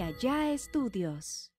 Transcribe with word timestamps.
Allá 0.00 0.52
Estudios. 0.52 1.52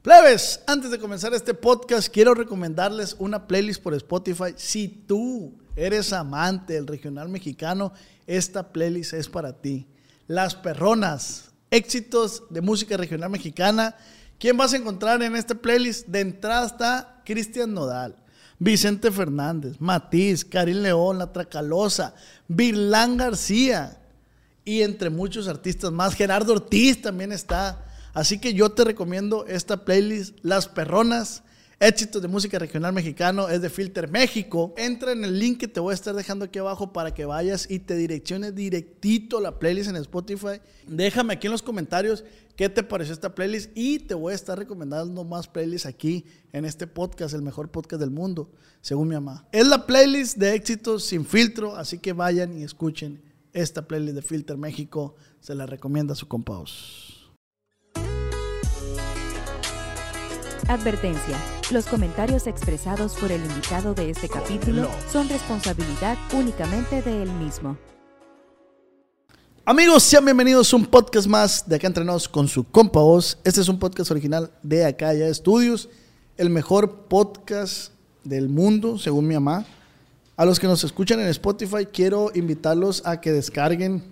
Plebes, 0.00 0.60
antes 0.66 0.90
de 0.90 0.98
comenzar 0.98 1.32
este 1.34 1.54
podcast, 1.54 2.08
quiero 2.08 2.34
recomendarles 2.34 3.14
una 3.18 3.46
playlist 3.46 3.82
por 3.82 3.94
Spotify. 3.94 4.54
Si 4.56 4.88
tú 4.88 5.58
eres 5.76 6.12
amante 6.12 6.74
del 6.74 6.86
regional 6.86 7.28
mexicano, 7.28 7.92
esta 8.26 8.72
playlist 8.72 9.12
es 9.12 9.28
para 9.28 9.60
ti. 9.60 9.86
Las 10.26 10.54
Perronas, 10.54 11.52
éxitos 11.70 12.44
de 12.50 12.60
música 12.62 12.96
regional 12.96 13.30
mexicana. 13.30 13.94
¿Quién 14.38 14.56
vas 14.56 14.72
a 14.72 14.78
encontrar 14.78 15.22
en 15.22 15.36
esta 15.36 15.54
playlist? 15.54 16.08
De 16.08 16.20
entrada 16.20 16.66
está 16.66 17.22
Cristian 17.24 17.72
Nodal, 17.72 18.16
Vicente 18.58 19.10
Fernández, 19.12 19.76
Matiz, 19.78 20.44
Karim 20.44 20.78
León, 20.78 21.18
La 21.18 21.32
Tracalosa, 21.32 22.14
Virlán 22.48 23.18
García 23.18 24.01
y 24.64 24.82
entre 24.82 25.10
muchos 25.10 25.48
artistas 25.48 25.92
más. 25.92 26.14
Gerardo 26.14 26.54
Ortiz 26.54 27.02
también 27.02 27.32
está. 27.32 27.84
Así 28.14 28.38
que 28.38 28.54
yo 28.54 28.70
te 28.70 28.84
recomiendo 28.84 29.46
esta 29.46 29.84
playlist, 29.84 30.38
Las 30.42 30.68
Perronas, 30.68 31.42
éxitos 31.80 32.22
de 32.22 32.28
música 32.28 32.58
regional 32.58 32.92
mexicano, 32.92 33.48
es 33.48 33.62
de 33.62 33.70
Filter 33.70 34.08
México. 34.08 34.74
Entra 34.76 35.12
en 35.12 35.24
el 35.24 35.38
link 35.38 35.58
que 35.58 35.66
te 35.66 35.80
voy 35.80 35.92
a 35.92 35.94
estar 35.94 36.14
dejando 36.14 36.44
aquí 36.44 36.58
abajo 36.58 36.92
para 36.92 37.14
que 37.14 37.24
vayas 37.24 37.68
y 37.70 37.80
te 37.80 37.96
direcciones 37.96 38.54
directito 38.54 39.40
la 39.40 39.58
playlist 39.58 39.90
en 39.90 39.96
Spotify. 39.96 40.60
Déjame 40.86 41.34
aquí 41.34 41.46
en 41.46 41.52
los 41.52 41.62
comentarios 41.62 42.22
qué 42.54 42.68
te 42.68 42.82
pareció 42.82 43.14
esta 43.14 43.34
playlist 43.34 43.70
y 43.74 43.98
te 43.98 44.14
voy 44.14 44.32
a 44.32 44.36
estar 44.36 44.58
recomendando 44.58 45.24
más 45.24 45.48
playlists 45.48 45.86
aquí 45.86 46.26
en 46.52 46.66
este 46.66 46.86
podcast, 46.86 47.34
el 47.34 47.42
mejor 47.42 47.70
podcast 47.70 48.00
del 48.00 48.10
mundo, 48.10 48.50
según 48.82 49.08
mi 49.08 49.14
mamá. 49.14 49.48
Es 49.52 49.66
la 49.66 49.86
playlist 49.86 50.36
de 50.36 50.54
éxitos 50.54 51.06
sin 51.06 51.24
filtro, 51.24 51.74
así 51.76 51.98
que 51.98 52.12
vayan 52.12 52.58
y 52.58 52.62
escuchen 52.62 53.31
esta 53.52 53.86
playlist 53.86 54.14
de 54.14 54.22
Filter 54.22 54.56
México. 54.56 55.14
Se 55.40 55.54
la 55.54 55.66
recomienda 55.66 56.12
a 56.12 56.16
su 56.16 56.28
compaos. 56.28 57.32
Advertencia. 60.68 61.36
Los 61.70 61.86
comentarios 61.86 62.46
expresados 62.46 63.14
por 63.14 63.32
el 63.32 63.44
invitado 63.44 63.94
de 63.94 64.10
este 64.10 64.28
capítulo 64.28 64.88
son 65.10 65.28
responsabilidad 65.28 66.16
únicamente 66.32 67.02
de 67.02 67.22
él 67.22 67.32
mismo. 67.32 67.76
Amigos, 69.64 70.02
sean 70.02 70.24
bienvenidos 70.24 70.72
a 70.72 70.76
un 70.76 70.86
podcast 70.86 71.26
más 71.28 71.68
de 71.68 71.76
Acá 71.76 71.86
Entrenados 71.86 72.28
con 72.28 72.48
su 72.48 72.64
compa 72.64 73.00
Oz. 73.00 73.38
Este 73.44 73.60
es 73.60 73.68
un 73.68 73.78
podcast 73.78 74.10
original 74.10 74.50
de 74.62 74.84
Acá 74.84 75.14
Ya 75.14 75.26
Estudios, 75.26 75.88
el 76.36 76.50
mejor 76.50 77.06
podcast 77.08 77.92
del 78.24 78.48
mundo, 78.48 78.98
según 78.98 79.28
mi 79.28 79.34
mamá. 79.34 79.66
A 80.36 80.44
los 80.46 80.58
que 80.58 80.66
nos 80.66 80.82
escuchan 80.82 81.20
en 81.20 81.26
Spotify, 81.28 81.86
quiero 81.92 82.30
invitarlos 82.34 83.02
a 83.04 83.20
que 83.20 83.32
descarguen 83.32 84.02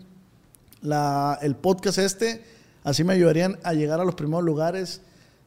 la, 0.83 1.39
el 1.41 1.57
podcast 1.57 1.99
este. 1.99 2.45
Así 2.85 3.05
me 3.05 3.15
ayudarían 3.15 3.59
a 3.63 3.73
llegar 3.73 4.01
a 4.01 4.05
los 4.05 4.15
primeros 4.15 4.45
lugares 4.45 5.01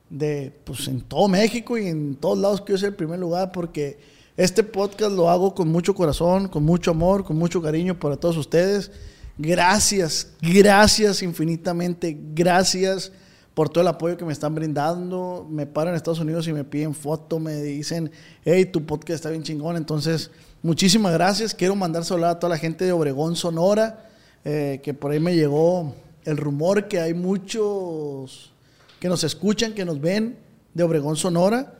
de, 0.10 0.52
pues, 0.64 0.88
en 0.88 1.02
todo 1.02 1.28
México 1.28 1.78
y 1.78 1.88
en 1.88 2.16
todos 2.16 2.40
lados 2.40 2.62
que 2.62 2.74
yo 2.74 2.78
sea 2.78 2.90
el 2.90 2.96
primer 2.96 3.20
lugar, 3.20 3.52
porque 3.52 4.00
este 4.36 4.64
podcast 4.64 5.12
lo 5.12 5.30
hago 5.30 5.54
con 5.54 5.68
mucho 5.68 5.94
corazón, 5.94 6.48
con 6.48 6.64
mucho 6.64 6.92
amor, 6.92 7.24
con 7.24 7.38
mucho 7.38 7.62
cariño 7.62 8.00
para 8.00 8.18
todos 8.18 8.38
ustedes. 8.38 8.92
Gracias, 9.38 10.34
gracias 10.42 11.22
infinitamente, 11.22 12.18
gracias 12.34 13.12
por 13.54 13.70
todo 13.70 13.82
el 13.82 13.88
apoyo 13.88 14.18
que 14.18 14.26
me 14.26 14.34
están 14.34 14.56
brindando. 14.56 15.48
Me 15.50 15.68
paran 15.68 15.94
en 15.94 15.98
Estados 15.98 16.20
Unidos 16.20 16.48
y 16.48 16.54
me 16.54 16.64
piden 16.64 16.96
foto, 16.96 17.40
me 17.40 17.62
dicen, 17.62 18.12
hey, 18.44 18.66
tu 18.66 18.86
podcast 18.86 19.16
está 19.16 19.30
bien 19.30 19.44
chingón. 19.44 19.78
Entonces, 19.78 20.32
muchísimas 20.64 21.14
gracias. 21.14 21.54
Quiero 21.54 21.76
mandar 21.76 22.04
saludar 22.06 22.32
a 22.32 22.40
toda 22.40 22.52
la 22.52 22.58
gente 22.58 22.86
de 22.86 22.92
Obregón, 22.92 23.36
Sonora, 23.36 24.06
eh, 24.44 24.80
que 24.84 24.94
por 24.94 25.12
ahí 25.12 25.20
me 25.20 25.36
llegó 25.36 25.94
el 26.26 26.38
rumor 26.38 26.88
que 26.88 27.00
hay 27.00 27.14
muchos 27.14 28.52
que 29.00 29.08
nos 29.10 29.24
escuchan, 29.24 29.74
que 29.74 29.86
nos 29.86 30.00
ven 30.02 30.38
de 30.74 30.84
Obregón, 30.84 31.16
Sonora. 31.18 31.74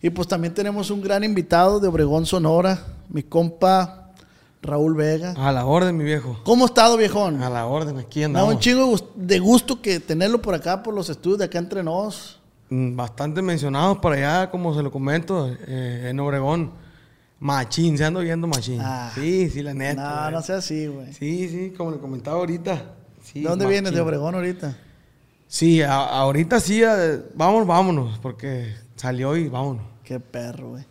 Y 0.00 0.10
pues 0.10 0.26
también 0.26 0.52
tenemos 0.52 0.90
un 0.90 1.00
gran 1.00 1.22
invitado 1.22 1.78
de 1.78 1.86
Obregón, 1.86 2.26
Sonora, 2.26 2.82
mi 3.08 3.22
compa 3.22 4.10
Raúl 4.62 4.94
Vega. 4.96 5.34
A 5.36 5.52
la 5.52 5.64
orden, 5.66 5.96
mi 5.96 6.04
viejo. 6.04 6.40
¿Cómo 6.44 6.64
ha 6.64 6.66
estado, 6.66 6.96
viejón? 6.96 7.42
A 7.42 7.50
la 7.50 7.66
orden, 7.66 7.98
aquí 7.98 8.20
Me 8.20 8.22
da 8.22 8.26
andamos. 8.26 8.54
un 8.54 8.60
chingo 8.60 8.96
de 9.14 9.38
gusto 9.38 9.80
que 9.80 10.00
tenerlo 10.00 10.40
por 10.42 10.54
acá, 10.54 10.82
por 10.82 10.94
los 10.94 11.08
estudios 11.08 11.38
de 11.38 11.44
acá 11.44 11.58
entre 11.58 11.82
nos. 11.84 12.40
Mm, 12.70 12.96
Bastante 12.96 13.42
mencionados 13.42 13.98
por 13.98 14.12
allá, 14.12 14.50
como 14.50 14.74
se 14.74 14.82
lo 14.82 14.90
comento, 14.90 15.48
eh, 15.66 16.08
en 16.10 16.18
Obregón. 16.18 16.70
Machín, 17.42 17.98
se 17.98 18.04
ando 18.04 18.20
viendo 18.20 18.46
machín. 18.46 18.78
Ah. 18.80 19.10
sí, 19.16 19.50
sí, 19.50 19.62
la 19.62 19.74
neta. 19.74 20.30
No, 20.30 20.30
no 20.30 20.42
sea 20.42 20.58
así, 20.58 20.86
güey. 20.86 21.12
Sí, 21.12 21.48
sí, 21.48 21.74
como 21.76 21.90
le 21.90 21.98
comentaba 21.98 22.36
ahorita. 22.36 22.84
Sí, 23.24 23.40
¿De 23.40 23.48
dónde 23.48 23.64
machín. 23.64 23.70
vienes? 23.82 23.92
¿De 23.94 24.00
Obregón 24.00 24.36
ahorita? 24.36 24.76
Sí, 25.48 25.82
a- 25.82 26.04
ahorita 26.20 26.60
sí, 26.60 26.82
vamos, 27.34 27.66
vámonos, 27.66 28.20
porque 28.20 28.72
salió 28.94 29.36
y 29.36 29.48
vámonos. 29.48 29.82
Qué 30.04 30.20
perro, 30.20 30.70
güey. 30.70 30.84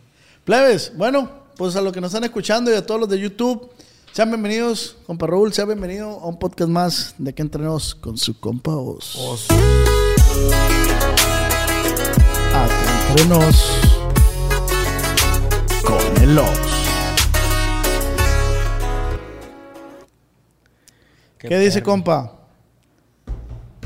Plebes, 0.44 0.92
bueno, 0.94 1.26
pues 1.56 1.74
a 1.74 1.80
los 1.80 1.90
que 1.90 2.02
nos 2.02 2.10
están 2.10 2.24
escuchando 2.24 2.70
y 2.70 2.74
a 2.74 2.84
todos 2.84 3.00
los 3.00 3.08
de 3.08 3.18
YouTube, 3.18 3.70
sean 4.12 4.28
bienvenidos, 4.28 4.98
compa 5.06 5.26
Raúl, 5.26 5.54
sea 5.54 5.64
bienvenido 5.64 6.10
a 6.20 6.26
un 6.26 6.38
podcast 6.38 6.68
más 6.70 7.14
de 7.16 7.32
que 7.34 7.40
entrenos 7.40 7.94
con 7.94 8.18
su 8.18 8.38
compa 8.38 8.72
Oz. 8.76 9.16
Os- 9.16 9.46
Acá 12.50 13.08
entrenos 13.08 13.56
con 15.84 16.22
el. 16.22 16.38
¿Qué, 21.38 21.58
dice, 21.58 21.82
compa? 21.82 22.38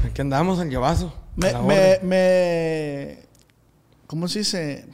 Aquí 0.05 0.21
andamos 0.21 0.61
en 0.61 0.71
llevazo. 0.71 1.13
Me, 1.37 1.53
me, 1.63 1.99
me- 2.03 3.19
¿cómo 4.07 4.29
se 4.29 4.41
dice? 4.41 4.85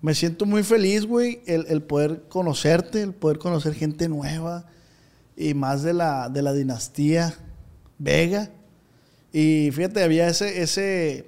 Me 0.00 0.14
siento 0.14 0.46
muy 0.46 0.62
feliz, 0.62 1.04
güey, 1.06 1.42
el, 1.46 1.66
el 1.68 1.82
poder 1.82 2.22
conocerte, 2.28 3.02
el 3.02 3.12
poder 3.12 3.38
conocer 3.38 3.74
gente 3.74 4.08
nueva 4.08 4.66
y 5.36 5.54
más 5.54 5.82
de 5.82 5.92
la, 5.92 6.28
de 6.28 6.42
la 6.42 6.52
dinastía 6.52 7.34
Vega. 7.98 8.50
Y 9.32 9.70
fíjate, 9.72 10.02
había 10.02 10.28
ese, 10.28 10.62
ese, 10.62 11.26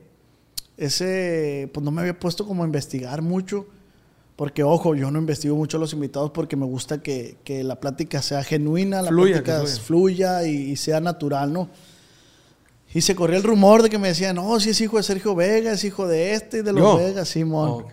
ese, 0.76 1.68
pues 1.74 1.84
no 1.84 1.90
me 1.90 2.00
había 2.00 2.18
puesto 2.18 2.46
como 2.46 2.62
a 2.62 2.66
investigar 2.66 3.20
mucho, 3.22 3.66
porque 4.40 4.62
ojo, 4.62 4.94
yo 4.94 5.10
no 5.10 5.18
investigo 5.18 5.54
mucho 5.54 5.76
a 5.76 5.80
los 5.80 5.92
invitados 5.92 6.30
porque 6.30 6.56
me 6.56 6.64
gusta 6.64 7.02
que, 7.02 7.36
que 7.44 7.62
la 7.62 7.78
plática 7.78 8.22
sea 8.22 8.42
genuina, 8.42 9.02
la 9.02 9.08
Fluya, 9.10 9.42
plática 9.42 9.66
fluya. 9.82 10.46
y, 10.46 10.70
y 10.70 10.76
sea 10.76 10.98
natural, 10.98 11.52
¿no? 11.52 11.68
Y 12.94 13.02
se 13.02 13.14
corría 13.14 13.36
el 13.36 13.42
rumor 13.42 13.82
de 13.82 13.90
que 13.90 13.98
me 13.98 14.08
decían, 14.08 14.36
no, 14.36 14.58
si 14.58 14.70
es 14.70 14.80
hijo 14.80 14.96
de 14.96 15.02
Sergio 15.02 15.34
Vega, 15.34 15.72
es 15.72 15.84
hijo 15.84 16.08
de 16.08 16.32
este 16.32 16.60
y 16.60 16.62
de 16.62 16.72
los 16.72 16.80
¿Yo? 16.82 16.96
Vegas, 16.96 17.28
Simón. 17.28 17.84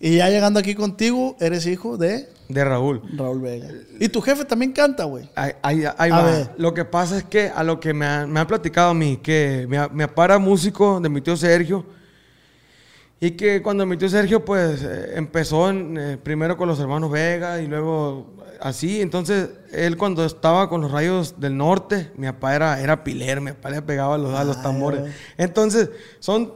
Y 0.00 0.16
ya 0.16 0.30
llegando 0.30 0.58
aquí 0.58 0.74
contigo, 0.74 1.36
eres 1.38 1.66
hijo 1.66 1.98
de 1.98 2.30
De 2.48 2.64
Raúl. 2.64 3.02
Raúl 3.14 3.42
Vega. 3.42 3.68
Y 4.00 4.08
tu 4.08 4.22
jefe 4.22 4.46
también 4.46 4.72
canta, 4.72 5.04
güey. 5.04 5.28
Ahí, 5.34 5.52
ahí- 5.60 5.84
ahí 5.98 6.10
A 6.10 6.16
va. 6.16 6.22
ver. 6.24 6.50
Lo 6.56 6.72
que 6.72 6.86
pasa 6.86 7.18
es 7.18 7.24
que 7.24 7.48
a 7.54 7.62
lo 7.62 7.78
que 7.78 7.92
me, 7.92 8.06
han- 8.06 8.32
me 8.32 8.40
han 8.40 8.46
platicado 8.46 8.88
a 8.92 8.94
mí, 8.94 9.18
que 9.22 9.68
papá 9.98 10.24
era 10.24 10.38
músico 10.38 10.98
de 10.98 11.10
mi 11.10 11.20
tío 11.20 11.36
Sergio, 11.36 11.84
y 13.20 13.32
que 13.32 13.62
cuando 13.62 13.86
mi 13.86 13.96
tío 13.96 14.08
Sergio, 14.08 14.44
pues, 14.44 14.82
eh, 14.82 15.12
empezó 15.14 15.70
en, 15.70 15.96
eh, 15.98 16.18
primero 16.22 16.56
con 16.56 16.68
los 16.68 16.78
hermanos 16.80 17.10
Vega 17.10 17.60
y 17.60 17.66
luego 17.66 18.34
así, 18.60 19.00
entonces 19.00 19.50
él 19.72 19.96
cuando 19.96 20.24
estaba 20.24 20.68
con 20.68 20.80
los 20.82 20.90
rayos 20.90 21.40
del 21.40 21.56
norte, 21.56 22.10
mi 22.16 22.26
papá 22.26 22.54
era, 22.54 22.80
era 22.80 23.02
piler, 23.04 23.40
mi 23.40 23.52
papá 23.52 23.70
le 23.70 23.82
pegaba 23.82 24.18
los, 24.18 24.34
a 24.34 24.44
los 24.44 24.56
Ay, 24.58 24.62
tambores. 24.62 25.14
Entonces, 25.38 25.90
son 26.18 26.52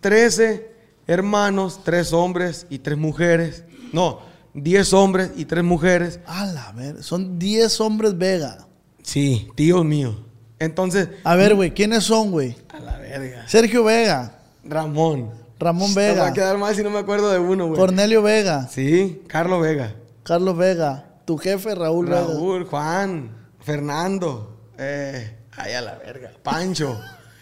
13 0.00 0.70
hermanos, 1.06 1.80
3 1.84 2.12
hombres 2.12 2.66
y 2.70 2.78
3 2.78 2.96
mujeres. 2.98 3.64
No, 3.92 4.20
10 4.54 4.92
hombres 4.92 5.30
y 5.36 5.46
3 5.46 5.64
mujeres. 5.64 6.20
A 6.26 6.46
la 6.46 6.72
ver, 6.72 7.02
son 7.02 7.38
10 7.38 7.80
hombres 7.80 8.16
Vega. 8.16 8.66
Sí, 9.02 9.48
tíos 9.54 9.84
míos. 9.84 10.16
Entonces, 10.58 11.08
A 11.24 11.34
ver, 11.36 11.54
güey, 11.54 11.72
¿quiénes 11.72 12.04
son, 12.04 12.30
güey? 12.30 12.56
a 12.68 12.78
la 12.80 12.98
verga. 12.98 13.48
Sergio 13.48 13.84
Vega, 13.84 14.38
Ramón. 14.64 15.30
Ramón 15.58 15.92
Me 15.94 16.08
va 16.08 16.12
Vega, 16.14 16.26
a 16.28 16.32
quedar 16.32 16.58
mal 16.58 16.74
si 16.74 16.82
no 16.82 16.90
me 16.90 16.98
acuerdo 16.98 17.30
de 17.30 17.38
uno, 17.38 17.66
güey. 17.66 17.78
Cornelio 17.78 18.22
Vega, 18.22 18.68
Sí, 18.68 19.22
Carlos 19.26 19.60
Vega. 19.62 19.94
Carlos 20.22 20.56
Vega, 20.56 21.06
tu 21.24 21.36
jefe 21.38 21.74
Raúl, 21.74 22.06
Vega. 22.06 22.20
Raúl, 22.20 22.64
Juan, 22.66 23.30
Fernando. 23.60 24.56
Eh, 24.78 25.36
ay, 25.56 25.72
a 25.72 25.80
la 25.80 25.96
verga. 25.98 26.30
Pancho. 26.42 26.98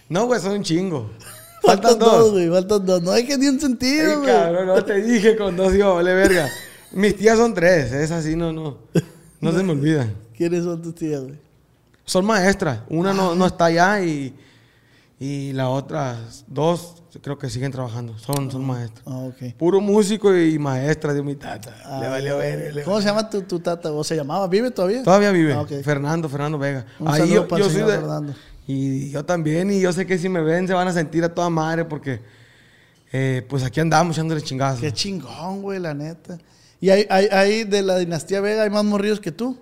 No, 0.08 0.26
güey, 0.26 0.40
son 0.40 0.52
un 0.52 0.62
chingo. 0.62 1.10
Faltan 1.62 1.98
dos, 1.98 2.30
güey, 2.30 2.48
faltan 2.48 2.86
dos. 2.86 3.02
No 3.02 3.10
hay 3.10 3.26
que 3.26 3.36
ni 3.36 3.48
un 3.48 3.60
sentido, 3.60 4.20
güey. 4.20 4.32
cabrón, 4.32 4.66
no 4.68 4.84
te 4.84 5.02
dije 5.02 5.36
con 5.36 5.56
dos 5.56 5.72
a 5.74 5.86
valer 5.88 6.14
verga. 6.16 6.48
Mis 6.92 7.16
tías 7.16 7.36
son 7.36 7.54
tres, 7.54 7.90
es 7.92 8.10
así, 8.12 8.36
no, 8.36 8.52
no. 8.52 8.78
No 9.40 9.52
se 9.52 9.62
me 9.64 9.72
olvidan. 9.72 10.14
¿Quiénes 10.36 10.64
son 10.64 10.80
tus 10.80 10.94
tías, 10.94 11.22
güey? 11.22 11.38
Son 12.04 12.24
maestras. 12.24 12.80
Una 12.88 13.12
no, 13.12 13.34
no 13.34 13.46
está 13.46 13.64
allá 13.66 14.00
y, 14.00 14.32
Y 15.18 15.52
las 15.54 15.66
otras 15.66 16.44
dos 16.46 17.02
creo 17.22 17.38
que 17.38 17.48
siguen 17.50 17.72
trabajando. 17.72 18.18
Son, 18.18 18.50
son 18.50 18.64
maestros. 18.64 19.02
Ah. 19.06 19.28
Puro 19.58 19.80
músico 19.80 20.36
y 20.36 20.58
maestra 20.58 21.12
de 21.14 21.22
mi 21.22 21.34
tata. 21.36 21.74
Ah, 21.84 21.98
le 22.02 22.08
valió 22.08 22.38
ver. 22.38 22.74
le- 22.74 22.82
¿Cómo 22.82 23.00
se 23.00 23.06
llama 23.08 23.28
tu, 23.30 23.42
tu 23.42 23.60
tata? 23.60 23.92
¿O 23.92 24.02
se 24.04 24.16
llamaba? 24.16 24.46
¿Vive 24.48 24.70
todavía? 24.70 25.02
Todavía 25.02 25.30
vive. 25.32 25.52
Ah. 25.54 25.64
Fernando, 25.82 26.28
Fernando 26.28 26.58
Vega. 26.58 26.86
Un 26.98 27.08
Ahí 27.08 27.28
yo, 27.30 27.46
para 27.48 27.62
el 27.64 27.68
yo 27.68 27.70
soy 27.70 27.80
señor 27.82 27.90
de- 27.92 27.98
Fernando. 27.98 28.34
Y 28.66 29.10
yo 29.10 29.24
también. 29.24 29.70
Y 29.70 29.80
yo 29.80 29.92
sé 29.92 30.06
que 30.06 30.18
si 30.18 30.28
me 30.28 30.40
ven 30.42 30.66
se 30.66 30.74
van 30.74 30.88
a 30.88 30.92
sentir 30.92 31.22
a 31.24 31.32
toda 31.34 31.48
madre 31.50 31.84
porque 31.84 32.20
eh, 33.12 33.44
pues 33.48 33.62
aquí 33.64 33.80
andamos 33.80 34.16
echándole 34.16 34.42
chingazos. 34.42 34.80
Qué 34.80 34.92
chingón, 34.92 35.62
güey, 35.62 35.78
la 35.78 35.94
neta. 35.94 36.38
Y 36.80 36.90
hay, 36.90 37.06
hay, 37.08 37.26
hay 37.30 37.64
de 37.64 37.82
la 37.82 37.96
dinastía 37.98 38.40
Vega, 38.40 38.64
hay 38.64 38.70
más 38.70 38.84
morrillos 38.84 39.20
que 39.20 39.32
tú. 39.32 39.56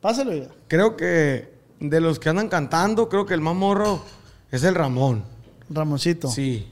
Pásalo, 0.00 0.30
oiga. 0.32 0.48
Creo 0.68 0.96
que 0.96 1.50
de 1.80 2.00
los 2.00 2.18
que 2.18 2.28
andan 2.28 2.48
cantando, 2.48 3.08
creo 3.08 3.26
que 3.26 3.34
el 3.34 3.40
más 3.40 3.54
morro 3.56 4.02
es 4.50 4.62
el 4.62 4.74
Ramón. 4.74 5.24
Ramoncito. 5.68 6.28
Sí. 6.30 6.68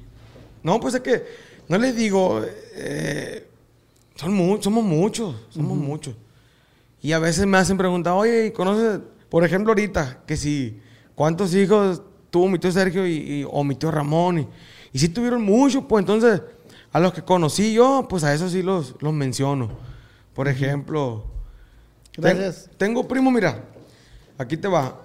No, 0.65 0.81
pues 0.81 0.95
es 0.95 1.01
que, 1.03 1.25
no 1.69 1.79
les 1.79 1.95
digo, 1.95 2.43
eh, 2.75 3.47
son 4.17 4.35
mu- 4.35 4.61
somos 4.61 4.83
muchos, 4.83 5.37
somos 5.51 5.77
muchos. 5.79 6.17
Y 7.03 7.13
a 7.13 7.19
veces 7.21 7.47
me 7.47 7.59
hacen 7.59 7.77
preguntar, 7.77 8.15
oye, 8.15 8.47
¿y 8.47 8.51
¿conoces, 8.51 8.99
por 9.29 9.45
ejemplo, 9.45 9.71
ahorita, 9.73 10.23
que 10.27 10.37
si, 10.37 10.81
cuántos 11.15 11.55
hijos 11.55 12.03
tuvo 12.31 12.49
mi 12.49 12.59
tío 12.59 12.73
Sergio 12.73 13.07
y, 13.07 13.13
y- 13.13 13.47
o 13.49 13.63
mi 13.63 13.77
tío 13.77 13.91
Ramón? 13.93 14.39
Y, 14.41 14.49
y 14.93 14.99
si 14.99 15.09
tuvieron 15.11 15.43
muchos, 15.43 15.85
pues 15.89 16.03
entonces, 16.03 16.41
a 16.93 16.99
los 17.01 17.13
que 17.13 17.23
conocí 17.23 17.75
yo, 17.75 18.07
pues 18.09 18.25
a 18.25 18.33
esos 18.33 18.53
sí 18.53 18.63
los, 18.63 18.95
los 19.01 19.13
menciono. 19.13 19.71
Por 20.33 20.49
ejemplo, 20.49 21.25
ten- 22.23 22.39
tengo 22.79 23.07
primo, 23.07 23.31
mira, 23.31 23.63
aquí 24.39 24.57
te 24.57 24.67
va. 24.69 25.01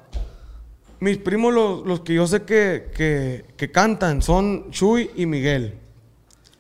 Mis 1.02 1.18
primos, 1.18 1.54
los, 1.54 1.86
los 1.86 2.02
que 2.02 2.14
yo 2.14 2.28
sé 2.28 2.42
que, 2.44 2.92
que, 2.96 3.46
que 3.56 3.72
cantan, 3.72 4.22
son 4.22 4.70
Chuy 4.72 5.12
y 5.16 5.26
Miguel. 5.26 5.76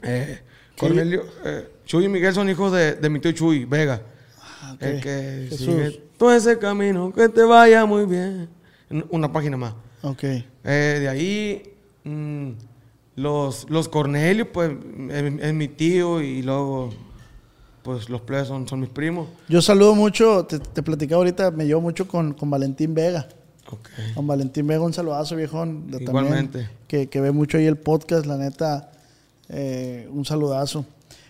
Eh. 0.01 0.39
Cornelio, 0.77 1.25
eh, 1.43 1.67
Chuy 1.85 2.05
y 2.05 2.07
Miguel 2.07 2.33
son 2.33 2.49
hijos 2.49 2.71
de, 2.71 2.95
de 2.95 3.09
mi 3.09 3.19
tío 3.19 3.33
Chuy, 3.33 3.65
Vega. 3.65 4.01
Ah, 4.39 4.73
ok. 4.75 4.81
El 4.81 5.01
que 5.01 5.49
sigue 5.51 6.03
todo 6.17 6.33
ese 6.33 6.57
camino, 6.57 7.11
que 7.11 7.27
te 7.27 7.43
vaya 7.43 7.85
muy 7.85 8.05
bien. 8.05 8.49
En 8.89 9.05
Una 9.09 9.31
página 9.31 9.57
más. 9.57 9.73
Ok. 10.01 10.23
Eh, 10.23 10.45
de 10.63 11.09
ahí, 11.09 11.73
mm, 12.05 12.51
los, 13.17 13.69
los 13.69 13.89
Cornelios, 13.89 14.47
pues, 14.53 14.71
es, 15.09 15.33
es 15.41 15.53
mi 15.53 15.67
tío 15.67 16.21
y 16.21 16.41
luego, 16.43 16.91
pues, 17.83 18.09
los 18.09 18.21
plebes 18.21 18.47
son, 18.47 18.65
son 18.69 18.79
mis 18.79 18.89
primos. 18.89 19.27
Yo 19.49 19.61
saludo 19.61 19.95
mucho, 19.95 20.45
te, 20.45 20.59
te 20.59 20.81
platicaba 20.81 21.17
ahorita, 21.19 21.51
me 21.51 21.65
llevo 21.65 21.81
mucho 21.81 22.07
con, 22.07 22.33
con 22.33 22.49
Valentín 22.49 22.93
Vega. 22.93 23.27
Ok. 23.75 23.89
Con 24.15 24.27
Valentín 24.27 24.65
Vega, 24.67 24.81
un 24.81 24.93
saludazo, 24.93 25.35
viejón. 25.35 25.91
de- 25.91 25.99
también, 25.99 26.25
Igualmente. 26.25 26.69
que, 26.87 27.07
que 27.07 27.21
ve 27.21 27.31
mucho 27.31 27.57
ahí 27.57 27.65
el 27.65 27.77
podcast, 27.77 28.25
la 28.25 28.37
neta, 28.37 28.91
eh, 29.49 30.07
un 30.11 30.25
saludazo. 30.25 30.85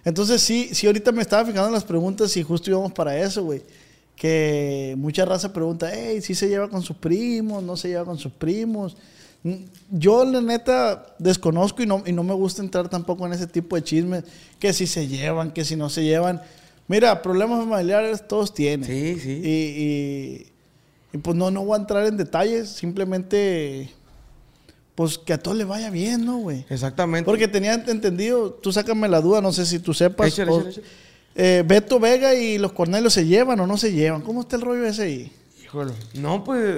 Entonces, 0.06 0.42
sí, 0.42 0.70
sí, 0.74 0.88
ahorita 0.88 1.12
me 1.12 1.22
estaba 1.22 1.46
fijando 1.46 1.68
en 1.68 1.74
las 1.74 1.84
preguntas 1.84 2.36
y 2.38 2.44
justo 2.44 2.70
íbamos 2.70 2.94
para 2.94 3.18
eso, 3.20 3.44
güey. 3.44 3.62
Que 4.16 4.96
mucha 4.98 5.24
raza 5.26 5.54
pregunta, 5.54 5.90
hey, 5.94 6.22
si 6.22 6.36
se 6.36 6.48
lleva 6.50 6.70
con 6.70 6.82
sus 6.82 6.98
primos, 6.98 7.64
no 7.64 7.78
se 7.78 7.90
lleva 7.90 8.06
con 8.06 8.18
sus 8.18 8.32
primos. 8.32 8.98
Mm, 9.44 9.54
Yo, 9.92 10.26
la 10.26 10.42
neta, 10.42 11.16
desconozco 11.20 11.82
y 11.82 11.86
no, 11.86 12.04
y 12.06 12.12
no 12.12 12.24
me 12.24 12.34
gusta 12.34 12.62
entrar 12.62 12.90
tampoco 12.90 13.26
en 13.26 13.34
ese 13.34 13.48
tipo 13.48 13.76
de 13.78 13.84
chismes, 13.84 14.24
que 14.60 14.74
si 14.74 14.88
se 14.88 15.08
llevan, 15.08 15.52
que 15.52 15.64
si 15.64 15.76
no 15.78 15.90
se 15.90 16.04
llevan. 16.04 16.42
Mira, 16.90 17.22
problemas 17.22 17.64
familiares 17.66 18.28
todos 18.28 18.54
tienen. 18.54 18.86
Sí, 18.90 19.18
sí. 19.22 19.42
Y, 19.44 20.49
y- 21.14 21.18
pues 21.18 21.36
no, 21.36 21.52
no 21.52 21.64
voy 21.64 21.76
a 21.78 21.82
entrar 21.82 22.06
en 22.06 22.18
detalles, 22.18 22.70
simplemente 22.70 23.94
pues 24.96 25.18
que 25.18 25.32
a 25.34 25.38
todos 25.38 25.56
le 25.56 25.64
vaya 25.64 25.90
bien, 25.90 26.26
¿no, 26.26 26.38
güey? 26.40 26.66
Exactamente. 26.70 27.26
Porque 27.26 27.48
tenía 27.48 27.74
entendido, 27.74 28.52
tú 28.52 28.72
sácame 28.74 29.08
la 29.08 29.22
duda, 29.22 29.40
no 29.42 29.54
sé 29.54 29.66
si 29.66 29.80
tú 29.80 29.94
sepas. 29.94 30.28
Échale, 30.28 30.52
o- 30.52 30.56
échale, 30.60 30.70
échale. 30.72 30.88
eh, 31.36 31.64
Beto 31.66 32.00
Vega 32.02 32.36
y 32.36 32.58
los 32.58 32.74
Cornelios 32.74 33.14
se 33.14 33.26
llevan 33.26 33.60
o 33.62 33.68
no 33.68 33.78
se 33.78 33.94
llevan. 33.94 34.22
¿Cómo 34.22 34.42
está 34.42 34.58
el 34.58 34.62
rollo 34.62 34.86
ese 34.86 35.04
ahí? 35.04 35.32
Híjole. 35.64 35.94
No, 36.16 36.44
pues, 36.44 36.76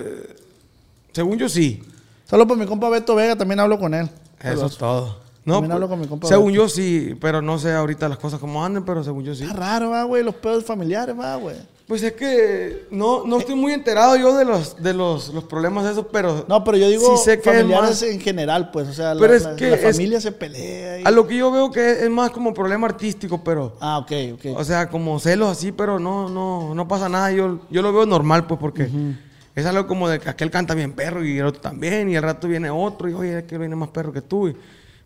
según 1.14 1.38
yo 1.40 1.50
sí. 1.50 1.82
Solo 2.30 2.46
por 2.48 2.58
mi 2.58 2.66
compa 2.68 2.90
Beto 2.90 3.16
Vega, 3.16 3.36
también 3.36 3.60
hablo 3.60 3.80
con 3.80 3.94
él. 3.96 4.08
Eso 4.44 4.68
es 4.68 4.78
todo. 4.78 5.20
No, 5.44 5.56
También 5.56 5.70
pues, 5.72 5.76
hablo 5.76 5.90
con 5.90 6.00
mi 6.00 6.06
compa 6.08 6.28
según 6.28 6.52
Beto. 6.52 6.64
yo 6.66 6.70
sí, 6.70 7.16
pero 7.20 7.42
no 7.42 7.58
sé 7.58 7.74
ahorita 7.74 8.08
las 8.08 8.20
cosas 8.20 8.40
como 8.40 8.64
anden, 8.64 8.86
pero 8.86 9.04
según 9.04 9.24
yo 9.24 9.34
sí. 9.34 9.44
Está 9.46 9.56
raro, 9.56 9.90
va, 9.90 10.04
güey, 10.04 10.24
los 10.24 10.36
pedos 10.36 10.64
familiares, 10.64 11.20
va, 11.20 11.38
güey. 11.38 11.56
Pues 11.92 12.04
es 12.04 12.14
que 12.14 12.88
no, 12.90 13.26
no 13.28 13.38
estoy 13.40 13.54
muy 13.56 13.74
enterado 13.74 14.16
yo 14.16 14.38
de 14.38 14.46
los, 14.46 14.82
de 14.82 14.94
los, 14.94 15.28
los 15.34 15.44
problemas 15.44 15.86
esos, 15.86 16.06
pero 16.10 16.46
No, 16.48 16.64
pero 16.64 16.78
yo 16.78 16.88
digo 16.88 17.18
sí 17.18 17.22
sé 17.26 17.42
que 17.42 17.50
es 17.50 17.56
familiares 17.58 18.02
en 18.04 18.22
general, 18.22 18.72
pues, 18.72 18.88
o 18.88 18.94
sea, 18.94 19.14
la, 19.14 19.20
Pero 19.20 19.34
es 19.34 19.44
la- 19.44 19.56
que 19.58 19.70
la 19.72 19.76
es- 19.76 19.82
familia 19.98 20.22
se 20.22 20.32
pelea. 20.32 21.02
y- 21.02 21.04
a 21.04 21.12
lo 21.12 21.28
que 21.28 21.36
yo 21.36 21.52
veo 21.52 21.70
que 21.70 21.92
es 22.06 22.10
más 22.10 22.32
como 22.32 22.54
problema 22.54 22.88
artístico, 22.88 23.44
pero... 23.44 23.76
Ah, 23.82 23.98
ok, 23.98 24.12
ok. 24.36 24.46
O 24.58 24.64
sea, 24.64 24.88
como 24.88 25.20
celos 25.20 25.50
así, 25.50 25.74
pero 25.74 26.00
no, 26.00 26.30
no, 26.30 26.74
no 26.74 26.88
pasa 26.88 27.10
nada. 27.10 27.30
Yo, 27.34 27.60
yo 27.70 27.82
lo 27.82 27.92
veo 27.92 28.06
normal, 28.06 28.48
pues, 28.48 28.58
porque 28.58 28.88
es 29.54 29.66
algo 29.66 29.86
como 29.86 30.08
de 30.08 30.18
que 30.22 30.30
aquel 30.30 30.50
canta 30.50 30.74
bien 30.74 30.94
perro 30.94 31.26
y 31.26 31.40
el 31.40 31.46
otro 31.46 31.60
también, 31.60 32.10
y 32.10 32.16
al 32.16 32.24
rato 32.24 32.48
viene 32.48 32.70
otro, 32.70 33.10
y 33.10 33.14
oye, 33.14 33.40
es 33.40 33.44
que 33.44 33.58
viene 33.58 33.76
más 33.76 33.90
perro 33.90 34.14
que 34.14 34.22
tú. 34.22 34.48
y- 34.48 34.56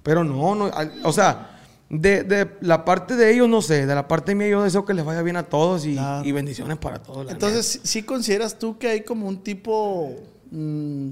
pero 0.04 0.24
no, 0.24 0.54
no, 0.54 0.70
o 1.04 1.12
sea, 1.12 1.55
de, 2.02 2.24
de 2.24 2.50
la 2.62 2.84
parte 2.86 3.16
de 3.16 3.34
ellos 3.34 3.48
no 3.50 3.62
sé, 3.62 3.86
de 3.86 3.96
la 3.96 4.08
parte 4.08 4.34
mía 4.36 4.48
yo 4.50 4.64
deseo 4.64 4.86
que 4.86 4.94
les 4.94 5.06
vaya 5.06 5.22
bien 5.22 5.36
a 5.38 5.44
todos 5.44 5.86
y, 5.86 5.94
Claro. 5.94 6.26
y 6.28 6.32
bendiciones 6.32 6.78
para 6.78 7.02
todos. 7.02 7.32
Entonces, 7.32 7.66
¿sí- 7.66 7.80
¿sí 7.84 8.04
consideras 8.04 8.58
tú 8.60 8.78
que 8.78 8.88
hay 8.90 9.02
como 9.02 9.28
un 9.28 9.44
tipo 9.44 10.12
mm, 10.52 11.10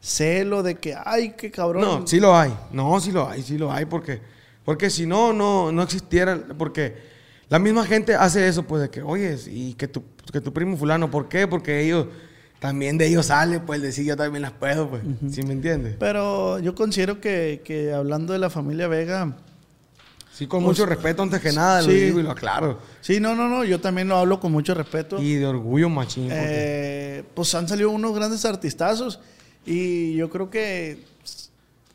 celo 0.00 0.62
de 0.62 0.74
que, 0.76 0.94
ay, 1.04 1.34
qué 1.36 1.50
cabrón? 1.50 1.82
No, 1.82 2.06
sí 2.06 2.20
lo 2.20 2.36
hay. 2.36 2.54
No, 2.72 3.00
sí 3.00 3.10
lo 3.12 3.28
hay, 3.28 3.42
sí 3.42 3.58
lo 3.58 3.72
hay, 3.72 3.84
porque, 3.86 4.20
porque 4.64 4.90
si 4.90 5.06
no, 5.06 5.32
no, 5.32 5.72
no 5.72 5.82
existiera, 5.82 6.38
porque 6.58 6.96
la 7.48 7.58
misma 7.58 7.84
gente 7.86 8.14
hace 8.14 8.46
eso, 8.48 8.62
pues, 8.64 8.82
de 8.82 8.90
que, 8.90 9.02
oye, 9.02 9.36
y 9.48 9.74
que 9.74 9.88
tu, 9.88 10.02
que 10.32 10.40
tu 10.40 10.52
primo 10.52 10.76
fulano, 10.76 11.10
¿por 11.10 11.28
qué? 11.28 11.46
Porque 11.46 11.80
ellos, 11.84 12.06
también 12.60 12.96
de 12.98 13.06
ellos 13.06 13.26
sale, 13.26 13.60
pues, 13.60 13.82
decir 13.82 14.04
yo 14.06 14.16
también 14.16 14.42
las 14.42 14.52
puedo, 14.52 14.88
pues, 14.90 15.02
¿sí 15.30 15.42
me 15.42 15.52
entiendes? 15.52 15.96
Pero 15.98 16.58
yo 16.58 16.74
considero 16.74 17.20
que, 17.20 17.62
que 17.64 17.92
hablando 17.92 18.32
de 18.32 18.38
la 18.38 18.50
familia 18.50 18.88
Vega, 18.88 19.36
Sí, 20.34 20.48
con 20.48 20.64
Pues, 20.64 20.76
mucho 20.78 20.84
respeto 20.86 21.22
antes 21.22 21.40
que 21.40 21.52
nada, 21.52 21.80
lo 21.80 21.88
sí. 21.88 21.94
digo 21.94 22.18
y 22.18 22.24
lo 22.24 22.32
aclaro. 22.32 22.78
sí, 23.00 23.20
no, 23.20 23.36
no, 23.36 23.48
no, 23.48 23.62
yo 23.64 23.80
también 23.80 24.08
lo 24.08 24.16
hablo 24.16 24.40
con 24.40 24.50
mucho 24.50 24.74
respeto. 24.74 25.22
Y 25.22 25.34
de 25.34 25.46
orgullo 25.46 25.88
machín. 25.88 26.28
Eh, 26.32 27.22
pues 27.34 27.54
han 27.54 27.68
salido 27.68 27.90
unos 27.90 28.14
grandes 28.16 28.44
artistazos 28.44 29.20
y 29.64 30.14
yo 30.16 30.28
creo 30.30 30.50
que... 30.50 31.04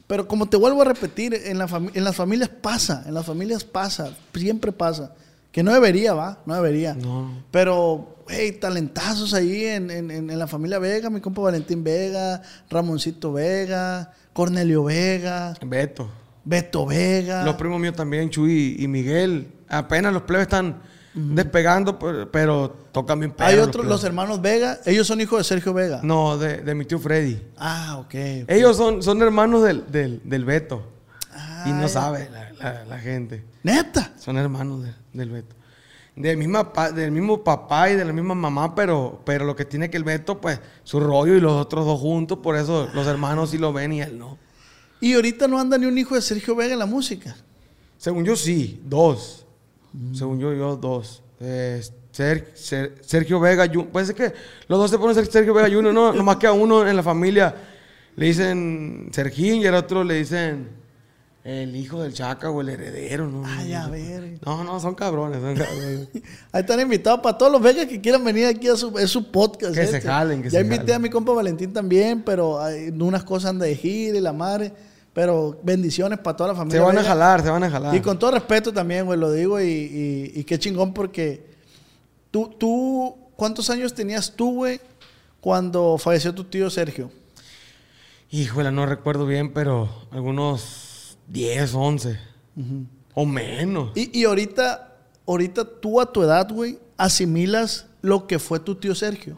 Pero 0.07 0.27
como 0.27 0.47
te 0.50 0.57
vuelvo 0.57 0.81
a 0.81 0.86
repetir, 0.86 1.33
en, 1.36 1.57
la 1.57 1.68
fami- 1.68 1.91
en 1.94 2.03
las 2.03 2.15
familias 2.15 2.50
pasa, 2.50 3.03
en 3.06 3.13
las 3.13 3.25
familias 3.25 3.63
pasa, 3.63 4.15
siempre 4.33 4.71
pasa. 4.71 5.13
Que 5.51 5.62
no 5.62 5.74
debería, 5.74 6.13
va, 6.13 6.39
no 6.45 6.56
debería. 6.56 6.94
No. 6.95 7.44
Pero, 7.51 8.15
hey, 8.27 8.53
talentazos 8.53 9.33
ahí 9.33 9.65
en- 9.65 9.92
en- 9.92 10.09
en 10.12 10.39
la 10.39 10.47
familia 10.47 10.80
Vega, 10.80 11.09
mi 11.09 11.19
compa 11.21 11.42
Valentín 11.42 11.83
Vega, 11.83 12.42
Ramoncito 12.69 13.33
Vega, 13.33 14.13
Cornelio 14.33 14.83
Vega, 14.85 15.54
Beto. 15.63 16.09
Beto 16.49 16.85
Vega. 16.85 17.44
Los 17.44 17.56
primos 17.56 17.79
míos 17.79 17.95
también, 17.95 18.29
Chuy 18.29 18.75
y 18.79 18.87
Miguel. 18.87 19.51
Apenas 19.69 20.11
los 20.11 20.23
plebes 20.23 20.44
están 20.47 20.81
despegando, 21.13 21.99
pero, 21.99 22.31
pero 22.31 22.69
tocan 22.91 23.19
bien 23.19 23.33
Hay 23.39 23.57
otros, 23.57 23.85
los 23.85 24.03
hermanos 24.03 24.41
Vega, 24.41 24.79
ellos 24.85 25.06
son 25.06 25.21
hijos 25.21 25.37
de 25.39 25.44
Sergio 25.44 25.73
Vega. 25.73 25.99
No, 26.03 26.37
de, 26.37 26.57
de 26.57 26.75
mi 26.75 26.85
tío 26.85 26.97
Freddy. 26.99 27.39
Ah, 27.57 27.97
ok. 27.99 28.06
ok. 28.44 28.49
Ellos 28.49 28.77
son, 28.77 29.03
son 29.03 29.21
hermanos 29.21 29.63
del, 29.63 29.85
del, 29.91 30.21
del 30.23 30.45
Beto. 30.45 30.83
Ah, 31.33 31.65
y 31.68 31.71
no 31.71 31.81
ya. 31.81 31.87
sabe 31.89 32.29
la, 32.31 32.51
la- 32.53 32.85
la 32.85 32.97
gente. 32.99 33.44
Neta. 33.63 34.13
Son 34.18 34.37
hermanos 34.37 34.83
de- 34.83 34.94
del 35.13 35.29
Beto. 35.29 35.56
Del, 36.15 36.37
misma, 36.37 36.73
pa- 36.73 36.91
del 36.91 37.11
mismo 37.11 37.44
papá 37.44 37.89
y 37.91 37.95
de 37.95 38.03
la 38.06 38.11
misma 38.11 38.33
mamá, 38.35 38.73
pero, 38.75 39.21
pero 39.25 39.45
lo 39.45 39.56
que 39.56 39.65
tiene 39.65 39.89
que 39.89 39.97
el 39.97 40.03
Beto, 40.03 40.41
pues, 40.41 40.59
su 40.83 40.99
rollo 40.99 41.35
y 41.35 41.39
los 41.39 41.53
otros 41.53 41.85
dos 41.85 41.99
juntos, 41.99 42.39
por 42.41 42.56
eso 42.57 42.89
los 42.94 43.07
hermanos 43.07 43.51
sí 43.51 43.57
lo 43.57 43.71
ven 43.71 43.94
y 43.94 44.01
él 44.01 44.18
no. 44.18 44.37
Y 45.01 45.13
ahorita 45.13 45.47
no 45.47 45.59
anda 45.59 45.77
ni 45.77 45.85
un 45.85 45.97
hijo 45.97 46.15
de 46.15 46.21
Sergio 46.21 46.56
Vega 46.56 46.73
en 46.73 46.79
la 46.79 46.85
música. 46.85 47.35
Según 47.97 48.25
yo, 48.25 48.35
sí, 48.35 48.81
dos. 48.85 49.45
Según 50.13 50.39
yo, 50.39 50.53
yo, 50.53 50.75
dos. 50.75 51.21
Eh, 51.39 51.81
Ser- 52.11 52.51
Ser- 52.56 52.95
Sergio 53.01 53.39
Vega, 53.39 53.65
Jun- 53.68 53.87
pues 53.91 54.09
es 54.09 54.15
que 54.15 54.33
los 54.68 54.77
dos 54.79 54.91
se 54.91 54.97
ponen 54.97 55.15
Ser- 55.15 55.31
Sergio 55.31 55.53
Vega 55.53 55.68
Junior, 55.73 55.94
no, 55.94 56.11
nomás 56.11 56.37
que 56.37 56.47
a 56.47 56.51
uno 56.51 56.87
en 56.87 56.95
la 56.95 57.03
familia 57.03 57.56
le 58.15 58.25
dicen 58.25 59.09
Sergín 59.13 59.61
y 59.61 59.68
al 59.68 59.75
otro 59.75 60.03
le 60.03 60.15
dicen 60.15 60.68
el 61.45 61.75
hijo 61.75 62.01
del 62.03 62.13
Chaca 62.13 62.49
o 62.49 62.59
el 62.61 62.69
heredero, 62.69 63.27
¿no? 63.27 63.44
Ay, 63.45 63.73
a 63.73 63.87
ver. 63.87 64.37
No, 64.45 64.63
no, 64.63 64.79
son 64.79 64.95
cabrones, 64.95 65.39
son 65.41 65.56
cabrones. 65.56 66.09
Ahí 66.51 66.61
están 66.61 66.79
invitados 66.81 67.21
para 67.21 67.37
todos 67.37 67.51
los 67.51 67.61
Vegas 67.61 67.85
que 67.85 68.01
quieran 68.01 68.23
venir 68.23 68.47
aquí 68.47 68.68
a 68.68 68.75
su, 68.75 68.97
es 68.99 69.09
su 69.09 69.31
podcast. 69.31 69.73
Que 69.73 69.87
se 69.87 70.01
jalen, 70.01 70.41
que 70.44 70.49
ya 70.49 70.59
se 70.59 70.65
invité 70.65 70.81
jalen. 70.81 70.95
a 70.95 70.99
mi 70.99 71.09
compa 71.09 71.31
Valentín 71.31 71.71
también, 71.71 72.21
pero 72.23 72.59
hay 72.61 72.89
unas 72.89 73.23
cosas 73.23 73.51
anda 73.51 73.65
de 73.65 73.75
gira 73.75 74.18
y 74.18 74.21
la 74.21 74.33
madre. 74.33 74.73
Pero 75.19 75.59
bendiciones 75.64 76.18
para 76.19 76.38
toda 76.38 76.54
la 76.54 76.56
familia. 76.56 76.80
se 76.80 76.85
van 76.85 76.95
a 76.97 77.02
Vega. 77.02 77.09
jalar, 77.09 77.44
se 77.44 77.49
van 77.49 77.64
a 77.66 77.69
jalar. 77.69 77.94
Y 77.94 77.99
con 77.99 78.18
todo 78.18 78.31
respeto 78.31 78.71
también, 78.71 79.06
güey, 79.06 79.19
lo 79.19 79.30
digo. 79.33 79.59
Y, 79.59 79.66
y- 79.66 80.31
y 80.40 80.44
qué 80.45 80.57
chingón 80.57 80.94
porque 80.94 81.45
tú, 82.31 82.56
tú, 82.57 83.18
¿cuántos 83.35 83.69
años 83.69 83.94
tenías 83.94 84.31
tú, 84.33 84.54
güey, 84.56 84.80
cuando 85.42 85.97
falleció 85.97 86.33
tu 86.33 86.45
tío 86.45 86.69
Sergio? 86.69 87.11
Híjole, 88.31 88.71
no 88.71 88.85
recuerdo 88.85 89.26
bien, 89.26 89.52
pero 89.52 89.90
algunos 90.11 91.18
10, 91.28 91.73
11. 91.73 92.18
O 93.14 93.26
menos. 93.26 93.92
Y, 93.95 94.18
y 94.21 94.23
ahorita, 94.23 94.95
ahorita 95.28 95.66
tú 95.81 95.99
a 95.99 96.14
tu 96.14 96.23
edad, 96.23 96.49
güey, 96.49 96.80
asimilas 96.95 97.88
lo 98.02 98.26
que 98.26 98.40
fue 98.40 98.61
tu 98.61 98.76
tío 98.76 98.95
Sergio. 98.95 99.38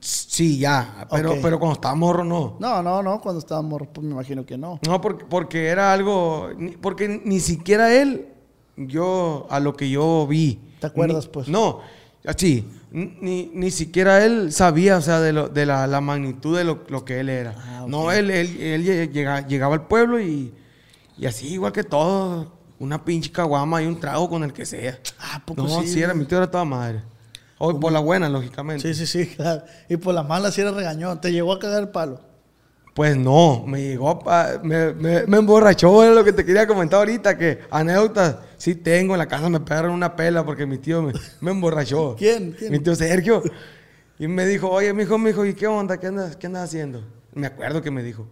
Sí, 0.00 0.58
ya. 0.58 1.06
Pero, 1.10 1.36
pero 1.40 1.58
cuando 1.58 1.74
estaba 1.74 1.94
morro, 1.94 2.22
no. 2.24 2.56
No, 2.60 2.82
no, 2.82 3.02
no, 3.02 3.20
cuando 3.20 3.38
estábamos, 3.38 3.82
pues 3.92 4.04
me 4.06 4.12
imagino 4.12 4.44
que 4.44 4.58
no. 4.58 4.78
No, 4.86 5.00
porque, 5.00 5.24
porque 5.24 5.66
era 5.68 5.92
algo. 5.92 6.50
Porque 6.82 7.22
ni 7.24 7.40
siquiera 7.40 7.92
él, 7.94 8.28
yo, 8.76 9.46
a 9.50 9.58
lo 9.60 9.74
que 9.76 9.88
yo 9.88 10.26
vi. 10.26 10.60
¿Te 10.80 10.86
acuerdas, 10.88 11.26
ni- 11.26 11.32
pues? 11.32 11.48
No, 11.48 11.80
así. 12.26 12.68
Ni, 12.92 13.50
ni 13.54 13.70
siquiera 13.70 14.24
él 14.24 14.52
sabía, 14.52 14.96
o 14.96 15.00
sea, 15.00 15.20
de, 15.20 15.32
lo- 15.32 15.48
de 15.48 15.64
la, 15.64 15.86
la 15.86 16.00
magnitud 16.00 16.56
de 16.58 16.64
lo, 16.64 16.80
lo 16.88 17.04
que 17.04 17.20
él 17.20 17.28
era. 17.28 17.54
Ah. 17.56 17.84
No, 17.88 18.10
él, 18.12 18.30
él, 18.30 18.60
él 18.60 18.84
lle- 18.84 19.10
llega- 19.12 19.46
llegaba 19.46 19.74
al 19.76 19.86
pueblo 19.86 20.20
y, 20.20 20.52
y 21.16 21.26
así, 21.26 21.46
igual 21.54 21.72
que 21.72 21.84
todos, 21.84 22.48
una 22.80 23.04
pinche 23.04 23.30
caguama 23.30 23.80
y 23.82 23.86
un 23.86 23.98
trago 24.00 24.28
con 24.28 24.42
el 24.42 24.52
que 24.52 24.66
sea. 24.66 24.98
Ah, 25.20 25.40
poco 25.46 25.62
No, 25.62 25.80
sí, 25.82 25.88
sí, 25.88 26.02
era 26.02 26.12
mi 26.14 26.24
tío, 26.24 26.36
era 26.38 26.50
toda 26.50 26.64
madre. 26.64 27.02
O 27.62 27.78
por 27.78 27.92
la 27.92 28.00
buena, 28.00 28.28
lógicamente. 28.30 28.92
Sí, 28.94 29.06
sí, 29.06 29.24
sí, 29.26 29.26
claro. 29.36 29.62
Y 29.88 29.96
por 29.98 30.14
las 30.14 30.26
malas 30.26 30.54
sí 30.54 30.62
era 30.62 30.70
regañón. 30.70 31.20
Te 31.20 31.30
llegó 31.30 31.52
a 31.52 31.58
cagar 31.58 31.82
el 31.82 31.90
palo. 31.90 32.20
Pues 32.94 33.16
no, 33.16 33.64
me 33.66 33.80
llegó, 33.82 34.20
me, 34.64 34.92
me, 34.94 35.24
me 35.26 35.36
emborrachó, 35.36 36.02
era 36.02 36.12
lo 36.12 36.24
que 36.24 36.32
te 36.32 36.44
quería 36.44 36.66
comentar 36.66 36.98
ahorita, 36.98 37.38
que 37.38 37.60
anécdotas 37.70 38.36
sí 38.56 38.74
tengo, 38.74 39.14
en 39.14 39.18
la 39.18 39.28
casa 39.28 39.48
me 39.48 39.60
pegaron 39.60 39.92
una 39.92 40.16
pela 40.16 40.44
porque 40.44 40.66
mi 40.66 40.76
tío 40.78 41.00
me, 41.00 41.12
me 41.40 41.52
emborrachó. 41.52 42.16
¿Quién? 42.18 42.50
¿Quién? 42.58 42.72
Mi 42.72 42.80
tío 42.80 42.94
Sergio. 42.96 43.42
Y 44.18 44.26
me 44.26 44.44
dijo, 44.44 44.68
oye, 44.68 44.92
mi 44.92 45.04
hijo, 45.04 45.18
mi 45.18 45.30
hijo, 45.30 45.46
¿y 45.46 45.54
qué 45.54 45.66
onda? 45.68 45.98
¿Qué 46.00 46.08
andas, 46.08 46.36
qué 46.36 46.48
andas 46.48 46.64
haciendo? 46.64 47.02
Me 47.32 47.46
acuerdo 47.46 47.80
que 47.80 47.92
me 47.92 48.02
dijo, 48.02 48.26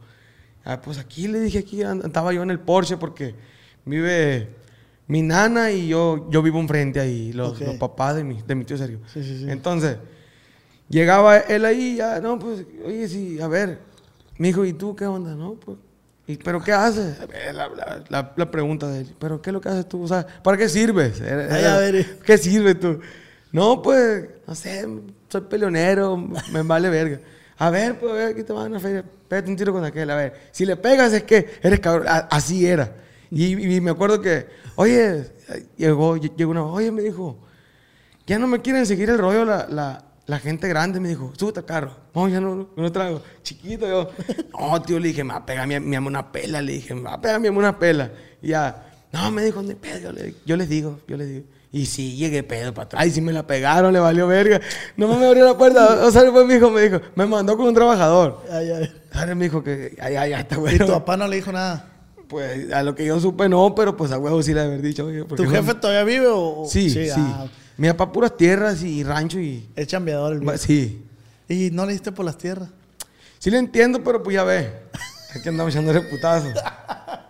ah, 0.64 0.80
pues 0.82 0.98
aquí 0.98 1.28
le 1.28 1.38
dije, 1.40 1.58
aquí 1.60 1.82
and- 1.84 2.04
andaba 2.04 2.32
yo 2.32 2.42
en 2.42 2.50
el 2.50 2.58
Porsche 2.58 2.96
porque 2.96 3.36
vive 3.84 4.56
mi 5.08 5.22
nana 5.22 5.70
y 5.72 5.88
yo, 5.88 6.28
yo 6.30 6.42
vivo 6.42 6.60
enfrente 6.60 7.00
ahí, 7.00 7.32
los, 7.32 7.58
papás 7.78 8.14
de 8.16 8.24
mi, 8.24 8.40
de 8.42 8.54
mi 8.54 8.64
tío 8.64 8.76
Sergio. 8.78 9.00
Sí, 9.12 9.22
sí, 9.24 9.38
sí. 9.40 9.46
Entonces, 9.50 9.96
llegaba 10.88 11.38
él 11.38 11.64
ahí, 11.64 11.96
ya, 11.96 12.20
no, 12.20 12.38
pues, 12.38 12.64
oye, 12.84 13.08
sí, 13.08 13.40
a 13.40 13.48
ver, 13.48 13.78
mi 14.38 14.50
hijo, 14.50 14.64
¿y 14.64 14.72
tú 14.72 14.94
qué 14.94 15.06
onda? 15.06 15.34
No, 15.34 15.54
pues, 15.54 15.78
¿y, 16.26 16.36
¿pero 16.36 16.62
qué 16.62 16.72
haces? 16.72 17.16
La, 17.54 17.68
la- 17.68 18.04
la- 18.08 18.32
la 18.36 18.50
pregunta 18.50 18.88
de 18.88 19.00
él, 19.00 19.14
¿pero 19.18 19.40
qué 19.42 19.50
es 19.50 19.54
lo 19.54 19.60
que 19.60 19.68
haces 19.68 19.88
tú? 19.88 20.02
O 20.02 20.08
sea, 20.08 20.26
¿para 20.42 20.56
qué 20.56 20.68
sirves? 20.68 21.20
Ay, 21.20 21.28
era, 21.28 21.76
a 21.76 21.78
ver. 21.80 22.18
¿Qué 22.24 22.38
sirves 22.38 22.78
tú? 22.78 23.00
No, 23.50 23.80
pues, 23.82 24.28
no 24.46 24.54
sé, 24.54 24.86
soy 25.28 25.40
peleonero, 25.42 26.16
me 26.52 26.62
vale 26.62 26.90
verga. 26.90 27.20
A 27.56 27.70
ver, 27.70 27.98
pues, 27.98 28.12
a 28.12 28.14
ver, 28.14 28.28
aquí 28.28 28.44
te 28.44 28.52
van 28.52 28.66
a 28.66 28.68
una 28.68 28.78
feria, 28.80 29.04
pégate 29.26 29.50
un 29.50 29.56
tiro 29.56 29.72
con 29.72 29.84
aquel, 29.84 30.08
a 30.10 30.16
ver. 30.16 30.34
Si 30.52 30.64
le 30.64 30.76
pegas 30.76 31.12
es 31.12 31.22
que 31.24 31.46
eres 31.62 31.80
cabrón, 31.80 32.06
así 32.08 32.66
era. 32.66 32.94
Y, 33.30 33.74
y 33.76 33.80
me 33.80 33.90
acuerdo 33.90 34.20
que, 34.20 34.46
oye, 34.78 35.24
llegó, 35.76 36.16
llegó 36.16 36.50
una, 36.52 36.64
oye, 36.64 36.90
me 36.92 37.02
dijo, 37.02 37.38
ya 38.26 38.38
no 38.38 38.46
me 38.46 38.60
quieren 38.60 38.86
seguir 38.86 39.10
el 39.10 39.18
rollo 39.18 39.44
la, 39.44 39.66
la, 39.68 40.04
la 40.26 40.38
gente 40.38 40.68
grande. 40.68 41.00
Me 41.00 41.08
dijo, 41.08 41.32
súbete 41.36 41.60
al 41.60 41.66
carro. 41.66 41.96
No, 42.14 42.28
ya 42.28 42.40
no, 42.40 42.54
no, 42.54 42.68
no 42.76 42.92
traigo. 42.92 43.22
Chiquito 43.42 43.86
yo. 43.88 44.10
No, 44.58 44.80
tío, 44.82 44.98
le 44.98 45.08
dije, 45.08 45.24
me 45.24 45.32
va 45.32 45.40
a 45.40 45.46
pegar 45.46 45.66
mi, 45.66 45.78
mi 45.80 45.96
amor 45.96 46.10
una 46.12 46.30
pela. 46.30 46.60
Le 46.62 46.72
dije, 46.74 46.94
me 46.94 47.02
va 47.02 47.14
a 47.14 47.20
pegar 47.20 47.40
mi 47.40 47.48
amor 47.48 47.64
una 47.64 47.78
pela. 47.78 48.10
Y 48.42 48.48
ya, 48.48 48.86
no, 49.12 49.30
me 49.30 49.42
dijo, 49.44 49.60
hay 49.60 49.74
pedo. 49.74 49.98
Yo, 50.00 50.12
le- 50.12 50.34
yo 50.44 50.56
les 50.56 50.68
digo, 50.68 51.00
yo 51.08 51.16
les 51.16 51.28
digo. 51.28 51.44
Y 51.72 51.84
sí, 51.86 52.16
llegué 52.16 52.42
pedo 52.42 52.72
para 52.72 52.84
atrás. 52.86 53.06
Y 53.06 53.10
sí 53.10 53.20
me 53.20 53.32
la 53.32 53.46
pegaron, 53.46 53.92
le 53.92 54.00
valió 54.00 54.26
verga. 54.26 54.60
No 54.96 55.08
me 55.18 55.26
abrió 55.26 55.44
la 55.44 55.56
puerta. 55.58 56.06
O 56.06 56.10
sea, 56.10 56.22
después 56.22 56.46
mi 56.46 56.54
hijo 56.54 56.70
me 56.70 56.82
dijo, 56.82 57.00
me 57.14 57.26
mandó 57.26 57.56
con 57.56 57.66
un 57.66 57.74
trabajador. 57.74 58.42
Ay, 58.50 58.70
ay. 58.70 58.92
Ahora 59.12 59.34
me 59.34 59.44
dijo 59.44 59.62
que, 59.62 59.96
ay, 60.00 60.16
ay, 60.16 60.30
ya 60.30 60.40
está 60.40 60.56
Y 60.56 60.58
bueno. 60.58 60.86
tu 60.86 60.92
papá 60.92 61.16
no 61.16 61.26
le 61.28 61.36
dijo 61.36 61.50
nada. 61.52 61.86
Pues 62.28 62.72
a 62.72 62.82
lo 62.82 62.94
que 62.94 63.06
yo 63.06 63.18
supe 63.20 63.48
no, 63.48 63.74
pero 63.74 63.96
pues 63.96 64.12
a 64.12 64.18
huevo 64.18 64.42
sí 64.42 64.52
le 64.54 64.60
haber 64.60 64.82
dicho. 64.82 65.06
oye, 65.06 65.24
¿por 65.24 65.36
¿Tu 65.38 65.44
jefe 65.48 65.74
no? 65.74 65.80
todavía 65.80 66.04
vive 66.04 66.26
o...? 66.28 66.62
o- 66.62 66.68
Sí, 66.68 66.90
sí. 66.90 67.08
ah, 67.16 67.46
Mi 67.76 67.88
papá 67.88 68.12
puras 68.12 68.36
tierras 68.36 68.82
y 68.82 69.02
rancho 69.02 69.38
y... 69.40 69.66
es 69.74 69.86
chambeador 69.86 70.34
el 70.34 70.40
viejo. 70.40 70.56
Sí. 70.58 71.02
Y 71.48 71.70
no 71.72 71.86
le 71.86 71.92
diste 71.92 72.12
por 72.12 72.24
las 72.26 72.36
tierras. 72.36 72.68
Sí 73.38 73.50
le 73.50 73.58
entiendo, 73.58 74.02
pero 74.04 74.22
pues 74.22 74.34
ya 74.34 74.44
ve. 74.44 74.70
Aquí 75.34 75.48
andamos 75.48 75.72
echando 75.74 75.90
ese 75.92 76.02
putazo. 76.02 76.48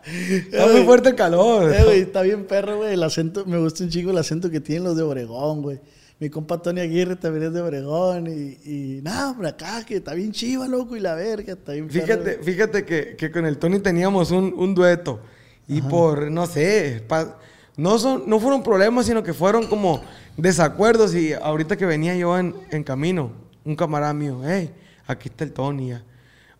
Está 0.08 0.66
muy 0.68 0.84
fuerte 0.84 1.10
el 1.10 1.14
calor. 1.14 1.72
Eh, 1.72 1.84
güey, 1.84 2.00
está 2.00 2.22
bien 2.22 2.46
perro, 2.46 2.78
güey. 2.78 2.94
El 2.94 3.02
acento, 3.02 3.44
me 3.44 3.58
gusta 3.58 3.84
un 3.84 3.90
chico 3.90 4.10
el 4.10 4.16
acento 4.18 4.50
que 4.50 4.58
tienen 4.60 4.84
los 4.84 4.96
de 4.96 5.02
Obregón, 5.02 5.60
güey. 5.62 5.80
Mi 6.20 6.30
compa 6.30 6.60
Tony 6.60 6.80
Aguirre 6.80 7.14
también 7.16 7.44
es 7.46 7.52
de 7.52 7.60
Obregón 7.60 8.26
y, 8.26 8.58
y 8.98 9.00
nada, 9.02 9.34
por 9.36 9.46
acá, 9.46 9.84
que 9.86 9.96
está 9.98 10.14
bien 10.14 10.32
chiva, 10.32 10.66
loco, 10.66 10.96
y 10.96 11.00
la 11.00 11.14
verga, 11.14 11.52
está 11.52 11.72
bien 11.72 11.88
Fíjate, 11.88 12.38
fíjate 12.42 12.84
que, 12.84 13.14
que 13.16 13.30
con 13.30 13.46
el 13.46 13.56
Tony 13.58 13.78
teníamos 13.78 14.32
un, 14.32 14.52
un 14.56 14.74
dueto. 14.74 15.20
Y 15.68 15.80
por, 15.82 16.30
no 16.30 16.46
sé, 16.46 17.04
pa- 17.06 17.38
no, 17.76 17.98
son, 17.98 18.24
no 18.26 18.40
fueron 18.40 18.62
problemas, 18.64 19.06
sino 19.06 19.22
que 19.22 19.32
fueron 19.34 19.66
como 19.68 20.02
desacuerdos. 20.36 21.14
Y 21.14 21.34
ahorita 21.34 21.76
que 21.76 21.86
venía 21.86 22.16
yo 22.16 22.36
en, 22.38 22.54
en 22.70 22.82
camino, 22.82 23.30
un 23.64 23.76
camarada 23.76 24.12
mío, 24.14 24.40
hey, 24.44 24.70
aquí 25.06 25.28
está 25.28 25.44
el 25.44 25.52
Tony 25.52 25.90
ya. 25.90 26.02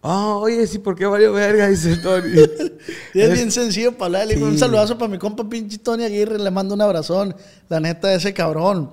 Ah, 0.03 0.37
oye, 0.37 0.65
sí, 0.69 0.79
¿por 0.79 0.95
qué 0.95 1.07
valió 1.07 1.33
verga? 1.33 1.67
Dice 1.69 1.93
el 1.93 2.03
Tony. 2.03 2.29
Y 3.15 3.21
es 3.21 3.29
Es- 3.31 3.35
bien 3.35 3.51
sencillo 3.51 3.93
para 3.99 4.21
hablar. 4.23 4.29
Sí. 4.37 4.41
un 4.43 4.57
saludazo 4.57 4.97
para 4.97 5.11
mi 5.11 5.19
compa 5.19 5.49
pinche 5.49 5.79
Tony 5.79 6.05
Aguirre. 6.05 6.39
Le 6.39 6.51
mando 6.53 6.75
un 6.75 6.81
abrazón. 6.81 7.35
La 7.69 7.81
neta, 7.81 8.13
ese 8.15 8.33
cabrón. 8.33 8.91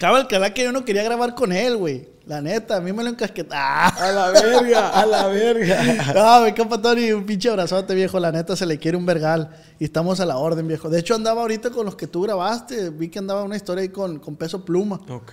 Cabe 0.00 0.18
el 0.20 0.26
calá 0.28 0.54
que 0.54 0.64
yo 0.64 0.72
no 0.72 0.82
quería 0.82 1.02
grabar 1.02 1.34
con 1.34 1.52
él, 1.52 1.76
güey. 1.76 2.08
La 2.24 2.40
neta, 2.40 2.76
a 2.76 2.80
mí 2.80 2.90
me 2.90 3.04
lo 3.04 3.10
encasquetaba. 3.10 3.88
A 3.88 4.10
la 4.10 4.30
verga, 4.30 4.88
a 4.88 5.04
la 5.04 5.26
verga. 5.26 6.14
No, 6.14 6.46
mi 6.46 6.54
compa 6.54 6.80
Tony, 6.80 7.12
un 7.12 7.26
pinche 7.26 7.50
abrazote, 7.50 7.94
viejo. 7.94 8.18
La 8.18 8.32
neta, 8.32 8.56
se 8.56 8.64
le 8.64 8.78
quiere 8.78 8.96
un 8.96 9.04
vergal. 9.04 9.54
Y 9.78 9.84
estamos 9.84 10.18
a 10.20 10.24
la 10.24 10.38
orden, 10.38 10.66
viejo. 10.66 10.88
De 10.88 11.00
hecho, 11.00 11.14
andaba 11.14 11.42
ahorita 11.42 11.68
con 11.68 11.84
los 11.84 11.96
que 11.96 12.06
tú 12.06 12.22
grabaste. 12.22 12.88
Vi 12.88 13.10
que 13.10 13.18
andaba 13.18 13.42
una 13.42 13.56
historia 13.56 13.82
ahí 13.82 13.90
con, 13.90 14.18
con 14.20 14.36
Peso 14.36 14.64
Pluma. 14.64 15.02
Ok. 15.06 15.32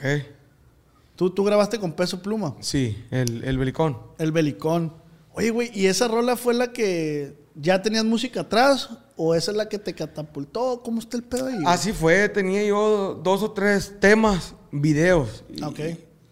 Tú, 1.15 1.29
tú 1.29 1.45
grabaste 1.45 1.79
con 1.79 1.93
Peso 1.93 2.21
Pluma. 2.21 2.53
Sí, 2.59 3.05
el, 3.09 3.45
el 3.45 3.57
belicón. 3.57 3.97
El 4.17 4.33
Belicón. 4.33 4.91
Oye, 5.33 5.49
güey, 5.51 5.71
¿y 5.73 5.85
esa 5.85 6.09
rola 6.09 6.35
fue 6.35 6.53
la 6.53 6.73
que 6.73 7.37
ya 7.55 7.81
tenías 7.81 8.03
música 8.03 8.41
atrás? 8.41 8.89
¿O 9.15 9.33
esa 9.33 9.51
es 9.51 9.57
la 9.57 9.69
que 9.69 9.79
te 9.79 9.93
catapultó? 9.93 10.81
¿Cómo 10.83 10.99
está 10.99 11.17
el 11.17 11.23
pedo 11.23 11.47
ahí? 11.47 11.57
Así 11.65 11.91
fue, 11.91 12.29
tenía 12.29 12.63
yo 12.63 13.19
dos 13.23 13.41
o 13.41 13.51
tres 13.51 13.99
temas, 13.99 14.53
videos. 14.71 15.43
Y- 15.55 15.63
Ok. 15.63 15.79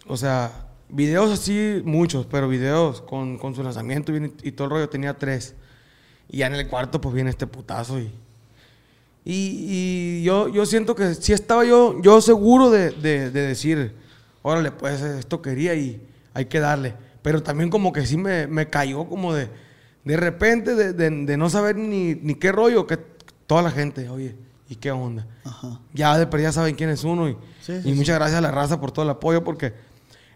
O 0.08 0.18
sea, 0.18 0.68
videos 0.90 1.32
así, 1.32 1.82
muchos, 1.84 2.26
pero 2.28 2.48
videos 2.48 3.02
con, 3.02 3.38
con 3.38 3.56
su 3.56 3.64
lanzamiento 3.64 4.16
y, 4.16 4.34
y 4.44 4.52
todo 4.52 4.66
el 4.66 4.72
rollo 4.72 4.90
tenía 4.90 5.16
tres. 5.18 5.56
Y 6.30 6.38
ya 6.38 6.48
en 6.48 6.56
el 6.56 6.68
cuarto, 6.68 7.02
pues 7.02 7.14
viene 7.16 7.30
este 7.30 7.48
putazo 7.48 8.00
y. 8.00 8.12
Y, 9.28 10.20
y 10.20 10.24
yo, 10.24 10.48
yo 10.50 10.66
siento 10.68 10.94
que 10.96 11.16
sí 11.16 11.34
estaba 11.34 11.66
yo, 11.66 12.00
yo 12.02 12.22
seguro 12.22 12.70
de, 12.70 12.92
de- 12.92 13.32
de 13.32 13.42
decir, 13.42 13.94
órale, 14.44 14.72
pues 14.72 15.02
esto 15.02 15.42
quería 15.42 15.74
y 15.74 16.00
hay 16.36 16.46
que 16.46 16.60
darle. 16.60 16.94
Pero 17.24 17.42
también 17.42 17.72
como 17.72 17.92
que 17.92 18.06
sí 18.06 18.18
me, 18.18 18.46
me 18.46 18.70
cayó 18.70 19.06
como 19.10 19.34
de, 19.34 19.50
de 20.04 20.18
repente, 20.18 20.76
de, 20.76 20.94
de- 20.94 21.10
de 21.26 21.38
no 21.38 21.50
saber 21.50 21.76
ni, 21.76 22.14
ni 22.14 22.36
qué 22.36 22.52
rollo, 22.52 22.86
que 22.86 22.98
toda 23.48 23.64
la 23.64 23.72
gente, 23.72 24.08
oye, 24.10 24.36
¿y 24.70 24.76
qué 24.76 24.92
onda? 24.92 25.26
Ajá. 25.44 25.80
Ya 25.96 26.16
de 26.20 26.42
ya 26.44 26.52
saben 26.52 26.76
quién 26.76 26.92
es 26.92 27.04
uno. 27.04 27.28
Y, 27.28 27.36
Sí, 27.66 27.74
y 27.74 27.82
sí, 27.84 27.94
muchas 27.94 28.16
gracias 28.18 28.38
a 28.38 28.42
la 28.42 28.52
raza 28.52 28.80
por 28.80 28.92
todo 28.92 29.04
el 29.06 29.12
apoyo, 29.12 29.44
porque 29.44 29.74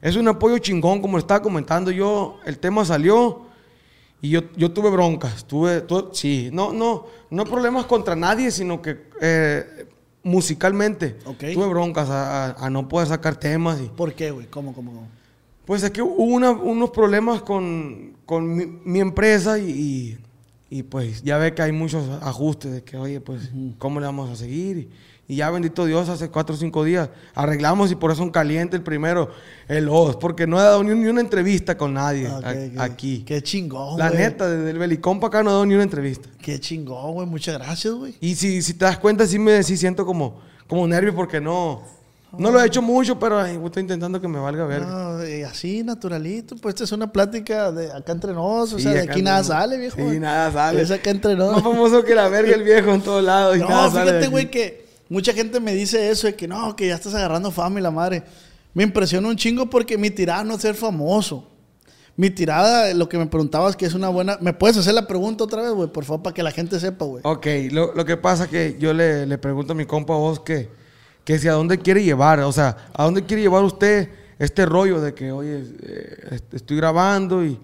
es 0.01 0.15
un 0.15 0.27
apoyo 0.27 0.57
chingón, 0.57 1.01
como 1.01 1.17
estaba 1.17 1.41
comentando 1.41 1.91
yo. 1.91 2.37
El 2.45 2.57
tema 2.59 2.83
salió 2.85 3.41
y 4.21 4.29
yo, 4.29 4.41
yo 4.55 4.71
tuve 4.71 4.89
broncas. 4.89 5.45
Tuve, 5.45 5.81
tu- 5.81 6.09
sí, 6.13 6.49
no, 6.53 6.73
no, 6.73 7.05
no 7.29 7.45
problemas 7.45 7.85
contra 7.85 8.15
nadie, 8.15 8.49
sino 8.51 8.81
que 8.81 9.09
eh, 9.21 9.85
musicalmente 10.23 11.17
Ok. 11.25 11.43
tuve 11.53 11.67
broncas 11.67 12.09
a, 12.09 12.45
a- 12.51 12.65
a 12.65 12.69
no 12.69 12.87
poder 12.87 13.07
sacar 13.07 13.35
temas. 13.35 13.79
Y, 13.81 13.87
¿Por 13.87 14.13
qué, 14.13 14.31
güey? 14.31 14.47
¿Cómo, 14.47 14.73
cómo, 14.73 14.91
cómo? 14.91 15.07
pues 15.65 15.83
es 15.83 15.91
que 15.91 16.01
hubo 16.01 16.23
una- 16.23 16.49
unos 16.51 16.89
problemas 16.89 17.43
con, 17.43 18.13
con 18.25 18.55
mi, 18.55 18.65
mi 18.65 18.99
empresa 18.99 19.59
y, 19.59 19.69
y- 19.69 20.17
y, 20.71 20.83
pues 20.83 21.21
ya 21.23 21.37
ve 21.37 21.53
que 21.53 21.61
hay 21.61 21.71
muchos 21.71 22.07
ajustes 22.23 22.71
de 22.71 22.83
que, 22.83 22.97
oye, 22.97 23.21
pues, 23.21 23.49
¿cómo 23.77 23.99
le 23.99 24.05
vamos 24.07 24.29
a 24.31 24.35
seguir? 24.35 24.77
Y, 24.77 24.89
y 25.29 25.35
ya 25.37 25.49
bendito 25.51 25.85
Dios, 25.85 26.09
hace 26.09 26.29
cuatro 26.29 26.55
o 26.55 26.57
cinco 26.57 26.83
días 26.83 27.09
arreglamos 27.35 27.91
y 27.91 27.95
por 27.95 28.11
eso 28.11 28.21
un 28.23 28.31
caliente 28.31 28.75
el 28.75 28.81
primero, 28.83 29.29
el 29.69 29.87
OS, 29.87 30.15
porque 30.17 30.45
no 30.47 30.59
he 30.59 30.63
dado 30.63 30.83
ni, 30.83 30.93
ni 30.95 31.07
una 31.07 31.21
entrevista 31.21 31.77
con 31.77 31.93
nadie 31.93 32.27
Ah, 32.27 32.41
a- 32.77 32.83
aquí. 32.83 33.23
Qué 33.25 33.41
chingón, 33.41 33.97
La 33.99 34.09
neta, 34.09 34.49
desde 34.49 34.71
el 34.71 34.79
Belicón 34.79 35.19
para 35.21 35.27
acá 35.29 35.43
no 35.43 35.51
he 35.51 35.53
dado 35.53 35.65
ni 35.67 35.75
una 35.75 35.83
entrevista. 35.83 36.27
Qué 36.41 36.59
chingón, 36.59 37.13
güey. 37.13 37.27
Muchas 37.27 37.57
gracias, 37.59 37.93
güey. 37.93 38.15
Y 38.19 38.35
si, 38.35 38.61
si 38.63 38.73
te 38.73 38.85
das 38.85 38.97
cuenta, 38.97 39.25
sí 39.27 39.37
me 39.39 39.61
sí 39.63 39.77
siento 39.77 40.05
como, 40.05 40.41
como 40.67 40.87
nervio 40.87 41.13
porque 41.15 41.39
no, 41.39 41.83
no 42.37 42.49
lo 42.51 42.59
he 42.59 42.65
hecho 42.65 42.81
mucho, 42.81 43.19
pero 43.19 43.39
ay, 43.39 43.59
estoy 43.63 43.81
intentando 43.81 44.19
que 44.19 44.27
me 44.27 44.39
valga 44.39 44.65
ver. 44.65 44.81
No, 44.81 45.21
eh, 45.21 45.45
así, 45.45 45.83
naturalito. 45.83 46.55
Pues 46.57 46.73
esta 46.73 46.85
es 46.85 46.91
una 46.91 47.11
plática 47.11 47.71
de 47.71 47.91
acá 47.91 48.13
entre 48.13 48.33
nos. 48.33 48.73
O 48.73 48.77
Sí, 48.77 48.83
sea, 48.83 48.93
de 48.93 49.01
aquí 49.01 49.21
nada 49.21 49.37
nos. 49.39 49.47
sale, 49.47 49.77
viejo. 49.77 49.95
Sí, 49.97 50.19
nada 50.19 50.51
sale. 50.51 50.81
Es 50.81 50.89
acá 50.89 51.11
entre 51.11 51.35
nos. 51.35 51.53
Más 51.53 51.61
famoso 51.63 52.03
que 52.03 52.15
la 52.15 52.27
verga 52.29 52.55
el 52.55 52.63
viejo 52.63 52.91
en 52.95 53.01
todos 53.01 53.23
lados. 53.23 53.57
y 53.57 53.59
No, 53.59 53.69
nada 53.69 53.91
fíjate, 53.91 54.27
güey, 54.27 54.49
que 54.49 54.88
mucha 55.09 55.33
gente 55.33 55.59
me 55.59 55.73
dice 55.73 56.09
eso, 56.09 56.27
de 56.27 56.35
que 56.35 56.47
no, 56.47 56.75
que 56.75 56.87
ya 56.87 56.95
estás 56.95 57.13
agarrando 57.15 57.51
fama 57.51 57.79
y 57.79 57.83
la 57.83 57.91
madre. 57.91 58.23
Me 58.73 58.83
impresiona 58.83 59.27
un 59.27 59.35
chingo 59.35 59.69
porque 59.69 59.97
mi 59.97 60.09
tirada 60.11 60.43
no 60.43 60.55
es 60.55 60.61
ser 60.61 60.75
famoso. 60.75 61.47
Mi 62.15 62.29
tirada, 62.29 62.93
lo 62.93 63.07
que 63.09 63.17
me 63.17 63.25
preguntabas, 63.27 63.75
que 63.75 63.85
es 63.85 63.93
una 63.93 64.09
buena. 64.09 64.37
¿Me 64.41 64.53
puedes 64.53 64.75
hacer 64.77 64.93
la 64.93 65.07
pregunta 65.07 65.45
otra 65.45 65.61
vez, 65.61 65.71
güey? 65.71 65.89
Por 65.91 66.03
favor, 66.03 66.21
para 66.21 66.33
que 66.33 66.43
la 66.43 66.51
gente 66.51 66.79
sepa, 66.79 67.05
güey. 67.05 67.21
Ok, 67.25 67.47
lo, 67.71 67.93
lo 67.95 68.05
que 68.05 68.17
pasa 68.17 68.47
que 68.49 68.75
yo 68.79 68.93
le, 68.93 69.25
le 69.25 69.37
pregunto 69.37 69.71
a 69.73 69.75
mi 69.75 69.85
compa 69.85 70.13
vos 70.15 70.39
que, 70.41 70.69
que 71.23 71.39
si 71.39 71.47
a 71.47 71.53
dónde 71.53 71.77
quiere 71.79 72.03
llevar, 72.03 72.41
o 72.41 72.51
sea, 72.51 72.75
a 72.93 73.05
dónde 73.05 73.23
quiere 73.25 73.41
llevar 73.43 73.63
usted 73.63 74.09
este 74.37 74.65
rollo 74.65 74.99
de 75.01 75.13
que, 75.13 75.31
oye, 75.31 75.63
eh, 75.81 76.27
est- 76.31 76.53
estoy 76.53 76.75
grabando 76.77 77.43
y 77.45 77.57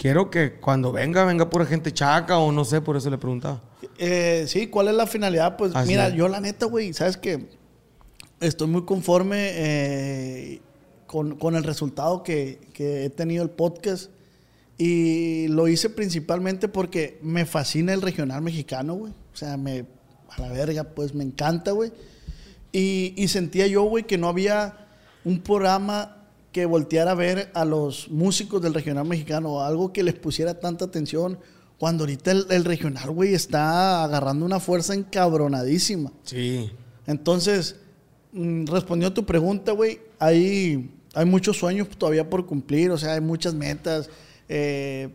quiero 0.00 0.30
que 0.30 0.54
cuando 0.54 0.92
venga, 0.92 1.26
venga 1.26 1.50
pura 1.50 1.66
gente 1.66 1.92
chaca 1.92 2.38
o 2.38 2.50
no 2.52 2.64
sé, 2.64 2.80
por 2.80 2.96
eso 2.96 3.10
le 3.10 3.18
preguntaba. 3.18 3.60
Eh, 3.98 4.46
sí, 4.48 4.68
¿cuál 4.68 4.88
es 4.88 4.94
la 4.94 5.06
finalidad? 5.06 5.58
Pues 5.58 5.76
Así 5.76 5.88
mira, 5.88 6.08
es. 6.08 6.14
yo 6.14 6.26
la 6.26 6.40
neta, 6.40 6.64
güey, 6.64 6.94
sabes 6.94 7.18
que 7.18 7.50
estoy 8.40 8.66
muy 8.66 8.86
conforme 8.86 9.50
eh, 9.52 10.62
con, 11.06 11.36
con 11.36 11.54
el 11.54 11.64
resultado 11.64 12.22
que, 12.22 12.60
que 12.72 13.04
he 13.04 13.10
tenido 13.10 13.42
el 13.42 13.50
podcast. 13.50 14.10
Y 14.78 15.48
lo 15.48 15.68
hice 15.68 15.90
principalmente 15.90 16.66
porque 16.66 17.18
me 17.20 17.44
fascina 17.44 17.92
el 17.92 18.00
regional 18.00 18.40
mexicano, 18.40 18.94
güey. 18.94 19.12
O 19.34 19.36
sea, 19.36 19.58
me, 19.58 19.84
a 20.30 20.40
la 20.40 20.48
verga, 20.48 20.84
pues 20.84 21.14
me 21.14 21.24
encanta, 21.24 21.72
güey. 21.72 21.92
Y, 22.72 23.12
y 23.18 23.28
sentía 23.28 23.66
yo, 23.66 23.82
güey, 23.82 24.04
que 24.04 24.16
no 24.16 24.28
había 24.28 24.86
un 25.24 25.42
programa 25.42 26.19
que 26.52 26.66
volteara 26.66 27.12
a 27.12 27.14
ver 27.14 27.50
a 27.54 27.64
los 27.64 28.10
músicos 28.10 28.60
del 28.60 28.74
regional 28.74 29.06
mexicano, 29.06 29.62
algo 29.62 29.92
que 29.92 30.02
les 30.02 30.14
pusiera 30.14 30.58
tanta 30.58 30.86
atención, 30.86 31.38
cuando 31.78 32.02
ahorita 32.02 32.32
el, 32.32 32.46
el 32.50 32.64
regional, 32.64 33.10
güey, 33.10 33.34
está 33.34 34.04
agarrando 34.04 34.44
una 34.44 34.60
fuerza 34.60 34.94
encabronadísima. 34.94 36.12
Sí. 36.24 36.70
Entonces, 37.06 37.76
mm, 38.32 38.66
respondiendo 38.66 39.12
a 39.12 39.14
tu 39.14 39.24
pregunta, 39.24 39.72
güey, 39.72 40.00
hay, 40.18 40.90
hay 41.14 41.24
muchos 41.24 41.56
sueños 41.56 41.88
todavía 41.96 42.28
por 42.28 42.46
cumplir, 42.46 42.90
o 42.90 42.98
sea, 42.98 43.14
hay 43.14 43.20
muchas 43.20 43.54
metas. 43.54 44.10
Eh, 44.48 45.08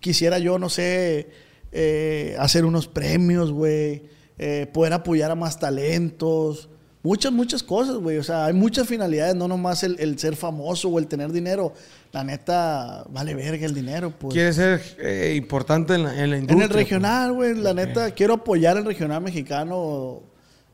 quisiera 0.00 0.38
yo, 0.38 0.58
no 0.58 0.68
sé, 0.68 1.30
eh, 1.72 2.36
hacer 2.38 2.64
unos 2.64 2.86
premios, 2.86 3.50
güey, 3.50 4.04
eh, 4.38 4.70
poder 4.72 4.92
apoyar 4.92 5.30
a 5.30 5.34
más 5.34 5.58
talentos, 5.58 6.68
muchas, 7.04 7.30
muchas 7.30 7.62
cosas, 7.62 7.96
güey. 7.98 8.16
O 8.16 8.24
sea, 8.24 8.46
hay 8.46 8.52
muchas 8.52 8.88
finalidades, 8.88 9.36
no 9.36 9.46
nomás 9.46 9.84
el, 9.84 9.96
el 10.00 10.18
ser 10.18 10.34
famoso 10.34 10.88
o 10.88 10.98
el 10.98 11.06
tener 11.06 11.30
dinero. 11.30 11.72
La 12.10 12.24
neta, 12.24 13.04
vale 13.10 13.34
verga 13.34 13.64
el 13.64 13.74
dinero, 13.74 14.10
pues. 14.10 14.34
Quiere 14.34 14.52
ser 14.52 14.80
eh, 14.98 15.34
importante 15.36 15.94
en 15.94 16.02
la, 16.02 16.20
en 16.20 16.30
la 16.30 16.38
industria. 16.38 16.56
En 16.56 16.62
el 16.62 16.68
pues. 16.68 16.82
regional, 16.82 17.32
güey, 17.32 17.54
la 17.54 17.74
neta, 17.74 18.10
quiero 18.10 18.34
apoyar 18.34 18.76
el 18.76 18.84
regional 18.84 19.22
mexicano. 19.22 20.22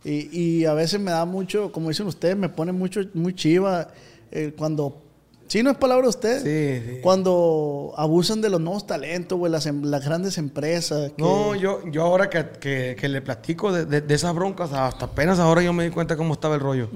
Y, 0.02 0.40
y 0.40 0.64
a 0.64 0.72
veces 0.72 0.98
me 0.98 1.10
da 1.10 1.26
mucho, 1.26 1.70
como 1.70 1.90
dicen 1.90 2.06
ustedes, 2.06 2.34
me 2.34 2.48
pone 2.48 2.72
mucho, 2.72 3.02
muy 3.12 3.34
chiva 3.34 3.88
eh, 4.30 4.54
cuando. 4.56 5.02
Sí, 5.50 5.64
no 5.64 5.70
es 5.72 5.76
palabra 5.78 6.04
de 6.04 6.08
usted. 6.10 6.42
Sí, 6.44 6.88
sí. 6.94 7.00
Cuando 7.02 7.92
abusan 7.96 8.40
de 8.40 8.48
los 8.50 8.60
nuevos 8.60 8.86
talentos, 8.86 9.36
güey, 9.36 9.50
las, 9.50 9.66
em- 9.66 9.82
las 9.82 10.04
grandes 10.04 10.38
empresas. 10.38 11.10
que- 11.10 11.20
No, 11.20 11.56
yo, 11.56 11.80
yo 11.90 12.02
ahora 12.04 12.30
que, 12.30 12.46
que- 12.60 12.96
que 12.96 13.08
le 13.08 13.20
platico 13.20 13.72
de, 13.72 13.84
de- 13.84 14.00
de 14.00 14.14
esas 14.14 14.32
broncas, 14.32 14.72
hasta 14.72 15.06
apenas 15.06 15.40
ahora 15.40 15.60
yo 15.60 15.72
me 15.72 15.82
di 15.82 15.90
cuenta 15.90 16.16
cómo 16.16 16.34
estaba 16.34 16.54
el 16.54 16.60
rollo. 16.60 16.88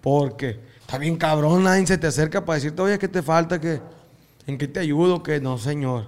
Porque 0.00 0.60
está 0.80 0.96
bien 0.96 1.16
cabrón, 1.16 1.64
nadie 1.64 1.84
se 1.88 1.98
te 1.98 2.06
acerca 2.06 2.44
para 2.44 2.54
decirte, 2.54 2.80
oye, 2.82 2.98
¿qué 3.00 3.08
te 3.08 3.20
falta? 3.20 3.60
que 3.60 3.80
¿En 4.46 4.56
qué 4.58 4.68
te 4.68 4.78
ayudo? 4.78 5.22
Que 5.22 5.40
no, 5.40 5.58
señor. 5.58 6.06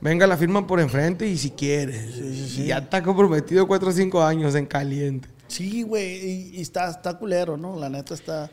Venga 0.00 0.26
la 0.26 0.36
firma 0.36 0.66
por 0.66 0.80
enfrente 0.80 1.26
y 1.28 1.38
si 1.38 1.50
quieres. 1.52 2.16
Y 2.18 2.66
ya 2.66 2.78
está 2.78 3.02
comprometido 3.04 3.66
cuatro 3.68 3.88
o 3.90 3.92
cinco 3.92 4.22
años 4.22 4.54
en 4.56 4.66
caliente. 4.66 5.28
Sí, 5.46 5.82
güey, 5.82 6.16
y, 6.52 6.56
y 6.58 6.60
está, 6.60 6.90
está 6.90 7.14
culero, 7.16 7.56
¿no? 7.56 7.78
La 7.78 7.88
neta 7.88 8.14
está. 8.14 8.50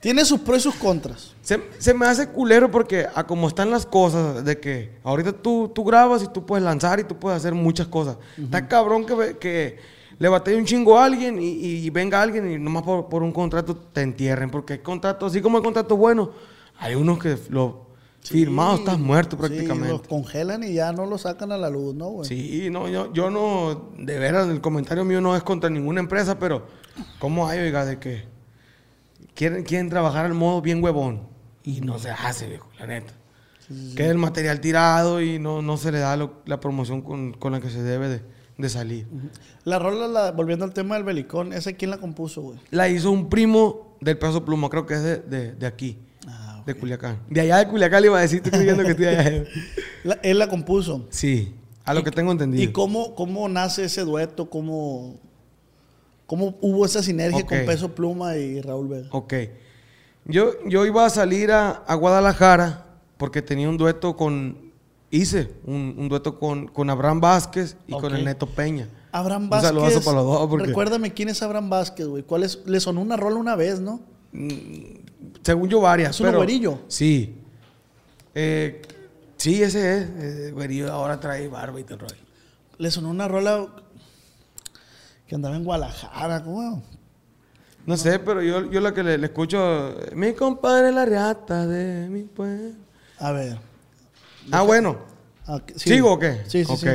Tiene 0.00 0.24
sus 0.24 0.40
pros 0.40 0.58
y 0.58 0.60
sus 0.60 0.74
contras. 0.74 1.34
Se, 1.42 1.60
se 1.78 1.94
me 1.94 2.06
hace 2.06 2.28
culero 2.28 2.70
porque 2.70 3.06
a 3.14 3.24
como 3.26 3.48
están 3.48 3.70
las 3.70 3.86
cosas, 3.86 4.44
de 4.44 4.60
que 4.60 4.98
ahorita 5.02 5.32
tú, 5.32 5.70
tú 5.74 5.84
grabas 5.84 6.22
y 6.22 6.28
tú 6.28 6.44
puedes 6.44 6.64
lanzar 6.64 7.00
y 7.00 7.04
tú 7.04 7.16
puedes 7.18 7.36
hacer 7.38 7.54
muchas 7.54 7.86
cosas. 7.86 8.18
Está 8.36 8.68
cabrón 8.68 9.06
que, 9.06 9.36
que 9.38 9.78
le 10.18 10.28
batee 10.28 10.56
un 10.56 10.64
chingo 10.64 10.98
a 10.98 11.04
alguien 11.06 11.40
y, 11.40 11.48
y 11.48 11.90
venga 11.90 12.20
alguien 12.20 12.50
y 12.50 12.58
nomás 12.58 12.82
por, 12.82 13.08
por 13.08 13.22
un 13.22 13.32
contrato 13.32 13.74
te 13.74 14.02
entierren. 14.02 14.50
Porque 14.50 14.74
hay 14.74 14.78
contratos, 14.80 15.32
así 15.32 15.40
como 15.40 15.56
hay 15.58 15.64
contratos 15.64 15.96
buenos, 15.98 16.28
hay 16.78 16.94
unos 16.94 17.18
que 17.18 17.36
lo 17.48 17.86
firmado 18.22 18.76
estás 18.76 18.98
muerto 18.98 19.36
Sí, 19.36 19.40
prácticamente. 19.40 19.88
los 19.88 20.02
congelan 20.02 20.62
y 20.64 20.74
ya 20.74 20.92
no 20.92 21.06
lo 21.06 21.16
sacan 21.16 21.52
a 21.52 21.56
la 21.56 21.70
luz, 21.70 21.94
¿no, 21.94 22.08
güey? 22.08 22.28
Sí, 22.28 22.68
no, 22.70 22.88
yo, 22.88 23.12
yo 23.12 23.30
no, 23.30 23.90
de 23.98 24.18
veras, 24.18 24.48
el 24.48 24.60
comentario 24.60 25.04
mío 25.04 25.20
no 25.20 25.36
es 25.36 25.42
contra 25.44 25.70
ninguna 25.70 26.00
empresa, 26.00 26.38
pero 26.38 26.66
¿cómo 27.20 27.46
hay, 27.46 27.60
oiga, 27.60 27.84
de 27.84 27.98
que 28.00 28.24
quieren, 29.36 29.62
quieren 29.62 29.88
trabajar 29.88 30.26
al 30.26 30.34
modo 30.34 30.60
bien 30.62 30.82
huevón? 30.82 31.28
Y 31.62 31.80
no 31.80 31.98
se 32.00 32.10
hace, 32.10 32.48
viejo, 32.48 32.68
la 32.80 32.86
neta. 32.88 33.12
Queda 33.96 34.10
el 34.10 34.18
material 34.18 34.60
tirado 34.60 35.20
y 35.20 35.38
no, 35.38 35.60
no 35.62 35.76
se 35.76 35.90
le 35.92 35.98
da 35.98 36.16
lo- 36.16 36.42
la 36.46 36.58
promoción 36.60 37.02
con, 37.02 37.32
con 37.32 37.52
la 37.52 37.60
que 37.60 37.68
se 37.70 37.82
debe 37.82 38.08
de, 38.08 38.22
de 38.58 38.68
salir. 38.68 39.06
La 39.64 39.78
rola, 39.80 40.06
la- 40.06 40.30
volviendo 40.32 40.64
al 40.64 40.72
tema 40.72 40.94
del 40.94 41.02
belicón, 41.04 41.52
¿esa 41.52 41.72
quién 41.72 41.90
la 41.90 41.98
compuso, 41.98 42.42
güey? 42.42 42.58
La 42.70 42.88
hizo 42.88 43.10
un 43.10 43.28
primo 43.28 43.96
del 44.00 44.18
Peso 44.18 44.44
Pluma, 44.44 44.68
creo 44.70 44.86
que 44.86 44.94
es 44.94 45.02
de, 45.02 45.16
de, 45.18 45.52
de 45.52 45.66
aquí, 45.66 45.98
Ah, 46.28 46.62
de 46.66 46.74
Culiacán. 46.74 47.18
De 47.28 47.40
allá 47.40 47.58
de 47.58 47.68
Culiacán 47.68 48.02
le 48.02 48.08
iba 48.08 48.18
a 48.18 48.22
decir, 48.22 48.36
estoy 48.38 48.52
creyendo 48.52 48.82
que 48.84 48.90
estoy 48.90 49.06
allá. 49.06 49.44
La- 50.04 50.18
él 50.22 50.38
la 50.38 50.48
compuso. 50.48 51.06
Sí, 51.10 51.52
a 51.84 51.92
lo 51.94 52.04
que 52.04 52.12
tengo 52.12 52.30
entendido. 52.30 52.62
¿Y 52.62 52.68
cómo, 52.72 53.14
cómo 53.16 53.48
nace 53.48 53.84
ese 53.84 54.02
dueto? 54.02 54.48
¿Cómo, 54.48 55.18
cómo 56.26 56.56
hubo 56.60 56.84
esa 56.86 57.02
sinergia 57.02 57.46
con 57.46 57.58
Peso 57.66 57.94
Pluma 57.94 58.36
y 58.36 58.60
Raúl 58.60 58.88
Vega? 58.88 59.08
Ok. 59.12 59.34
Yo, 60.24 60.52
yo 60.66 60.84
iba 60.86 61.04
a 61.06 61.10
salir 61.10 61.52
a, 61.52 61.70
a 61.70 61.94
Guadalajara 61.94 62.86
porque 63.16 63.42
tenía 63.42 63.68
un 63.68 63.76
dueto 63.76 64.16
con. 64.16 64.64
Hice 65.08 65.52
un, 65.64 65.94
un 65.96 66.08
dueto 66.08 66.36
con, 66.38 66.66
con 66.66 66.90
Abraham 66.90 67.20
Vázquez 67.20 67.76
y 67.86 67.92
con 67.92 68.14
el 68.14 68.24
Neto 68.24 68.46
Peña. 68.46 68.88
Abraham 69.12 69.44
Un 69.44 69.50
Vázquez. 69.50 69.68
saludazo 69.68 70.00
para 70.04 70.16
los 70.16 70.26
dos, 70.26 70.48
porque- 70.48 70.66
Recuérdame 70.66 71.14
quién 71.14 71.28
es 71.28 71.40
Abraham 71.42 71.70
Vázquez, 71.70 72.06
güey. 72.06 72.22
¿Cuál 72.24 72.42
es? 72.42 72.60
Le 72.66 72.80
sonó 72.80 73.00
una 73.02 73.16
rola 73.16 73.36
una 73.36 73.54
vez, 73.54 73.78
¿no? 73.80 74.00
Según 75.42 75.68
yo, 75.68 75.80
varias. 75.80 76.10
¿Es 76.16 76.20
un 76.20 76.34
güerillo? 76.34 76.80
Sí. 76.88 77.36
Eh, 78.34 78.82
sí, 79.36 79.62
ese 79.62 79.98
es. 79.98 80.08
eh, 80.18 80.50
güerillo 80.52 80.92
ahora 80.92 81.20
trae 81.20 81.46
barba 81.48 81.80
y 81.80 81.84
todo 81.84 81.98
rollo. 81.98 82.16
Le 82.78 82.90
sonó 82.90 83.08
una 83.10 83.28
rola 83.28 83.66
que 85.26 85.34
andaba 85.34 85.56
en 85.56 85.64
Guadalajara, 85.64 86.42
¿cómo? 86.44 86.82
No 87.84 87.96
sé, 87.96 88.18
pero 88.18 88.42
yo, 88.42 88.70
yo 88.70 88.80
la 88.80 88.92
que 88.92 89.02
le, 89.02 89.16
le 89.18 89.26
escucho. 89.26 89.94
Mi 90.14 90.32
compadre 90.32 90.92
la 90.92 91.04
reata 91.04 91.66
de 91.66 92.08
mi 92.08 92.22
pueblo. 92.22 92.72
A 93.18 93.32
ver. 93.32 93.58
Ah, 94.50 94.62
bueno. 94.62 94.98
Sí. 95.76 95.90
¿Sigo 95.90 96.12
o 96.14 96.18
qué? 96.18 96.40
Sí, 96.46 96.64
sí. 96.64 96.86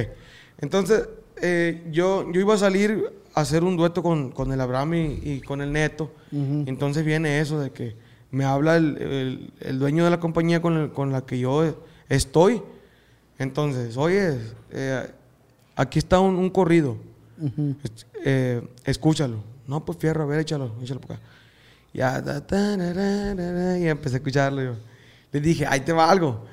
Entonces, 0.59 1.07
eh, 1.41 1.87
yo, 1.91 2.29
yo 2.31 2.41
iba 2.41 2.53
a 2.53 2.57
salir 2.57 3.09
a 3.33 3.41
hacer 3.41 3.63
un 3.63 3.77
dueto 3.77 4.03
con, 4.03 4.31
con 4.31 4.51
el 4.51 4.59
Abraham 4.59 4.93
y, 4.95 5.19
y 5.23 5.41
con 5.41 5.61
el 5.61 5.71
Neto. 5.71 6.11
Entonces 6.67 7.05
viene 7.05 7.39
eso 7.39 7.59
de 7.59 7.71
que 7.71 7.95
me 8.29 8.43
habla 8.45 8.75
el, 8.77 8.97
el- 9.01 9.53
el 9.61 9.79
dueño 9.79 10.03
de 10.03 10.09
la 10.09 10.19
compañía 10.19 10.61
con, 10.61 10.77
el- 10.77 10.91
con 10.91 11.11
la 11.13 11.21
que 11.25 11.39
yo 11.39 11.73
estoy. 12.09 12.61
Entonces, 13.39 13.95
oye, 13.97 14.37
eh, 14.71 15.09
aquí 15.75 15.99
está 15.99 16.19
un, 16.19 16.35
un 16.35 16.49
corrido. 16.49 16.97
Eh, 18.23 18.61
escúchalo. 18.85 19.43
No, 19.67 19.83
pues 19.85 19.97
fierro, 19.97 20.23
a 20.23 20.25
ver, 20.25 20.39
échalo, 20.41 20.75
échalo 20.81 21.01
por 21.01 21.13
acá. 21.13 21.21
Ya, 21.93 22.23
y 23.79 23.87
empecé 23.87 24.15
a 24.15 24.17
escucharlo. 24.17 24.75
Le 25.31 25.39
dije, 25.39 25.65
ahí 25.65 25.81
te 25.81 25.93
va 25.93 26.09
algo. 26.09 26.45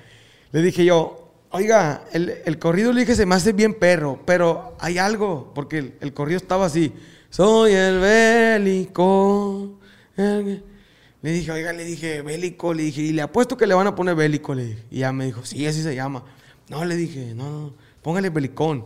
Le 0.53 0.63
dije 0.63 0.85
yo, 0.85 1.33
oiga, 1.51 2.05
el, 2.13 2.35
el 2.45 2.59
corrido 2.59 2.93
le 2.93 3.01
dije, 3.01 3.15
se 3.15 3.27
me 3.27 3.35
hace 3.35 3.53
bien 3.53 3.75
perro, 3.75 4.21
pero 4.25 4.77
hay 4.81 4.99
algo, 4.99 5.53
porque 5.55 5.79
el, 5.79 5.95
el 6.01 6.13
corrido 6.13 6.39
estaba 6.39 6.67
así. 6.67 6.93
Soy 7.31 7.73
el 7.73 8.01
bélico. 8.01 9.79
Le 10.17 11.33
dije, 11.33 11.51
oiga, 11.51 11.73
le 11.73 11.85
dije, 11.85 12.23
bélico, 12.23 12.73
le 12.73 12.85
dije, 12.85 13.03
y 13.03 13.13
le 13.13 13.23
apuesto 13.23 13.57
que 13.57 13.67
le 13.67 13.75
van 13.75 13.87
a 13.87 13.95
poner 13.95 14.15
bélico, 14.15 14.55
le. 14.55 14.79
Y 14.91 15.01
ya 15.01 15.13
me 15.13 15.27
dijo, 15.27 15.45
sí, 15.45 15.67
así 15.67 15.83
se 15.83 15.95
llama. 15.95 16.25
No, 16.69 16.85
le 16.85 16.97
dije, 16.97 17.35
no, 17.35 17.51
no, 17.51 17.75
póngale 18.03 18.31
belicón. 18.31 18.85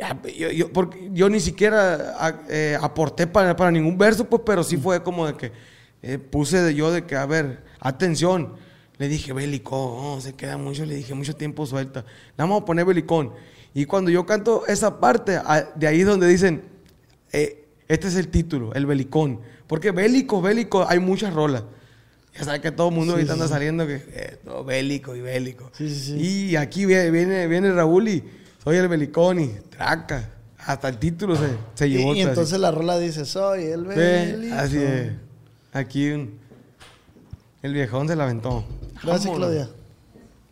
Ya, 0.00 0.18
yo, 0.38 0.50
yo- 0.50 0.72
porque 0.72 1.10
yo 1.12 1.28
ni 1.28 1.40
siquiera 1.40 2.14
a- 2.18 2.40
eh, 2.48 2.76
aporté 2.80 3.26
para, 3.26 3.54
para 3.54 3.70
ningún 3.70 3.98
verso, 3.98 4.24
pues, 4.24 4.40
pero 4.46 4.64
sí 4.64 4.78
fue 4.78 5.02
como 5.02 5.26
de 5.26 5.34
que 5.34 5.52
eh, 6.02 6.16
puse 6.18 6.62
de 6.62 6.74
yo 6.74 6.90
de 6.90 7.04
que, 7.04 7.14
a 7.16 7.26
ver, 7.26 7.62
atención. 7.80 8.54
Le 8.96 9.08
dije, 9.08 9.32
bélico, 9.34 9.98
no, 10.16 10.20
se 10.22 10.34
queda 10.34 10.56
mucho, 10.56 10.86
le 10.86 10.94
dije, 10.94 11.12
mucho 11.14 11.34
tiempo 11.36 11.66
suelta. 11.66 12.04
Vamos 12.38 12.62
a 12.62 12.64
poner 12.64 12.86
belicón. 12.86 13.32
Y 13.74 13.84
cuando 13.84 14.10
yo 14.10 14.24
canto 14.24 14.66
esa 14.66 15.00
parte, 15.00 15.36
a- 15.36 15.70
de 15.74 15.86
ahí 15.86 16.00
es 16.00 16.06
donde 16.06 16.26
dicen, 16.26 16.62
eh, 17.32 17.66
este 17.88 18.08
es 18.08 18.16
el 18.16 18.28
título, 18.28 18.72
el 18.74 18.86
belicón. 18.86 19.40
Porque 19.66 19.90
bélico, 19.90 20.40
bélico, 20.40 20.86
hay 20.88 20.98
muchas 20.98 21.34
rolas. 21.34 21.64
Ya 22.34 22.44
sabes 22.44 22.60
que 22.60 22.70
todo 22.72 22.88
el 22.88 22.94
mundo 22.94 23.12
Sí, 23.12 23.20
ahorita 23.20 23.34
sí, 23.34 23.40
anda 23.40 23.48
saliendo 23.48 23.86
que 23.86 23.96
eh, 23.96 24.38
todo 24.44 24.64
bélico 24.64 25.14
y 25.16 25.20
bélico. 25.20 25.70
Sí. 25.74 26.14
Y 26.16 26.56
aquí 26.56 26.86
viene, 26.86 27.46
viene 27.46 27.72
Raúl 27.72 28.08
y 28.08 28.24
soy 28.62 28.76
el 28.76 28.88
belicón 28.88 29.40
y 29.40 29.50
Hasta 30.66 30.88
el 30.88 30.98
título 30.98 31.36
se, 31.36 31.48
se 31.74 31.88
Y, 31.88 31.96
llevó. 31.96 32.14
y 32.14 32.20
así. 32.20 32.28
entonces 32.28 32.58
la 32.60 32.70
rola 32.70 32.98
dice, 32.98 33.24
soy 33.24 33.64
el 33.64 33.84
bélico. 33.86 34.54
así 34.56 34.76
es. 34.78 35.12
Aquí 35.72 36.10
un- 36.10 36.38
el 37.62 37.72
viejón 37.74 38.06
se 38.08 38.16
la 38.16 38.24
aventó. 38.24 38.64
Gracias, 39.02 39.24
Vámonos. 39.26 39.38
Claudia. 39.48 39.68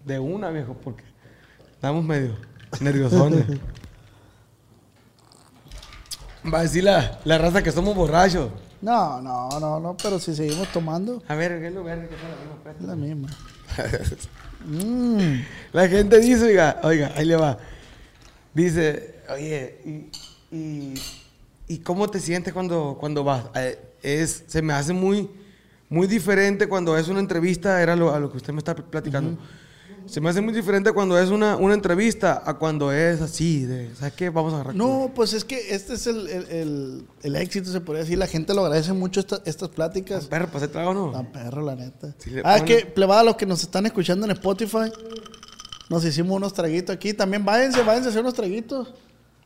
De 0.05 0.19
una, 0.19 0.51
viejo, 0.51 0.75
porque 0.83 1.05
estamos 1.73 2.03
medio 2.05 2.35
nerviosones. 2.81 3.45
Va 6.53 6.61
a 6.61 6.63
decir 6.63 6.85
la, 6.85 7.19
la 7.25 7.37
raza 7.39 7.63
que 7.63 7.73
somos 7.73 7.95
borrachos. 7.95 8.51
No, 8.81 9.21
no, 9.21 9.49
no, 9.61 9.81
no, 9.81 9.97
pero 10.01 10.19
si 10.21 10.35
seguimos 10.35 10.69
tomando, 10.73 11.21
A 11.29 11.35
ver, 11.35 11.61
¿qué 11.61 11.69
verde 11.71 12.09
que 12.09 12.15
está 12.15 12.29
la 12.87 12.95
misma? 12.97 13.29
es 13.29 13.79
la 13.79 13.87
misma. 14.07 14.17
Mm. 14.67 15.41
La 15.73 15.87
gente 15.89 16.19
dice, 16.19 16.43
oiga, 16.43 16.81
oiga, 16.83 17.13
ahí 17.15 17.25
le 17.25 17.37
va. 17.37 17.59
Dice, 18.53 19.18
oye, 19.33 19.79
¿y, 19.85 20.57
y, 20.57 20.95
y 21.69 21.79
cómo 21.79 22.09
te 22.11 22.21
sientes 22.21 22.53
cuando, 22.53 22.97
cuando 22.99 23.25
vas? 23.25 23.45
Eh, 23.55 23.79
es, 24.03 24.45
se 24.47 24.63
me 24.63 24.73
hace 24.73 24.93
muy, 24.93 25.29
muy 25.89 26.07
diferente 26.07 26.69
cuando 26.69 26.97
es 26.97 27.09
una 27.09 27.21
entrevista, 27.21 27.83
era 27.83 27.97
lo, 27.97 28.15
a 28.15 28.19
lo 28.21 28.31
que 28.31 28.37
usted 28.39 28.53
me 28.53 28.59
está 28.59 28.75
platicando. 28.75 29.39
Se 30.07 30.23
me 30.23 30.31
hace 30.31 30.41
muy 30.41 30.55
diferente 30.55 30.91
cuando 30.93 31.19
es 31.19 31.29
una, 31.29 31.57
una 31.57 31.75
entrevista 31.75 32.43
a 32.47 32.55
cuando 32.55 32.91
es 32.93 33.21
así, 33.21 33.67
de, 33.67 33.95
¿sabes 33.95 34.15
qué? 34.15 34.31
Vamos 34.31 34.53
a 34.55 34.57
agarrar. 34.57 34.75
No, 34.75 35.13
pues 35.15 35.35
es 35.35 35.45
que 35.45 35.75
este 35.75 35.95
es 35.95 36.07
el, 36.07 36.27
el, 36.29 36.47
el- 36.51 37.05
el 37.23 37.37
éxito, 37.37 37.71
se 37.71 37.83
podría 37.83 38.05
decir. 38.05 38.17
La 38.17 38.27
gente 38.27 38.55
lo 38.55 38.65
agradece 38.65 38.95
mucho 38.95 39.21
esta- 39.21 39.43
estas 39.45 39.69
pláticas. 39.69 40.25
Perro, 40.25 40.49
¿pasé 40.51 40.69
trago 40.69 40.93
o 40.93 40.95
no? 40.95 41.11
Tan 41.13 41.31
perro, 41.31 41.61
la 41.61 41.75
neta. 41.75 42.15
Sí 42.17 42.31
ah, 42.43 42.57
es 42.57 42.63
que, 42.63 42.87
plebada, 42.87 43.23
los 43.23 43.37
que 43.37 43.45
nos 43.45 43.61
están 43.63 43.85
escuchando 43.85 44.25
en 44.25 44.33
Spotify, 44.33 44.91
nos 45.91 46.03
hicimos 46.07 46.37
unos 46.39 46.55
traguitos 46.55 46.95
aquí. 46.97 47.13
También 47.13 47.45
váyanse, 47.45 47.83
váyanse 47.83 48.09
a 48.09 48.11
hacer 48.11 48.23
unos 48.23 48.33
traguitos. 48.35 48.95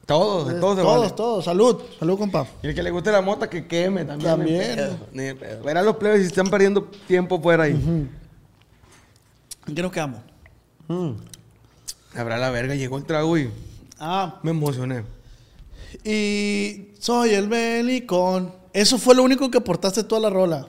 Todos, 0.06 0.48
de 0.48 0.54
todos 0.60 0.76
se 0.76 0.82
todos, 0.82 1.00
vale. 1.00 1.12
todos. 1.14 1.44
Salud, 1.44 1.80
salud, 1.98 2.18
compa. 2.18 2.46
Y 2.62 2.68
el 2.68 2.74
que 2.74 2.82
le 2.82 2.90
guste 2.90 3.12
la 3.12 3.22
mota, 3.22 3.48
que 3.48 3.66
queme 3.66 4.04
también. 4.04 4.30
También. 4.30 4.98
ni 5.12 5.32
pedo. 5.34 5.62
Verán 5.62 5.84
los 5.84 5.96
plebes 5.96 6.20
si 6.22 6.26
están 6.26 6.48
perdiendo 6.48 6.84
tiempo 7.06 7.40
fuera 7.40 7.64
ahí. 7.64 7.72
¿En 7.72 8.10
qué 9.74 9.82
nos 9.82 9.92
quedamos? 9.92 10.20
Mm. 10.88 11.12
Habrá 12.16 12.36
la 12.36 12.50
verga, 12.50 12.74
llegó 12.74 12.98
el 12.98 13.04
trago 13.04 13.38
y 13.38 13.50
Ah, 13.98 14.40
me 14.42 14.50
emocioné. 14.50 15.04
y 16.04 16.88
soy 16.98 17.30
el 17.34 17.48
belicón. 17.48 18.52
Eso 18.72 18.98
fue 18.98 19.14
lo 19.14 19.22
único 19.22 19.50
que 19.50 19.58
aportaste 19.58 20.02
toda 20.02 20.22
la 20.22 20.30
rola. 20.30 20.66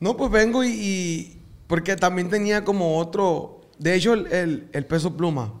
No, 0.00 0.16
pues 0.16 0.30
vengo 0.30 0.62
y, 0.62 0.68
y- 0.68 1.34
Porque 1.66 1.96
también 1.96 2.30
tenía 2.30 2.64
como 2.64 2.98
otro... 2.98 3.60
De 3.78 3.94
hecho, 3.94 4.12
el, 4.14 4.26
el- 4.32 4.68
el 4.72 4.86
peso 4.86 5.16
pluma. 5.16 5.52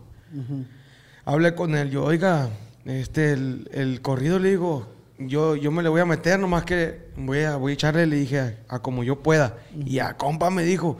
Hablé 1.24 1.54
con 1.54 1.74
él. 1.74 1.90
Yo, 1.90 2.04
oiga, 2.04 2.48
este, 2.88 3.32
el, 3.32 3.68
el 3.72 4.02
corrido 4.02 4.38
le 4.38 4.50
digo... 4.50 4.86
Yo, 5.20 5.56
yo 5.56 5.72
me 5.72 5.82
le 5.82 5.88
voy 5.88 6.00
a 6.00 6.04
meter, 6.04 6.38
nomás 6.38 6.62
que 6.62 7.08
voy 7.16 7.40
a, 7.40 7.56
voy 7.56 7.72
a 7.72 7.74
echarle, 7.74 8.06
le 8.06 8.14
dije, 8.14 8.38
a, 8.38 8.56
a 8.68 8.78
como 8.78 9.02
yo 9.02 9.20
pueda. 9.20 9.58
Y 9.84 9.98
a 9.98 10.16
compa 10.16 10.48
me 10.48 10.62
dijo, 10.62 10.96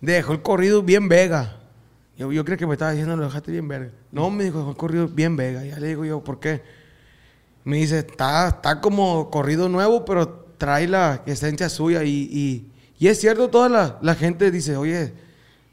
dejó 0.00 0.34
el 0.34 0.40
corrido 0.42 0.84
bien 0.84 1.08
vega. 1.08 1.56
Yo, 2.16 2.30
yo 2.30 2.44
creo 2.44 2.56
que 2.56 2.64
me 2.64 2.74
estaba 2.74 2.92
diciendo, 2.92 3.16
lo 3.16 3.24
dejaste 3.24 3.50
bien 3.50 3.66
verga. 3.66 3.90
No, 4.12 4.30
me 4.30 4.44
dijo, 4.44 4.58
dejó 4.58 4.70
el 4.70 4.76
corrido 4.76 5.08
bien 5.08 5.34
vega. 5.34 5.64
Ya 5.64 5.80
le 5.80 5.88
digo 5.88 6.04
yo, 6.04 6.22
¿por 6.22 6.38
qué? 6.38 6.62
Me 7.64 7.78
dice, 7.78 7.98
está, 7.98 8.46
está 8.46 8.80
como 8.80 9.30
corrido 9.30 9.68
nuevo, 9.68 10.04
pero 10.04 10.28
trae 10.56 10.86
la 10.86 11.24
esencia 11.26 11.68
suya. 11.68 12.04
Y, 12.04 12.28
y, 12.30 12.70
y 13.00 13.08
es 13.08 13.18
cierto, 13.18 13.50
toda 13.50 13.68
la, 13.68 13.98
la 14.00 14.14
gente 14.14 14.52
dice, 14.52 14.76
oye, 14.76 15.12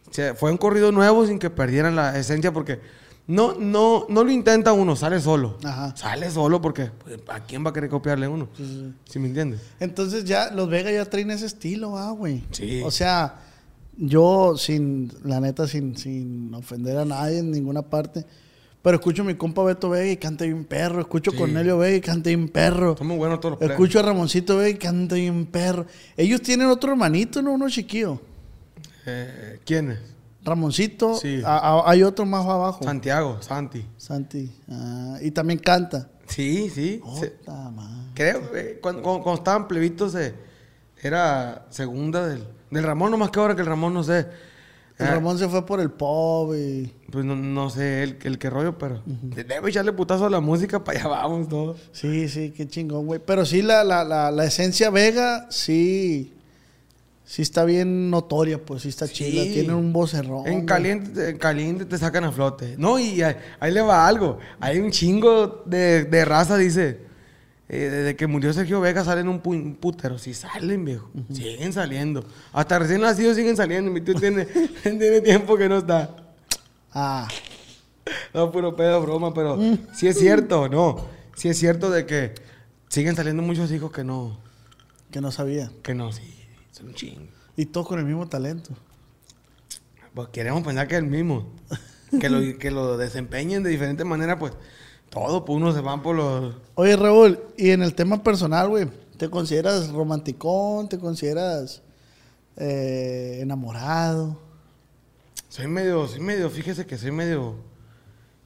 se- 0.10 0.34
fue 0.34 0.50
un 0.50 0.58
corrido 0.58 0.92
nuevo 0.92 1.28
sin 1.28 1.38
que 1.38 1.52
perdieran 1.52 1.96
la 1.96 2.18
esencia, 2.18 2.52
porque 2.52 2.80
no, 3.28 3.56
no, 3.60 4.06
no 4.10 4.24
lo 4.24 4.32
intenta 4.32 4.72
uno, 4.74 4.96
sale 4.96 5.20
solo. 5.20 5.58
Ajá. 5.64 5.96
Sale 5.96 6.32
solo 6.32 6.62
porque 6.62 6.90
pues, 7.04 7.20
¿a 7.28 7.42
quién 7.42 7.66
va 7.66 7.72
a 7.72 7.74
querer 7.74 7.90
copiarle 7.90 8.28
uno? 8.28 8.48
¿Sí 9.10 9.20
me 9.20 9.28
entiendes? 9.28 9.62
Entonces 9.80 10.24
ya 10.24 10.50
los 10.52 10.70
Vega 10.70 10.92
ya 10.92 11.04
traen 11.06 11.32
ese 11.32 11.46
estilo, 11.46 11.98
ah, 11.98 12.12
güey. 12.12 12.44
Sí. 12.52 12.82
O 12.86 12.92
sea, 12.92 13.42
yo 13.98 14.56
sin, 14.58 15.12
la 15.24 15.40
neta, 15.42 15.68
sin, 15.68 15.98
sin 15.98 16.54
ofender 16.54 16.98
a 16.98 17.06
nadie 17.06 17.40
en 17.40 17.52
ninguna 17.52 17.82
parte, 17.82 18.26
pero 18.82 18.96
escucho 18.98 19.24
a 19.24 19.26
mi 19.26 19.36
compa 19.36 19.64
Beto 19.64 19.90
Vega 19.90 20.10
y 20.12 20.18
canta 20.18 20.46
bien 20.46 20.64
perro. 20.64 21.02
Escucho 21.02 21.32
a 21.32 21.34
Sí. 21.34 21.40
Cornelio 21.40 21.78
Vega 21.78 21.98
y 21.98 22.02
canta 22.02 22.30
bien 22.30 22.48
perro. 22.48 22.96
Son 22.98 23.08
muy 23.08 23.18
buenos 23.18 23.42
todos 23.42 23.60
los. 23.60 23.70
Escucho 23.70 24.00
a 24.00 24.04
Ramoncito 24.04 24.56
Vega 24.56 24.70
y 24.70 24.76
canta 24.76 25.16
bien 25.16 25.46
perro. 25.48 25.86
Ellos 26.16 26.42
tienen 26.42 26.68
otro 26.68 26.92
hermanito, 26.92 27.42
¿no? 27.42 27.52
Uno 27.52 27.70
chiquillo. 27.70 28.22
Eh, 29.06 29.60
¿Quién 29.66 29.92
es? 29.92 30.00
Ramoncito. 30.48 31.16
Sí. 31.16 31.42
a- 31.46 31.58
a- 31.58 31.90
hay 31.92 32.04
otro 32.04 32.26
más 32.26 32.46
abajo. 32.46 32.84
Santiago, 32.84 33.38
Santi. 33.42 33.86
Santi. 33.98 34.52
Ah, 34.70 35.18
y 35.22 35.32
también 35.32 35.60
canta. 35.60 36.10
Sí, 36.28 36.70
sí. 36.70 37.02
se-. 37.20 37.36
Creo, 38.16 38.42
eh, 38.56 38.80
cuando, 38.82 39.02
cuando, 39.04 39.24
cuando 39.24 39.40
estaban 39.40 39.68
plebitos, 39.68 40.16
eh, 40.16 40.34
era 41.02 41.66
segunda 41.70 42.28
del, 42.28 42.44
del 42.72 42.84
Ramón, 42.84 43.12
nomás 43.12 43.30
que 43.32 43.40
ahora 43.40 43.56
que 43.56 43.62
el 43.62 43.68
Ramón, 43.68 43.94
no 43.94 44.04
sé. 44.04 44.28
El 44.98 45.06
Ah, 45.06 45.12
Ramón 45.12 45.38
se 45.38 45.48
fue 45.48 45.64
por 45.64 45.80
el 45.80 45.92
pop 45.92 46.56
y... 46.56 46.92
Pues 47.12 47.24
no, 47.24 47.36
no 47.36 47.70
sé 47.70 48.02
el, 48.02 48.18
el 48.24 48.40
que 48.40 48.50
rollo, 48.50 48.80
pero 48.80 49.04
debe 49.06 49.70
echarle 49.70 49.94
putazo 49.94 50.26
a 50.26 50.30
la 50.32 50.40
música, 50.40 50.84
para 50.84 51.00
allá 51.00 51.08
vamos 51.08 51.48
todos. 51.48 51.78
Sí, 51.92 52.28
sí, 52.28 52.50
qué 52.52 52.68
chingón, 52.68 53.06
güey. 53.06 53.20
Pero 53.24 53.46
sí, 53.46 53.62
la, 53.62 53.84
la, 53.84 54.04
la, 54.04 54.32
la 54.32 54.46
esencia 54.46 54.90
Vega, 54.90 55.46
sí. 55.52 56.34
Sí 57.30 57.42
está 57.42 57.66
bien 57.66 58.10
notoria, 58.10 58.58
pues 58.64 58.84
sí 58.84 58.88
está 58.90 59.06
Sí. 59.06 59.14
chida. 59.16 59.44
Tiene 59.44 59.74
un 59.74 59.92
vocerrón. 59.92 60.48
En 60.48 60.66
caliente, 60.66 61.10
te- 61.10 61.30
en 61.32 61.38
caliente 61.38 61.84
te 61.84 61.98
sacan 61.98 62.24
a 62.24 62.32
flote. 62.32 62.76
No, 62.78 62.98
y 62.98 63.22
ahí, 63.22 63.36
ahí 63.60 63.74
le 63.74 63.82
va 63.82 64.08
algo. 64.08 64.40
Hay 64.62 64.80
un 64.80 64.92
chingo 64.92 65.62
de, 65.66 66.06
de 66.06 66.24
raza, 66.26 66.56
dice. 66.58 67.06
eh, 67.70 67.90
desde 67.92 68.16
que 68.16 68.28
murió 68.28 68.54
Sergio 68.54 68.80
Vega 68.80 69.04
salen 69.04 69.28
un, 69.28 69.44
pu- 69.44 69.50
un 69.62 69.76
putero. 69.76 70.18
Sí 70.18 70.34
salen, 70.34 70.86
viejo. 70.86 71.12
Siguen 71.34 71.74
saliendo. 71.74 72.24
Hasta 72.54 72.80
recién 72.80 73.02
nacidos 73.02 73.36
siguen 73.36 73.58
saliendo. 73.58 73.92
Mi 73.92 74.00
tío 74.00 74.16
tiene, 74.16 74.46
tiene 74.84 75.20
tiempo 75.20 75.58
que 75.58 75.68
no 75.68 75.80
está. 75.80 76.16
Ah, 76.94 77.28
No, 78.34 78.54
puro 78.54 78.74
pedo, 78.78 79.02
broma, 79.02 79.34
pero 79.34 79.60
sí 79.94 80.08
es 80.08 80.18
cierto, 80.18 80.70
¿no? 80.70 81.06
Sí 81.36 81.50
es 81.50 81.58
cierto 81.60 81.90
de 81.90 82.06
que 82.06 82.36
siguen 82.88 83.18
saliendo 83.18 83.44
muchos 83.44 83.70
hijos 83.74 83.92
que 83.92 84.06
no, 84.06 84.40
que 85.12 85.20
no 85.20 85.30
sabía. 85.34 85.70
que 85.84 85.94
no, 85.94 86.14
sí, 86.14 86.24
son 86.78 86.88
un 86.88 86.94
chingo. 86.94 87.28
Y 87.56 87.66
todos 87.66 87.88
con 87.88 88.00
el 88.00 88.06
mismo 88.06 88.28
talento. 88.28 88.72
Pues 90.14 90.30
queremos 90.30 90.64
pensar 90.64 90.88
que 90.88 90.96
es 90.96 91.02
el 91.02 91.10
mismo. 91.10 91.54
Que 92.22 92.30
lo, 92.30 92.58
que 92.58 92.72
lo 92.72 92.98
desempeñen 92.98 93.64
de 93.64 93.70
diferente 93.70 94.06
manera, 94.06 94.40
pues 94.40 94.54
todo, 95.10 95.44
pues 95.44 95.58
unos 95.58 95.76
se 95.76 95.82
van 95.82 96.02
por 96.02 96.16
los... 96.16 96.56
Oye, 96.76 96.96
Raúl, 96.96 97.38
y 97.58 97.72
en 97.72 97.84
el 97.84 97.96
tema 97.96 98.24
personal, 98.24 98.70
güey, 98.70 98.88
¿te 99.18 99.30
consideras 99.30 99.90
romanticón? 99.90 100.88
¿Te 100.88 100.98
consideras 100.98 101.82
eh, 102.56 103.40
enamorado? 103.42 104.40
Soy 105.50 105.68
medio, 105.68 106.08
soy 106.08 106.22
medio, 106.22 106.50
fíjese 106.50 106.86
que 106.86 106.98
soy 106.98 107.12
medio... 107.12 107.56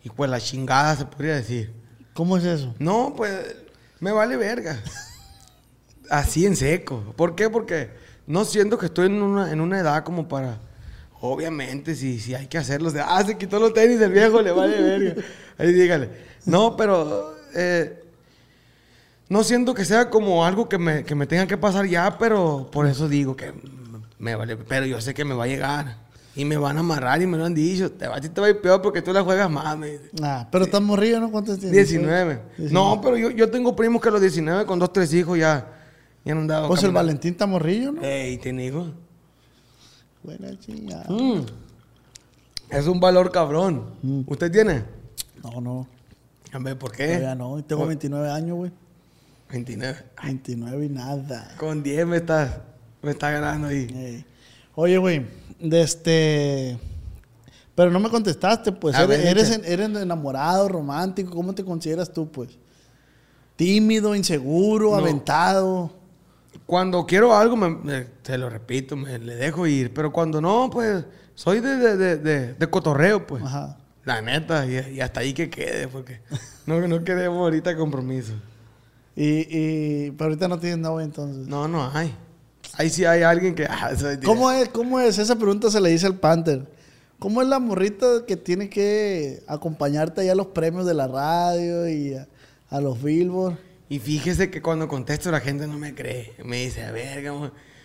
Y 0.03 0.09
pues 0.09 0.29
la 0.31 0.39
chingada 0.39 0.95
se 0.95 1.05
podría 1.05 1.35
decir. 1.35 1.71
¿Cómo 2.13 2.37
es 2.37 2.43
eso? 2.43 2.73
No, 2.79 3.13
pues 3.15 3.55
me 3.99 4.11
vale 4.11 4.37
verga. 4.37 4.81
Así 6.09 6.45
en 6.45 6.55
seco. 6.55 7.13
¿Por 7.15 7.35
qué? 7.35 7.49
Porque 7.49 7.91
no 8.31 8.45
siento 8.45 8.77
que 8.77 8.87
estoy 8.87 9.07
en 9.07 9.21
una, 9.21 9.51
en 9.51 9.61
una 9.61 9.79
edad 9.79 10.03
como 10.03 10.27
para... 10.27 10.57
Obviamente, 11.19 11.93
si, 11.93 12.19
si 12.19 12.33
hay 12.33 12.47
que 12.47 12.57
hacerlo. 12.57 12.89
o 12.89 12.91
sea, 12.91 13.05
ah, 13.15 13.23
se 13.23 13.37
quitó 13.37 13.59
los 13.59 13.73
tenis 13.73 13.99
del 13.99 14.11
viejo, 14.11 14.41
le 14.41 14.51
vale 14.51 14.81
verga. 14.81 15.21
Ahí 15.57 15.71
dígale. 15.71 16.09
No, 16.45 16.75
pero... 16.75 17.35
eh, 17.53 18.01
no 19.31 19.45
siento 19.45 19.73
que 19.73 19.85
sea 19.85 20.09
como 20.09 20.45
algo 20.45 20.67
que 20.67 20.77
me, 20.77 21.05
que 21.05 21.15
me 21.15 21.25
tenga 21.25 21.47
que 21.47 21.57
pasar 21.57 21.85
ya, 21.85 22.17
pero 22.17 22.69
por 22.69 22.85
eso 22.85 23.07
digo 23.07 23.33
que 23.33 23.53
me 24.19 24.35
vale. 24.35 24.57
Pero 24.57 24.85
yo 24.85 24.99
sé 24.99 25.13
que 25.13 25.23
me 25.23 25.33
va 25.33 25.45
a 25.45 25.47
llegar. 25.47 25.95
Y 26.35 26.43
me 26.43 26.57
van 26.57 26.75
a 26.75 26.81
amarrar 26.81 27.21
y 27.21 27.27
me 27.27 27.37
lo 27.37 27.45
han 27.45 27.53
dicho. 27.53 27.89
Te 27.91 28.09
va, 28.09 28.17
a 28.17 28.19
ti 28.19 28.27
te 28.27 28.41
va 28.41 28.47
a 28.47 28.49
ir 28.49 28.59
peor 28.59 28.81
porque 28.81 29.01
tú 29.01 29.13
la 29.13 29.23
juegas 29.23 29.49
más. 29.49 29.77
Me 29.77 29.91
dice. 29.91 30.09
Ah, 30.21 30.47
pero 30.51 30.65
estás 30.65 30.81
morrido, 30.81 31.21
¿no? 31.21 31.31
¿Cuántos 31.31 31.59
tienes? 31.59 31.89
19. 31.89 32.41
No, 32.71 32.99
pero 33.01 33.15
yo, 33.15 33.29
yo 33.29 33.49
tengo 33.49 33.73
primos 33.73 34.01
que 34.01 34.09
a 34.09 34.11
los 34.11 34.19
19 34.19 34.65
con 34.65 34.79
dos, 34.79 34.91
tres 34.91 35.13
hijos 35.13 35.37
ya, 35.37 35.65
ya 36.23 36.35
no 36.35 36.41
han 36.41 36.47
dado. 36.47 36.67
Pues 36.67 36.83
el. 36.83 36.91
Valentín 36.91 37.31
está 37.31 37.45
morrillo, 37.45 37.91
¿no? 37.91 38.03
Ey, 38.03 38.37
tiene 38.37 38.65
hijos. 38.65 38.89
Buena 40.23 40.57
chingada. 40.59 41.05
Mm. 41.09 41.45
Es 42.69 42.87
un 42.87 42.99
valor 42.99 43.31
cabrón. 43.31 43.85
Mm. 44.01 44.21
¿Usted 44.27 44.51
tiene? 44.51 44.83
No, 45.43 45.59
no. 45.61 45.87
A 46.53 46.59
ver, 46.59 46.77
¿por 46.77 46.91
qué? 46.91 47.07
Todavía 47.07 47.35
no. 47.35 47.63
Tengo 47.63 47.87
29 47.87 48.29
años, 48.29 48.57
güey. 48.57 48.71
29. 49.49 49.97
29 50.23 50.85
y 50.85 50.89
nada. 50.89 51.55
Con 51.57 51.83
10 51.83 52.07
me 52.07 52.17
está, 52.17 52.63
me 53.01 53.11
está 53.11 53.31
ganando 53.31 53.67
ahí. 53.67 53.87
Ey. 53.93 54.25
Oye, 54.75 54.97
güey, 54.97 55.25
de 55.59 55.81
este... 55.81 56.79
Pero 57.75 57.89
no 57.89 57.99
me 57.99 58.09
contestaste, 58.09 58.71
pues. 58.71 58.95
¿Eres, 58.95 59.07
ver, 59.49 59.65
eres, 59.65 59.89
enamorado, 60.01 60.67
romántico? 60.67 61.31
¿Cómo 61.31 61.53
te 61.53 61.63
consideras 61.63 62.11
tú, 62.11 62.29
pues? 62.29 62.49
Tímido, 63.55 64.13
inseguro, 64.13 64.91
No. 64.91 64.97
aventado. 64.97 66.00
Cuando 66.71 67.05
quiero 67.05 67.35
algo, 67.35 67.57
me, 67.57 67.69
me- 67.69 68.05
te 68.21 68.37
lo 68.37 68.49
repito, 68.49 68.95
me 68.95 69.19
le 69.19 69.35
dejo 69.35 69.67
ir. 69.67 69.93
Pero 69.93 70.13
cuando 70.13 70.39
no, 70.39 70.69
pues, 70.71 71.03
soy 71.35 71.59
de, 71.59 71.75
de, 71.75 72.17
de, 72.17 72.53
de- 72.53 72.69
cotorreo, 72.69 73.27
pues. 73.27 73.43
Ajá. 73.43 73.77
La 74.05 74.21
neta, 74.21 74.65
y, 74.65 74.93
y 74.95 75.01
hasta 75.01 75.19
ahí 75.19 75.33
que 75.33 75.49
quede, 75.49 75.89
porque 75.89 76.21
no, 76.65 76.79
no 76.87 77.03
queremos 77.03 77.39
ahorita 77.39 77.75
compromiso. 77.75 78.31
Y, 79.17 79.45
y... 79.49 80.11
Pero 80.11 80.29
ahorita 80.29 80.47
no 80.47 80.59
tienes 80.59 80.77
novia, 80.79 81.03
entonces. 81.03 81.45
No, 81.45 81.67
no 81.67 81.91
hay. 81.93 82.15
Ahí 82.77 82.89
sí 82.89 83.03
hay 83.03 83.23
alguien 83.23 83.53
que... 83.53 83.65
ah, 83.69 83.91
¿Cómo 84.23 84.49
es, 84.49 84.69
¿Cómo 84.69 84.97
es? 85.01 85.17
Esa 85.17 85.35
pregunta 85.35 85.69
se 85.69 85.81
le 85.81 85.89
dice 85.89 86.05
al 86.05 86.15
Panther. 86.21 86.65
¿Cómo 87.19 87.41
es 87.41 87.49
la 87.49 87.59
morrita 87.59 88.25
que 88.25 88.37
tiene 88.37 88.69
que 88.69 89.43
acompañarte 89.45 90.21
allá 90.21 90.31
a 90.31 90.35
los 90.35 90.47
premios 90.47 90.85
de 90.85 90.93
la 90.93 91.09
radio 91.09 91.89
y 91.89 92.13
a, 92.13 92.29
a 92.69 92.79
los 92.79 93.03
Billboard? 93.03 93.57
Y 93.91 93.99
fíjese 93.99 94.49
que 94.49 94.61
cuando 94.61 94.87
contesto 94.87 95.29
la 95.31 95.41
gente 95.41 95.67
no 95.67 95.77
me 95.77 95.93
cree. 95.93 96.33
Me 96.45 96.63
dice, 96.63 96.81
a 96.85 96.93
ver, 96.93 97.29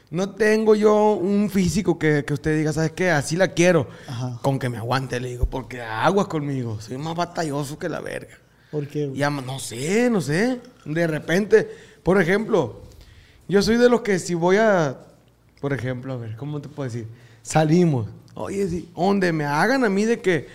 no 0.09 0.31
tengo 0.31 0.77
yo 0.77 1.15
un 1.15 1.51
físico 1.51 1.99
que, 1.99 2.25
que 2.25 2.33
usted 2.33 2.57
diga, 2.57 2.73
¿sabes 2.73 2.93
qué? 2.93 3.11
Así 3.11 3.35
la 3.35 3.49
quiero. 3.49 3.89
Ajá. 4.07 4.39
Con 4.41 4.61
que 4.61 4.69
me 4.69 4.79
aguante, 4.79 5.19
le 5.19 5.31
digo, 5.31 5.47
porque 5.47 5.83
aguas 5.83 6.29
conmigo. 6.29 6.81
Soy 6.81 6.97
más 6.97 7.17
batalloso 7.17 7.77
que 7.77 7.89
la 7.89 7.99
verga. 8.01 8.39
Porque 8.71 9.11
Ya, 9.15 9.31
no 9.31 9.59
sé, 9.59 10.09
no 10.09 10.21
sé. 10.21 10.61
De 10.85 11.09
repente, 11.09 11.69
por 12.05 12.23
ejemplo, 12.23 12.83
yo 13.49 13.61
soy 13.61 13.77
de 13.77 13.89
los 13.89 14.03
que 14.03 14.21
si 14.21 14.35
voy 14.35 14.59
a, 14.59 14.97
por 15.61 15.73
ejemplo, 15.73 16.13
a 16.13 16.19
ver, 16.19 16.37
¿cómo 16.37 16.61
te 16.61 16.69
puedo 16.69 16.89
decir? 16.89 17.09
Salimos. 17.43 18.07
Oye, 18.35 18.69
sí, 18.69 18.89
donde 18.95 19.33
me 19.33 19.45
hagan 19.45 19.85
a 19.85 19.89
mí 19.89 20.05
de 20.05 20.21
que 20.21 20.47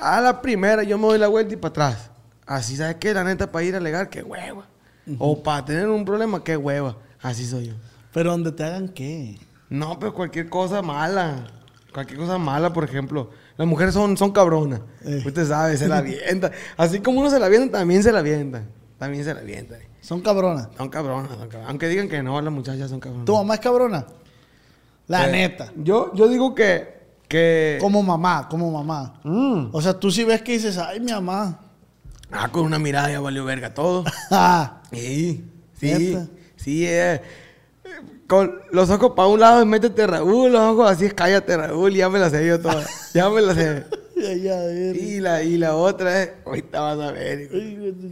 a 0.00 0.20
la 0.20 0.42
primera 0.42 0.82
yo 0.82 0.98
me 0.98 1.06
doy 1.06 1.20
la 1.20 1.28
vuelta 1.28 1.54
y 1.54 1.56
para 1.56 1.70
atrás. 1.70 2.10
Así, 2.46 2.76
¿sabes 2.76 2.96
qué? 2.96 3.14
La 3.14 3.22
neta, 3.22 3.52
para 3.52 3.64
ir 3.64 3.74
a 3.74 3.78
alegar, 3.78 4.10
qué 4.10 4.24
hueva. 4.24 4.71
O 5.18 5.42
para 5.42 5.64
tener 5.64 5.88
un 5.88 6.04
problema, 6.04 6.42
qué 6.44 6.56
hueva. 6.56 6.96
Así 7.20 7.44
soy 7.46 7.66
yo. 7.68 7.74
Pero 8.12 8.30
donde 8.30 8.52
te 8.52 8.62
hagan 8.64 8.88
qué. 8.88 9.38
No, 9.68 9.98
pero 9.98 10.12
cualquier 10.14 10.48
cosa 10.48 10.82
mala. 10.82 11.46
Cualquier 11.92 12.18
cosa 12.18 12.38
mala, 12.38 12.72
por 12.72 12.84
ejemplo. 12.84 13.30
Las 13.56 13.66
mujeres 13.68 13.94
son, 13.94 14.16
son 14.16 14.30
cabronas. 14.32 14.80
Eh. 15.04 15.22
Usted 15.26 15.46
sabe, 15.46 15.76
se 15.76 15.88
la 15.88 15.98
avientan. 15.98 16.52
Así 16.76 17.00
como 17.00 17.20
uno 17.20 17.30
se 17.30 17.38
la 17.38 17.46
avienta, 17.46 17.78
también 17.78 18.02
se 18.02 18.12
la 18.12 18.20
avientan. 18.20 18.68
También 18.98 19.24
se 19.24 19.34
la 19.34 19.40
avientan. 19.40 19.78
Son 20.00 20.20
cabronas. 20.20 20.68
Son 20.76 20.88
cabronas, 20.88 21.28
son 21.30 21.38
cabronas. 21.48 21.68
Aunque 21.68 21.88
digan 21.88 22.08
que 22.08 22.22
no, 22.22 22.40
las 22.40 22.52
muchachas 22.52 22.88
son 22.90 23.00
cabronas. 23.00 23.26
¿Tu 23.26 23.34
mamá 23.34 23.54
es 23.54 23.60
cabrona? 23.60 24.06
La 25.08 25.28
Eh, 25.28 25.32
neta. 25.32 25.72
Yo, 25.76 26.12
yo 26.14 26.28
digo 26.28 26.54
que. 26.54 27.00
que 27.28 27.78
Como 27.80 28.02
mamá, 28.02 28.48
como 28.48 28.70
mamá. 28.70 29.14
Mm. 29.24 29.66
O 29.72 29.80
sea, 29.82 29.98
tú 29.98 30.10
sí 30.10 30.24
ves 30.24 30.42
que 30.42 30.52
dices, 30.52 30.78
ay, 30.78 31.00
mi 31.00 31.12
mamá. 31.12 31.60
Ah, 32.32 32.50
con 32.50 32.64
una 32.64 32.78
mirada 32.78 33.10
ya 33.10 33.20
valió 33.20 33.44
verga 33.44 33.74
todo. 33.74 34.04
Ah, 34.30 34.82
Sí, 34.90 35.44
sí. 35.78 36.16
Sí, 36.56 36.86
eh. 36.86 37.20
Con 38.26 38.60
los 38.70 38.88
ojos 38.88 39.12
para 39.14 39.28
un 39.28 39.40
lado, 39.40 39.66
métete 39.66 40.06
Raúl, 40.06 40.52
los 40.52 40.60
ojos 40.60 40.90
así 40.90 41.04
es 41.06 41.12
cállate 41.14 41.56
Raúl, 41.56 41.92
ya 41.92 42.08
me 42.08 42.18
la 42.18 42.30
sé 42.30 42.46
yo 42.46 42.60
toda. 42.60 42.86
Ya 43.12 43.28
me 43.30 43.40
la 43.40 43.54
sé. 43.54 43.84
Y 44.94 45.18
la, 45.18 45.42
y 45.42 45.56
la 45.58 45.74
otra 45.74 46.22
es, 46.22 46.30
ahorita 46.46 46.80
vas 46.80 46.98
a 47.00 47.10
ver. 47.10 47.48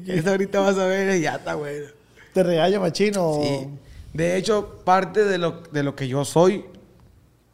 Esa 0.08 0.30
ahorita 0.30 0.58
vas 0.58 0.76
a 0.76 0.86
ver 0.86 1.16
y 1.16 1.20
ya 1.20 1.36
está 1.36 1.54
bueno. 1.54 1.86
¿Te 2.34 2.42
regaña 2.42 2.80
machino? 2.80 3.38
Sí. 3.40 3.68
De 4.12 4.36
hecho, 4.36 4.80
parte 4.84 5.24
de 5.24 5.38
lo, 5.38 5.62
de 5.70 5.84
lo 5.84 5.94
que 5.94 6.08
yo 6.08 6.24
soy, 6.24 6.64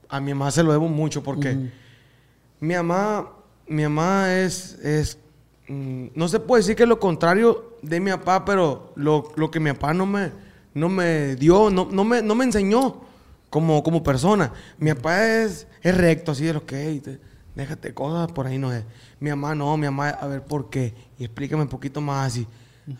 a 0.08 0.20
mi 0.20 0.32
mamá 0.32 0.50
se 0.52 0.62
lo 0.62 0.72
debo 0.72 0.88
mucho 0.88 1.22
porque 1.22 1.54
mi 2.60 2.74
mamá, 2.74 3.30
mi 3.66 3.82
mamá 3.82 4.32
es, 4.34 4.78
es 4.82 5.18
mm, 5.68 6.06
no 6.14 6.28
se 6.28 6.40
puede 6.40 6.62
decir 6.62 6.76
que 6.76 6.82
es 6.84 6.88
lo 6.88 6.98
contrario 7.00 7.76
de 7.82 8.00
mi 8.00 8.10
papá, 8.10 8.44
pero 8.44 8.92
lo, 8.96 9.32
lo 9.36 9.50
que 9.50 9.60
mi 9.60 9.72
papá 9.72 9.94
no 9.94 10.06
me, 10.06 10.30
no 10.74 10.88
me 10.88 11.36
dio, 11.36 11.70
no, 11.70 11.88
no, 11.90 12.04
me, 12.04 12.22
no 12.22 12.34
me 12.34 12.44
enseñó 12.44 13.00
como, 13.50 13.82
como 13.82 14.02
persona. 14.02 14.52
Mi 14.78 14.92
papá 14.94 15.26
es, 15.26 15.66
es 15.82 15.96
recto, 15.96 16.32
así 16.32 16.44
de 16.44 16.52
lo 16.54 16.66
que 16.66 16.88
"Ey, 16.88 17.00
te- 17.00 17.20
déjate 17.54 17.94
cosas, 17.94 18.30
por 18.32 18.46
ahí 18.46 18.58
no 18.58 18.72
es. 18.72 18.84
Mi 19.20 19.30
mamá 19.30 19.54
no, 19.54 19.76
mi 19.76 19.86
mamá, 19.86 20.10
a 20.10 20.26
ver, 20.26 20.42
¿por 20.42 20.68
qué? 20.68 20.94
Y 21.18 21.24
explícame 21.24 21.62
un 21.62 21.68
poquito 21.68 22.00
más 22.00 22.26
así. 22.32 22.46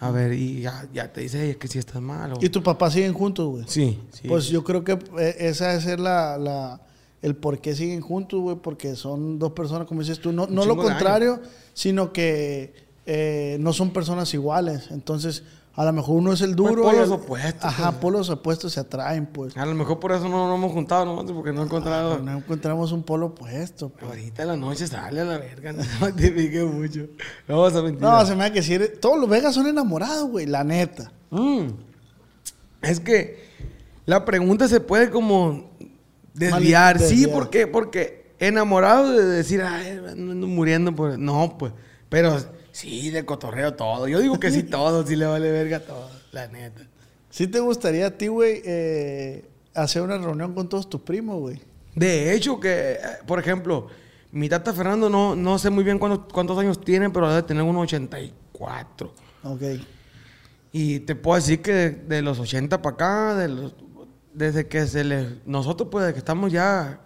A 0.01 0.11
ver, 0.11 0.33
y 0.33 0.63
ya, 0.63 0.85
ya 0.93 1.13
te 1.13 1.21
dice, 1.21 1.43
"Ey, 1.45 1.51
es 1.51 1.57
que 1.59 1.69
si 1.69 1.79
estás 1.79 2.03
mal. 2.03 2.33
o- 2.33 2.39
¿Y 2.41 2.49
tu 2.49 2.61
papá 2.63 2.91
siguen 2.91 3.13
juntos, 3.13 3.47
güey? 3.49 3.65
Sí, 3.69 4.01
sí. 4.11 4.27
Pues 4.27 4.47
yo 4.49 4.65
creo 4.65 4.83
que 4.83 4.99
eh, 5.19 5.37
esa 5.39 5.75
es 5.75 5.87
la, 6.01 6.37
la- 6.39 6.81
el 7.27 7.35
por 7.37 7.59
qué 7.61 7.75
siguen 7.75 8.01
juntos, 8.01 8.41
güey, 8.41 8.57
porque 8.57 8.95
son 8.97 9.39
dos 9.39 9.53
personas, 9.53 9.87
como 9.87 10.01
dices 10.01 10.21
tú, 10.21 10.33
no, 10.33 10.47
no 10.47 10.65
lo 10.65 10.77
contrario, 10.77 11.41
sino 11.75 12.13
que 12.13 12.73
eh, 13.05 13.57
no 13.61 13.73
son 13.73 13.91
personas 13.93 14.33
iguales. 14.35 14.89
Entonces, 14.91 15.43
a 15.75 15.85
lo 15.85 15.93
mejor 15.93 16.17
uno 16.17 16.33
es 16.33 16.41
el 16.41 16.55
duro. 16.55 16.83
Pues 16.83 16.95
y 16.95 17.01
polos 17.01 17.09
el- 17.09 17.13
opuestos, 17.25 17.65
Ajá, 17.65 17.91
pues. 17.91 18.01
polos 18.01 18.31
opuestos 18.31 18.73
se 18.73 18.81
atraen, 18.81 19.27
pues. 19.27 19.57
A 19.57 19.67
lo 19.67 19.75
mejor 19.75 19.99
por 19.99 20.13
eso 20.13 20.29
no 20.29 20.47
nos 20.49 20.57
hemos 20.57 20.73
juntado, 20.73 21.05
nomás 21.05 21.31
porque 21.33 21.53
no 21.53 21.63
he 21.63 21.65
encontrado. 21.65 22.19
No 22.21 22.39
encontramos 22.39 22.93
un 22.93 23.03
polo 23.03 23.27
opuesto. 23.27 23.89
pues. 23.91 24.05
Ahorita 24.05 24.43
en 24.43 24.49
la 24.49 24.57
noche 24.57 24.87
sale 24.87 25.21
a 25.21 25.25
la 25.25 25.39
verga, 25.39 25.73
no 25.73 25.83
mortifique 26.01 26.63
mucho. 26.65 27.07
No 27.49 27.61
vas 27.61 27.75
a 27.75 27.83
mentir. 27.83 28.01
No, 28.01 28.25
se 28.25 28.35
me 28.37 28.45
da 28.45 28.53
que 28.53 28.63
si 28.63 28.75
eres- 28.75 29.01
todos 29.01 29.19
los 29.19 29.29
vegas 29.29 29.55
son 29.55 29.67
enamorados, 29.67 30.31
güey, 30.31 30.47
la 30.47 30.63
neta. 30.65 31.13
Mm. 31.31 31.67
Es 32.83 33.01
que 33.01 33.45
la 34.07 34.25
pregunta 34.25 34.69
se 34.69 34.81
puede 34.81 35.11
como 35.11 35.71
desviar. 36.37 36.99
Mal- 36.99 37.09
Sí, 37.09 37.17
desviar. 37.17 37.33
¿por 37.39 37.51
qué? 37.51 37.67
Porque 37.67 38.33
enamorado 38.39 39.13
de 39.13 39.25
decir, 39.25 39.63
ay, 39.63 39.99
ando 40.11 40.33
ando 40.33 40.47
muriendo 40.47 40.95
por... 40.95 41.19
No, 41.19 41.57
pues. 41.59 41.73
Pero 42.09 42.39
sí, 42.73 43.11
de 43.11 43.25
cotorreo 43.25 43.75
todo. 43.75 44.07
Yo 44.09 44.21
digo 44.21 44.39
que 44.39 44.51
sí 44.51 44.63
todo, 44.65 45.07
sí 45.07 45.17
le 45.17 45.27
vale 45.27 45.51
verga 45.51 45.81
todo, 45.81 46.09
la 46.33 46.47
neta. 46.49 46.83
¿Sí 47.31 47.47
te 47.49 47.61
gustaría 47.61 48.07
a 48.07 48.11
ti, 48.13 48.29
güey, 48.29 48.63
eh, 48.65 49.45
hacer 49.75 50.03
una 50.03 50.17
reunión 50.19 50.55
con 50.55 50.69
todos 50.69 50.89
tus 50.89 51.01
primos, 51.03 51.39
güey? 51.41 51.61
De 51.95 52.35
hecho, 52.35 52.61
que, 52.61 52.93
eh, 52.93 52.99
por 53.27 53.39
ejemplo, 53.39 53.89
mi 54.33 54.49
tata 54.49 54.73
Fernando 54.73 55.09
no, 55.11 55.35
no 55.37 55.59
sé 55.59 55.69
muy 55.71 55.83
bien 55.85 55.99
cuántos, 55.99 56.33
cuántos 56.33 56.59
años 56.59 56.81
tiene, 56.81 57.11
pero 57.11 57.29
debe 57.29 57.43
tener 57.43 57.63
unos 57.63 57.83
84. 57.85 59.13
Ok. 59.45 59.63
Y 60.73 61.01
te 61.01 61.15
puedo 61.15 61.37
decir 61.37 61.63
que 61.63 61.73
de, 61.73 61.91
de 61.91 62.23
los 62.23 62.39
80 62.39 62.81
para 62.83 62.95
acá, 62.95 63.35
de 63.35 63.49
los- 63.49 63.75
desde 64.37 64.67
que 64.69 64.87
se 64.87 65.05
les... 65.05 65.27
Nosotros, 65.47 65.89
pues, 65.91 66.03
desde 66.05 66.15
que 66.15 66.19
estamos 66.21 66.53
ya... 66.53 67.01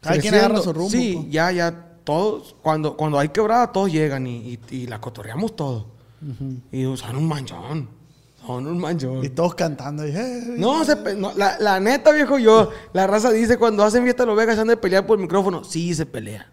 Cada 0.00 0.18
quien 0.18 0.34
agarra 0.34 0.60
su 0.60 0.72
rumbo, 0.72 0.90
Sí, 0.90 1.14
pues. 1.16 1.32
ya, 1.32 1.50
ya, 1.50 1.86
todos, 2.04 2.54
cuando, 2.62 2.96
cuando 2.96 3.18
hay 3.18 3.30
quebrada, 3.30 3.72
todos 3.72 3.90
llegan 3.92 4.26
y, 4.26 4.36
y, 4.54 4.60
y 4.70 4.86
la 4.86 5.00
cotorreamos 5.00 5.56
todos. 5.56 5.86
Y 6.72 6.84
son 6.96 7.16
un 7.16 7.26
manchón. 7.28 7.88
Son 8.46 8.66
un 8.66 8.78
manchón. 8.78 9.24
Y 9.24 9.28
todos 9.30 9.54
cantando. 9.56 10.06
y, 10.06 10.10
"Eh, 10.16 10.54
No, 10.56 10.84
se 10.84 10.96
pe- 10.96 11.14
no, 11.16 11.32
la, 11.36 11.58
la 11.58 11.80
neta, 11.80 12.12
viejo, 12.12 12.38
yo, 12.38 12.70
la 12.92 13.06
raza 13.08 13.30
dice 13.32 13.58
cuando 13.58 13.82
hacen 13.84 14.04
fiesta 14.04 14.24
los 14.24 14.36
vegas 14.36 14.54
se 14.54 14.62
han 14.62 14.68
de 14.68 14.76
pelear 14.76 15.04
por 15.06 15.18
el 15.18 15.22
micrófono. 15.22 15.64
Sí, 15.64 15.92
se 15.94 16.06
pelea. 16.06 16.48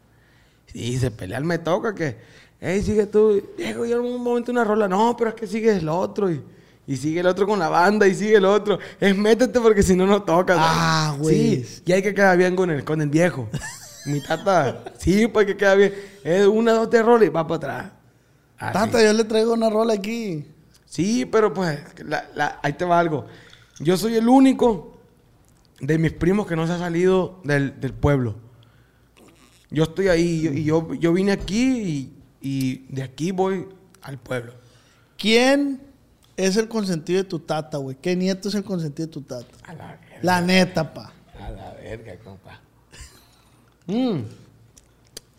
Sí, 0.65 0.97
se 0.97 1.09
pelea. 1.11 1.39
Me 1.41 1.59
toca 1.59 1.93
que, 1.95 2.17
hey, 2.59 2.81
sigue 2.83 3.05
tú. 3.05 3.41
Viejo, 3.57 3.85
yo 3.85 3.97
en 3.99 4.05
un 4.13 4.21
momento 4.23 4.51
una 4.51 4.63
rola. 4.63 4.87
No, 4.87 5.15
pero 5.17 5.29
es 5.29 5.35
que 5.35 5.47
sigue 5.47 5.75
el 5.77 5.87
otro. 5.87 6.29
Y, 6.31 6.41
y 6.87 6.97
sigue 6.97 7.19
el 7.21 7.27
otro 7.27 7.47
con 7.47 7.57
la 7.59 7.69
banda 7.69 8.07
y 8.07 8.13
sigue 8.15 8.35
el 8.37 8.45
otro. 8.45 8.77
Es 8.99 9.15
métete 9.17 9.59
porque 9.59 9.81
si 9.83 9.95
no, 9.95 10.05
no 10.05 10.23
tocas. 10.23 10.57
Ah, 10.59 11.15
güey. 11.19 11.63
Sí, 11.63 11.81
y 11.85 11.91
hay 11.91 12.01
que 12.01 12.13
quedar 12.13 12.37
bien 12.37 12.55
con 12.55 12.69
el, 12.69 12.83
con 12.83 13.01
el 13.01 13.09
viejo. 13.09 13.49
Mi 14.05 14.21
tata, 14.21 14.83
sí, 14.99 15.25
pues 15.27 15.47
que 15.47 15.57
quedar 15.57 15.77
bien. 15.79 15.93
Es 16.23 16.45
una, 16.45 16.73
dos, 16.73 16.89
tres 16.89 17.03
rolas 17.03 17.27
y 17.27 17.31
va 17.31 17.47
para 17.47 17.55
atrás. 17.57 17.91
Así. 18.57 18.73
Tata, 18.73 19.03
yo 19.03 19.13
le 19.13 19.23
traigo 19.23 19.53
una 19.53 19.69
rola 19.69 19.93
aquí. 19.95 20.45
Sí, 20.85 21.25
pero 21.25 21.51
pues, 21.53 21.79
la- 22.05 22.29
la- 22.35 22.59
ahí 22.61 22.73
te 22.73 22.85
va 22.85 22.99
algo. 22.99 23.25
Yo 23.79 23.97
soy 23.97 24.15
el 24.15 24.29
único 24.29 24.99
de 25.81 25.97
mis 25.97 26.13
primos 26.13 26.45
que 26.47 26.55
no 26.55 26.67
se 26.67 26.73
ha 26.73 26.77
salido 26.77 27.41
del, 27.43 27.79
del 27.81 27.93
pueblo. 27.93 28.35
Yo 29.71 29.83
estoy 29.83 30.07
ahí 30.07 30.47
y 30.53 30.63
yo, 30.63 30.93
yo 30.93 31.11
vine 31.11 31.31
aquí 31.31 31.81
y, 31.81 32.13
y 32.41 32.85
de 32.93 33.03
aquí 33.03 33.31
voy 33.31 33.67
al 34.03 34.17
pueblo. 34.19 34.53
¿Quién 35.17 35.81
es 36.37 36.57
el 36.57 36.67
consentido 36.67 37.23
de 37.23 37.29
tu 37.29 37.39
tata, 37.39 37.77
güey? 37.77 37.95
¿Qué 38.01 38.15
nieto 38.15 38.49
es 38.49 38.55
el 38.55 38.63
consentido 38.63 39.07
de 39.07 39.13
tu 39.13 39.21
tata? 39.21 39.47
A 39.63 39.73
la 39.73 39.87
verga. 39.87 40.19
La 40.21 40.41
neta, 40.41 40.93
pa. 40.93 41.13
A 41.39 41.49
la 41.51 41.73
verga, 41.73 42.17
compa. 42.23 42.61
Mm. 43.87 44.21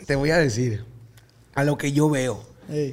Te 0.06 0.14
voy 0.14 0.30
a 0.30 0.36
decir 0.36 0.84
a 1.56 1.64
lo 1.64 1.76
que 1.76 1.90
yo 1.90 2.08
veo. 2.08 2.44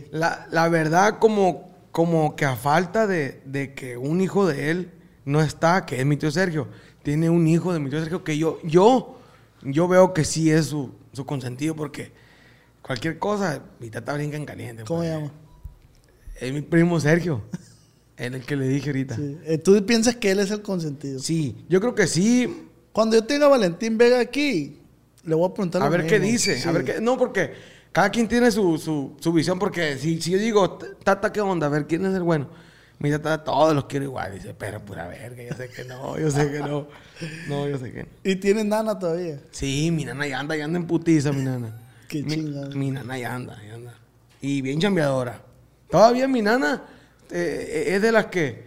La, 0.10 0.48
la 0.50 0.68
verdad, 0.68 1.20
como, 1.20 1.70
como 1.92 2.36
que 2.36 2.46
a 2.46 2.56
falta 2.56 3.06
de, 3.06 3.40
de 3.46 3.76
que 3.76 3.96
un 3.96 4.20
hijo 4.20 4.48
de 4.48 4.72
él 4.72 4.92
no 5.26 5.42
está, 5.44 5.86
que 5.86 6.00
es 6.00 6.06
mi 6.08 6.18
tío 6.18 6.32
Sergio, 6.32 6.68
tiene 7.04 7.30
un 7.30 7.46
hijo 7.46 7.72
de 7.72 7.80
mi 7.80 7.92
tío 7.92 8.00
Sergio 8.00 8.24
que 8.24 8.36
yo, 8.38 8.60
yo, 8.64 9.20
yo 9.62 9.88
veo 9.88 10.12
que 10.14 10.26
sí 10.26 10.50
es 10.50 10.66
su, 10.66 10.92
su 11.12 11.24
consentido 11.24 11.76
porque 11.76 12.12
cualquier 12.82 13.20
cosa, 13.20 13.62
mi 13.80 13.92
tata 13.92 14.14
brinca 14.14 14.38
en 14.38 14.46
caliente. 14.46 14.86
¿Cómo 14.86 15.02
pues. 15.02 15.10
se 15.10 15.16
llama? 15.16 15.32
Es 16.40 16.52
mi 16.52 16.62
primo 16.62 17.00
Sergio. 17.00 17.44
Es 18.28 18.34
el 18.34 18.46
que 18.46 18.56
le 18.56 18.68
dije 18.68 18.90
ahorita. 18.90 19.16
Sí. 19.16 19.22
Sí. 19.22 19.38
Eh, 19.46 19.58
¿Tú 19.58 19.86
piensas 19.86 20.16
que 20.16 20.32
él 20.32 20.40
es 20.40 20.52
el 20.52 20.62
consentido? 20.62 21.20
yo 21.70 21.80
creo 21.80 21.96
que 21.96 22.08
sí. 22.08 22.68
Cuando 22.92 23.16
yo 23.16 23.24
tenga 23.24 23.46
a 23.48 23.50
Valentín 23.50 23.98
Vega 23.98 24.20
aquí, 24.20 24.80
le 25.26 25.36
voy 25.36 25.50
a 25.50 25.54
preguntar 25.54 25.82
A 25.82 25.86
lo 25.86 25.92
ver 25.92 26.06
qué 26.08 26.20
mismo. 26.20 26.32
dice. 26.32 26.60
Sí. 26.60 26.68
A 26.68 26.72
ver 26.72 26.86
qué. 26.86 27.02
No, 27.02 27.18
porque 27.18 27.54
cada 27.92 28.10
quien 28.10 28.28
tiene 28.28 28.52
su, 28.52 28.78
su, 28.78 29.16
su 29.20 29.34
visión. 29.34 29.60
Porque 29.60 29.98
si, 29.98 30.22
si 30.22 30.32
yo 30.32 30.38
digo, 30.38 30.78
Tata, 31.04 31.32
¿qué 31.32 31.42
onda? 31.42 31.68
A 31.68 31.70
ver, 31.70 31.88
¿quién 31.88 32.06
es 32.06 32.14
el 32.14 32.24
bueno? 32.24 32.48
Mi 33.00 33.10
tata, 33.12 33.44
todos 33.44 33.76
los 33.76 33.86
quiero 33.86 34.06
igual. 34.06 34.34
Dice, 34.34 34.54
pero 34.58 34.80
pura 34.80 35.08
verga, 35.08 35.44
yo 35.44 35.54
sé 35.58 35.68
que 35.68 35.84
no, 35.84 36.18
yo 36.18 36.32
sé 36.32 36.50
que 36.52 36.60
no. 36.60 36.88
No, 37.50 37.68
yo 37.68 37.78
sé 37.78 37.92
que 37.92 38.04
no. 38.04 38.10
Y 38.24 38.36
tiene 38.38 38.64
nana 38.64 38.98
todavía. 38.98 39.40
Sí, 39.52 39.92
mi 39.92 40.06
nana 40.06 40.26
ya 40.26 40.40
anda, 40.40 40.56
ya 40.56 40.64
anda 40.66 40.80
en 40.80 40.88
putiza, 40.88 41.34
mi 41.34 41.42
nana. 41.44 41.76
Qué 42.08 42.24
mi, 42.24 42.36
chingada. 42.36 42.70
mi 42.70 42.92
nana 42.92 43.18
ya 43.18 43.36
anda, 43.36 43.62
ya 43.68 43.74
anda. 43.74 43.94
Y 44.40 44.62
bien 44.62 44.80
chambeadora. 44.80 45.42
Todavía 45.90 46.28
mi 46.30 46.42
nana 46.42 46.84
eh, 47.32 47.86
es 47.88 48.02
de 48.02 48.12
las 48.12 48.28
que 48.28 48.64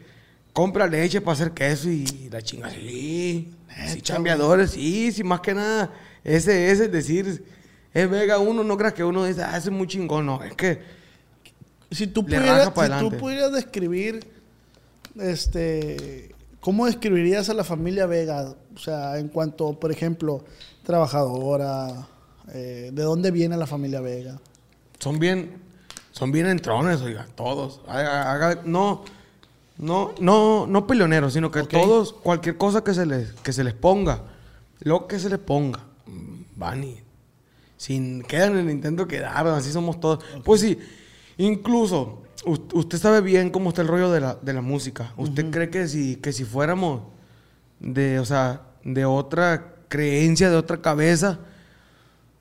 compra 0.52 0.86
leche 0.86 1.20
para 1.20 1.32
hacer 1.32 1.52
queso 1.52 1.90
y 1.90 2.28
la 2.30 2.42
chinga. 2.42 2.70
Sí, 2.70 3.52
sí, 3.88 4.00
chambeadores, 4.00 4.70
sí, 4.70 5.12
sí, 5.12 5.22
más 5.22 5.40
que 5.40 5.54
nada. 5.54 5.92
Ese 6.24 6.70
es 6.70 6.90
decir, 6.90 7.44
es 7.92 8.10
Vega 8.10 8.38
uno, 8.38 8.64
no 8.64 8.76
creas 8.76 8.94
que 8.94 9.04
uno 9.04 9.24
dice, 9.24 9.42
ah, 9.42 9.56
ese 9.56 9.68
es 9.68 9.74
muy 9.74 9.86
chingón, 9.86 10.26
no, 10.26 10.42
es 10.42 10.54
que 10.54 10.80
Si 11.90 12.06
tú, 12.06 12.26
si 12.28 13.16
pudieras 13.18 13.52
describir, 13.52 14.20
este, 15.20 16.34
¿cómo 16.60 16.86
describirías 16.86 17.48
a 17.48 17.54
la 17.54 17.64
familia 17.64 18.06
Vega? 18.06 18.54
O 18.74 18.78
sea, 18.78 19.18
en 19.18 19.28
cuanto, 19.28 19.78
por 19.78 19.92
ejemplo, 19.92 20.44
trabajadora, 20.82 22.08
eh, 22.52 22.90
¿de 22.92 23.02
dónde 23.02 23.30
viene 23.30 23.56
la 23.56 23.66
familia 23.66 24.00
Vega? 24.00 24.40
son 24.98 25.18
bien, 25.18 25.65
son 26.16 26.32
bien 26.32 26.46
entrones, 26.46 27.02
oiga, 27.02 27.26
todos. 27.34 27.82
Haga- 27.86 28.32
haga- 28.32 28.62
no, 28.64 29.04
no, 29.76 30.14
no, 30.18 30.66
no 30.66 30.86
peleoneros, 30.86 31.34
sino 31.34 31.50
que 31.50 31.60
todos, 31.82 32.12
cualquier 32.14 32.56
cosa 32.56 32.82
que 32.82 32.94
se 32.94 33.04
les, 33.04 33.32
que 33.32 33.52
se 33.52 33.62
les 33.62 33.74
ponga, 33.74 34.22
lo 34.80 35.06
que 35.06 35.18
se 35.18 35.28
les 35.28 35.38
ponga, 35.38 35.80
mm, 36.06 36.34
van 36.56 36.84
y 36.84 37.00
sin 37.76 38.22
quedan 38.22 38.52
en 38.52 38.68
el 38.68 38.70
intento 38.70 39.06
quedaron, 39.06 39.54
así 39.54 39.70
somos 39.70 40.00
todos. 40.00 40.24
Pues 40.42 40.62
sí, 40.62 40.78
incluso 41.36 42.22
us- 42.46 42.62
usted 42.72 42.96
sabe 42.98 43.20
bien 43.20 43.50
cómo 43.50 43.68
está 43.68 43.82
el 43.82 43.88
rollo 43.88 44.10
de 44.10 44.20
la, 44.20 44.36
de 44.36 44.52
la 44.54 44.62
música. 44.62 45.12
¿Usted 45.18 45.50
cree 45.50 45.68
que 45.68 45.86
si, 45.86 46.16
que 46.16 46.32
si 46.32 46.44
fuéramos 46.44 47.02
de, 47.78 48.18
o 48.18 48.24
sea, 48.24 48.62
de 48.84 49.04
otra 49.04 49.74
creencia, 49.88 50.48
de 50.48 50.56
otra 50.56 50.80
cabeza, 50.80 51.38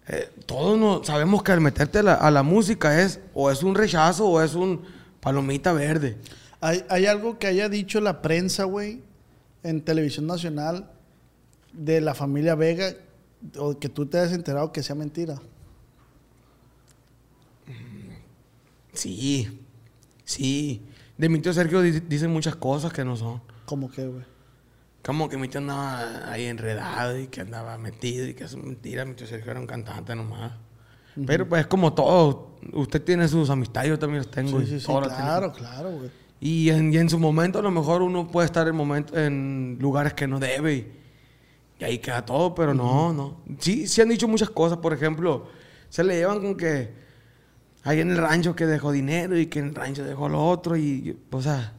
eh, 0.08 0.30
todos 0.46 0.78
no, 0.78 1.04
sabemos 1.04 1.42
que 1.44 1.52
al 1.52 1.62
meterte 1.62 2.00
a 2.00 2.04
la, 2.04 2.14
a 2.14 2.30
la 2.32 2.44
música 2.44 3.02
es 3.02 3.20
o 3.34 3.50
es 3.52 3.64
un 3.64 3.76
rechazo 3.76 4.28
o 4.28 4.42
es 4.42 4.54
un 4.56 4.82
palomita 5.20 5.74
verde. 5.74 6.18
¿Hay, 6.62 6.84
hay 6.90 7.06
algo 7.06 7.38
que 7.40 7.48
haya 7.48 7.70
dicho 7.70 8.00
la 8.02 8.22
prensa, 8.22 8.64
güey, 8.66 9.02
en 9.64 9.82
televisión 9.82 10.28
nacional 10.28 10.90
de 11.74 12.02
la 12.02 12.14
familia 12.14 12.56
Vega 12.56 12.94
o 13.58 13.78
que 13.78 13.90
tú 13.90 14.06
te 14.06 14.20
hayas 14.20 14.34
enterado 14.34 14.72
que 14.72 14.82
sea 14.84 14.96
mentira? 14.96 15.40
Sí, 18.94 19.60
sí. 20.24 20.82
De 21.18 21.30
mi 21.30 21.40
tío 21.40 21.54
Sergio 21.54 21.82
di- 21.82 22.00
dicen 22.02 22.32
muchas 22.32 22.56
cosas 22.56 22.94
que 22.94 23.04
no 23.04 23.16
son. 23.18 23.42
¿Cómo 23.66 23.90
que, 23.92 24.06
güey? 24.08 24.24
Como 25.06 25.30
que 25.30 25.38
mi 25.38 25.48
tío 25.48 25.60
andaba 25.60 26.32
ahí 26.32 26.46
enredado 26.46 27.20
y 27.20 27.28
que 27.28 27.42
andaba 27.42 27.78
metido 27.78 28.28
y 28.28 28.34
que 28.34 28.46
eso 28.46 28.58
es 28.58 28.64
mentira. 28.64 29.06
Mi 29.06 29.14
tío 29.14 29.28
Sergio 29.28 29.52
era 29.52 29.60
un 29.60 29.68
cantante 29.68 30.16
nomás. 30.16 30.54
Pero 31.28 31.48
pues 31.48 31.62
es 31.62 31.68
como 31.68 31.94
todo. 31.94 32.58
Usted 32.74 33.04
tiene 33.04 33.28
sus 33.28 33.50
amistades, 33.52 33.90
yo 33.90 34.00
también 34.00 34.24
los 34.24 34.32
tengo. 34.32 34.60
Sí, 34.62 34.66
sí, 34.66 34.80
sí, 34.80 34.86
claro, 34.86 35.54
claro, 35.54 35.92
güey. 35.92 36.10
Y 36.42 36.70
en, 36.70 36.92
y 36.92 36.98
en 36.98 37.10
su 37.10 37.20
momento 37.20 37.60
a 37.60 37.62
lo 37.62 37.72
mejor 37.72 38.02
uno 38.02 38.28
puede 38.28 38.48
estar 38.48 38.68
en, 38.68 38.76
momento, 38.76 39.18
en 39.18 39.78
lugares 39.80 40.14
que 40.14 40.28
no 40.28 40.40
debe 40.40 40.74
y, 40.74 40.92
y 41.80 41.84
ahí 41.84 42.00
queda 42.00 42.26
todo, 42.26 42.56
pero 42.56 42.74
no, 42.74 43.14
no. 43.14 43.38
Sí, 43.60 43.88
sí 43.88 44.02
han 44.02 44.10
dicho 44.10 44.28
muchas 44.28 44.50
cosas, 44.50 44.80
por 44.80 44.92
ejemplo, 44.92 45.48
se 45.90 46.04
le 46.04 46.16
llevan 46.18 46.42
con 46.42 46.58
que 46.58 46.94
ahí 47.84 48.02
en 48.02 48.12
el 48.12 48.18
rancho 48.18 48.56
que 48.56 48.66
dejó 48.66 48.92
dinero 48.92 49.38
y 49.38 49.46
que 49.46 49.60
en 49.60 49.68
el 49.68 49.76
rancho 49.76 50.04
dejó 50.04 50.28
lo 50.28 50.46
otro 50.46 50.76
y, 50.76 51.18
o 51.32 51.42
sea, 51.42 51.74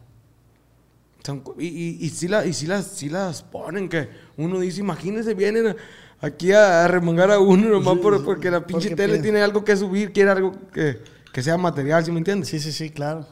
son 1.27 1.43
y, 1.59 1.67
y, 1.67 2.13
y 2.23 2.29
la- 2.29 2.47
y 2.47 2.53
sí 2.53 2.67
las, 2.67 2.87
sí 2.87 3.09
las 3.09 3.43
ponen 3.43 3.89
que 3.89 4.09
uno 4.37 4.61
dice, 4.61 4.81
imagínense, 4.81 5.35
vienen 5.35 5.75
aquí 6.21 6.53
a, 6.53 6.85
a 6.85 6.89
remangar 6.89 7.31
a 7.31 7.39
uno 7.41 7.69
nomás 7.69 7.95
Sí, 7.95 8.01
por- 8.01 8.25
porque 8.25 8.51
la 8.51 8.67
pinche 8.67 8.89
porque 8.91 8.97
tele 9.03 9.19
tiene 9.19 9.43
algo 9.43 9.65
que 9.65 9.77
subir, 9.77 10.13
quiere 10.13 10.31
algo 10.31 10.53
que, 10.73 11.01
que 11.33 11.43
sea 11.43 11.57
material, 11.59 12.05
¿sí 12.05 12.13
me 12.13 12.19
entiendes? 12.19 12.49
Sí, 12.49 12.59
sí, 12.61 12.73
sí, 12.73 12.91
claro. 12.91 13.27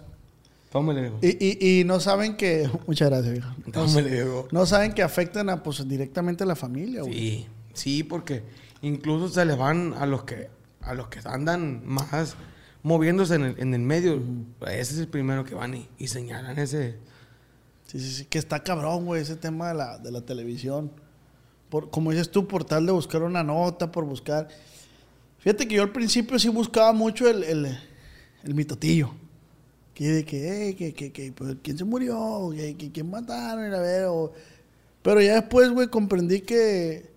Viejo. 1.03 1.19
Y, 1.23 1.29
y, 1.39 1.81
y 1.81 1.85
no 1.85 2.01
saben 2.01 2.37
que... 2.37 2.69
Muchas 2.89 3.09
gracias, 3.09 3.33
viejo. 3.33 3.49
Tómele, 3.73 4.11
viejo. 4.11 4.49
No 4.51 4.67
saben 4.67 4.93
que 4.93 5.03
afectan 5.05 5.49
a, 5.49 5.63
pues, 5.63 5.87
directamente 5.89 6.43
a 6.43 6.47
la 6.49 6.57
familia, 6.57 7.03
güey. 7.03 7.13
Sí, 7.15 7.47
sí, 7.75 8.03
porque 8.03 8.43
incluso 8.83 9.29
se 9.29 9.45
les 9.45 9.57
van 9.57 9.95
a 9.97 10.05
los 10.05 10.25
que 10.25 10.49
a 10.83 10.93
los 10.95 11.07
que 11.09 11.21
andan 11.25 11.81
más 11.87 12.35
moviéndose 12.83 13.37
en 13.37 13.45
el, 13.45 13.55
en 13.59 13.73
el 13.73 13.81
medio. 13.83 14.21
Ese 14.67 14.95
es 14.95 14.99
el 14.99 15.09
primero 15.09 15.45
que 15.45 15.55
van 15.55 15.75
y, 15.75 15.89
y 15.97 16.09
señalan 16.09 16.59
ese. 16.59 16.97
Sí, 17.95 18.11
sí, 18.11 18.25
que 18.25 18.39
está 18.39 18.61
cabrón, 18.63 19.05
güey, 19.07 19.23
ese 19.23 19.37
tema 19.37 19.69
de 19.69 19.75
la, 19.75 19.99
de 19.99 20.11
la 20.11 20.21
televisión. 20.21 20.91
Por, 21.69 21.91
como 21.91 22.11
dices 22.11 22.31
tú, 22.31 22.47
por 22.49 22.65
tal 22.65 22.87
de 22.87 22.93
buscar 22.93 23.23
una 23.23 23.43
nota, 23.45 23.91
por 23.91 24.05
buscar... 24.05 24.49
Fíjate 25.39 25.69
que 25.69 25.77
yo 25.77 25.83
al 25.83 25.93
principio 25.93 26.39
sí 26.39 26.49
buscaba 26.49 26.93
mucho 26.93 27.29
el, 27.29 27.45
el, 27.45 28.55
mitotillo. 28.55 29.11
Que 29.95 30.09
de 30.09 30.25
que, 30.25 30.71
eh, 30.71 30.75
que, 30.75 30.93
que, 30.93 31.33
pues, 31.33 31.57
¿quién 31.63 31.79
se 31.79 31.85
murió? 31.85 32.51
Que, 32.53 32.75
¿Quién 32.93 33.11
mataron? 33.11 33.73
A 33.73 33.79
ver, 33.79 34.07
o- 34.07 34.33
Pero 35.03 35.21
ya 35.21 35.35
después, 35.35 35.71
güey, 35.71 35.87
comprendí 35.89 36.41
que, 36.41 37.14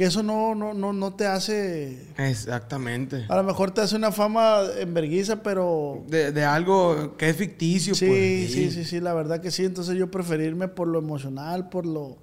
que 0.00 0.06
eso 0.06 0.22
no, 0.22 0.54
no, 0.54 0.72
no, 0.72 0.94
no 0.94 1.12
te 1.12 1.26
hace... 1.26 2.06
Exactamente. 2.16 3.26
A 3.28 3.36
lo 3.36 3.42
mejor 3.42 3.70
te 3.70 3.82
hace 3.82 3.96
una 3.96 4.10
fama 4.10 4.60
en 4.78 4.94
vergüenza, 4.94 5.42
pero 5.42 6.02
De, 6.08 6.32
de 6.32 6.42
algo 6.42 7.18
que 7.18 7.28
es 7.28 7.36
ficticio. 7.36 7.94
Sí, 7.94 8.06
pues, 8.06 8.50
sí, 8.50 8.70
sí, 8.70 8.84
sí, 8.86 8.98
la 8.98 9.12
verdad 9.12 9.42
que 9.42 9.50
sí. 9.50 9.62
Entonces 9.66 9.98
yo 9.98 10.10
preferirme 10.10 10.68
por 10.68 10.88
lo 10.88 10.98
emocional, 11.00 11.68
por 11.68 11.84
lo, 11.84 12.16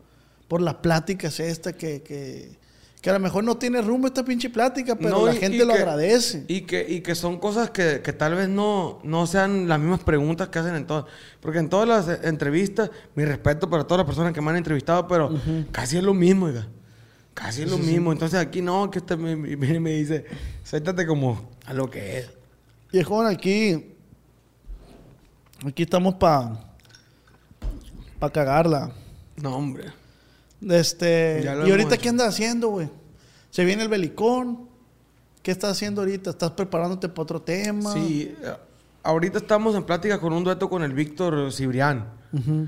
por 0.47 0.59
las 0.59 0.73
pláticas 0.75 1.39
esta 1.39 1.73
que, 1.73 2.01
que, 2.01 2.57
que 2.99 3.09
a 3.11 3.13
lo 3.13 3.19
mejor 3.19 3.43
no 3.43 3.57
tiene 3.57 3.79
rumbo 3.83 4.07
esta 4.07 4.25
pinche 4.25 4.49
plática, 4.49 4.95
pero 4.95 5.11
No, 5.19 5.25
la 5.27 5.35
y- 5.35 5.37
gente 5.37 5.57
y 5.57 5.59
lo 5.59 5.67
que- 5.67 5.73
agradece. 5.79 6.45
Y 6.47 6.61
que, 6.61 6.83
y 6.89 7.01
que 7.01 7.13
son 7.13 7.37
cosas 7.37 7.69
que, 7.69 8.01
que 8.03 8.11
tal 8.11 8.33
vez 8.33 8.49
no, 8.49 8.99
no 9.03 9.27
sean 9.27 9.67
las 9.67 9.79
mismas 9.79 9.99
preguntas 9.99 10.47
que 10.49 10.57
hacen 10.57 10.73
en 10.75 10.87
todas. 10.87 11.05
Porque 11.41 11.59
en 11.59 11.69
todas 11.69 11.87
las 11.87 12.23
entrevistas, 12.25 12.89
mi 13.13 13.23
respeto 13.23 13.69
para 13.69 13.83
todas 13.83 13.99
las 13.99 14.07
personas 14.07 14.33
que 14.33 14.41
me 14.41 14.49
han 14.49 14.57
entrevistado, 14.57 15.07
pero 15.07 15.31
casi 15.71 15.97
es 15.97 16.03
lo 16.03 16.15
mismo, 16.15 16.47
oiga. 16.47 16.67
Casi 17.37 17.61
es 17.61 17.69
lo 17.69 17.77
mismo. 17.77 18.11
Entonces 18.11 18.39
aquí 18.39 18.63
no, 18.63 18.89
que 18.89 18.97
usted 18.97 19.15
me, 19.15 19.35
me, 19.35 19.79
me 19.79 19.91
dice, 19.91 20.25
suéltate 20.63 21.05
como 21.05 21.51
a 21.67 21.73
lo 21.73 21.87
que 21.87 22.17
es. 22.17 22.31
Viejón, 22.91 23.27
aquí, 23.27 23.93
aquí 25.63 25.83
estamos 25.83 26.15
para 26.15 26.59
pa 28.17 28.31
cagarla. 28.31 28.91
No, 29.35 29.55
hombre. 29.55 29.85
Este, 30.67 31.43
y 31.43 31.47
ahorita, 31.47 31.93
hecho. 31.93 32.01
¿qué 32.01 32.09
andas 32.09 32.29
haciendo, 32.29 32.69
güey? 32.69 32.89
Se 33.51 33.63
viene 33.63 33.83
el 33.83 33.89
belicón. 33.89 34.67
¿Qué 35.43 35.51
estás 35.51 35.73
haciendo 35.73 36.01
ahorita? 36.01 36.31
¿Estás 36.31 36.51
preparándote 36.51 37.07
para 37.07 37.21
otro 37.21 37.41
tema? 37.43 37.93
Sí, 37.93 38.35
eh, 38.41 38.53
ahorita 39.03 39.37
estamos 39.37 39.75
en 39.75 39.83
plática 39.83 40.19
con 40.19 40.33
un 40.33 40.43
dueto 40.43 40.67
con 40.71 40.81
el 40.81 40.93
Víctor 40.93 41.53
Cibrián. 41.53 42.09
Ujú. 42.33 42.67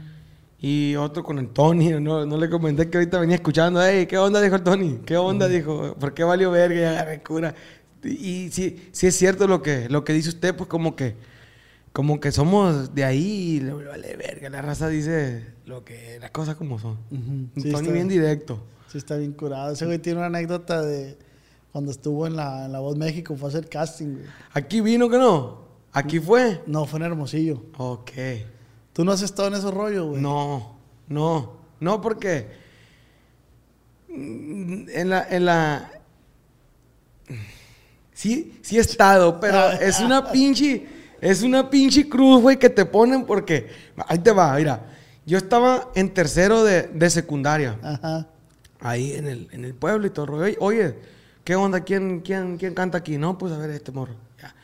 Y 0.62 0.96
otro 0.98 1.24
con 1.24 1.40
el 1.40 1.50
Tony, 1.50 1.90
no, 2.02 2.26
no 2.26 2.38
le 2.38 2.50
comenté 2.50 2.90
que 2.90 2.98
ahorita 2.98 3.20
venía 3.20 3.36
escuchando, 3.36 3.82
hey, 3.82 4.06
¿qué 4.08 4.18
onda? 4.18 4.42
Dijo 4.42 4.56
el 4.56 4.64
Tony, 4.64 5.00
¿qué 5.06 5.16
onda? 5.16 5.48
Dijo, 5.48 5.96
¿por 5.98 6.14
qué 6.14 6.24
valió 6.26 6.52
verga? 6.52 6.80
Y 6.82 6.84
agarré 6.84 7.24
cura. 7.24 7.56
Y, 8.04 8.10
y 8.46 8.52
sí, 8.52 8.90
sí 8.92 9.08
es 9.08 9.16
cierto 9.16 9.48
lo 9.48 9.62
que, 9.62 9.88
lo 9.90 10.04
que 10.04 10.12
dice 10.14 10.30
usted, 10.30 10.54
pues 10.56 10.68
como 10.70 10.96
que, 10.98 11.16
como 11.94 12.20
que 12.20 12.32
somos 12.34 12.94
de 12.94 13.06
ahí 13.06 13.56
y 13.56 13.60
le 13.62 13.72
vale 13.74 14.16
verga. 14.18 14.50
La 14.50 14.62
raza 14.62 14.90
dice 14.90 15.46
lo 15.66 15.86
que, 15.86 16.18
las 16.20 16.32
cosas 16.32 16.56
como 16.56 16.78
son. 16.78 16.98
Ujú. 17.10 17.20
Un 17.32 17.52
Sí, 17.56 17.72
Tony 17.72 17.84
está- 17.84 17.92
bien 17.94 18.08
directo. 18.10 18.62
Sí, 18.92 18.98
está 18.98 19.16
bien 19.16 19.32
curado. 19.34 19.72
Ese 19.72 19.86
güey 19.86 20.00
tiene 20.00 20.18
una 20.20 20.28
anécdota 20.28 20.82
de 20.82 21.18
cuando 21.72 21.92
estuvo 21.92 22.28
en 22.28 22.36
la, 22.36 22.66
en 22.66 22.72
la 22.74 22.80
Voz 22.80 22.98
México, 22.98 23.36
fue 23.38 23.48
a 23.48 23.50
hacer 23.52 23.70
casting, 23.70 24.14
güey. 24.14 24.26
¿Aquí 24.54 24.82
vino 24.82 25.08
que 25.10 25.18
no? 25.18 25.62
¿Aquí 25.94 26.20
fue? 26.20 26.62
No, 26.68 26.86
fue 26.86 27.00
en 27.00 27.06
Hermosillo. 27.06 27.64
Ok. 27.78 28.12
¿Tú 28.94 29.06
no 29.06 29.12
has 29.12 29.22
estado 29.22 29.48
en 29.48 29.54
esos 29.56 29.74
rollos, 29.74 30.08
güey? 30.08 30.22
No, 30.22 30.76
no, 31.08 31.58
no 31.80 32.02
porque 32.02 32.48
en 34.10 35.10
la, 35.10 35.28
en 35.30 35.46
la, 35.46 35.92
sí, 38.14 38.60
sí 38.62 38.78
he 38.78 38.82
estado, 38.82 39.40
pero 39.40 39.72
es 39.72 40.00
una 40.00 40.32
pinche, 40.32 40.88
es 41.22 41.44
una 41.44 41.70
pinche 41.70 42.10
cruz, 42.10 42.42
güey, 42.42 42.58
que 42.58 42.70
te 42.70 42.86
ponen 42.86 43.26
porque, 43.26 43.70
ahí 44.08 44.20
te 44.20 44.32
va, 44.32 44.56
mira, 44.56 44.86
yo 45.26 45.38
estaba 45.38 45.90
en 45.96 46.14
tercero 46.14 46.64
de, 46.64 46.84
de 46.84 47.10
secundaria, 47.10 47.78
Ajá. 47.84 48.28
ahí 48.80 49.14
en 49.14 49.28
el, 49.28 49.48
en 49.52 49.66
el 49.66 49.76
pueblo 49.76 50.08
y 50.08 50.10
todo, 50.10 50.26
el 50.26 50.32
rollo. 50.32 50.44
oye, 50.44 50.58
oye, 50.60 50.96
¿qué 51.44 51.56
onda? 51.56 51.82
¿Quién, 51.82 52.22
quién, 52.22 52.58
quién 52.58 52.74
canta 52.74 52.98
aquí? 52.98 53.18
No, 53.18 53.38
pues 53.38 53.54
a 53.54 53.58
ver 53.58 53.70
este 53.70 53.92
morro, 53.92 54.16
ya. 54.42 54.56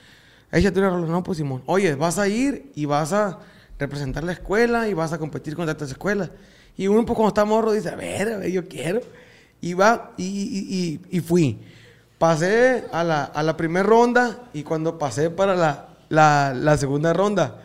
Échate 0.52 0.80
una 0.80 0.90
rola, 0.90 1.08
no, 1.08 1.22
pues 1.22 1.38
Simón. 1.38 1.64
Oye, 1.66 1.96
vas 1.96 2.18
a 2.18 2.28
ir 2.28 2.72
y 2.76 2.86
vas 2.86 3.12
a 3.12 3.40
representar 3.80 4.24
la 4.24 4.34
escuela 4.34 4.88
y 4.88 4.94
vas 4.94 5.14
a 5.14 5.18
competir 5.18 5.56
contra 5.56 5.74
otras 5.74 5.92
escuelas. 5.92 6.30
Y 6.78 6.88
uno, 6.88 7.06
pues 7.06 7.16
cuando 7.16 7.30
está 7.30 7.46
morro, 7.46 7.72
dice, 7.72 7.90
a 7.90 7.96
ver, 7.96 8.34
a 8.34 8.38
ver, 8.38 8.52
yo 8.52 8.68
quiero. 8.68 9.02
Y 9.62 9.74
va, 9.74 10.14
y, 10.18 10.24
y- 10.26 11.00
y- 11.10 11.20
fui. 11.22 11.60
Pasé 12.18 12.86
a 12.92 13.04
la, 13.04 13.24
a 13.26 13.44
la 13.44 13.58
primera 13.58 13.84
ronda 13.86 14.44
y 14.54 14.64
cuando 14.64 14.98
pasé 14.98 15.30
para 15.30 15.56
la, 15.56 15.90
la, 16.10 16.78
segunda 16.78 17.14
ronda, 17.14 17.62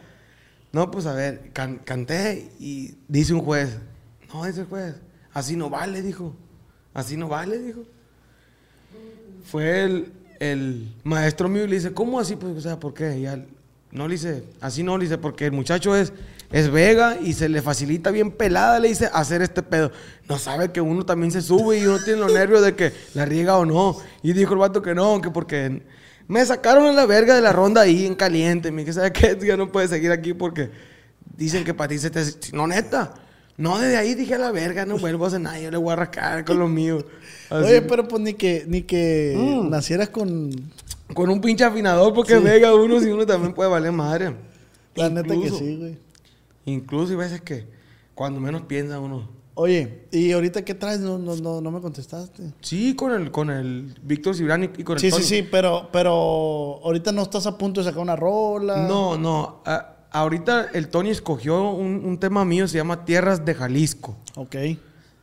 no, 0.73 0.91
pues 0.91 1.07
a 1.07 1.13
ver, 1.15 1.51
can- 1.53 1.79
canté 1.79 2.51
y 2.59 2.95
dice 3.09 3.33
un 3.35 3.41
juez, 3.41 3.79
no, 4.33 4.45
dice 4.45 4.61
el 4.63 4.67
juez, 4.67 4.97
así 5.33 5.57
no 5.57 5.71
vale, 5.71 6.03
dijo. 6.03 6.35
Así 6.95 7.17
no 7.17 7.29
vale, 7.29 7.59
dijo. 7.59 7.83
Fue 9.45 9.85
el, 9.85 10.13
el 10.39 10.95
maestro 11.05 11.49
mío 11.49 11.65
y 11.65 11.69
le 11.69 11.77
dice, 11.77 11.93
¿cómo 11.93 12.19
así? 12.19 12.37
Pues, 12.37 12.57
o 12.57 12.61
sea, 12.61 12.79
¿por 12.79 12.95
qué? 12.95 13.19
Y 13.19 13.27
él, 13.27 13.47
no 13.93 14.07
le 14.09 14.14
dice, 14.14 14.45
así 14.61 14.82
no 14.82 14.97
le 14.99 15.05
dice, 15.05 15.18
porque 15.18 15.47
el 15.47 15.53
muchacho 15.53 15.97
es, 15.97 16.12
es 16.53 16.70
Vega 16.70 17.18
y 17.20 17.32
se 17.32 17.49
le 17.49 17.61
facilita 17.62 18.11
bien 18.11 18.30
pelada, 18.30 18.78
le 18.78 18.88
dice, 18.88 19.09
hacer 19.12 19.43
este 19.43 19.62
pedo. 19.62 19.91
No 20.28 20.38
sabe 20.38 20.70
que 20.72 20.80
uno 20.80 21.05
también 21.05 21.32
se 21.32 21.43
sube 21.43 21.78
y 21.78 21.84
uno 21.86 21.99
tiene 22.05 22.20
los 22.20 22.32
nervios 22.32 22.62
de 22.62 22.74
que 22.74 22.93
la 23.14 23.24
riega 23.24 23.57
o 23.59 23.64
no. 23.64 23.97
Y 24.22 24.32
dijo 24.32 24.53
el 24.53 24.59
vato 24.61 24.80
que 24.82 24.95
no, 24.95 25.20
que 25.20 25.30
porque 25.30 25.82
me 26.28 26.45
sacaron 26.47 26.86
a 26.86 26.93
la 26.93 27.07
verga 27.07 27.34
de 27.34 27.41
la 27.41 27.53
ronda 27.53 27.80
ahí 27.82 28.07
en 28.07 28.14
caliente. 28.14 28.70
Me 28.70 28.82
dije, 28.82 28.93
¿sabes 28.93 29.12
qué? 29.12 29.36
Ya 29.47 29.57
no 29.57 29.70
puedes 29.72 29.91
seguir 29.91 30.12
aquí 30.12 30.34
porque 30.34 30.70
dicen 31.36 31.64
que 31.64 31.74
para 31.74 31.88
ti 31.88 31.99
se 31.99 32.11
te... 32.11 32.22
No, 32.53 32.66
neta. 32.66 33.14
No, 33.57 33.78
desde 33.78 33.97
ahí 33.99 34.14
dije 34.14 34.34
a 34.36 34.38
la 34.38 34.53
verga, 34.53 34.86
no 34.86 34.97
vuelvo 34.99 35.24
a 35.24 35.28
hacer 35.28 35.41
nada, 35.41 35.59
yo 35.61 35.70
le 35.70 35.76
voy 35.76 35.93
a 35.93 35.97
rascar 35.97 36.45
con 36.47 36.59
lo 36.59 36.66
mío. 36.68 37.05
Así. 37.51 37.64
Oye, 37.68 37.82
pero 37.82 38.09
pues 38.09 38.22
ni 38.22 38.32
que, 38.34 38.64
ni 38.66 38.82
que 38.82 39.34
Mm. 39.36 39.68
nacieras 39.68 40.09
con... 40.09 40.51
Con 41.15 41.31
un 41.31 41.41
pinche 41.41 41.65
afinador 41.65 42.13
porque 42.15 42.39
Vega 42.39 42.75
uno 42.75 43.01
si 43.01 43.09
uno 43.11 43.25
también 43.27 43.53
puede 43.55 43.71
valer 43.71 43.93
madre. 43.93 44.35
La 44.95 45.09
neta 45.09 45.35
que 45.35 45.51
sí, 45.51 45.77
güey. 45.77 45.99
Incluso 46.67 47.11
hay 47.13 47.17
veces 47.17 47.41
que 47.41 47.67
cuando 48.15 48.41
menos 48.41 48.63
piensa 48.63 48.99
uno. 49.01 49.29
Oye, 49.55 50.07
¿y 50.11 50.33
ahorita 50.33 50.65
qué 50.65 50.75
traes? 50.75 51.01
No, 51.01 51.19
no, 51.19 51.37
no, 51.37 51.61
no 51.61 51.71
me 51.71 51.81
contestaste. 51.81 52.53
Sí, 52.61 52.95
con 52.95 53.13
el, 53.13 53.31
con 53.31 53.51
el 53.51 53.95
Víctor 54.03 54.35
Cibrán 54.35 54.65
y, 54.65 54.71
y 54.79 54.85
con 54.85 54.95
el 54.97 55.01
Sí, 55.01 55.09
sí, 55.11 55.17
Tony. 55.17 55.25
sí, 55.25 55.49
pero, 55.51 55.89
pero 55.93 56.13
ahorita 56.85 57.13
no 57.13 57.23
estás 57.23 57.47
a 57.47 57.59
punto 57.59 57.81
de 57.81 57.85
sacar 57.87 58.01
una 58.03 58.17
rola. 58.17 58.87
No, 58.89 59.19
no. 59.19 59.61
a- 59.67 59.97
ahorita 60.13 60.69
el 60.73 60.89
Tony 60.89 61.11
escogió 61.11 61.71
un, 61.73 62.05
un 62.05 62.19
tema 62.19 62.45
mío, 62.45 62.69
se 62.69 62.79
llama 62.79 63.05
Tierras 63.05 63.45
de 63.45 63.55
Jalisco. 63.55 64.17
Ok. 64.37 64.57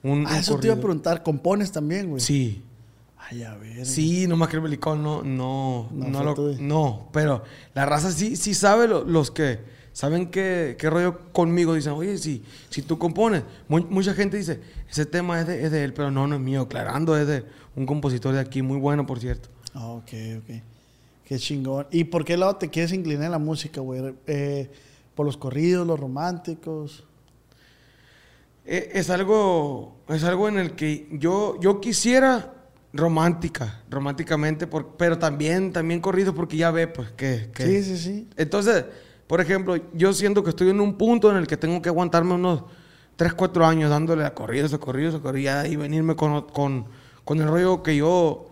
Un, 0.03 0.25
Ah, 0.27 0.31
un 0.31 0.35
eso 0.37 0.59
te 0.59 0.67
iba 0.67 0.75
a 0.75 0.79
preguntar. 0.79 1.23
¿Compones 1.23 1.71
también, 1.71 2.09
güey? 2.09 2.21
Sí. 2.21 2.63
Ay, 3.19 3.43
a 3.43 3.55
ver. 3.55 3.85
Sí, 3.85 4.27
nomás 4.27 4.47
que 4.49 4.55
el 4.57 4.61
belicón 4.61 5.03
no, 5.03 5.21
no, 5.23 5.89
No 5.91 6.09
no, 6.09 6.23
lo- 6.23 7.07
pero 7.11 7.43
la 7.73 7.85
raza 7.85 8.11
sí, 8.11 8.35
sí 8.35 8.53
sabe, 8.53 8.87
lo- 8.87 9.03
los 9.03 9.31
que 9.31 9.59
saben 9.91 10.27
qué, 10.29 10.75
qué 10.79 10.89
rollo 10.89 11.31
conmigo, 11.33 11.73
dicen, 11.73 11.93
oye, 11.93 12.17
si, 12.17 12.43
si 12.69 12.81
tú 12.83 12.97
compones, 12.97 13.43
Mu- 13.67 13.85
mucha 13.89 14.13
gente 14.13 14.37
dice, 14.37 14.61
ese 14.89 15.05
tema 15.05 15.41
es 15.41 15.47
de, 15.47 15.65
es 15.65 15.71
de 15.71 15.83
él, 15.83 15.93
pero 15.93 16.09
no, 16.11 16.27
no 16.27 16.35
es 16.35 16.41
mío, 16.41 16.61
aclarando, 16.61 17.17
es 17.17 17.27
de 17.27 17.43
un 17.75 17.85
compositor 17.85 18.33
de 18.33 18.39
aquí, 18.39 18.61
muy 18.61 18.77
bueno, 18.79 19.05
por 19.05 19.19
cierto. 19.19 19.49
Ah, 19.73 19.87
ok, 19.87 20.09
ok. 20.39 20.55
Qué 21.25 21.37
chingón. 21.39 21.87
¿Y 21.91 22.05
por 22.05 22.23
qué 22.23 22.37
lado 22.37 22.55
te 22.55 22.69
quieres 22.69 22.93
inclinar 22.93 23.25
en 23.25 23.31
la 23.31 23.39
música, 23.39 23.81
güey? 23.81 24.13
Eh, 24.27 24.71
¿Por 25.15 25.25
los 25.25 25.35
corridos, 25.35 25.85
los 25.85 25.99
románticos? 25.99 27.03
Eh, 28.65 28.91
Es 28.93 29.09
algo, 29.09 29.97
es 30.07 30.23
algo 30.23 30.47
en 30.47 30.57
el 30.59 30.71
que 30.75 31.07
yo, 31.11 31.59
yo 31.59 31.81
quisiera 31.81 32.53
romántica, 32.93 33.81
románticamente, 33.89 34.67
por- 34.67 34.95
pero 34.97 35.17
también, 35.19 35.71
también 35.73 35.99
corrido 35.99 36.33
porque 36.33 36.57
ya 36.57 36.71
ve, 36.71 36.87
pues, 36.87 37.11
que... 37.11 37.49
que- 37.53 37.65
Sí, 37.65 37.83
sí, 37.83 37.97
sí. 37.97 38.27
Entonces, 38.37 38.85
por 39.27 39.41
ejemplo, 39.41 39.75
yo 39.93 40.13
siento 40.13 40.43
que 40.43 40.49
estoy 40.51 40.69
en 40.69 40.79
un 40.79 40.97
punto 40.97 41.29
en 41.29 41.37
el 41.37 41.47
que 41.47 41.57
tengo 41.57 41.81
que 41.81 41.89
aguantarme 41.89 42.33
unos 42.33 42.63
3, 43.17 43.33
4 43.33 43.65
años 43.65 43.89
dándole 43.89 44.23
a 44.25 44.33
corridos, 44.33 44.73
a 44.73 44.77
corridos, 44.77 45.15
a 45.15 45.19
corridos, 45.19 45.67
y 45.67 45.75
venirme 45.75 46.15
con, 46.15 46.43
con, 46.43 46.85
con 47.23 47.39
el 47.41 47.47
rollo 47.47 47.83
que 47.83 47.95
yo, 47.97 48.45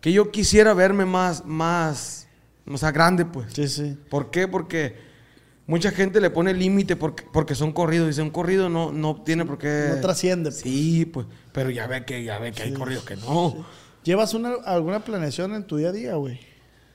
que 0.00 0.12
yo 0.12 0.30
quisiera 0.30 0.74
verme 0.74 1.04
más, 1.06 1.44
más, 1.46 2.28
o 2.66 2.76
sea, 2.76 2.92
grande, 2.92 3.24
pues. 3.24 3.52
Sí, 3.54 3.66
sí. 3.68 3.96
¿Por 4.10 4.30
qué? 4.30 4.46
Porque 4.46 4.96
mucha 5.66 5.90
gente 5.90 6.20
le 6.20 6.30
pone 6.30 6.52
límite 6.54 6.96
porque, 6.96 7.24
porque 7.32 7.54
son 7.54 7.72
corridos. 7.72 8.08
Dice, 8.08 8.22
un 8.22 8.30
corrido 8.30 8.68
no, 8.68 8.92
no 8.92 9.22
tiene 9.22 9.44
por 9.44 9.58
qué... 9.58 9.88
No 9.94 10.00
trasciende, 10.00 10.50
pues. 10.50 10.60
Sí, 10.62 11.04
pues. 11.06 11.26
Pero 11.52 11.70
ya 11.70 11.86
ve 11.86 12.04
que, 12.04 12.24
ya 12.24 12.38
ve 12.38 12.52
que 12.52 12.62
hay 12.62 12.72
corridos 12.72 13.04
que 13.04 13.16
no. 13.16 13.64
¿Llevas 14.02 14.34
una, 14.34 14.54
alguna 14.64 15.00
planeación 15.04 15.54
en 15.54 15.64
tu 15.66 15.76
día 15.76 15.88
a 15.88 15.92
día, 15.92 16.14
güey? 16.14 16.38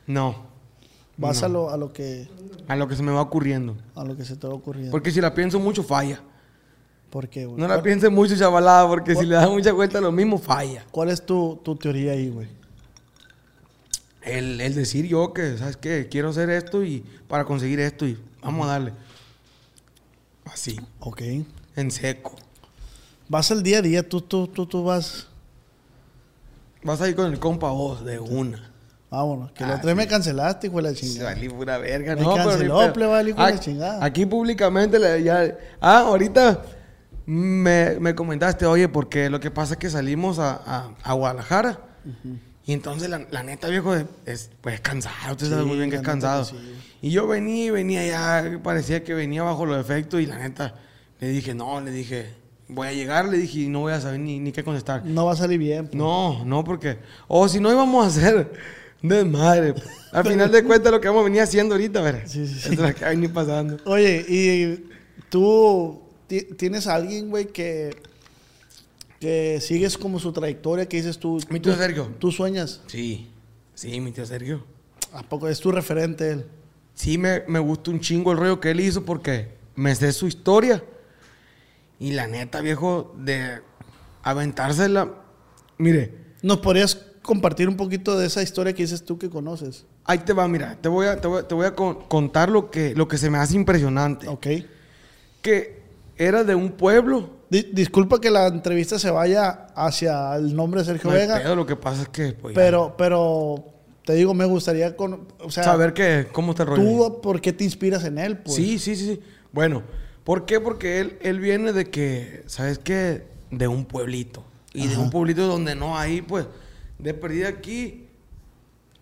No. 0.06 0.48
Vas 1.18 1.44
a, 1.44 1.50
lo, 1.50 1.70
a 1.70 1.76
lo 1.76 1.92
que 1.92 2.30
A 2.68 2.76
lo 2.78 2.88
que 2.88 2.96
se 2.96 3.04
me 3.04 3.12
va 3.12 3.22
ocurriendo. 3.22 3.76
a 3.96 4.06
lo 4.06 4.16
que 4.16 4.24
se 4.24 4.36
te 4.38 4.48
va 4.48 4.54
ocurriendo. 4.54 4.92
Porque 4.92 5.12
si 5.12 5.20
la 5.20 5.34
pienso 5.34 5.60
mucho, 5.60 5.84
falla. 5.84 6.22
¿Por 7.10 7.28
qué, 7.28 7.46
güey? 7.46 7.60
No 7.60 7.68
la 7.68 7.74
¿Cuál, 7.76 7.84
piense 7.84 8.08
mucho, 8.10 8.38
chavalada, 8.38 8.88
porque 8.88 9.16
si 9.16 9.26
le 9.26 9.36
das 9.36 9.50
mucha 9.50 9.74
vuelta 9.74 9.98
a 9.98 10.02
lo 10.02 10.12
mismo, 10.12 10.38
falla. 10.38 10.86
cuál 10.92 11.10
es 11.10 11.26
tu, 11.26 11.60
tu 11.64 11.76
teoría 11.76 12.12
ahí, 12.12 12.30
güey? 12.30 12.48
El, 14.22 14.62
el 14.62 14.76
decir 14.76 15.08
yo 15.08 15.34
que, 15.34 15.58
¿sabes 15.58 15.76
qué? 15.78 16.08
Quiero 16.10 16.30
hacer 16.30 16.50
esto 16.52 16.84
y 16.84 17.04
para 17.28 17.46
conseguir 17.46 17.80
esto 17.80 18.06
y 18.06 18.18
vamos 18.42 18.68
a 18.68 18.72
darle. 18.72 18.94
Así, 20.46 20.80
Ok. 21.00 21.22
en 21.76 21.92
seco. 21.92 22.36
Vas 23.28 23.52
al 23.52 23.62
día 23.64 23.80
a 23.80 23.82
día, 23.82 24.08
tú, 24.08 24.22
tú, 24.22 24.48
tú, 24.48 24.66
tú 24.66 24.84
vas... 24.84 25.28
Vas 26.84 27.02
a 27.02 27.10
ir 27.10 27.16
con 27.16 27.32
el 27.32 27.40
compa 27.40 27.70
vos 27.72 28.04
de 28.06 28.20
una. 28.20 28.72
Vámonos. 29.12 29.52
Que 29.52 29.64
la 29.66 29.74
Ah, 29.74 29.76
otra 29.78 29.88
vez 29.88 29.96
me 29.98 30.04
sí. 30.04 30.10
cancelaste, 30.10 30.68
hijo 30.68 30.78
de 30.78 30.84
la 30.84 30.94
chingada. 30.94 31.34
valí 31.34 31.50
pura 31.50 31.78
verga, 31.78 32.16
Me 32.16 32.22
no, 32.22 32.34
pero 32.34 32.46
canceló, 32.50 32.74
ni 32.76 32.82
pedo. 32.84 32.94
plebe, 32.94 33.30
hijo 33.30 33.46
de 33.46 33.52
la 33.54 33.60
chingada. 33.60 34.06
Aquí 34.06 34.26
públicamente 34.26 34.98
le- 35.00 35.24
ya. 35.24 35.58
Ah, 35.82 36.00
ahorita 36.02 36.62
me, 37.26 38.00
me 38.00 38.16
comentaste, 38.16 38.66
oye, 38.66 38.88
porque 38.88 39.30
lo 39.30 39.40
que 39.40 39.52
pasa 39.52 39.74
es 39.74 39.80
que 39.80 39.90
salimos 39.90 40.40
a, 40.40 40.54
a- 40.66 40.92
a 41.04 41.14
Guadalajara. 41.14 41.80
Y 42.66 42.74
entonces 42.74 43.10
la, 43.10 43.26
la 43.32 43.42
neta, 43.44 43.68
viejo, 43.68 43.96
es 44.26 44.52
pues 44.62 44.80
cansado. 44.82 45.32
Usted 45.32 45.50
sabe 45.50 45.64
muy 45.64 45.78
bien 45.78 45.90
que 45.90 45.96
es 45.96 46.02
cansado. 46.02 46.44
que 46.46 46.52
sí. 46.52 46.58
Y 47.02 47.10
yo 47.12 47.26
venía 47.28 47.66
y 47.66 47.70
venía 47.72 48.06
ya, 48.06 48.60
parecía 48.62 49.04
que 49.04 49.14
venía 49.14 49.42
bajo 49.44 49.66
los 49.66 49.80
efectos. 49.80 50.22
Y 50.22 50.26
la 50.28 50.38
neta, 50.38 50.76
le 51.20 51.30
dije, 51.30 51.56
no, 51.56 51.82
le 51.82 51.90
dije, 51.92 52.30
voy 52.68 52.88
a 52.88 52.94
llegar, 52.94 53.28
le 53.28 53.38
dije, 53.38 53.62
y 53.62 53.68
no 53.70 53.80
voy 53.80 53.94
a 53.94 54.02
saber 54.02 54.20
ni, 54.20 54.40
ni 54.40 54.52
qué 54.52 54.64
contestar. 54.64 55.04
No 55.06 55.26
va 55.26 55.34
a 55.34 55.36
salir 55.36 55.58
bien. 55.58 55.86
pues. 55.88 55.96
No, 55.96 56.44
no, 56.46 56.64
porque. 56.64 57.00
O 57.28 57.48
si 57.48 57.60
no 57.60 57.72
íbamos 57.72 58.06
a 58.06 58.08
hacer 58.10 58.52
desmadre. 59.02 59.74
pues. 59.74 59.88
Al 60.12 60.26
final 60.26 60.52
de 60.52 60.64
cuentas, 60.64 60.92
lo 60.92 61.00
que 61.02 61.08
vamos 61.08 61.22
a 61.22 61.26
venir 61.26 61.42
haciendo 61.42 61.74
ahorita, 61.76 62.02
ver. 62.02 62.24
Sí, 62.28 62.46
sí, 62.46 62.54
sí. 62.60 62.78
Es 62.84 62.96
que 62.96 63.30
pasando. 63.30 63.78
Oye, 63.86 64.26
y 64.28 64.90
tú 65.30 66.02
ti- 66.28 66.44
tienes 66.58 66.86
a 66.88 66.96
alguien, 66.96 67.30
güey, 67.30 67.48
que, 67.48 67.96
que 69.20 69.60
sigues 69.62 69.98
como 69.98 70.20
su 70.20 70.32
trayectoria, 70.32 70.88
que 70.88 70.98
dices 70.98 71.18
tú... 71.20 71.40
Mi 71.50 71.60
tío 71.60 71.74
tú- 71.74 71.80
Sergio. 71.80 72.10
Tú 72.20 72.32
sueñas. 72.32 72.82
Sí, 72.88 73.28
sí, 73.76 74.00
mi 74.00 74.12
tío 74.12 74.26
Sergio. 74.26 74.64
¿A 75.14 75.24
poco 75.24 75.48
es 75.48 75.60
tu 75.60 75.72
referente 75.72 76.32
él? 76.32 76.46
Sí, 76.94 77.18
me, 77.18 77.44
me 77.48 77.60
gusta 77.60 77.92
un 77.92 78.00
chingo 78.00 78.32
el 78.32 78.38
rollo 78.38 78.60
que 78.60 78.72
él 78.72 78.80
hizo 78.80 79.04
porque 79.06 79.50
me 79.76 79.94
sé 79.96 80.12
su 80.14 80.28
historia. 80.28 80.84
Y 82.00 82.12
la 82.12 82.28
neta, 82.28 82.62
viejo, 82.62 83.14
de 83.18 83.60
aventársela. 84.24 85.14
Mire, 85.78 86.14
¿Nos 86.42 86.60
podrías 86.60 86.96
compartir 87.22 87.68
un 87.68 87.76
poquito 87.76 88.18
de 88.18 88.26
esa 88.28 88.42
historia 88.42 88.72
que 88.74 88.84
dices 88.84 89.04
tú 89.04 89.18
que 89.18 89.30
conoces? 89.30 89.86
ahí 90.06 90.18
te 90.20 90.34
va, 90.34 90.48
mira, 90.48 90.76
te 90.82 90.90
voy 90.90 91.06
a, 91.06 91.22
te 91.22 91.28
voy 91.28 91.40
a, 91.42 91.48
te 91.48 91.54
voy 91.54 91.66
a 91.68 91.76
con- 91.76 92.02
contar 92.08 92.50
lo 92.50 92.72
que, 92.72 92.96
lo 92.96 93.08
que 93.08 93.18
se 93.20 93.30
me 93.30 93.38
hace 93.38 93.56
impresionante. 93.56 94.28
Ok. 94.28 94.48
Que 95.42 95.84
era 96.18 96.44
de 96.44 96.56
un 96.56 96.72
pueblo. 96.72 97.30
Di- 97.50 97.70
disculpa 97.74 98.22
que 98.22 98.30
la 98.30 98.48
entrevista 98.48 99.00
se 99.00 99.10
vaya 99.10 99.68
hacia 99.76 100.36
el 100.36 100.56
nombre 100.56 100.82
de 100.82 100.86
Sergio 100.86 101.10
No 101.10 101.16
Vega, 101.16 101.38
pedo, 101.40 101.56
lo 101.56 101.66
que 101.66 101.76
pasa 101.76 102.04
es 102.04 102.10
que. 102.10 102.34
pues, 102.34 102.54
pero, 102.54 102.96
pero 102.98 103.66
te 104.06 104.14
digo, 104.14 104.34
me 104.34 104.46
gustaría 104.46 104.96
con, 104.96 105.28
o 105.40 105.50
sea, 105.50 105.64
saber 105.64 105.94
que, 105.94 106.28
cómo 106.32 106.52
está 106.52 106.64
el 106.64 106.70
rollo. 106.70 106.84
tú 106.84 107.22
por 107.22 107.42
qué 107.42 107.54
te 107.54 107.64
inspiras 107.64 108.04
en 108.06 108.18
él, 108.18 108.38
pues. 108.38 108.56
Sí, 108.56 108.78
sí, 108.78 108.96
sí. 108.96 109.20
Bueno, 109.52 109.84
¿por 110.24 110.46
qué? 110.46 110.60
Porque 110.60 111.00
él, 111.00 111.18
él 111.22 111.40
viene 111.40 111.74
de 111.74 111.90
que, 111.90 112.44
¿sabes 112.46 112.78
qué? 112.78 113.28
De 113.50 113.68
un 113.68 113.86
pueblito. 113.86 114.44
Y 114.74 114.88
de 114.88 114.98
un 114.98 115.10
pueblito 115.10 115.48
donde 115.48 115.74
no 115.74 115.98
hay, 115.98 116.22
pues, 116.22 116.46
de 117.00 117.14
perdida 117.16 117.48
aquí, 117.50 118.08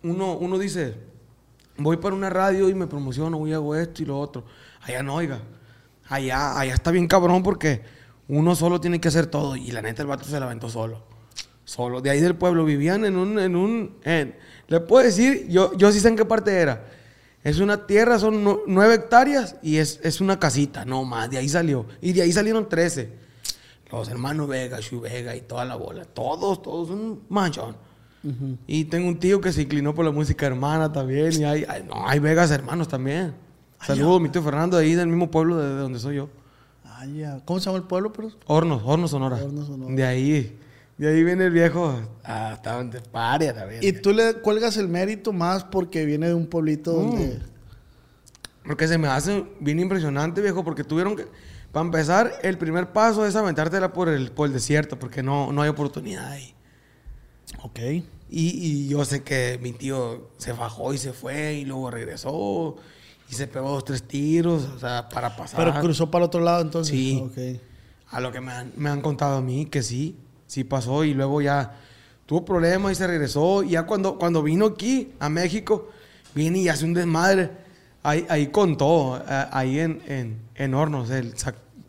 uno, 0.03 0.37
uno 0.37 0.57
dice, 0.57 0.95
voy 1.77 1.97
para 1.97 2.15
una 2.15 2.29
radio 2.29 2.69
y 2.69 2.73
me 2.73 2.87
promociono, 2.87 3.37
voy 3.37 3.51
a 3.51 3.55
hago 3.55 3.75
esto 3.75 4.03
y 4.03 4.05
lo 4.05 4.17
otro. 4.17 4.45
Allá 4.81 5.03
no, 5.03 5.15
oiga. 5.15 5.41
Allá, 6.07 6.57
allá 6.57 6.73
está 6.73 6.91
bien 6.91 7.07
cabrón 7.07 7.43
porque 7.43 7.81
uno 8.29 8.55
solo 8.55 8.79
tiene 8.81 8.99
que 9.01 9.07
hacer 9.07 9.27
todo. 9.27 9.55
Y 9.55 9.71
la 9.71 9.81
neta, 9.81 10.01
el 10.01 10.07
vato 10.07 10.25
se 10.25 10.39
la 10.39 10.45
aventó 10.45 10.69
solo. 10.69 11.03
Solo. 11.65 12.01
De 12.01 12.09
ahí 12.09 12.21
del 12.21 12.35
pueblo. 12.35 12.65
Vivían 12.65 13.05
en 13.05 13.15
un... 13.17 13.39
En 13.39 13.55
un 13.55 13.97
en- 14.03 14.35
le 14.67 14.79
puedo 14.81 15.05
decir, 15.05 15.47
yo, 15.49 15.73
yo 15.77 15.91
sí 15.93 15.99
sé 16.01 16.09
en 16.09 16.15
qué 16.17 16.25
parte 16.25 16.51
era. 16.53 16.85
Es 17.43 17.59
una 17.59 17.87
tierra, 17.87 18.19
son 18.19 18.43
nu- 18.43 18.61
nueve 18.67 18.95
hectáreas 18.95 19.55
y 19.61 19.77
es, 19.77 20.01
es 20.03 20.19
una 20.19 20.39
casita, 20.39 20.83
no 20.83 21.05
más. 21.05 21.29
De 21.29 21.37
ahí 21.37 21.47
salió. 21.47 21.85
Y 22.01 22.11
de 22.11 22.23
ahí 22.23 22.33
salieron 22.33 22.67
trece. 22.67 23.13
Los 23.89 24.09
hermanos 24.09 24.49
Vega, 24.49 24.79
Shu 24.81 24.99
Vega 24.99 25.33
y 25.37 25.41
toda 25.41 25.63
la 25.63 25.75
bola. 25.77 26.03
Todos, 26.03 26.61
todos 26.61 26.89
un 26.89 27.23
manchón. 27.29 27.77
Y 28.67 28.85
tengo 28.85 29.07
un 29.07 29.17
tío 29.19 29.39
que 29.39 29.53
se 29.53 29.61
inclinó 29.61 29.95
por 29.95 30.03
la 30.03 30.11
música 30.11 30.45
hermana 30.45 30.91
también. 30.91 31.31
Y 31.39 31.45
hay, 31.45 31.63
hay- 31.65 31.83
no, 31.83 32.05
hay 32.05 32.19
Vegas 32.19 32.51
hermanos 32.51 32.89
también. 32.89 33.33
Saludos, 33.81 34.19
mi 34.19 34.27
tío 34.27 34.43
Fernando, 34.43 34.75
ahí 34.75 34.95
del 34.95 35.07
mismo 35.07 35.31
pueblo 35.31 35.55
de, 35.57 35.69
de 35.69 35.75
donde 35.75 35.99
soy 35.99 36.17
yo. 36.17 36.29
Ah, 36.99 37.05
ya. 37.05 37.41
¿Cómo 37.45 37.59
se 37.59 37.65
llama 37.67 37.77
el 37.77 37.83
pueblo, 37.83 38.11
pero? 38.11 38.31
Hornos, 38.47 38.81
Hornos 38.83 39.11
Sonora. 39.11 39.37
Hornos, 39.37 39.67
Sonora. 39.67 39.93
De 39.93 40.03
ahí. 40.03 40.57
De 40.97 41.07
ahí 41.07 41.23
viene 41.23 41.45
el 41.45 41.51
viejo. 41.51 41.93
Ah, 42.23 42.53
estaba 42.55 42.81
en 42.81 42.89
paria 43.11 43.53
también. 43.53 43.83
Y 43.83 43.91
tú 43.91 44.13
le 44.13 44.33
cuelgas 44.41 44.77
el 44.77 44.87
mérito 44.87 45.31
más 45.31 45.63
porque 45.63 46.05
viene 46.05 46.27
de 46.27 46.33
un 46.33 46.47
pueblito 46.47 46.93
Mm. 46.93 46.95
donde... 47.11 47.39
Porque 48.65 48.87
se 48.87 48.97
me 48.97 49.07
hace 49.07 49.45
bien 49.59 49.79
impresionante, 49.79 50.41
viejo, 50.41 50.63
porque 50.63 50.83
tuvieron 50.83 51.15
que... 51.15 51.25
Para 51.71 51.85
empezar, 51.85 52.33
el 52.41 52.57
primer 52.57 52.91
paso 52.91 53.25
es 53.27 53.35
aventártela 53.35 53.93
por 53.93 54.09
el, 54.09 54.31
por 54.31 54.47
el 54.47 54.53
desierto, 54.53 54.97
porque 54.97 55.21
no, 55.21 55.51
no 55.53 55.61
hay 55.61 55.69
oportunidad 55.69 56.31
ahí. 56.31 56.55
Ok. 57.61 57.79
Y, 57.79 58.03
y 58.29 58.87
yo 58.87 59.05
sé 59.05 59.21
que 59.23 59.59
mi 59.61 59.71
tío 59.73 60.31
se 60.37 60.51
bajó 60.51 60.93
y 60.93 60.97
se 60.97 61.13
fue 61.13 61.53
y 61.53 61.65
luego 61.65 61.91
regresó. 61.91 62.75
Y 63.29 63.35
se 63.35 63.47
pegó 63.47 63.69
dos, 63.69 63.83
tres 63.83 64.03
tiros, 64.03 64.63
o 64.75 64.79
sea, 64.79 65.09
para 65.09 65.35
pasar. 65.35 65.59
Pero 65.59 65.79
cruzó 65.81 66.09
para 66.09 66.23
el 66.23 66.27
otro 66.27 66.41
lado 66.41 66.61
entonces. 66.61 66.95
Sí. 66.95 67.21
Ok. 67.23 67.61
A 68.11 68.21
lo 68.21 68.31
que 68.31 68.39
me 68.39 68.51
han, 68.51 68.71
me 68.77 68.89
han 68.89 69.01
contado 69.01 69.37
a 69.37 69.41
mí, 69.41 69.65
que 69.65 69.83
sí, 69.83 70.15
sí 70.45 70.63
pasó. 70.63 71.03
Y 71.03 71.13
luego 71.13 71.41
ya 71.41 71.75
tuvo 72.25 72.45
problemas 72.45 72.93
y 72.93 72.95
se 72.95 73.07
regresó. 73.07 73.63
Y 73.63 73.71
ya 73.71 73.85
cuando, 73.85 74.17
cuando 74.17 74.41
vino 74.41 74.65
aquí, 74.65 75.11
a 75.19 75.27
México, 75.27 75.89
viene 76.33 76.59
y 76.59 76.69
hace 76.69 76.85
un 76.85 76.93
desmadre. 76.93 77.51
Ahí, 78.03 78.25
ahí 78.29 78.47
contó, 78.47 79.17
eh, 79.17 79.45
ahí 79.51 79.79
en, 79.79 80.01
en, 80.07 80.39
en 80.55 80.73
Hornos, 80.73 81.09
él 81.09 81.33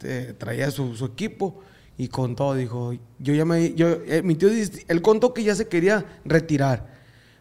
eh, 0.02 0.34
traía 0.36 0.70
su, 0.72 0.96
su 0.96 1.04
equipo 1.04 1.60
y 1.96 2.08
contó, 2.08 2.54
dijo, 2.54 2.92
yo 3.20 3.34
ya 3.34 3.44
me, 3.44 3.74
yo, 3.74 3.88
eh, 4.06 4.22
mi 4.24 4.34
tío, 4.34 4.48
él 4.48 5.02
contó 5.02 5.32
que 5.32 5.44
ya 5.44 5.54
se 5.54 5.68
quería 5.68 6.04
retirar, 6.24 6.88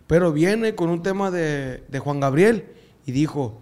pero 0.05 0.31
viene 0.31 0.75
con 0.75 0.89
un 0.89 1.01
tema 1.01 1.31
de, 1.31 1.85
de 1.87 1.99
Juan 1.99 2.19
Gabriel 2.19 2.65
y 3.05 3.11
dijo, 3.11 3.61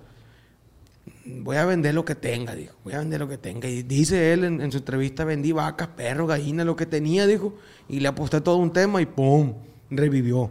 voy 1.25 1.57
a 1.57 1.65
vender 1.65 1.93
lo 1.95 2.05
que 2.05 2.15
tenga, 2.15 2.55
dijo. 2.55 2.75
Voy 2.83 2.93
a 2.93 2.99
vender 2.99 3.19
lo 3.19 3.27
que 3.27 3.37
tenga. 3.37 3.67
Y 3.67 3.83
dice 3.83 4.33
él 4.33 4.43
en, 4.43 4.61
en 4.61 4.71
su 4.71 4.77
entrevista, 4.79 5.25
vendí 5.25 5.51
vacas, 5.51 5.87
perros, 5.89 6.27
gallinas, 6.27 6.65
lo 6.65 6.75
que 6.75 6.85
tenía, 6.85 7.25
dijo. 7.27 7.55
Y 7.89 7.99
le 7.99 8.07
aposté 8.07 8.41
todo 8.41 8.57
un 8.57 8.71
tema 8.71 9.01
y 9.01 9.05
¡pum! 9.05 9.53
Revivió. 9.89 10.49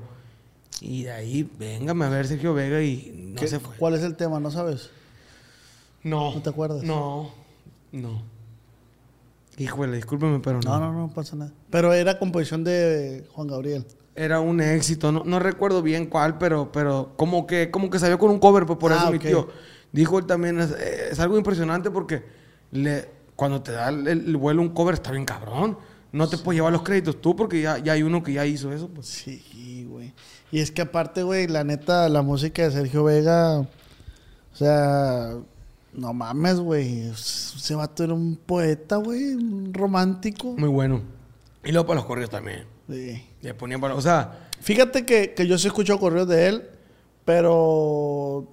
Y 0.81 1.05
de 1.05 1.13
ahí, 1.13 1.49
véngame 1.59 2.05
a 2.05 2.09
ver 2.09 2.27
Sergio 2.27 2.53
Vega 2.55 2.83
y 2.83 3.31
no 3.35 3.41
¿Qué- 3.41 3.49
se 3.49 3.61
fue. 3.61 3.77
¿Cuál 3.77 3.95
es 3.95 4.03
el 4.03 4.17
tema? 4.17 4.41
¿No 4.41 4.51
sabes? 4.51 4.91
No. 6.03 6.35
¿No 6.35 6.43
te 6.43 6.51
acuerdas? 6.51 6.83
No, 6.83 7.31
no. 7.93 8.23
Híjole, 9.57 9.97
discúlpeme, 9.97 10.41
pero 10.41 10.61
no. 10.61 10.79
No, 10.81 10.93
no, 10.93 11.07
no 11.07 11.15
pasa 11.15 11.37
nada. 11.37 11.53
Pero 11.71 11.93
era 11.93 12.19
composición 12.19 12.65
de 12.65 13.25
Juan 13.33 13.47
Gabriel. 13.47 13.87
Era 14.17 14.41
un 14.41 14.61
éxito, 14.61 15.13
no, 15.13 15.23
no 15.25 15.39
recuerdo 15.39 15.81
bien 15.83 16.07
cuál, 16.07 16.39
pero, 16.39 16.71
pero 16.73 17.13
como 17.17 17.47
que, 17.47 17.71
como 17.71 17.89
que 17.91 17.99
salió 17.99 18.19
con 18.19 18.31
un 18.31 18.39
cover, 18.39 18.67
pues 18.67 18.79
por 18.79 18.93
Ah, 18.93 18.97
eso 18.97 19.11
mi 19.11 19.17
ok. 19.19 19.23
tío 19.23 19.49
dijo 19.95 20.19
él 20.19 20.27
también, 20.27 20.61
es, 20.61 20.71
es 20.71 21.19
algo 21.21 21.39
impresionante 21.39 21.91
porque 21.91 22.23
le, 22.71 23.09
cuando 23.37 23.63
te 23.63 23.73
da 23.73 23.89
el, 23.89 24.07
el 24.07 24.37
vuelo 24.37 24.63
un 24.63 24.71
cover 24.71 24.95
está 24.95 25.11
bien 25.11 25.25
cabrón. 25.25 25.79
No 26.13 26.29
te 26.29 26.39
puedes 26.39 26.59
llevar 26.59 26.73
los 26.73 26.83
créditos 26.83 27.21
tú 27.21 27.35
porque 27.35 27.61
ya, 27.61 27.79
ya 27.79 27.95
hay 27.95 28.05
uno 28.05 28.23
que 28.23 28.33
ya 28.33 28.47
hizo 28.47 28.73
eso. 28.73 28.89
Pues. 28.89 29.07
Sí, 29.07 29.87
güey. 29.91 30.13
Y 30.53 30.61
es 30.61 30.71
que 30.71 30.83
aparte, 30.83 31.25
güey, 31.25 31.49
la 31.49 31.65
neta, 31.65 32.09
la 32.09 32.23
música 32.23 32.63
de 32.63 32.71
Sergio 32.71 33.03
Vega, 33.03 33.59
o 33.59 33.67
sea, 34.53 35.33
no 35.93 36.13
mames, 36.13 36.61
güey. 36.61 37.09
Ese 37.09 37.75
vato 37.75 38.05
era 38.05 38.15
un 38.15 38.37
poeta, 38.37 38.97
güey, 38.97 39.35
un 39.35 39.75
romántico. 39.75 40.55
Muy 40.57 40.69
bueno. 40.69 41.03
Y 41.65 41.73
luego 41.73 41.89
para 41.89 41.97
los 41.97 42.07
correos 42.07 42.31
también. 42.31 42.65
Sí. 42.89 43.25
Le 43.41 43.55
ponían 43.55 43.81
para, 43.81 43.97
o 43.97 44.01
sea, 44.01 44.45
Fíjate 44.65 45.05
que, 45.05 45.35
que 45.35 45.47
yo 45.47 45.59
sí 45.59 45.67
escucho 45.67 45.99
correos 45.99 46.27
de 46.27 46.49
él, 46.49 46.63
pero 47.27 48.49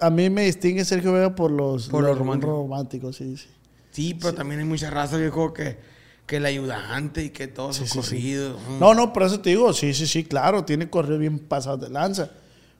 a 0.00 0.10
mí 0.10 0.30
me 0.30 0.44
distingue 0.44 0.84
Sergio 0.84 1.12
Vega 1.12 1.34
por 1.34 1.50
los, 1.50 1.88
Por 1.88 2.02
los 2.02 2.10
los 2.10 2.18
románticos. 2.18 2.54
románticos, 2.56 3.16
sí, 3.16 3.36
sí. 3.36 3.48
sí, 3.90 4.14
pero 4.20 4.34
también 4.34 4.60
hay 4.60 4.66
mucha 4.66 4.90
raza, 4.90 5.16
viejo, 5.16 5.52
que, 5.52 5.78
que 6.26 6.36
el 6.36 6.46
ayudante 6.46 7.24
y 7.24 7.30
que 7.30 7.48
todos 7.48 7.76
sus 7.76 7.90
sí, 7.90 8.00
sí. 8.02 8.08
corridos. 8.16 8.60
mm. 8.68 8.78
No, 8.80 8.94
no, 8.94 9.12
por 9.12 9.24
eso 9.24 9.40
te 9.40 9.50
digo, 9.50 9.72
sí, 9.72 9.92
sí, 9.94 10.06
sí, 10.06 10.24
claro, 10.24 10.64
tiene 10.64 10.88
correos 10.90 11.18
bien 11.20 11.38
pasados 11.38 11.80
de 11.80 11.90
lanza. 11.90 12.30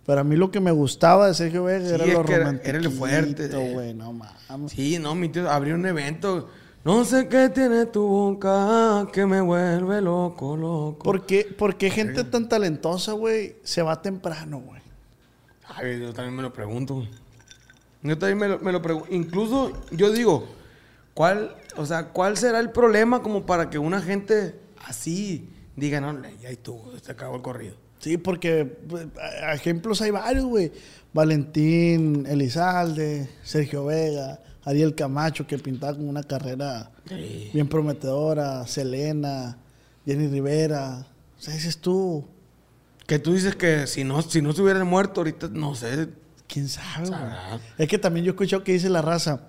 Pero 0.06 0.20
a 0.22 0.24
mí 0.24 0.36
lo 0.36 0.50
que 0.50 0.60
me 0.60 0.70
gustaba 0.70 1.26
de 1.26 1.34
Sergio 1.34 1.64
Vega 1.64 1.86
Sí, 1.86 1.94
era 1.94 2.06
lo 2.06 2.22
romántico. 2.22 2.68
era 2.68 2.78
el 2.78 2.90
fuerte 2.90 3.48
güey, 3.48 3.92
no 3.92 4.12
mames. 4.14 4.72
Sí, 4.72 4.98
no, 4.98 5.14
mi 5.14 5.28
tío 5.28 5.50
abrió 5.50 5.74
un 5.74 5.84
evento. 5.84 6.48
No 6.84 7.04
sé 7.04 7.28
qué 7.28 7.50
tiene 7.50 7.84
tu 7.86 8.06
boca 8.06 9.06
que 9.12 9.26
me 9.26 9.42
vuelve 9.42 10.00
loco, 10.00 10.56
loco. 10.56 11.00
¿Por 11.04 11.26
qué, 11.26 11.44
por 11.58 11.76
qué 11.76 11.90
gente 11.90 12.24
tan 12.24 12.48
talentosa, 12.48 13.12
güey, 13.12 13.56
se 13.64 13.82
va 13.82 14.00
temprano, 14.00 14.60
güey? 14.60 14.80
Ay, 15.82 16.00
yo 16.00 16.12
también 16.12 16.34
me 16.36 16.42
lo 16.42 16.52
pregunto. 16.52 17.06
Yo 18.02 18.18
también 18.18 18.38
me 18.38 18.48
lo, 18.48 18.58
me 18.60 18.72
lo 18.72 18.80
pregunto. 18.82 19.08
Incluso 19.12 19.72
yo 19.90 20.12
digo, 20.12 20.46
¿cuál, 21.14 21.56
o 21.76 21.84
sea, 21.86 22.08
¿cuál 22.08 22.36
será 22.36 22.60
el 22.60 22.70
problema 22.70 23.22
como 23.22 23.44
para 23.46 23.70
que 23.70 23.78
una 23.78 24.00
gente 24.00 24.54
así 24.86 25.48
diga, 25.76 26.00
no, 26.00 26.16
ya 26.40 26.48
estuvo, 26.50 26.92
se 27.02 27.12
acabó 27.12 27.36
el 27.36 27.42
corrido? 27.42 27.74
Sí, 27.98 28.16
porque 28.16 28.64
pues, 28.64 29.06
ejemplos 29.52 30.00
hay 30.00 30.10
varios, 30.12 30.44
güey. 30.44 30.70
Valentín 31.12 32.26
Elizalde, 32.28 33.28
Sergio 33.42 33.86
Vega, 33.86 34.40
Ariel 34.64 34.94
Camacho, 34.94 35.46
que 35.46 35.58
pintaba 35.58 35.94
con 35.94 36.08
una 36.08 36.22
carrera 36.22 36.90
Sí. 37.08 37.50
bien 37.52 37.68
prometedora, 37.68 38.66
Selena, 38.66 39.56
Jenny 40.06 40.28
Rivera. 40.28 41.06
O 41.36 41.40
sea, 41.40 41.54
dices 41.54 41.78
tú, 41.78 42.24
Que 43.08 43.18
tú 43.18 43.32
dices 43.32 43.56
que 43.56 43.86
si 43.86 44.04
no, 44.04 44.20
si 44.22 44.42
no 44.42 44.52
se 44.52 44.60
hubieran 44.62 44.86
muerto 44.86 45.20
ahorita, 45.22 45.48
no 45.50 45.74
sé. 45.74 46.08
quién 46.46 46.68
sabe, 46.68 47.08
güey. 47.08 47.20
Es 47.78 47.88
que 47.88 47.96
también 47.98 48.24
yo 48.26 48.30
he 48.30 48.34
escuchado 48.34 48.62
que 48.62 48.72
dice 48.72 48.88
la 48.90 49.00
raza, 49.02 49.48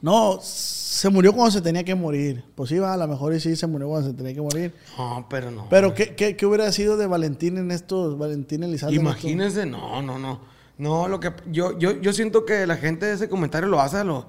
no, 0.00 0.40
se 0.42 1.08
murió 1.08 1.32
cuando 1.32 1.52
se 1.52 1.60
tenía 1.60 1.84
que 1.84 1.94
morir. 1.94 2.44
Pues 2.56 2.68
sí, 2.70 2.78
va, 2.80 2.92
a 2.94 2.96
lo 2.96 3.06
mejor 3.06 3.32
y 3.34 3.38
sí 3.40 3.54
se 3.54 3.68
murió 3.68 3.88
cuando 3.88 4.10
se 4.10 4.14
tenía 4.16 4.34
que 4.34 4.40
morir. 4.40 4.74
No, 4.98 5.24
pero 5.30 5.52
no. 5.52 5.68
Pero, 5.70 5.94
¿qué, 5.94 6.16
qué, 6.16 6.36
qué 6.36 6.44
hubiera 6.44 6.70
sido 6.72 6.96
de 6.96 7.06
Valentín 7.06 7.56
en 7.58 7.70
estos, 7.70 8.18
Valentín 8.18 8.64
Elizalde? 8.64 8.96
en 8.96 9.06
estos- 9.06 9.22
Imagínense, 9.22 9.64
no, 9.64 10.02
no, 10.02 10.18
no. 10.18 10.40
No, 10.78 11.06
lo 11.06 11.20
que 11.20 11.32
yo, 11.46 11.78
yo, 11.78 11.92
yo 12.00 12.12
siento 12.12 12.44
que 12.44 12.66
la 12.66 12.76
gente 12.76 13.06
de 13.06 13.12
ese 13.14 13.28
comentario 13.28 13.68
lo 13.68 13.80
hace 13.80 13.98
a 13.98 14.04
lo, 14.04 14.26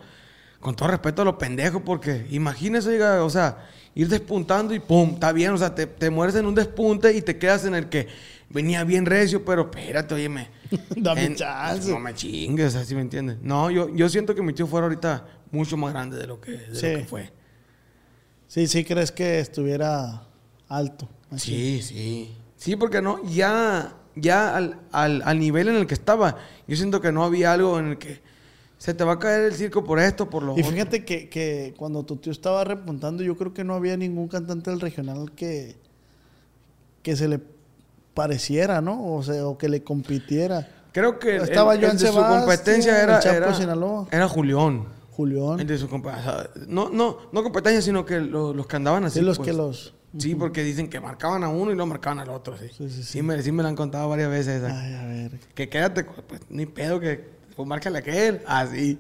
con 0.60 0.76
todo 0.76 0.90
respeto 0.90 1.24
a 1.24 1.26
los 1.26 1.36
pendejos, 1.38 1.82
porque 1.84 2.28
imagínense, 2.30 2.90
oiga, 2.90 3.24
o 3.24 3.30
sea, 3.32 3.66
ir 3.96 4.08
despuntando 4.10 4.74
y 4.74 4.80
pum, 4.80 5.12
está 5.14 5.32
bien, 5.32 5.52
o 5.52 5.58
sea, 5.58 5.74
te, 5.76 5.86
te 5.88 6.10
mueres 6.10 6.36
en 6.36 6.46
un 6.46 6.56
despunte 6.56 7.14
y 7.16 7.22
te 7.22 7.38
quedas 7.38 7.66
en 7.66 7.76
el 7.76 7.90
que 7.90 8.08
venía 8.50 8.84
bien 8.84 9.06
recio, 9.06 9.44
pero 9.46 9.64
espérate, 9.64 10.14
óyeme. 10.16 10.50
Dame 10.96 11.26
En- 11.26 11.36
chance. 11.36 11.90
No 11.92 12.00
me 12.00 12.14
chingues, 12.14 12.68
o 12.68 12.72
sea, 12.72 12.86
¿sí 12.86 12.96
me 12.96 13.02
entiendes? 13.02 13.38
No, 13.42 13.70
yo, 13.72 13.94
yo 13.96 14.10
siento 14.10 14.34
que 14.36 14.42
mi 14.42 14.54
tío 14.54 14.68
fuera 14.68 14.86
ahorita 14.88 15.26
mucho 15.52 15.78
más 15.78 15.94
grande 15.94 16.18
de 16.18 16.28
lo 16.28 16.40
que, 16.42 16.52
de 16.52 16.76
Sí. 16.76 16.92
lo 16.92 16.98
que 17.00 17.06
fue. 17.06 17.32
Sí, 18.48 18.68
sí, 18.68 18.84
crees 18.84 19.12
que 19.12 19.40
estuviera 19.40 20.24
alto. 20.70 21.08
así. 21.32 21.82
Sí, 21.82 21.82
sí. 21.82 22.38
Sí, 22.58 22.76
porque 22.76 23.02
no, 23.02 23.20
ya, 23.26 23.94
ya 24.16 24.56
al, 24.56 24.80
al, 24.92 25.22
al 25.26 25.40
nivel 25.40 25.68
en 25.68 25.76
el 25.76 25.86
que 25.88 25.94
estaba, 25.96 26.38
yo 26.68 26.76
siento 26.76 27.02
que 27.02 27.12
no 27.12 27.24
había 27.24 27.52
algo 27.54 27.78
en 27.80 27.88
el 27.90 27.98
que 27.98 28.22
se 28.84 28.94
te 28.94 29.06
va 29.06 29.14
a 29.14 29.20
caer 29.20 29.46
el 29.46 29.54
circo 29.54 29.82
por 29.86 29.98
esto, 29.98 30.30
por 30.30 30.44
lo 30.44 30.60
Y 30.60 30.64
fíjate 30.64 31.06
que, 31.06 31.30
que 31.30 31.74
cuando 31.78 32.04
tu 32.04 32.18
tío 32.18 32.34
estaba 32.34 32.66
repuntando, 32.66 33.24
yo 33.24 33.38
creo 33.38 33.54
que 33.54 33.64
no 33.64 33.76
había 33.76 33.96
ningún 33.96 34.28
cantante 34.28 34.72
del 34.72 34.82
regional 34.82 35.32
que, 35.32 35.78
que 37.02 37.16
se 37.16 37.30
le 37.30 37.40
pareciera, 38.14 38.82
¿no? 38.82 39.14
O 39.16 39.24
sea, 39.24 39.48
o 39.48 39.58
que 39.58 39.70
le 39.70 39.84
compitiera. 39.84 40.68
Creo 40.92 41.18
que 41.18 41.38
Estaba 41.38 41.76
el, 41.76 41.80
Joan 41.80 41.92
el 41.94 41.98
de 41.98 42.08
su 42.10 42.14
competencia 42.14 43.02
era, 43.02 43.20
Chapo 43.22 43.38
era, 43.38 43.54
Sinaloa. 43.54 44.08
era 44.12 44.28
Julián. 44.28 44.86
Julián. 45.12 45.62
El 45.62 45.68
de 45.68 45.78
su 45.78 45.86
o 45.86 45.90
sea, 46.02 46.50
no, 46.68 46.90
no, 46.90 47.20
no 47.32 47.42
competencia, 47.42 47.82
sino 47.82 48.06
que 48.06 48.20
lo- 48.20 48.54
los 48.54 48.68
que 48.68 48.76
andaban 48.76 49.06
así. 49.06 49.20
Sí, 49.20 49.26
los 49.26 49.38
pues. 49.38 49.48
que 49.48 49.54
los. 49.54 49.94
Sí, 50.18 50.36
porque 50.36 50.62
dicen 50.62 50.90
que 50.90 51.00
marcaban 51.00 51.46
a 51.46 51.48
uno 51.48 51.72
y 51.72 51.76
no 51.78 51.86
marcaban 51.86 52.20
al 52.20 52.30
otro. 52.32 52.58
Sí, 52.58 52.66
Sí, 52.78 52.90
sí, 52.90 52.96
sí. 52.98 53.04
Sí, 53.04 53.22
me, 53.22 53.42
sí 53.42 53.54
me 53.54 53.64
lo 53.64 53.70
han 53.70 53.78
contado 53.78 54.10
varias 54.10 54.30
veces. 54.30 54.62
esa. 54.62 54.78
Ay, 54.78 54.94
a 54.94 55.06
ver. 55.06 55.40
Que 55.56 55.70
quédate, 55.70 56.04
pues 56.04 56.42
ni 56.50 56.66
pedo 56.66 57.00
que 57.00 57.32
pues 57.56 57.68
márcale 57.68 57.98
a 57.98 58.02
aquel. 58.02 58.42
Así. 58.48 58.98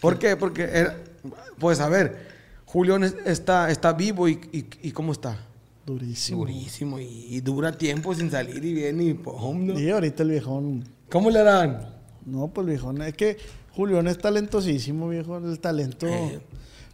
¿Por 0.00 0.18
qué? 0.18 0.36
Porque, 0.36 0.62
era- 0.64 0.96
pues 1.58 1.80
a 1.80 1.88
ver, 1.88 2.26
Julián 2.64 3.04
es- 3.04 3.16
está, 3.26 3.70
está 3.70 3.92
vivo 3.92 4.28
y, 4.28 4.40
y, 4.52 4.66
y 4.82 4.92
¿cómo 4.92 5.12
está? 5.12 5.46
Durísimo. 5.86 6.38
Durísimo 6.40 6.98
y, 6.98 7.26
y 7.28 7.40
dura 7.40 7.76
tiempo 7.76 8.14
sin 8.14 8.30
salir 8.30 8.64
y 8.64 8.72
viene 8.74 9.04
y 9.04 9.14
pum, 9.14 9.66
¿no? 9.66 9.78
Y 9.78 9.90
ahorita 9.90 10.22
el 10.22 10.30
viejón. 10.30 10.84
¿Cómo 11.10 11.30
le 11.30 11.40
harán? 11.40 11.88
No, 12.24 12.48
pues 12.48 12.64
el 12.66 12.70
viejón. 12.70 13.02
Es 13.02 13.14
que 13.14 13.36
Julián 13.74 14.06
es 14.06 14.18
talentosísimo, 14.18 15.08
viejo. 15.08 15.36
El 15.38 15.58
talento. 15.58 16.06
Eh. 16.06 16.40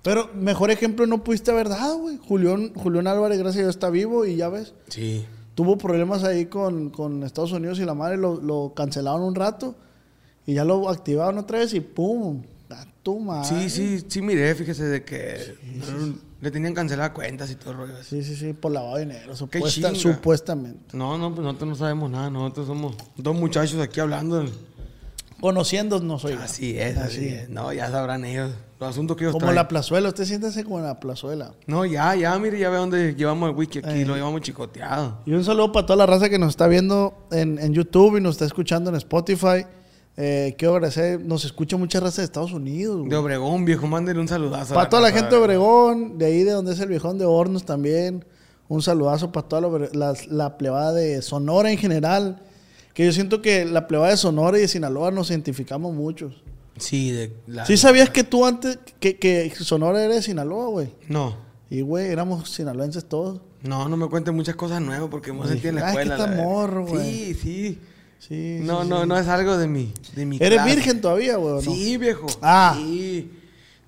Pero 0.03 0.31
mejor 0.35 0.71
ejemplo 0.71 1.07
no 1.07 1.23
pudiste 1.23 1.51
haber 1.51 1.69
dado, 1.69 1.99
güey. 1.99 2.17
Julián, 2.19 2.73
Julián 2.75 3.07
Álvarez, 3.07 3.39
gracias 3.39 3.61
a 3.61 3.65
Dios, 3.67 3.77
está 3.77 3.91
vivo 3.91 4.25
y 4.25 4.37
ya 4.37 4.49
ves. 4.49 4.73
Sí. 4.89 5.27
Tuvo 5.55 5.77
problemas 5.79 6.23
ahí 6.25 6.47
con, 6.47 6.91
con 6.91 7.23
Estados 7.25 7.53
Unidos 7.53 7.79
y 7.81 7.85
la 7.85 7.95
madre 7.95 8.17
lo, 8.17 8.41
lo 8.41 8.73
cancelaron 8.75 9.23
un 9.23 9.35
rato 9.35 9.75
y 10.47 10.55
ya 10.55 10.65
lo 10.65 10.89
activaron 10.89 11.39
otra 11.39 11.59
vez 11.59 11.75
y 11.75 11.81
¡pum! 11.81 12.43
A 12.71 12.85
tu 13.03 13.21
madre. 13.21 13.49
Sí, 13.49 13.71
sí, 13.71 14.05
sí 14.09 14.23
miré, 14.23 14.55
fíjese 14.55 14.85
de 14.85 15.05
que 15.05 15.55
le 16.41 16.51
tenían 16.51 16.75
canceladas 16.75 17.13
cuentas 17.13 17.51
y 17.51 17.55
todo 17.57 17.71
el 17.73 17.77
rollo. 17.79 17.95
así. 18.01 18.23
Sí, 18.23 18.35
sí, 18.35 18.37
sí, 18.47 18.53
por 18.53 18.73
lavado 18.73 18.97
de 18.97 19.07
dinero, 19.07 19.35
supuesta- 19.37 19.95
supuestamente. 19.95 20.97
No, 20.97 21.17
no, 21.19 21.33
pues 21.35 21.45
nosotros 21.45 21.69
no 21.71 21.75
sabemos 21.77 22.11
nada, 22.11 22.29
nosotros 22.31 22.67
somos 22.67 22.95
dos 23.17 23.37
muchachos 23.37 23.81
aquí 23.81 24.01
hablando. 24.01 24.45
Conociéndonos, 25.41 26.25
oiga. 26.25 26.45
Así 26.45 26.79
es, 26.79 26.97
así 26.97 27.29
es. 27.29 27.49
No, 27.51 27.71
ya 27.73 27.91
sabrán 27.91 28.25
ellos 28.25 28.53
los 28.81 28.89
asuntos 28.89 29.17
que 29.19 29.25
ellos 29.25 29.33
Como 29.33 29.45
traen. 29.45 29.55
la 29.57 29.69
plazuela, 29.69 30.09
usted 30.09 30.25
siéntase 30.25 30.65
como 30.65 30.81
la 30.81 30.99
plazuela. 30.99 31.53
No, 31.67 31.85
ya, 31.85 32.15
ya, 32.17 32.39
mire, 32.39 32.59
ya 32.59 32.71
ve 32.71 32.79
dónde 32.79 33.15
llevamos 33.15 33.51
el 33.51 33.55
wiki 33.57 33.81
aquí, 33.81 33.89
Eh. 34.01 34.07
lo 34.07 34.15
llevamos 34.17 34.41
chicoteado. 34.41 35.19
Y 35.27 35.33
un 35.35 35.45
saludo 35.45 35.73
para 35.73 35.85
toda 35.85 35.99
la 35.99 36.07
raza 36.07 36.31
que 36.31 36.39
nos 36.39 36.51
está 36.51 36.67
viendo 36.69 37.27
en, 37.31 37.59
en 37.59 37.75
YouTube 37.75 38.17
y 38.17 38.21
nos 38.23 38.37
está 38.37 38.47
escuchando 38.47 38.89
en 38.89 38.97
Spotify. 38.97 39.67
Eh, 40.19 40.55
quiero 40.57 40.75
agradecer, 40.75 41.21
nos 41.21 41.45
escucha 41.45 41.77
mucha 41.77 42.01
raza 42.01 42.23
de 42.23 42.25
Estados 42.25 42.53
Unidos. 42.53 42.97
güey. 42.99 43.11
De 43.11 43.17
Obregón, 43.17 43.65
viejo, 43.67 43.87
mándenle 43.87 44.21
un 44.23 44.29
saludazo. 44.29 44.73
Para 44.75 44.89
toda 44.89 45.03
la 45.03 45.13
gente 45.13 45.35
de 45.35 45.41
Obregón, 45.43 46.17
de 46.19 46.27
ahí 46.27 46.43
de 46.43 46.53
donde 46.53 46.73
es 46.73 46.81
el 46.81 46.89
viejón 46.89 47.19
de 47.19 47.27
Hornos 47.27 47.65
también. 47.65 48.25
Un 48.69 48.83
saludazo 48.83 49.31
para 49.31 49.47
toda 49.47 49.61
la, 49.63 49.89
la, 49.93 50.15
la 50.29 50.59
plebada 50.59 50.93
de 50.93 51.21
Sonora 51.23 51.71
en 51.71 51.79
general. 51.79 52.43
Que 52.95 53.05
yo 53.05 53.13
siento 53.13 53.43
que 53.43 53.67
la 53.67 53.87
plebada 53.87 54.11
de 54.13 54.17
Sonora 54.17 54.57
y 54.57 54.63
de 54.63 54.69
Sinaloa 54.69 55.11
nos 55.11 55.31
identificamos 55.31 55.93
muchos. 55.95 56.43
Sí, 56.79 57.11
de 57.11 57.35
la- 57.47 57.67
¿Sí 57.67 57.77
sabías 57.77 58.09
que 58.11 58.25
tú 58.25 58.47
antes, 58.47 58.79
que, 58.99 59.19
que 59.19 59.53
Sonora 59.55 60.03
era 60.03 60.15
de 60.15 60.23
Sinaloa, 60.23 60.69
güey? 60.69 60.89
No. 61.09 61.37
Y, 61.69 61.83
güey, 61.83 62.07
éramos 62.09 62.49
sinaloenses 62.51 63.05
todos. 63.05 63.41
No, 63.63 63.89
no 63.89 63.97
me 63.99 64.09
cuentes 64.09 64.33
muchas 64.33 64.57
cosas 64.57 64.81
nuevas 64.81 65.09
porque 65.11 65.31
hemos 65.31 65.49
sentido 65.49 65.71
en 65.71 65.75
la 65.77 65.89
"Ah, 65.89 65.91
es 65.91 65.97
que 65.97 66.03
escuela. 66.05 66.15
está 66.15 66.27
la 66.27 66.31
verdad". 66.37 66.45
morro, 66.45 66.87
güey. 66.87 67.05
Sí, 67.05 67.35
sí. 67.35 67.79
Sí. 68.19 68.59
No, 68.63 68.83
sí, 68.83 68.89
no, 68.89 69.03
sí. 69.03 69.09
no 69.09 69.17
es 69.19 69.29
algo 69.29 69.57
de 69.57 69.69
mi, 69.69 69.93
de 70.15 70.27
mi 70.27 70.37
¿Eres 70.37 70.59
clase. 70.61 70.75
virgen 70.75 71.01
todavía, 71.01 71.37
güey? 71.37 71.55
no? 71.55 71.61
Sí, 71.61 71.97
viejo. 71.97 72.27
Ah. 72.43 72.75
Sí. 72.77 73.31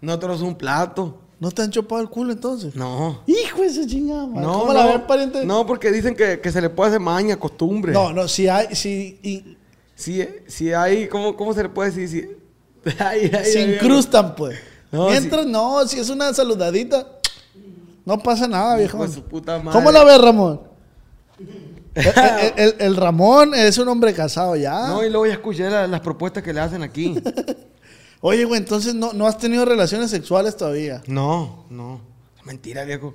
Nosotros 0.00 0.42
un 0.42 0.54
plato. 0.54 1.20
¿No 1.40 1.50
te 1.52 1.62
han 1.62 1.70
chupado 1.70 2.00
el 2.02 2.08
culo 2.08 2.32
entonces? 2.32 2.74
No. 2.74 3.20
Hijo 3.26 3.60
de 3.62 3.66
esa 3.68 3.86
chingada, 3.86 4.26
madre. 4.26 4.40
No, 4.46 4.52
¿Cómo 4.60 4.72
no. 4.72 4.78
la 4.78 4.86
ves, 4.86 5.00
pariente? 5.06 5.44
No, 5.44 5.64
porque 5.66 5.90
dicen 5.92 6.14
que, 6.16 6.40
que 6.40 6.50
se 6.50 6.60
le 6.60 6.68
puede 6.70 6.90
hacer 6.90 7.00
maña, 7.00 7.36
costumbre. 7.36 7.92
No, 7.92 8.12
no, 8.12 8.26
si 8.28 8.48
hay, 8.48 8.74
si, 8.74 9.18
y- 9.22 9.56
Si, 9.94 10.24
si 10.46 10.72
hay, 10.72 11.08
¿cómo, 11.08 11.36
¿cómo 11.36 11.52
se 11.54 11.62
le 11.62 11.68
puede 11.68 11.90
decir? 11.90 12.08
Si, 12.84 12.90
Ay, 13.00 13.30
ay, 13.32 13.44
se 13.44 13.62
ay, 13.62 13.74
incrustan, 13.74 14.34
pues. 14.36 14.58
No, 14.90 15.10
Mientras, 15.10 15.46
no, 15.46 15.86
si 15.86 15.98
es 16.00 16.08
una 16.10 16.32
saludadita, 16.34 17.06
no 18.04 18.18
pasa 18.18 18.46
nada, 18.48 18.76
viejo. 18.76 18.96
Hijo 18.98 19.06
de 19.06 19.12
su 19.14 19.22
puta 19.22 19.58
madre. 19.58 19.72
¿Cómo 19.78 19.92
la 19.92 20.02
ves, 20.04 20.20
Ramón? 20.20 20.60
El, 21.94 22.06
el- 22.06 22.52
el- 22.56 22.74
el 22.78 22.96
Ramón 22.96 23.54
es 23.54 23.78
un 23.78 23.88
hombre 23.88 24.12
casado 24.14 24.54
ya. 24.56 24.88
No, 24.88 25.04
y 25.04 25.08
luego 25.10 25.26
ya 25.26 25.32
escuché 25.34 25.68
la- 25.70 25.86
las 25.86 26.00
propuestas 26.00 26.42
que 26.42 26.52
le 26.52 26.60
hacen 26.60 26.82
aquí. 26.82 27.20
Oye, 28.20 28.44
güey, 28.44 28.60
entonces 28.60 28.94
no, 28.94 29.12
no 29.12 29.26
has 29.26 29.38
tenido 29.38 29.64
relaciones 29.64 30.10
sexuales 30.10 30.56
todavía. 30.56 31.02
No, 31.06 31.66
no. 31.70 32.00
Mentira, 32.44 32.84
viejo. 32.84 33.14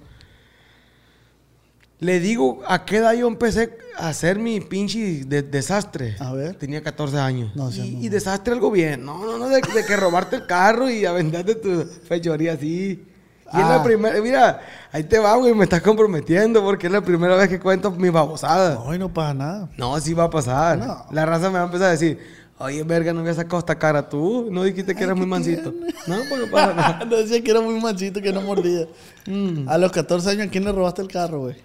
Le 1.99 2.19
digo 2.19 2.61
a 2.67 2.85
qué 2.85 2.97
edad 2.97 3.13
yo 3.13 3.27
empecé 3.27 3.77
a 3.97 4.09
hacer 4.09 4.37
mi 4.37 4.59
pinche 4.59 5.23
de- 5.25 5.41
desastre. 5.43 6.15
A 6.19 6.33
ver. 6.33 6.55
Tenía 6.55 6.81
14 6.83 7.17
años. 7.17 7.55
No 7.55 7.69
y, 7.71 8.05
y 8.05 8.09
desastre 8.09 8.53
algo 8.53 8.71
bien. 8.71 9.05
No, 9.05 9.25
no, 9.25 9.37
no, 9.37 9.47
de, 9.49 9.61
de 9.61 9.85
que 9.85 9.95
robarte 9.95 10.35
el 10.37 10.45
carro 10.45 10.89
y 10.89 11.05
aventarte 11.05 11.55
tu 11.55 11.83
fechoría 12.07 12.53
así. 12.53 13.05
Y 13.53 13.57
es 13.57 13.63
Ah. 13.63 13.77
la 13.77 13.83
primera, 13.83 14.21
mira, 14.21 14.61
ahí 14.91 15.03
te 15.03 15.19
va, 15.19 15.35
güey, 15.35 15.53
me 15.53 15.63
estás 15.65 15.81
comprometiendo 15.81 16.63
porque 16.63 16.87
es 16.87 16.93
la 16.93 17.01
primera 17.01 17.35
vez 17.35 17.47
que 17.49 17.59
cuento 17.59 17.91
mi 17.91 18.09
babosada. 18.09 18.79
Ay, 18.87 18.97
no 18.99 19.13
pasa 19.13 19.33
nada. 19.33 19.69
No, 19.77 19.99
sí 19.99 20.13
va 20.13 20.23
a 20.25 20.29
pasar. 20.29 20.77
No. 20.79 21.05
La 21.11 21.25
raza 21.25 21.49
me 21.49 21.55
va 21.55 21.61
a 21.61 21.65
empezar 21.65 21.87
a 21.87 21.91
decir, 21.91 22.19
oye, 22.57 22.81
verga, 22.83 23.13
no 23.13 23.19
había 23.19 23.33
sacado 23.33 23.59
esta 23.59 23.77
cara 23.77 24.09
tú. 24.09 24.47
No 24.51 24.63
dijiste 24.63 24.95
que 24.95 25.03
eras 25.03 25.15
muy 25.17 25.27
mansito. 25.27 25.73
No, 26.07 26.17
pues 26.27 26.41
no 26.41 26.51
pasa 26.51 26.73
nada. 26.73 27.05
no 27.09 27.15
decía 27.15 27.41
que 27.41 27.51
era 27.51 27.61
muy 27.61 27.79
mansito, 27.79 28.21
que 28.21 28.33
no 28.33 28.41
mordía. 28.41 28.87
Mm. 29.25 29.69
A 29.69 29.77
los 29.77 29.91
14 29.91 30.31
años, 30.31 30.47
¿a 30.47 30.49
quién 30.49 30.65
le 30.65 30.71
robaste 30.71 31.01
el 31.01 31.07
carro, 31.07 31.39
güey? 31.41 31.55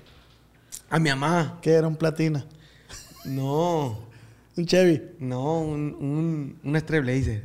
A 0.91 0.99
mi 0.99 1.11
mamá. 1.11 1.59
¿Qué 1.61 1.73
era? 1.73 1.89
Un 1.89 1.97
platina. 1.97 2.45
No, 3.25 3.99
Un 4.57 4.67
Chevy. 4.67 5.03
no, 5.19 5.61
un, 5.61 5.97
un, 6.01 6.59
un. 6.65 6.77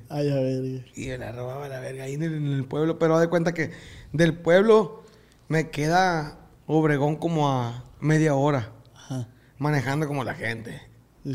Ay, 0.10 0.30
a 0.32 0.36
ver. 0.36 0.86
Y 0.96 1.08
me 1.08 1.18
la 1.18 1.32
robaba 1.32 1.68
la 1.68 1.80
verga 1.80 2.04
ahí 2.04 2.14
en 2.14 2.24
el, 2.24 2.34
en 2.36 2.48
el 2.54 2.66
pueblo. 2.66 2.98
Pero 3.00 3.20
de 3.20 3.28
cuenta 3.28 3.54
que 3.54 3.72
del 4.14 4.34
pueblo 4.36 5.04
me 5.50 5.70
queda 5.70 6.38
Obregón 6.66 7.18
como 7.18 7.50
a 7.50 7.84
media 8.00 8.36
hora. 8.36 8.72
Ajá. 8.96 9.28
Manejando 9.58 10.08
como 10.08 10.24
la 10.24 10.34
gente. 10.34 10.82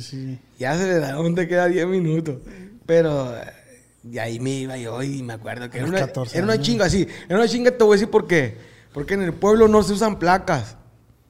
Sí. 0.00 0.38
Ya 0.58 0.76
se 0.76 0.86
le 0.86 0.98
da 0.98 1.12
donde 1.12 1.46
queda 1.46 1.66
10 1.66 1.86
minutos. 1.88 2.38
Pero 2.86 3.36
eh, 3.36 3.42
y 4.10 4.18
ahí 4.18 4.40
me 4.40 4.50
iba 4.50 4.76
yo 4.78 5.02
y 5.02 5.22
me 5.22 5.34
acuerdo 5.34 5.68
que 5.68 5.78
era 5.78 5.86
una, 5.86 5.98
14 5.98 6.36
era 6.38 6.44
una 6.46 6.60
chinga, 6.60 6.88
sí. 6.88 7.06
Era 7.28 7.38
una 7.38 7.48
chinga, 7.48 7.70
te 7.70 7.84
voy 7.84 7.92
a 7.92 7.96
decir 7.96 8.10
por 8.10 8.26
qué. 8.26 8.56
Porque 8.92 9.14
en 9.14 9.22
el 9.22 9.34
pueblo 9.34 9.68
no 9.68 9.82
se 9.82 9.92
usan 9.92 10.18
placas 10.18 10.76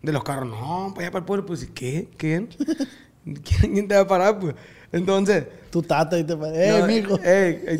de 0.02 0.12
los 0.12 0.22
carros. 0.22 0.48
No, 0.48 0.92
para 0.94 1.06
allá 1.06 1.10
para 1.10 1.20
el 1.20 1.24
pueblo, 1.24 1.46
pues 1.46 1.68
¿qué? 1.74 2.08
¿Quién? 2.16 2.46
¿Quién, 2.46 3.72
quién 3.72 3.88
te 3.88 3.94
va 3.94 4.02
a 4.02 4.06
parar? 4.06 4.38
Pues? 4.38 4.54
Entonces. 4.92 5.44
Tu 5.70 5.82
tata 5.82 6.16
ahí 6.16 6.24
te 6.24 6.34
parece. 6.36 6.68
Eh, 6.68 6.80
no, 6.80 6.86
mijo. 6.86 7.18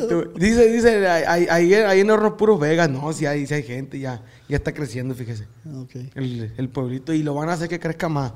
tú- 0.07 0.31
dice, 0.35 0.69
dice, 0.71 1.07
ahí, 1.07 1.47
ahí, 1.49 1.73
ahí 1.73 1.99
en 2.01 2.11
Hornos 2.11 2.33
Puros 2.33 2.59
Vegas, 2.59 2.87
no, 2.89 3.11
sí 3.13 3.25
hay, 3.25 3.47
sí 3.47 3.53
hay 3.55 3.63
gente, 3.63 3.99
ya, 3.99 4.21
ya 4.47 4.57
está 4.57 4.73
creciendo, 4.73 5.15
fíjese. 5.15 5.47
Ok. 5.75 5.95
El, 6.15 6.53
el 6.55 6.69
pueblito, 6.69 7.11
y 7.13 7.23
lo 7.23 7.33
van 7.33 7.49
a 7.49 7.53
hacer 7.53 7.67
que 7.67 7.79
crezca 7.79 8.07
más. 8.09 8.33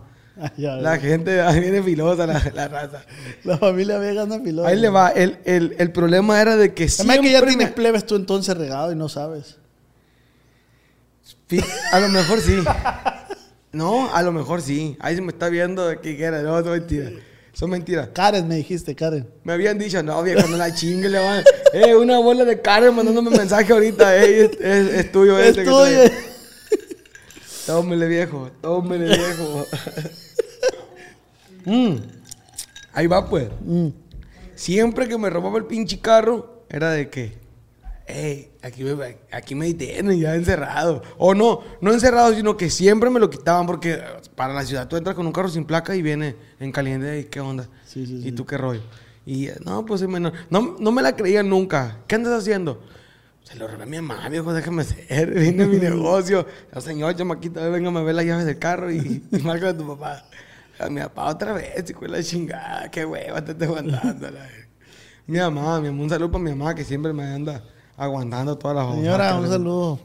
Ya 0.58 0.78
La 0.78 0.98
gente 0.98 1.42
ahí 1.42 1.60
viene 1.60 1.84
filosa, 1.84 2.26
la, 2.26 2.42
la 2.56 2.68
raza. 2.68 3.06
La 3.44 3.60
familia 3.60 4.00
Vega 4.00 4.24
anda 4.24 4.42
piloto. 4.42 4.68
Ahí 4.68 4.80
le 4.80 4.90
va. 4.90 5.10
El, 5.10 5.38
el, 5.46 5.76
el 5.78 5.92
problema 5.92 6.42
era 6.42 6.58
de 6.58 6.74
que 6.74 6.86
Además 6.86 6.96
siempre 6.96 7.22
que 7.22 7.32
ya 7.32 7.46
tienes 7.46 7.72
plebes 7.72 8.04
tú 8.08 8.16
entonces 8.16 8.58
regado 8.58 8.92
y 8.92 8.96
no 8.96 9.08
sabes. 9.10 9.58
A 11.92 12.00
lo 12.00 12.10
mejor 12.10 12.40
sí. 12.42 12.58
No, 13.72 14.14
a 14.14 14.24
lo 14.24 14.32
mejor 14.32 14.62
sí. 14.64 14.98
Ahí 15.00 15.16
se 15.16 15.22
me 15.22 15.32
está 15.32 15.50
viendo 15.50 15.88
que 16.02 16.20
era. 16.24 16.42
No, 16.42 16.60
son 16.64 16.72
mentiras. 16.72 17.12
Son 17.54 17.70
mentiras. 17.70 18.10
Karen, 18.14 18.48
me 18.48 18.56
dijiste, 18.56 18.96
Karen. 18.96 19.28
Me 19.44 19.54
habían 19.54 19.78
dicho, 19.78 20.02
no, 20.02 20.22
viejo, 20.24 20.48
no 20.48 20.58
la 20.58 20.74
chingue, 20.74 21.08
le 21.10 21.20
van. 21.20 21.44
Eh, 21.74 21.96
una 21.96 22.20
bola 22.20 22.46
de 22.46 22.62
Karen 22.62 22.94
mandándome 22.94 23.32
mensaje 23.32 23.74
ahorita. 23.74 24.16
Eh, 24.24 24.46
es, 24.46 24.52
es- 24.62 24.94
es 24.94 25.12
tuyo 25.12 25.40
Es 25.40 25.48
este. 25.58 25.64
que 25.64 25.70
tuyo. 25.70 26.00
Tómele, 27.66 28.08
viejo. 28.08 28.52
Tómele, 28.62 29.06
viejo. 29.18 29.66
Mm. 31.66 31.96
Ahí 32.92 33.08
va, 33.08 33.30
pues. 33.30 33.48
Mm. 33.62 33.88
Siempre 34.54 35.08
que 35.08 35.18
me 35.18 35.30
robaba 35.30 35.58
el 35.58 35.66
pinche 35.66 35.98
carro, 36.00 36.66
era 36.70 36.92
de 36.92 37.10
que, 37.10 37.38
hey, 38.08 38.52
aquí 38.62 38.84
me, 38.84 39.18
aquí 39.32 39.56
me 39.56 39.68
detienen 39.68 40.20
ya 40.20 40.36
encerrado. 40.36 41.02
O 41.18 41.34
no, 41.34 41.62
no 41.82 41.94
encerrado, 41.94 42.34
sino 42.34 42.58
que 42.58 42.70
siempre 42.70 43.10
me 43.10 43.20
lo 43.20 43.30
quitaban 43.30 43.66
porque 43.66 43.94
eh, 43.94 44.04
para 44.36 44.54
la 44.54 44.64
ciudad 44.66 44.88
tú 44.88 44.98
entras 44.98 45.16
con 45.16 45.26
un 45.26 45.34
carro 45.34 45.50
sin 45.50 45.66
placa 45.66 45.96
y 45.96 46.02
viene 46.02 46.36
en 46.60 46.72
caliente 46.72 47.20
y 47.20 47.24
qué 47.26 47.40
onda. 47.40 47.68
Sí, 47.86 48.06
sí, 48.06 48.18
¿Y 48.18 48.24
sí. 48.24 48.32
tú 48.32 48.46
qué 48.46 48.58
rollo? 48.58 48.82
Y 49.26 49.48
eh, 49.48 49.56
no, 49.66 49.86
pues. 49.86 50.02
No, 50.02 50.32
no 50.80 50.92
me 50.92 51.02
la 51.02 51.16
creían 51.16 51.50
nunca. 51.50 52.00
¿Qué 52.08 52.16
andas 52.16 52.34
haciendo? 52.34 52.82
Se 53.44 53.56
lo 53.56 53.68
robé 53.68 53.84
a 53.84 53.86
mi 53.86 54.00
mamá, 54.00 54.30
viejo, 54.30 54.54
déjame 54.54 54.84
ser. 54.84 55.32
Vine 55.40 55.64
a 55.64 55.68
mi 55.68 55.78
negocio. 55.78 56.46
No, 56.74 56.82
señor, 56.82 57.16
chamaquita, 57.16 57.68
véngame 57.70 58.00
a 58.00 58.04
ver 58.04 58.16
las 58.16 58.26
llaves 58.26 58.46
del 58.46 58.58
carro 58.58 58.92
y, 58.92 59.24
y 59.32 59.38
márcale 59.40 59.72
a 59.72 59.78
tu 59.78 59.88
papá. 59.88 60.26
A 60.80 60.90
mi 60.90 61.02
papá 61.02 61.26
otra 61.26 61.54
vez, 61.54 61.86
de 61.86 62.08
la 62.08 62.24
chingada. 62.24 62.90
Qué 62.90 63.06
hueva, 63.06 63.44
te 63.44 63.52
estoy 63.52 63.68
aguantando. 63.68 64.30
mi 65.28 65.38
mamá, 65.40 65.80
mi 65.82 65.90
mamá, 65.90 66.04
un 66.04 66.10
saludo 66.10 66.32
para 66.32 66.44
mi 66.44 66.50
mamá 66.52 66.74
que 66.74 66.84
siempre 66.84 67.14
me 67.14 67.24
anda 67.24 67.64
aguantando 67.98 68.58
todas 68.58 68.76
las 68.78 68.96
Señora, 68.96 69.36
un 69.36 69.48
saludo. 69.48 70.00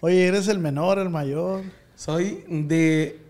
Oye, 0.00 0.26
¿eres 0.26 0.48
el 0.48 0.58
menor, 0.58 0.98
el 0.98 1.10
mayor? 1.10 1.62
Soy 1.94 2.44
de... 2.48 3.20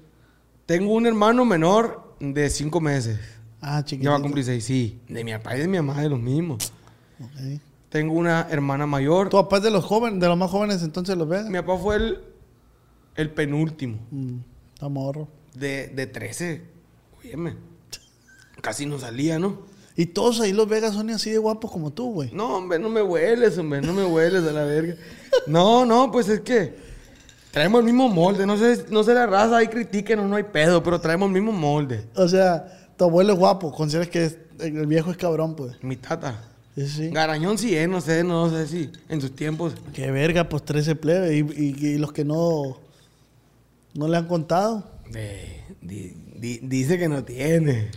Tengo 0.66 0.92
un 0.94 1.06
hermano 1.06 1.44
menor 1.44 2.14
de 2.20 2.48
cinco 2.48 2.80
meses. 2.80 3.18
Ah, 3.60 3.82
chiquitito. 3.84 4.04
Ya 4.04 4.10
va 4.12 4.16
a 4.18 4.22
cumplir 4.22 4.44
seis, 4.44 4.64
sí. 4.64 5.00
De 5.08 5.22
mi 5.24 5.32
papá 5.32 5.56
y 5.56 5.60
de 5.60 5.68
mi 5.68 5.76
mamá, 5.78 6.00
de 6.00 6.08
los 6.08 6.18
mismos. 6.20 6.72
Ok. 7.22 7.60
Tengo 7.90 8.14
una 8.14 8.46
hermana 8.50 8.86
mayor. 8.86 9.28
Tu 9.28 9.36
papá 9.36 9.58
es 9.58 9.64
de 9.64 9.70
los 9.70 9.84
jóvenes, 9.84 10.18
de 10.20 10.28
los 10.28 10.38
más 10.38 10.50
jóvenes, 10.50 10.82
entonces 10.82 11.16
los 11.16 11.28
Vega. 11.28 11.50
Mi 11.50 11.58
papá 11.60 11.76
fue 11.76 11.96
el, 11.96 12.20
el 13.16 13.30
penúltimo 13.30 13.98
Mm, 14.10 14.36
está 14.74 14.88
morro. 14.88 15.28
de, 15.54 15.88
de 15.88 16.06
13. 16.06 16.62
Óyeme. 17.22 17.54
Casi 18.62 18.86
no 18.86 18.98
salía, 18.98 19.38
¿no? 19.38 19.58
Y 19.96 20.06
todos 20.06 20.40
ahí 20.40 20.52
los 20.52 20.68
Vegas 20.68 20.94
son 20.94 21.10
así 21.10 21.30
de 21.30 21.38
guapos 21.38 21.70
como 21.70 21.92
tú, 21.92 22.12
güey. 22.12 22.30
No, 22.32 22.56
hombre, 22.56 22.78
no 22.78 22.88
me 22.88 23.02
hueles, 23.02 23.58
hombre, 23.58 23.80
no 23.82 23.92
me 23.92 24.04
hueles 24.06 24.42
a 24.44 24.52
la 24.52 24.64
verga. 24.64 24.94
No, 25.46 25.84
no, 25.84 26.10
pues 26.10 26.28
es 26.28 26.40
que 26.40 26.74
traemos 27.50 27.80
el 27.80 27.84
mismo 27.84 28.08
molde. 28.08 28.46
No 28.46 28.56
sé, 28.56 28.86
no 28.90 29.02
sé 29.04 29.12
la 29.12 29.26
raza, 29.26 29.58
ahí 29.58 29.68
critiquen 29.68 30.28
no 30.28 30.36
hay 30.36 30.44
pedo, 30.44 30.82
pero 30.82 31.00
traemos 31.00 31.26
el 31.26 31.34
mismo 31.34 31.52
molde. 31.52 32.04
O 32.14 32.26
sea, 32.26 32.88
tu 32.96 33.04
abuelo 33.04 33.34
es 33.34 33.38
guapo, 33.38 33.70
consideras 33.72 34.08
que 34.08 34.24
es- 34.24 34.38
el 34.60 34.86
viejo 34.86 35.10
es 35.10 35.16
cabrón, 35.18 35.54
pues. 35.56 35.74
Mi 35.82 35.96
tata. 35.96 36.40
Sí, 36.74 36.88
sí. 36.88 37.08
Garañón 37.10 37.58
sí 37.58 37.76
es, 37.76 37.86
no 37.86 38.00
sé, 38.00 38.24
no 38.24 38.48
sé 38.48 38.66
si 38.66 38.90
en 39.10 39.20
sus 39.20 39.36
tiempos. 39.36 39.74
Qué 39.92 40.10
verga, 40.10 40.48
pues 40.48 40.64
13 40.64 40.94
plebes. 40.94 41.32
Y, 41.32 41.62
y- 41.62 41.86
y 41.86 41.98
los 41.98 42.12
que 42.14 42.24
no, 42.24 42.78
no 43.92 44.08
le 44.08 44.16
han 44.16 44.26
contado. 44.26 44.84
eh, 45.14 45.62
di- 45.82 46.14
di- 46.38 46.60
dice 46.62 46.96
que 46.98 47.08
no 47.10 47.22
tiene. 47.24 47.90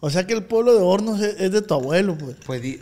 O 0.00 0.10
sea 0.10 0.26
que 0.26 0.32
el 0.34 0.44
pueblo 0.44 0.74
de 0.74 0.80
Hornos 0.82 1.20
es, 1.20 1.38
es 1.40 1.52
de 1.52 1.62
tu 1.62 1.74
abuelo, 1.74 2.16
pues. 2.18 2.36
Pues 2.46 2.62
di- 2.62 2.80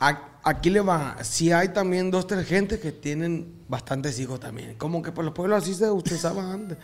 a- 0.00 0.28
aquí 0.44 0.70
le 0.70 0.80
va. 0.80 1.16
Sí 1.24 1.50
hay 1.52 1.70
también 1.70 2.10
dos, 2.10 2.26
tres 2.26 2.46
gente 2.46 2.78
que 2.78 2.92
tienen 2.92 3.52
bastantes 3.68 4.18
hijos 4.20 4.38
también. 4.40 4.74
Como 4.76 5.02
que 5.02 5.10
por 5.12 5.24
los 5.24 5.34
pueblos 5.34 5.62
así 5.62 5.74
se 5.74 5.90
usaban 5.90 6.46
antes. 6.52 6.78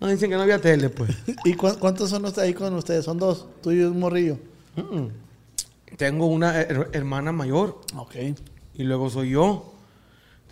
No 0.00 0.08
dicen 0.08 0.30
que 0.30 0.36
no 0.36 0.42
había 0.42 0.60
tele, 0.60 0.88
pues. 0.88 1.10
¿Y 1.44 1.54
cuán- 1.54 1.76
cuántos 1.78 2.10
son 2.10 2.24
ustedes 2.24 2.48
ahí 2.48 2.54
con 2.54 2.72
ustedes? 2.74 3.04
Son 3.04 3.18
dos, 3.18 3.46
tú 3.62 3.70
y 3.72 3.82
un 3.82 3.98
morrillo. 4.00 4.38
Mm. 4.76 5.08
Tengo 5.96 6.26
una 6.26 6.54
her- 6.60 6.88
hermana 6.92 7.30
mayor 7.30 7.80
Ok. 7.96 8.14
y 8.74 8.82
luego 8.84 9.10
soy 9.10 9.30
yo. 9.30 9.74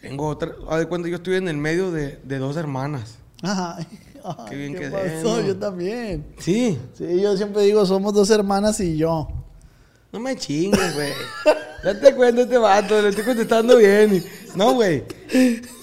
Tengo 0.01 0.27
otra. 0.29 0.53
Haz 0.69 0.79
de 0.81 0.87
cuenta, 0.87 1.09
yo 1.09 1.17
estoy 1.17 1.37
en 1.37 1.49
el 1.49 1.57
medio 1.57 1.91
de, 1.91 2.19
de 2.23 2.39
dos 2.39 2.57
hermanas. 2.57 3.17
Ajá. 3.43 3.79
Ay, 4.39 4.45
Qué 4.51 4.57
bien 4.57 4.73
¿qué 4.75 4.81
quedé, 4.81 4.91
pasó? 4.91 5.41
¿no? 5.41 5.47
Yo 5.47 5.57
también. 5.57 6.27
Sí. 6.39 6.79
Sí, 6.95 7.21
yo 7.21 7.37
siempre 7.37 7.63
digo, 7.63 7.85
somos 7.87 8.15
dos 8.15 8.31
hermanas 8.31 8.79
y 8.81 8.97
yo. 8.97 9.29
No 10.13 10.21
me 10.21 10.37
chingues, 10.37 10.95
güey. 10.95 11.13
Date 11.85 12.15
cuenta 12.15 12.43
este 12.43 12.59
vato, 12.59 13.01
le 13.03 13.09
estoy 13.09 13.25
contestando 13.25 13.77
bien. 13.79 14.23
No, 14.55 14.75
güey. 14.75 15.03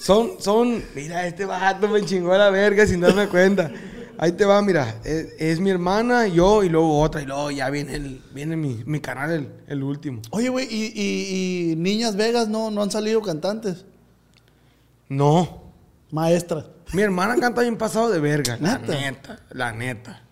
Son, 0.02 0.32
son. 0.38 0.82
Mira, 0.94 1.26
este 1.26 1.44
vato 1.44 1.88
me 1.88 2.02
chingó 2.04 2.32
a 2.32 2.38
la 2.38 2.50
verga 2.50 2.86
sin 2.86 3.00
darme 3.00 3.26
cuenta. 3.28 3.70
Ahí 4.16 4.32
te 4.32 4.44
va, 4.44 4.62
mira. 4.62 5.00
Es, 5.04 5.28
es 5.38 5.60
mi 5.60 5.70
hermana, 5.70 6.26
yo 6.26 6.62
y 6.62 6.68
luego 6.68 7.00
otra. 7.00 7.22
Y 7.22 7.26
luego 7.26 7.50
ya 7.50 7.68
viene, 7.70 7.94
el, 7.96 8.22
viene 8.32 8.56
mi, 8.56 8.82
mi 8.86 9.00
canal, 9.00 9.30
el, 9.30 9.48
el 9.66 9.82
último. 9.82 10.22
Oye, 10.30 10.48
güey, 10.48 10.66
y, 10.70 10.92
y- 10.94 11.72
y 11.72 11.76
Niñas 11.76 12.16
Vegas 12.16 12.48
no, 12.48 12.70
no 12.70 12.82
han 12.82 12.90
salido 12.90 13.20
cantantes. 13.22 13.84
No. 15.08 15.62
Maestras. 16.10 16.66
Mi 16.92 17.02
hermana 17.02 17.36
canta 17.36 17.62
bien 17.62 17.76
pasado 17.76 18.10
de 18.10 18.18
verga. 18.20 18.58
La 18.60 18.78
¿Neta? 18.78 19.38
la 19.50 19.72
neta. 19.72 20.22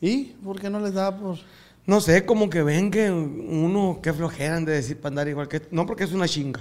¿Y 0.00 0.24
por 0.44 0.60
qué 0.60 0.68
no 0.70 0.80
les 0.80 0.94
da 0.94 1.16
por.? 1.16 1.38
No 1.86 2.00
sé, 2.02 2.26
como 2.26 2.50
que 2.50 2.62
ven 2.62 2.90
que 2.90 3.10
uno, 3.10 4.00
qué 4.02 4.12
flojera 4.12 4.56
han 4.56 4.64
de 4.66 4.72
decir 4.72 4.98
para 5.00 5.08
andar 5.12 5.28
igual 5.28 5.48
que... 5.48 5.62
No, 5.70 5.86
porque 5.86 6.04
es 6.04 6.12
una 6.12 6.28
chinga. 6.28 6.60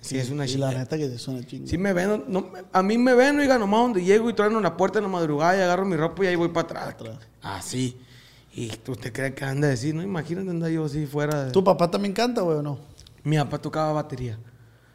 Sí, 0.00 0.16
es 0.16 0.30
una 0.30 0.44
Y 0.46 0.50
chinga. 0.50 0.70
la 0.72 0.78
neta 0.78 0.96
que 0.96 1.06
es 1.06 1.26
una 1.28 1.44
chinga. 1.44 1.66
Si 1.66 1.76
me 1.76 1.92
ven, 1.92 2.24
no- 2.28 2.52
a 2.72 2.82
mí 2.84 2.96
me 2.96 3.14
ven, 3.14 3.40
oiga, 3.40 3.58
nomás 3.58 3.80
donde 3.80 4.04
llego 4.04 4.30
y 4.30 4.34
trueno 4.34 4.60
la 4.60 4.76
puerta 4.76 5.00
en 5.00 5.02
la 5.02 5.08
madrugada 5.10 5.56
y 5.58 5.60
agarro 5.60 5.84
mi 5.84 5.96
ropa 5.96 6.22
y 6.24 6.28
ahí 6.28 6.36
voy 6.36 6.48
para 6.50 6.60
atrás. 6.66 6.88
Atrás. 6.90 7.16
Así. 7.42 7.98
Y 8.54 8.70
usted 8.86 9.12
cree 9.12 9.34
que 9.34 9.44
anda 9.44 9.66
a 9.66 9.70
decir, 9.70 9.92
no, 9.96 10.02
imagínate 10.02 10.48
andar 10.50 10.70
yo 10.70 10.84
así 10.84 11.04
fuera 11.06 11.46
de... 11.46 11.50
¿Tu 11.50 11.62
papá 11.64 11.90
también 11.90 12.14
canta, 12.14 12.42
güey, 12.42 12.58
o 12.58 12.62
no? 12.62 12.78
Mi 13.24 13.36
papá 13.36 13.58
tocaba 13.58 13.92
batería. 13.92 14.38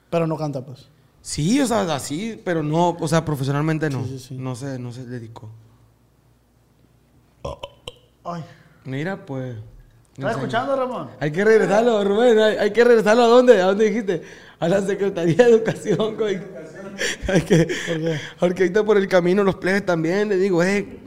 Pero 0.10 0.26
no 0.26 0.38
canta, 0.38 0.66
pues. 0.66 0.88
Sí, 1.24 1.62
o 1.62 1.66
sea, 1.66 1.82
así, 1.96 2.40
pero 2.44 2.62
no, 2.62 2.90
o 3.00 3.08
sea, 3.08 3.24
profesionalmente 3.24 3.90
no. 3.90 4.04
Sí, 4.04 4.20
sí, 4.20 4.26
sí. 4.28 4.36
No 4.38 4.58
se, 4.58 4.78
no 4.78 4.92
se 4.92 5.06
dedicó. 5.06 5.50
Ay. 8.26 8.44
Mira, 8.84 9.26
pues. 9.26 9.56
no 10.18 10.28
¿Estás 10.28 10.36
escuchando, 10.36 10.76
Ramón? 10.76 11.12
Hay 11.22 11.32
que 11.32 11.46
regresarlo, 11.46 12.04
Rubén. 12.04 12.38
Hay, 12.40 12.58
hay 12.58 12.74
que 12.74 12.84
regresarlo 12.84 13.24
a 13.24 13.28
dónde? 13.28 13.62
¿A 13.62 13.68
dónde 13.68 13.86
dijiste? 13.86 14.22
A 14.60 14.68
la 14.68 14.82
Secretaría 14.82 15.36
de 15.38 15.44
Educación. 15.52 16.18
güey. 16.18 16.42
Hay 17.28 17.42
que? 17.42 17.68
Porque 18.38 18.64
ahorita 18.64 18.84
por 18.84 18.98
el 18.98 19.08
camino 19.08 19.46
los 19.46 19.56
plebes 19.56 19.86
también. 19.86 20.28
Le 20.28 20.36
digo, 20.36 20.62
eh, 20.62 21.00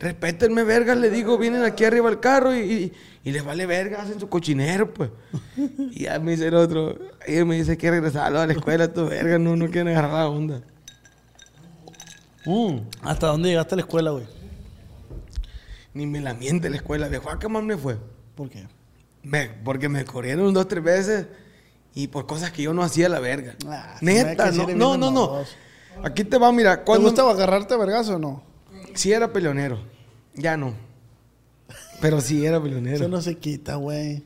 respétenme, 0.00 0.64
vergas. 0.64 0.96
Le 0.98 1.10
digo, 1.10 1.38
vienen 1.38 1.62
aquí 1.62 1.84
arriba 1.84 2.08
al 2.08 2.18
carro 2.18 2.54
y, 2.56 2.60
y, 2.60 2.92
y 3.22 3.30
les 3.30 3.44
vale 3.44 3.66
verga, 3.66 4.02
hacen 4.02 4.18
su 4.18 4.28
cochinero, 4.28 4.92
pues. 4.92 5.10
Y 5.92 6.04
ya 6.04 6.18
me 6.18 6.32
dice 6.32 6.48
el 6.48 6.54
otro. 6.54 6.98
Y 7.28 7.44
me 7.44 7.56
dice 7.56 7.78
que 7.78 7.90
regresarlo 7.90 8.40
a 8.40 8.46
la 8.46 8.52
escuela, 8.54 8.84
estos 8.84 9.08
vergas 9.08 9.38
no, 9.38 9.54
no 9.56 9.66
quieren 9.66 9.88
agarrar 9.88 10.12
la 10.12 10.28
onda. 10.28 10.62
Mm. 12.46 12.78
¿Hasta 13.02 13.26
dónde 13.28 13.50
llegaste 13.50 13.74
a 13.74 13.76
la 13.76 13.82
escuela, 13.82 14.10
güey? 14.10 14.24
Ni 15.92 16.06
me 16.06 16.20
la 16.20 16.34
miente 16.34 16.70
la 16.70 16.76
escuela. 16.76 17.08
De 17.08 17.18
Juan, 17.18 17.38
¿qué 17.38 17.48
más 17.48 17.62
me 17.62 17.76
fue? 17.76 17.98
¿Por 18.34 18.48
qué? 18.48 18.66
Me- 19.22 19.50
porque 19.64 19.88
me 19.88 20.04
corrieron 20.04 20.52
dos, 20.54 20.66
tres 20.68 20.82
veces 20.82 21.26
y 21.94 22.06
por 22.08 22.26
cosas 22.26 22.50
que 22.52 22.62
yo 22.62 22.72
no 22.72 22.82
hacía 22.82 23.08
la 23.08 23.20
verga. 23.20 23.54
Ah, 23.66 23.96
Neta, 24.00 24.50
no, 24.52 24.66
no, 24.68 24.96
no, 24.96 25.10
no. 25.10 25.44
Aquí 26.02 26.24
te 26.24 26.38
va, 26.38 26.50
mira, 26.52 26.78
¿Te 26.78 26.84
cuando 26.84 27.08
gustaba 27.08 27.32
agarrarte 27.32 27.74
a 27.74 27.76
vergazo 27.76 28.14
o 28.16 28.18
no? 28.18 28.42
Sí 28.94 29.12
era 29.12 29.32
peleonero. 29.32 29.78
Ya 30.34 30.56
no. 30.56 30.74
Pero 32.00 32.20
sí 32.20 32.44
era 32.44 32.56
Eso 32.56 32.62
peleonero. 32.64 33.08
no 33.08 33.20
se 33.20 33.36
quita, 33.36 33.74
güey. 33.76 34.22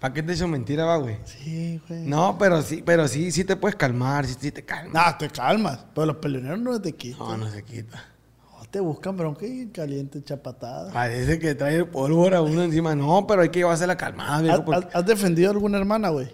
¿Para 0.00 0.12
qué 0.12 0.22
te 0.22 0.34
echo 0.34 0.46
mentira, 0.46 0.84
va, 0.84 0.98
güey? 0.98 1.16
Sí, 1.24 1.80
güey. 1.88 2.02
No, 2.02 2.36
pero 2.38 2.60
sí, 2.62 2.82
pero 2.84 3.08
sí, 3.08 3.32
sí 3.32 3.44
te 3.44 3.56
puedes 3.56 3.76
calmar, 3.76 4.26
sí, 4.26 4.36
sí 4.38 4.52
te 4.52 4.62
calmas. 4.62 4.92
No, 5.12 5.16
te 5.18 5.30
calmas. 5.30 5.86
Pero 5.94 6.06
los 6.06 6.16
peleoneros 6.16 6.58
no 6.60 6.80
te 6.80 6.92
quitan. 6.92 7.18
No, 7.26 7.36
no 7.38 7.50
se 7.50 7.62
quita. 7.62 8.04
No, 8.52 8.64
te 8.70 8.78
buscan 8.80 9.16
bronca 9.16 9.46
y 9.46 9.66
caliente, 9.68 10.22
chapatada. 10.22 10.92
Parece 10.92 11.38
que 11.38 11.54
trae 11.54 11.84
pólvora 11.86 12.42
uno 12.42 12.62
encima. 12.62 12.94
No, 12.94 13.26
pero 13.26 13.40
hay 13.42 13.48
que 13.48 13.60
llevarse 13.60 13.86
la 13.86 13.96
calmada, 13.96 14.42
viejo. 14.42 14.56
¿Has, 14.56 14.62
porque- 14.62 14.86
has- 14.88 14.94
has 14.96 15.06
defendido 15.06 15.48
a 15.48 15.52
alguna 15.52 15.78
hermana, 15.78 16.10
güey? 16.10 16.28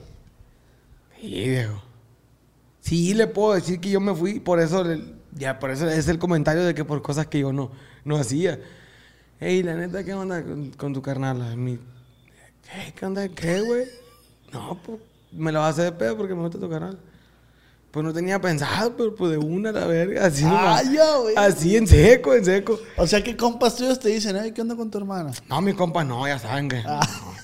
Sí, 1.20 1.28
viejo. 1.48 1.80
Sí, 2.80 3.14
le 3.14 3.28
puedo 3.28 3.54
decir 3.54 3.78
que 3.78 3.90
yo 3.90 4.00
me 4.00 4.12
fui, 4.12 4.40
por 4.40 4.58
eso, 4.58 4.82
le- 4.82 5.11
ya, 5.36 5.58
por 5.58 5.70
eso 5.70 5.88
es 5.88 6.08
el 6.08 6.18
comentario 6.18 6.62
de 6.64 6.74
que 6.74 6.84
por 6.84 7.02
cosas 7.02 7.26
que 7.26 7.40
yo 7.40 7.52
no, 7.52 7.70
no 8.04 8.16
hacía. 8.16 8.58
Ey, 9.40 9.62
la 9.62 9.74
neta, 9.74 10.04
¿qué 10.04 10.14
onda 10.14 10.42
con, 10.42 10.70
con 10.70 10.92
tu 10.94 11.02
carnal? 11.02 11.56
Mi, 11.56 11.76
¿Qué? 11.76 12.92
¿Qué 12.94 13.06
onda? 13.06 13.28
¿Qué, 13.28 13.60
güey? 13.60 13.84
No, 14.52 14.78
pues, 14.84 14.98
me 15.32 15.50
la 15.50 15.60
vas 15.60 15.68
a 15.78 15.82
hacer 15.82 15.84
de 15.92 15.98
pedo 15.98 16.16
porque 16.16 16.34
me 16.34 16.42
gusta 16.42 16.58
tu 16.58 16.68
carnal. 16.68 16.98
Pues 17.90 18.06
no 18.06 18.12
tenía 18.14 18.40
pensado, 18.40 18.96
pero 18.96 19.14
pues 19.14 19.32
de 19.32 19.36
una 19.38 19.68
a 19.68 19.72
la 19.72 19.86
verga, 19.86 20.24
así 20.24 20.44
Ah, 20.46 20.80
nomás. 20.82 21.20
güey. 21.22 21.34
Así, 21.36 21.76
en 21.76 21.86
seco, 21.86 22.32
en 22.32 22.42
seco. 22.42 22.78
O 22.96 23.06
sea, 23.06 23.22
que 23.22 23.36
compas 23.36 23.76
tuyos 23.76 23.98
te 24.00 24.08
dicen, 24.08 24.34
ay, 24.36 24.52
¿qué 24.52 24.62
onda 24.62 24.74
con 24.76 24.90
tu 24.90 24.96
hermana? 24.96 25.30
No, 25.46 25.60
mis 25.60 25.74
compas 25.74 26.06
no, 26.06 26.26
ya 26.26 26.38
saben 26.38 26.70
que. 26.70 26.82
Ah. 26.86 27.00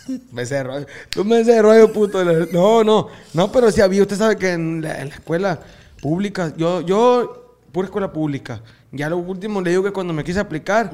no, 0.09 0.19
me 0.33 0.47
sé 0.47 0.55
de 0.55 0.63
rollo. 0.63 0.87
Tú 1.11 1.23
me 1.25 1.45
de 1.45 1.61
rollo, 1.61 1.93
puto. 1.93 2.25
No, 2.51 2.83
no. 2.83 3.09
No, 3.35 3.53
pero 3.53 3.71
sí 3.71 3.83
había. 3.83 4.01
Usted 4.01 4.17
sabe 4.17 4.37
que 4.37 4.53
en 4.53 4.81
la, 4.81 5.03
en 5.03 5.11
la 5.11 5.15
escuela 5.17 5.61
pública, 6.01 6.55
yo, 6.57 6.81
yo, 6.81 7.38
pura 7.73 7.87
escuela 7.87 8.13
pública. 8.13 8.63
Ya 8.93 9.09
lo 9.09 9.19
último 9.19 9.61
le 9.61 9.71
digo 9.71 9.83
que 9.83 9.93
cuando 9.93 10.13
me 10.13 10.25
quise 10.25 10.41
aplicar, 10.41 10.91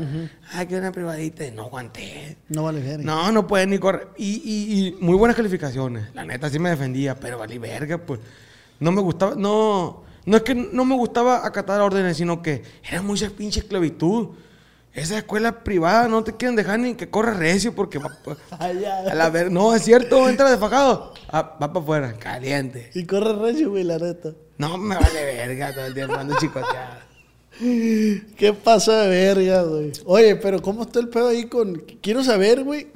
ay, 0.52 0.66
que 0.66 0.76
una 0.76 0.92
privadita, 0.92 1.44
no 1.52 1.62
aguanté. 1.64 2.36
No 2.48 2.64
vale 2.64 2.80
verga. 2.80 3.04
No, 3.04 3.30
no 3.32 3.46
pueden 3.46 3.70
ni 3.70 3.78
correr. 3.78 4.08
Y, 4.16 4.42
y, 4.44 4.88
y 4.88 4.92
muy 5.00 5.16
buenas 5.16 5.36
calificaciones. 5.36 6.14
La 6.14 6.24
neta 6.24 6.50
sí 6.50 6.58
me 6.58 6.70
defendía, 6.70 7.14
pero 7.14 7.38
valí 7.38 7.58
verga, 7.58 7.98
pues. 7.98 8.20
No 8.80 8.92
me 8.92 9.00
gustaba, 9.00 9.34
no. 9.36 10.02
No 10.26 10.36
es 10.38 10.42
que 10.42 10.54
no 10.54 10.84
me 10.84 10.94
gustaba 10.94 11.46
acatar 11.46 11.80
órdenes, 11.80 12.16
sino 12.16 12.42
que 12.42 12.62
era 12.88 13.02
mucha 13.02 13.28
pinche 13.30 13.60
esclavitud. 13.60 14.30
Esa 14.92 15.18
escuela 15.18 15.64
privada 15.64 16.06
no 16.06 16.22
te 16.22 16.36
quieren 16.36 16.54
dejar 16.54 16.78
ni 16.78 16.94
que 16.94 17.10
corra 17.10 17.34
recio 17.34 17.74
porque 17.74 17.98
va. 17.98 18.16
A 18.58 18.72
la 19.14 19.28
ver, 19.28 19.50
no, 19.50 19.74
es 19.74 19.82
cierto, 19.82 20.28
entra 20.28 20.50
desfajado. 20.50 21.12
Ah, 21.28 21.56
va 21.60 21.72
para 21.72 21.80
afuera, 21.80 22.12
caliente. 22.14 22.90
Y 22.94 23.04
corre 23.04 23.34
recio, 23.34 23.70
güey, 23.70 23.82
la 23.82 23.98
neta. 23.98 24.30
No 24.58 24.78
me 24.78 24.94
vale 24.94 25.24
verga 25.24 25.74
todo 25.74 25.86
el 25.86 25.94
tiempo 25.94 26.14
ando 26.14 26.36
chicoteado. 26.38 26.94
¿Qué 27.60 28.52
pasa 28.62 29.02
de 29.02 29.08
verga, 29.08 29.62
güey? 29.62 29.92
Oye, 30.04 30.36
pero 30.36 30.60
¿cómo 30.60 30.82
está 30.82 31.00
el 31.00 31.08
pedo 31.08 31.28
ahí 31.28 31.44
con...? 31.46 31.82
Quiero 32.02 32.22
saber, 32.24 32.64
güey. 32.64 32.88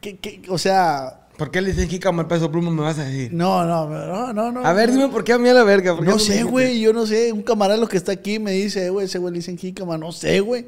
¿Qué, 0.00 0.16
qué- 0.18 0.42
o 0.48 0.58
sea... 0.58 1.28
¿Por 1.36 1.50
qué 1.50 1.60
le 1.60 1.70
dicen 1.72 1.88
jícama 1.88 2.22
el 2.22 2.28
peso 2.28 2.50
pluma? 2.50 2.70
Me 2.70 2.82
vas 2.82 2.98
a 2.98 3.04
decir. 3.04 3.32
No, 3.32 3.64
no, 3.64 3.88
no, 3.88 4.32
no, 4.32 4.50
no. 4.52 4.66
A 4.66 4.72
ver, 4.72 4.90
dime 4.90 5.08
por 5.08 5.22
qué 5.22 5.32
a 5.34 5.38
mí 5.38 5.48
a 5.48 5.54
la 5.54 5.62
verga. 5.62 5.94
¿por 5.94 6.04
qué 6.04 6.10
No 6.10 6.18
sé, 6.18 6.42
güey, 6.42 6.80
yo 6.80 6.92
no 6.92 7.06
sé. 7.06 7.32
Un 7.32 7.42
camarada 7.42 7.78
los 7.78 7.88
que 7.88 7.96
está 7.96 8.10
aquí 8.10 8.40
me 8.40 8.50
dice, 8.50 8.86
eh, 8.86 8.90
güey, 8.90 9.06
ese 9.06 9.18
güey 9.18 9.32
le 9.32 9.38
dicen 9.38 9.56
jícama. 9.56 9.96
No 9.96 10.10
sé, 10.10 10.40
güey. 10.40 10.66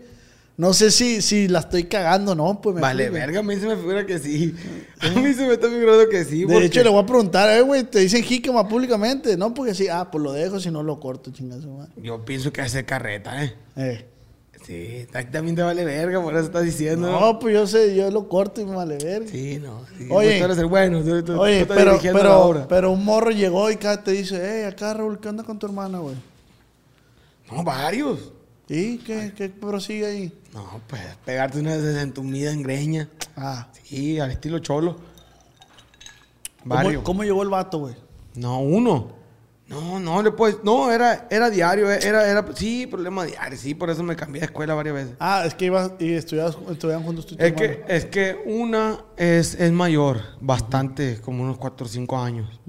No 0.61 0.75
sé 0.75 0.91
si, 0.91 1.23
si 1.23 1.49
la 1.49 1.61
estoy 1.61 1.85
cagando, 1.85 2.35
¿no? 2.35 2.61
Pues 2.61 2.75
me 2.75 2.83
Vale, 2.83 3.09
verga, 3.09 3.41
a 3.41 3.43
mí 3.43 3.57
se 3.57 3.67
me 3.67 3.77
figura 3.77 4.05
que 4.05 4.19
sí. 4.19 4.55
A 5.01 5.09
mí 5.09 5.33
se 5.33 5.47
me 5.47 5.55
está 5.55 5.71
figurando 5.71 6.07
que 6.11 6.23
sí. 6.27 6.41
De 6.41 6.53
porque- 6.53 6.67
hecho, 6.67 6.83
le 6.85 6.91
voy 6.91 7.03
a 7.03 7.07
preguntar, 7.07 7.49
eh, 7.49 7.63
güey, 7.63 7.85
te 7.85 8.01
dicen 8.01 8.23
jícama 8.23 8.69
públicamente. 8.69 9.39
No, 9.39 9.55
porque 9.55 9.75
sí, 9.75 9.89
ah, 9.89 10.11
pues 10.13 10.23
lo 10.23 10.33
dejo, 10.35 10.61
si 10.61 10.71
no 10.71 10.83
lo 10.83 11.01
corto, 11.01 11.31
chingazo, 11.31 11.67
madre. 11.69 11.93
Yo 11.97 12.27
pienso 12.27 12.53
que 12.53 12.61
hace 12.61 12.85
carreta, 12.85 13.43
¿eh? 13.43 13.55
Eh. 13.77 14.07
Sí, 14.67 15.07
también 15.33 15.57
te 15.57 15.63
vale 15.63 15.83
verga, 15.83 16.23
por 16.23 16.35
eso 16.35 16.45
estás 16.45 16.65
diciendo. 16.65 17.11
No, 17.11 17.39
pues 17.39 17.55
yo 17.55 17.67
sé, 17.67 17.97
yo 17.97 18.11
lo 18.11 18.29
corto 18.29 18.61
y 18.61 18.67
me 18.67 18.77
vale 18.77 18.99
verga. 19.03 19.29
Sí, 19.31 19.59
no. 19.63 19.87
Sí. 19.97 20.09
Oye. 20.11 20.39
Tú 20.41 20.45
eres 20.45 20.59
el 20.59 20.67
bueno. 20.67 21.03
Tú, 21.03 21.23
tú- 21.23 21.33
tú 21.33 21.41
Oye, 21.41 21.63
estás 21.63 21.75
pero, 21.75 22.67
pero, 22.69 22.93
un 22.93 23.03
morro 23.03 23.31
llegó 23.31 23.71
y 23.71 23.77
cada 23.77 24.05
te 24.05 24.11
dice, 24.11 24.39
hey, 24.45 24.65
acá 24.71 24.93
Raúl, 24.93 25.19
¿qué 25.21 25.31
onda 25.31 25.43
con 25.43 25.59
tu 25.59 25.65
hermana, 25.65 26.01
güey? 26.01 26.17
No, 27.51 27.65
varios. 27.65 28.35
¿Y 28.73 28.99
qué, 28.99 29.33
qué 29.37 29.49
prosigue 29.49 30.07
ahí? 30.07 30.33
No, 30.55 30.81
pues 30.87 31.03
pegarte 31.25 31.59
una 31.59 31.77
desentumida 31.77 32.53
en 32.53 32.63
greña. 32.63 33.09
Ah. 33.37 33.67
Sí, 33.83 34.21
al 34.21 34.31
estilo 34.31 34.61
cholo. 34.61 34.97
¿Cómo, 36.63 37.03
cómo 37.03 37.25
llegó 37.25 37.43
el 37.43 37.49
vato, 37.49 37.79
güey? 37.79 37.97
No, 38.37 38.61
uno. 38.61 39.19
No, 39.67 39.99
no 39.99 40.23
le 40.23 40.31
puedes. 40.31 40.63
No, 40.63 40.93
era, 40.93 41.27
era 41.31 41.51
diario. 41.51 41.91
Era, 41.91 42.31
era, 42.31 42.47
sí, 42.55 42.87
problema 42.87 43.25
diario. 43.25 43.59
Sí, 43.59 43.75
por 43.75 43.91
eso 43.91 44.05
me 44.05 44.15
cambié 44.15 44.39
de 44.39 44.47
escuela 44.47 44.75
varias 44.75 44.95
veces. 44.95 45.17
Ah, 45.19 45.43
es 45.45 45.55
que 45.55 45.65
ibas 45.65 45.93
y 45.99 46.13
estudiabas, 46.13 46.57
estudiaban 46.71 47.05
juntos 47.05 47.27
tú 47.27 47.35
y 47.35 47.39
tu 47.39 47.45
Es 47.45 47.53
que, 47.55 47.85
es 47.89 48.05
que 48.07 48.41
una 48.47 49.05
es, 49.17 49.55
es 49.55 49.73
mayor, 49.73 50.21
bastante, 50.41 51.21
como 51.21 51.43
unos 51.43 51.59
4 51.59 51.87
o 51.87 51.89
5 51.89 52.19
años. 52.19 52.61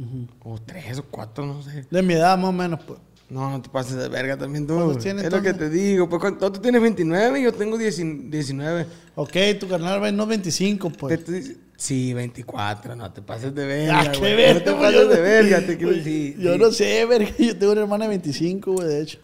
O 0.43 0.59
3 0.59 0.97
o 0.97 1.03
4, 1.03 1.45
no 1.45 1.61
sé. 1.61 1.85
De 1.91 2.01
mi 2.01 2.15
edad, 2.15 2.39
más 2.39 2.49
o 2.49 2.53
menos, 2.53 2.79
pues. 2.85 2.99
No, 3.31 3.49
no 3.49 3.61
te 3.61 3.69
pases 3.69 3.95
de 3.95 4.09
verga 4.09 4.35
también 4.37 4.67
tú. 4.67 4.75
¿Cuántos 4.75 4.97
Es 4.97 5.03
tienes, 5.03 5.31
lo 5.31 5.41
que 5.41 5.53
te 5.53 5.69
digo. 5.69 6.09
Pues 6.09 6.37
tú 6.37 6.51
tienes 6.61 6.81
29 6.81 7.39
y 7.39 7.43
yo 7.43 7.53
tengo 7.53 7.77
10 7.77 8.29
19. 8.29 8.85
Ok, 9.15 9.31
tu 9.57 9.69
carnal 9.69 10.03
va 10.03 10.09
en 10.09 10.15
unos 10.15 10.27
25, 10.27 10.89
pues. 10.89 11.23
Te- 11.23 11.41
te- 11.41 11.57
sí, 11.77 12.13
24, 12.13 12.93
no 12.97 13.09
te 13.13 13.21
pases 13.21 13.55
de 13.55 13.65
verga. 13.65 14.01
Ah, 14.01 14.11
qué 14.11 14.35
verga, 14.35 14.53
No 14.59 14.63
te 14.65 14.71
pases 14.73 14.95
yo- 15.01 15.07
de 15.07 15.21
verga, 15.21 15.65
te 15.65 15.77
quiero 15.77 15.93
decir. 15.93 16.37
Yo 16.39 16.53
sí. 16.53 16.59
no 16.59 16.71
sé, 16.71 17.05
verga. 17.05 17.29
Yo 17.39 17.57
tengo 17.57 17.71
una 17.71 17.81
hermana 17.83 18.03
de 18.05 18.09
25, 18.09 18.73
güey, 18.73 18.87
de 18.89 19.01
hecho. 19.01 19.19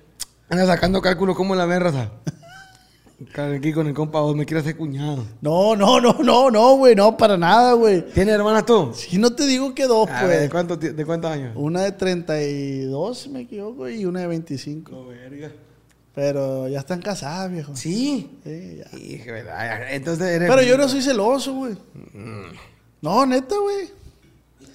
Anda 0.49 0.65
sacando 0.65 1.01
cálculos 1.01 1.35
como 1.35 1.53
la 1.55 1.65
ven, 1.65 1.81
raza. 1.81 2.09
Aquí 3.36 3.74
con 3.74 3.88
el 3.88 3.95
compa, 3.95 4.22
vos 4.22 4.36
me 4.36 4.45
quieres 4.45 4.63
hacer 4.63 4.78
cuñado. 4.78 5.24
No, 5.41 5.76
no, 5.76 5.99
no, 5.99 6.13
no, 6.22 6.51
no, 6.51 6.76
güey. 6.76 6.95
No, 6.95 7.18
para 7.18 7.36
nada, 7.36 7.74
güey. 7.74 8.05
¿Tienes 8.13 8.36
hermanas 8.36 8.65
tú? 8.65 8.91
Si 8.93 9.18
no 9.18 9.34
te 9.34 9.47
digo 9.47 9.74
que 9.74 9.88
dos, 9.88 10.07
A 10.09 10.26
ver, 10.26 10.30
¿de, 10.30 10.38
pues. 10.38 10.51
cuánto, 10.51 10.78
¿De 10.78 11.05
cuántos 11.05 11.32
años? 11.32 11.53
Una 11.55 11.82
de 11.82 11.93
32, 11.93 13.18
si 13.18 13.30
me 13.30 13.41
equivoco, 13.41 13.89
y 13.89 14.05
una 14.05 14.22
de 14.22 14.28
25. 14.28 14.91
No, 14.91 15.07
verga. 15.07 15.51
Pero 16.13 16.68
ya 16.68 16.80
están 16.80 17.01
casadas, 17.01 17.51
viejo. 17.51 17.76
Sí. 17.76 18.39
Sí, 18.43 18.82
ya. 19.26 19.32
¿verdad? 19.34 19.93
Entonces 19.93 20.28
eres. 20.28 20.49
Pero 20.49 20.61
yo 20.61 20.78
no 20.78 20.88
soy 20.88 21.01
celoso, 21.01 21.53
güey. 21.53 21.74
Mm. 22.13 22.55
No, 23.01 23.26
neta, 23.26 23.55
güey. 23.55 23.89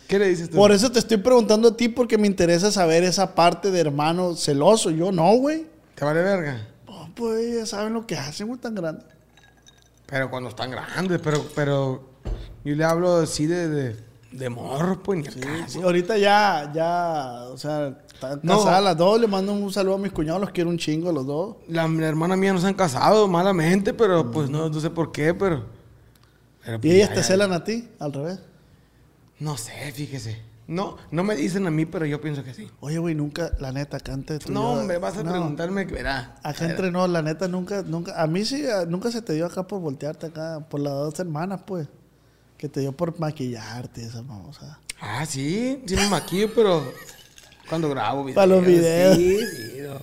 ¿Qué 0.09 0.19
le 0.19 0.29
dices 0.29 0.51
tú? 0.51 0.57
Por 0.57 0.73
eso 0.73 0.91
te 0.91 0.99
estoy 0.99 1.17
preguntando 1.19 1.69
a 1.69 1.77
ti 1.77 1.89
porque 1.89 2.19
me 2.19 2.27
interesa 2.27 2.73
saber 2.73 3.05
esa 3.05 3.35
parte 3.35 3.71
de 3.71 3.81
hermano 3.81 4.35
celoso. 4.35 4.91
Yo 4.91 5.13
no, 5.13 5.35
güey. 5.37 5.67
¿Te 5.95 6.05
vale 6.05 6.23
verga? 6.23 6.69
Pues 7.15 7.55
ya 7.55 7.67
saben 7.67 7.93
lo 7.95 8.07
que 8.07 8.17
hacen, 8.17 8.47
güey, 8.49 8.61
tan 8.61 8.75
grande. 8.75 9.05
Pero 10.07 10.31
cuando 10.31 10.49
están 10.51 10.71
grandes, 10.71 11.21
pero, 11.23 11.45
pero 11.55 12.03
yo 12.65 12.75
le 12.75 12.85
hablo 12.85 13.17
así 13.17 13.47
de, 13.47 13.69
de, 13.69 13.97
de 14.33 14.49
morro, 14.51 15.03
pues 15.03 15.19
ni. 15.37 15.43
Sí, 15.69 15.81
ahorita 15.83 16.19
ya, 16.19 16.71
ya, 16.75 17.45
o 17.51 17.57
sea, 17.57 17.97
están 18.13 18.41
No. 18.43 18.59
casadas 18.59 18.85
las 18.85 18.97
dos. 18.97 19.21
Le 19.21 19.27
mando 19.27 19.53
un 19.53 19.73
saludo 19.73 19.95
a 19.95 19.99
mis 19.99 20.13
cuñados, 20.13 20.41
los 20.41 20.51
quiero 20.51 20.69
un 20.71 20.79
chingo 20.79 21.09
a 21.11 21.13
los 21.13 21.27
dos. 21.27 21.57
La, 21.69 21.89
la 21.89 22.07
hermana 22.07 22.37
mía 22.37 22.53
no 22.53 22.61
se 22.61 22.67
han 22.67 22.75
casado 22.75 23.27
malamente, 23.29 23.95
pero 23.95 24.31
pues 24.31 24.51
no, 24.51 24.69
no 24.69 24.81
sé 24.81 24.91
por 24.91 25.13
qué, 25.13 25.33
pero. 25.33 25.65
pero, 26.63 26.77
¿Y 26.77 26.81
pues, 26.81 26.93
ellas 26.95 27.09
ya, 27.11 27.15
te 27.15 27.23
celan 27.23 27.53
a 27.53 27.65
ti? 27.65 27.89
Al 27.99 28.13
revés. 28.13 28.39
No 29.39 29.57
sé, 29.57 29.93
fíjese. 29.93 30.41
No, 30.73 30.97
no 31.11 31.23
me 31.23 31.37
dicen 31.37 31.67
a 31.67 31.71
mí, 31.71 31.85
pero 31.85 32.07
yo 32.07 32.21
pienso 32.21 32.43
que 32.43 32.55
sí. 32.55 32.71
Oye, 32.81 32.99
güey, 32.99 33.15
nunca, 33.15 33.53
la 33.61 33.73
neta, 33.73 33.99
acá 33.99 34.13
entre 34.13 34.39
tú 34.39 34.51
No, 34.53 34.73
hombre, 34.73 34.97
vas 34.97 35.19
a 35.19 35.23
no, 35.23 35.31
preguntarme 35.31 35.85
verá. 35.85 36.37
Acá 36.43 36.65
entre 36.65 36.91
no, 36.91 37.07
la 37.07 37.21
neta, 37.21 37.47
nunca, 37.47 37.83
nunca, 37.83 38.21
a 38.21 38.27
mí 38.27 38.45
sí, 38.45 38.65
nunca 38.89 39.11
se 39.11 39.21
te 39.21 39.35
dio 39.35 39.45
acá 39.45 39.67
por 39.67 39.81
voltearte 39.81 40.27
acá, 40.27 40.67
por 40.69 40.81
las 40.81 40.95
dos 40.95 41.21
hermanas, 41.21 41.61
pues. 41.67 41.89
Que 42.57 42.69
te 42.69 42.81
dio 42.81 42.93
por 42.93 43.19
maquillarte, 43.19 44.03
esa 44.03 44.23
cosa. 44.23 44.81
Ah, 45.01 45.27
sí, 45.27 45.83
sí 45.85 45.97
me 45.97 46.09
maquillo, 46.09 46.55
pero 46.55 46.83
cuando 47.69 47.91
grabo 47.91 48.25
videos. 48.25 48.37
Para 48.37 48.47
los 48.47 48.65
videos. 48.65 49.17
Sí, 49.17 49.39
sí, 49.39 49.79
no. 49.83 49.95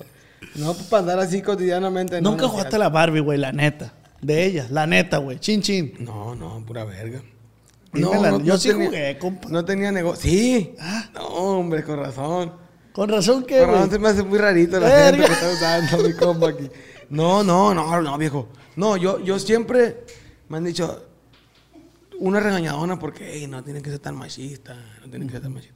No, 0.55 0.73
pues 0.73 0.87
para 0.87 1.01
andar 1.01 1.19
así 1.19 1.41
cotidianamente. 1.41 2.21
Nunca 2.21 2.43
no, 2.43 2.49
jugaste 2.49 2.75
a 2.75 2.79
la 2.79 2.89
Barbie, 2.89 3.21
güey, 3.21 3.39
la 3.39 3.51
neta. 3.51 3.93
De 4.21 4.45
ellas, 4.45 4.69
la 4.69 4.85
neta, 4.85 5.17
güey. 5.17 5.39
Chin, 5.39 5.61
chin. 5.61 5.93
No, 5.99 6.35
no, 6.35 6.63
pura 6.65 6.83
verga. 6.83 7.21
Dímela, 7.93 8.37
yo 8.43 8.57
sí 8.57 8.71
jugué, 8.71 9.17
compa. 9.17 9.49
No 9.49 9.65
tenía 9.65 9.91
negocio. 9.91 10.29
Sí. 10.29 10.75
Ah. 10.79 11.09
No, 11.13 11.27
hombre, 11.27 11.83
con 11.83 11.97
razón. 11.99 12.53
Con 12.93 13.09
razón 13.09 13.43
que, 13.45 13.59
Con 13.61 13.69
razón 13.71 13.91
se 13.91 13.99
me 13.99 14.09
hace 14.09 14.23
muy 14.23 14.37
rarito 14.37 14.79
la 14.79 14.89
gente 14.89 15.25
que 15.25 15.31
está 15.33 15.49
usando 15.51 16.07
mi 16.07 16.13
compa 16.13 16.49
aquí. 16.49 16.69
No, 17.09 17.43
no, 17.43 17.73
no, 17.73 18.01
no, 18.01 18.17
viejo. 18.17 18.49
No, 18.75 18.97
yo, 18.97 19.19
yo 19.19 19.39
siempre 19.39 20.05
me 20.47 20.57
han 20.57 20.63
dicho 20.65 21.05
una 22.19 22.39
regañadona 22.39 22.99
porque 22.99 23.31
"Ey, 23.33 23.47
no 23.47 23.63
tiene 23.63 23.81
que 23.81 23.89
ser 23.89 23.99
tan 23.99 24.15
machista, 24.15 24.75
no 25.01 25.09
tiene 25.09 25.25
que 25.25 25.33
ser 25.33 25.41
tan 25.41 25.53
machista. 25.53 25.75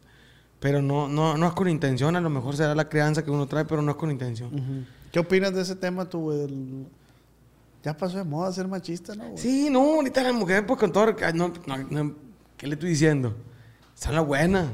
Pero 0.59 0.82
no, 0.82 1.07
no, 1.07 1.38
no 1.38 1.47
es 1.47 1.53
con 1.53 1.68
intención, 1.68 2.16
a 2.16 2.22
lo 2.22 2.30
mejor 2.30 2.55
será 2.55 2.74
la 2.76 2.88
crianza 2.89 3.24
que 3.24 3.32
uno 3.32 3.47
trae, 3.47 3.66
pero 3.66 3.82
no 3.82 3.91
es 3.91 3.97
con 3.97 4.11
intención. 4.11 4.86
¿Qué 5.11 5.20
opinas 5.20 5.53
de 5.53 5.61
ese 5.61 5.76
tema 5.76 6.05
tú, 6.09 6.22
güey? 6.22 6.38
del- 6.39 6.88
Ya 7.84 7.95
pasó 7.95 8.17
de 8.17 8.23
moda 8.23 8.51
ser 8.53 8.67
machista, 8.67 9.13
¿no, 9.13 9.25
güey? 9.25 9.38
Sí, 9.38 9.69
no, 9.69 9.95
ahorita 9.95 10.23
las 10.23 10.34
mujeres, 10.34 10.63
pues 10.65 10.79
con 10.79 10.91
todo. 10.91 11.15
ay, 11.21 11.34
No, 11.34 11.51
no, 11.67 11.77
no, 11.77 12.15
¿Qué 12.57 12.65
le 12.67 12.75
estoy 12.75 12.89
diciendo? 12.91 13.36
Son 13.93 14.15
las 14.15 14.25
buenas. 14.25 14.67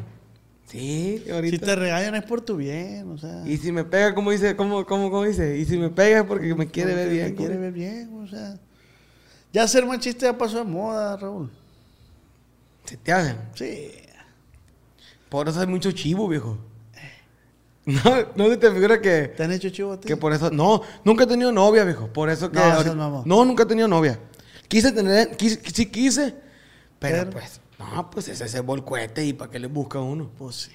Sí, 0.68 1.24
ahorita. 1.32 1.58
Si 1.58 1.64
te 1.64 1.76
regañan 1.76 2.14
es 2.14 2.24
por 2.24 2.42
tu 2.42 2.58
bien, 2.58 3.10
o 3.10 3.18
sea. 3.18 3.42
Y 3.48 3.58
si 3.58 3.72
me 3.72 3.84
pega, 3.84 4.14
¿cómo 4.14 4.30
dice? 4.30 4.56
¿Cómo, 4.56 4.86
cómo, 4.86 5.10
cómo 5.10 5.24
dice? 5.24 5.58
Y 5.58 5.66
si 5.66 5.80
me 5.80 5.90
pega 5.90 6.20
es 6.20 6.26
porque 6.26 6.54
me 6.54 6.68
quiere 6.68 6.94
ver 6.94 7.10
bien. 7.10 7.30
Te 7.30 7.36
quiere 7.36 7.58
ver 7.58 7.72
bien, 7.74 8.14
o 8.24 8.28
sea. 8.28 8.60
Ya 9.52 9.68
ser 9.68 9.88
machista 9.88 10.28
ya 10.28 10.38
pasó 10.38 10.60
de 10.60 10.66
moda, 10.66 11.18
Raúl. 11.18 11.50
Se 12.86 12.98
te 12.98 13.12
hacen. 13.12 13.38
Sí. 13.56 13.92
Por 15.30 15.50
eso 15.50 15.60
hay 15.60 15.68
mucho 15.68 15.92
chivo, 15.92 16.28
viejo. 16.28 16.60
No, 18.04 18.26
no 18.36 18.50
se 18.50 18.58
te 18.58 18.72
figura 18.72 19.02
que, 19.02 19.30
¿Te 19.36 19.44
han 19.44 19.52
hecho 19.52 19.70
chivo 19.70 19.94
a 19.94 20.00
ti? 20.00 20.08
que 20.08 20.16
por 20.18 20.32
eso. 20.34 20.52
No, 20.52 20.82
nunca 21.04 21.24
he 21.24 21.28
tenido 21.28 21.52
novia, 21.52 21.84
viejo. 21.84 22.08
Por 22.08 22.30
eso 22.30 22.52
que. 22.52 22.60
No, 22.60 22.64
ahorita- 22.66 23.24
nunca 23.26 23.64
he 23.64 23.66
tenido 23.66 23.88
novia. 23.88 24.20
Quise 24.68 24.92
tener. 24.92 25.36
Quise, 25.36 25.60
sí 25.74 25.88
quise. 25.88 26.36
Pero, 27.00 27.18
Pero- 27.18 27.30
pues. 27.32 27.60
No, 27.80 28.10
pues 28.12 28.28
ese 28.28 28.48
se 28.48 28.60
volcuete 28.60 29.26
y 29.26 29.32
¿para 29.34 29.50
qué 29.50 29.58
le 29.58 29.68
busca 29.68 30.00
uno? 30.00 30.30
Pues 30.38 30.56
sí. 30.56 30.72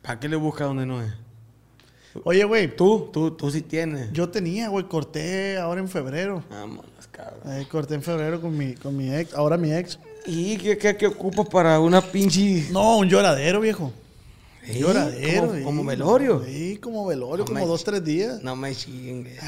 ¿Para 0.00 0.20
qué 0.20 0.28
le 0.28 0.36
busca 0.36 0.64
donde 0.64 0.86
no 0.86 1.02
es? 1.02 1.12
Oye, 2.24 2.44
güey, 2.44 2.74
Tú, 2.74 3.10
tú, 3.12 3.32
tú 3.32 3.50
sí 3.50 3.60
tienes. 3.62 4.10
yo 4.12 4.28
tenía, 4.30 4.68
güey, 4.68 4.86
corté 4.88 5.58
ahora 5.58 5.80
en 5.80 5.88
febrero. 5.88 6.42
Vámonos, 6.48 6.84
cabrón. 7.10 7.52
Eh, 7.52 7.66
corté 7.70 7.94
en 7.96 8.02
febrero 8.02 8.40
con 8.40 8.56
mi, 8.56 8.74
con 8.74 8.96
mi 8.96 9.12
ex, 9.14 9.34
ahora 9.34 9.56
mi 9.58 9.72
ex. 9.74 9.98
¿Y 10.24 10.56
qué, 10.56 10.78
qué, 10.78 10.96
qué 10.96 11.08
ocupas 11.08 11.46
para 11.48 11.78
una 11.80 12.00
pinche. 12.00 12.68
No, 12.70 12.98
un 12.98 13.08
lloradero, 13.08 13.60
viejo. 13.60 13.92
Sí, 14.72 14.78
lloradero. 14.80 15.42
como- 15.46 15.54
sí. 15.58 15.62
como 15.64 15.84
velorio. 15.84 16.42
Sí, 16.46 16.76
como 16.82 17.06
velorio, 17.06 17.38
No 17.38 17.44
como 17.46 17.60
me 17.60 17.66
dos, 17.66 17.84
tres 17.84 18.04
días. 18.04 18.42
No 18.42 18.56
me 18.56 18.74
chingues. 18.74 19.38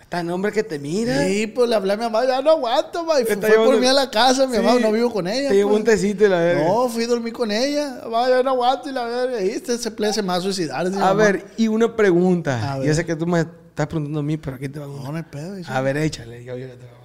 Está 0.00 0.20
el 0.20 0.30
hombre 0.30 0.52
que 0.52 0.62
te 0.62 0.78
mira. 0.78 1.22
Sí, 1.26 1.46
pues 1.48 1.68
le 1.68 1.74
hablé 1.76 1.92
a 1.92 1.96
mi 1.96 2.04
mamá, 2.04 2.24
ya 2.26 2.40
no 2.40 2.52
aguanto, 2.52 3.04
ma. 3.04 3.20
y 3.20 3.24
Fue 3.24 3.34
está 3.34 3.48
por 3.56 3.78
mí 3.78 3.86
a 3.86 3.92
la 3.92 4.10
casa, 4.10 4.46
mi 4.46 4.56
Sí. 4.56 4.62
mamá, 4.62 4.80
no 4.80 4.90
vivo 4.90 5.12
con 5.12 5.26
ella. 5.28 5.50
Te 5.50 5.54
llevó 5.56 5.68
pues. 5.70 5.80
un 5.80 5.84
tecito 5.84 6.24
y 6.24 6.28
la 6.30 6.38
verga. 6.38 6.64
No, 6.64 6.88
fui 6.88 7.04
a 7.04 7.06
dormir 7.08 7.32
con 7.34 7.50
ella. 7.50 8.00
Mamá, 8.04 8.28
ya 8.30 8.42
no 8.42 8.50
aguanto 8.50 8.88
y 8.88 8.92
la 8.92 9.04
verga. 9.04 9.42
Y 9.42 9.50
este 9.50 9.76
se, 9.76 9.94
ple- 9.94 10.12
se 10.12 10.22
me 10.22 10.28
va 10.28 10.36
a 10.36 10.40
suicidar. 10.40 10.86
A 10.86 10.90
mamá. 10.90 11.12
ver, 11.12 11.44
y 11.58 11.68
una 11.68 11.94
pregunta. 11.94 12.78
Yo 12.82 12.94
sé 12.94 13.04
que 13.04 13.16
tú 13.16 13.26
me 13.26 13.40
estás 13.40 13.86
preguntando 13.86 14.20
a 14.20 14.22
mí, 14.22 14.38
pero 14.38 14.56
aquí 14.56 14.68
te 14.70 14.78
va 14.78 14.86
a 14.86 14.88
No, 14.88 15.12
no 15.12 15.16
hay 15.18 15.24
pedo. 15.24 15.56
A 15.66 15.80
ver, 15.82 15.98
échale. 15.98 16.42
Yo, 16.42 16.56
yo 16.56 16.68
te 16.68 16.76
voy 16.76 16.86
a 16.94 16.97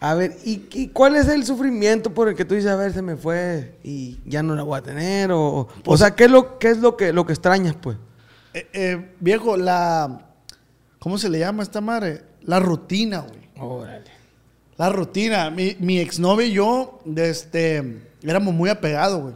A 0.00 0.14
ver, 0.14 0.36
¿y, 0.44 0.66
y 0.72 0.88
cuál 0.88 1.16
es 1.16 1.28
el 1.28 1.44
sufrimiento 1.44 2.12
por 2.12 2.28
el 2.28 2.34
que 2.34 2.44
tú 2.44 2.54
dices, 2.54 2.70
a 2.70 2.76
ver, 2.76 2.92
se 2.92 3.00
me 3.02 3.16
fue 3.16 3.76
y 3.82 4.18
ya 4.26 4.42
no 4.42 4.54
la 4.54 4.62
voy 4.62 4.78
a 4.78 4.82
tener? 4.82 5.32
O, 5.32 5.60
o 5.60 5.68
Pues 5.82 6.00
sea, 6.00 6.14
¿qué 6.14 6.24
es 6.24 6.30
lo, 6.30 6.58
qué 6.58 6.70
es 6.70 6.78
lo 6.78 6.96
que, 6.96 7.12
lo 7.12 7.24
que 7.26 7.32
extrañas, 7.32 7.74
pues? 7.80 7.96
eh, 8.52 8.66
eh, 8.72 9.10
viejo, 9.20 9.56
la. 9.56 10.26
¿Cómo 10.98 11.18
se 11.18 11.28
le 11.28 11.38
llama 11.38 11.62
a 11.62 11.64
esta 11.64 11.80
madre? 11.80 12.22
La 12.42 12.60
rutina, 12.60 13.20
güey. 13.20 13.40
Órale. 13.58 14.10
La 14.76 14.88
rutina. 14.90 15.50
Mi, 15.50 15.76
mi 15.80 15.98
exnovio 15.98 16.46
y 16.46 16.52
yo, 16.52 17.00
este, 17.16 18.02
éramos 18.22 18.54
muy 18.54 18.70
apegados, 18.70 19.20
güey. 19.22 19.34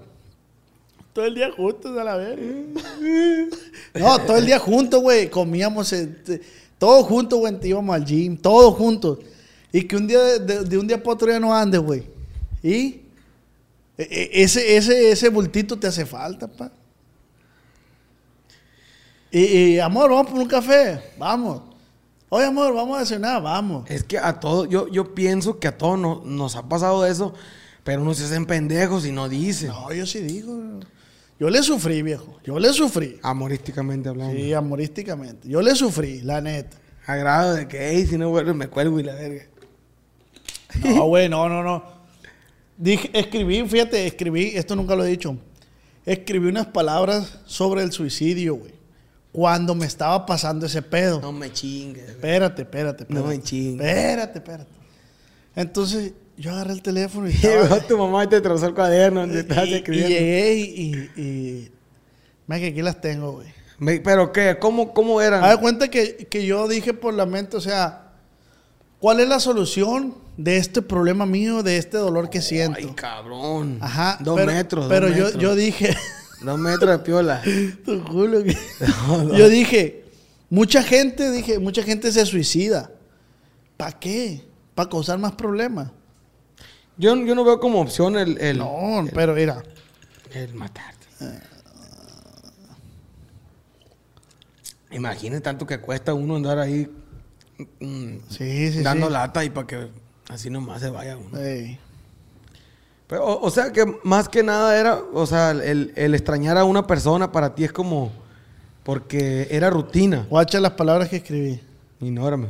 Todo 1.12 1.24
el 1.26 1.34
día 1.34 1.50
juntos 1.50 1.96
a 1.98 2.04
la 2.04 2.16
verga. 2.16 2.42
No, 3.94 4.18
todo 4.20 4.36
el 4.36 4.46
día 4.46 4.58
juntos, 4.58 5.00
güey. 5.02 5.28
Comíamos, 5.30 5.92
eh, 5.92 6.06
te- 6.06 6.40
todos 6.78 7.04
juntos, 7.06 7.38
güey. 7.40 7.56
Íbamos 7.62 7.94
al 7.96 8.04
gym, 8.04 8.36
todos 8.36 8.74
juntos. 8.74 9.18
Y 9.72 9.82
que 9.84 9.96
un 9.96 10.06
día, 10.06 10.18
de, 10.20 10.38
de- 10.40 10.64
de 10.64 10.78
un 10.78 10.86
día 10.86 11.02
para 11.02 11.14
otro 11.14 11.28
ya 11.28 11.38
no 11.40 11.54
andes, 11.54 11.80
güey. 11.80 12.04
Y 12.62 12.76
e- 12.76 13.02
e- 13.98 14.30
ese, 14.42 14.76
ese, 14.76 15.10
ese 15.12 15.28
bultito 15.28 15.78
te 15.78 15.86
hace 15.86 16.06
falta, 16.06 16.46
pa. 16.48 16.72
Y, 19.30 19.40
y, 19.40 19.78
amor, 19.78 20.10
vamos 20.10 20.30
por 20.30 20.40
un 20.40 20.48
café. 20.48 21.00
Vamos. 21.18 21.62
Oye, 22.30 22.46
amor, 22.46 22.74
vamos 22.74 22.98
a 22.98 23.04
cenar. 23.06 23.42
Vamos. 23.42 23.88
Es 23.90 24.02
que 24.04 24.18
a 24.18 24.40
todos, 24.40 24.68
yo, 24.68 24.88
yo 24.88 25.14
pienso 25.14 25.58
que 25.58 25.68
a 25.68 25.76
todos 25.76 25.98
no- 25.98 26.22
nos 26.24 26.56
ha 26.56 26.66
pasado 26.68 27.04
eso, 27.06 27.34
pero 27.84 28.02
uno 28.02 28.14
se 28.14 28.24
hacen 28.24 28.46
pendejos 28.46 29.04
y 29.06 29.12
no 29.12 29.28
dicen. 29.28 29.68
No, 29.68 29.92
yo 29.92 30.06
sí 30.06 30.20
digo. 30.20 30.80
Yo 31.38 31.50
le 31.50 31.62
sufrí, 31.62 32.02
viejo. 32.02 32.38
Yo 32.44 32.58
le 32.58 32.72
sufrí. 32.72 33.18
Amorísticamente 33.22 34.08
hablando. 34.08 34.34
Sí, 34.34 34.52
amorísticamente. 34.52 35.48
Yo 35.48 35.60
le 35.62 35.74
sufrí, 35.74 36.22
la 36.22 36.40
neta. 36.40 36.76
A 37.06 37.16
grado 37.16 37.54
de 37.54 37.68
que, 37.68 37.90
hey, 37.90 38.06
si 38.06 38.18
no 38.18 38.28
vuelve 38.30 38.52
me 38.54 38.68
cuelgo 38.68 38.98
y 38.98 39.02
la 39.04 39.14
verga. 39.14 39.44
No, 40.84 41.04
güey, 41.06 41.28
no, 41.28 41.48
no, 41.48 41.62
no. 41.62 41.82
Dije, 42.76 43.10
escribí, 43.12 43.66
fíjate, 43.66 44.06
escribí, 44.06 44.52
esto 44.54 44.76
nunca 44.76 44.94
lo 44.94 45.04
he 45.04 45.08
dicho. 45.08 45.36
Escribí 46.06 46.48
unas 46.48 46.66
palabras 46.66 47.40
sobre 47.46 47.82
el 47.82 47.92
suicidio, 47.92 48.54
güey. 48.56 48.72
Cuando 49.32 49.74
me 49.74 49.86
estaba 49.86 50.24
pasando 50.26 50.66
ese 50.66 50.80
pedo. 50.82 51.20
No 51.20 51.32
me 51.32 51.52
chingues. 51.52 52.08
Espérate, 52.08 52.62
espérate, 52.62 53.02
espérate. 53.02 53.14
No 53.14 53.28
me 53.28 53.40
chingues. 53.42 53.86
Espérate, 53.86 54.38
espérate. 54.38 54.70
Entonces, 55.54 56.12
yo 56.36 56.52
agarré 56.52 56.72
el 56.72 56.82
teléfono 56.82 57.28
y 57.28 57.32
Llegó 57.36 57.78
tu 57.80 57.98
mamá 57.98 58.24
y 58.24 58.28
te 58.28 58.40
trozó 58.40 58.66
el 58.66 58.74
cuaderno 58.74 59.20
donde 59.20 59.40
estabas 59.40 59.66
y, 59.66 59.70
y 59.70 59.74
escribiendo. 59.74 60.08
llegué 60.10 60.54
y... 60.56 60.62
y, 61.16 61.22
y- 61.22 61.72
Mira 62.46 62.60
que 62.60 62.66
aquí 62.68 62.80
las 62.82 63.00
tengo, 63.00 63.32
güey. 63.32 64.00
¿Pero 64.02 64.32
qué? 64.32 64.56
¿Cómo, 64.58 64.94
cómo 64.94 65.20
eran? 65.20 65.44
Haz 65.44 65.50
de 65.52 65.56
cuenta 65.58 65.88
que, 65.88 66.26
que 66.30 66.46
yo 66.46 66.66
dije 66.66 66.94
por 66.94 67.12
la 67.12 67.26
mente, 67.26 67.56
o 67.58 67.60
sea, 67.60 68.12
¿cuál 68.98 69.20
es 69.20 69.28
la 69.28 69.38
solución 69.38 70.14
de 70.38 70.56
este 70.56 70.80
problema 70.80 71.26
mío, 71.26 71.62
de 71.62 71.76
este 71.76 71.98
dolor 71.98 72.30
que 72.30 72.40
siento? 72.40 72.78
Ay, 72.78 72.86
cabrón. 72.94 73.76
Ajá. 73.82 74.16
Dos 74.20 74.36
pero, 74.36 74.52
metros. 74.52 74.84
dos 74.84 74.88
Pero 74.92 75.08
yo, 75.08 75.24
metros. 75.24 75.42
yo 75.42 75.54
dije, 75.54 75.94
Dos 76.40 76.58
metros 76.58 76.90
de 76.90 76.98
piola. 77.00 77.42
te 77.84 77.98
juro 78.00 78.44
que- 78.44 78.56
No, 79.08 79.24
no. 79.24 79.36
yo 79.36 79.48
dije, 79.48 80.04
mucha 80.48 80.82
gente, 80.84 81.30
dije, 81.32 81.58
mucha 81.58 81.82
gente 81.82 82.12
se 82.12 82.24
suicida. 82.24 82.90
¿Para 83.76 83.98
qué? 83.98 84.44
¿Para 84.74 84.88
causar 84.88 85.18
más 85.18 85.32
problemas? 85.32 85.90
Yo, 86.96 87.16
yo 87.16 87.34
no 87.34 87.44
veo 87.44 87.58
como 87.60 87.80
opción 87.80 88.16
el, 88.16 88.40
el, 88.40 88.58
No, 88.58 89.04
pero 89.12 89.34
mira, 89.34 89.62
el 90.32 90.54
matarte. 90.54 91.06
Imagínate 94.90 95.40
tanto 95.42 95.66
que 95.66 95.78
cuesta 95.80 96.14
uno 96.14 96.36
andar 96.36 96.58
ahí 96.58 96.88
mm, 97.80 98.16
sí, 98.30 98.72
sí, 98.72 98.82
dando 98.82 99.06
sí. 99.08 99.12
lata 99.12 99.44
y 99.44 99.50
para 99.50 99.66
que 99.66 99.88
así 100.28 100.50
nomás 100.50 100.80
se 100.80 100.90
vaya 100.90 101.16
uno. 101.16 101.38
Ey. 101.38 101.78
Pero, 103.06 103.24
o, 103.24 103.46
o 103.46 103.50
sea 103.50 103.72
que 103.72 103.84
más 104.04 104.28
que 104.28 104.42
nada 104.42 104.78
era, 104.78 105.00
o 105.12 105.26
sea, 105.26 105.50
el, 105.52 105.92
el 105.96 106.14
extrañar 106.14 106.58
a 106.58 106.64
una 106.64 106.86
persona 106.86 107.32
para 107.32 107.54
ti 107.54 107.64
es 107.64 107.72
como 107.72 108.12
porque 108.82 109.48
era 109.50 109.70
rutina. 109.70 110.26
Guacha 110.28 110.60
las 110.60 110.72
palabras 110.72 111.08
que 111.08 111.16
escribí. 111.16 111.60
Ignórame. 112.00 112.48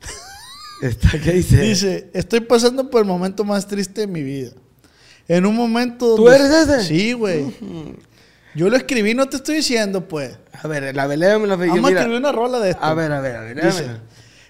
Está, 0.82 1.10
¿Qué 1.18 1.32
dice? 1.32 1.60
Dice, 1.60 2.10
estoy 2.12 2.40
pasando 2.40 2.90
por 2.90 3.00
el 3.02 3.06
momento 3.06 3.44
más 3.44 3.66
triste 3.66 4.02
de 4.02 4.06
mi 4.06 4.22
vida. 4.22 4.50
En 5.26 5.46
un 5.46 5.54
momento... 5.54 6.16
¿Tú 6.16 6.24
donde- 6.24 6.36
eres 6.36 6.50
ese? 6.68 6.84
Sí, 6.84 7.12
güey. 7.12 7.54
Yo 8.54 8.68
lo 8.68 8.76
escribí, 8.76 9.14
no 9.14 9.26
te 9.28 9.36
estoy 9.36 9.56
diciendo, 9.56 10.06
pues. 10.06 10.36
A 10.62 10.68
ver, 10.68 10.94
la 10.94 11.06
velea 11.06 11.38
me 11.38 11.46
la 11.46 11.56
Vamos 11.56 11.84
a 11.84 11.88
escribir 11.94 12.18
una 12.18 12.30
rola 12.30 12.60
de 12.60 12.70
esto. 12.70 12.84
A 12.84 12.94
ver, 12.94 13.10
a 13.12 13.20
ver, 13.20 13.36
a 13.36 13.40
ver. 13.40 13.64
Dice. 13.64 13.86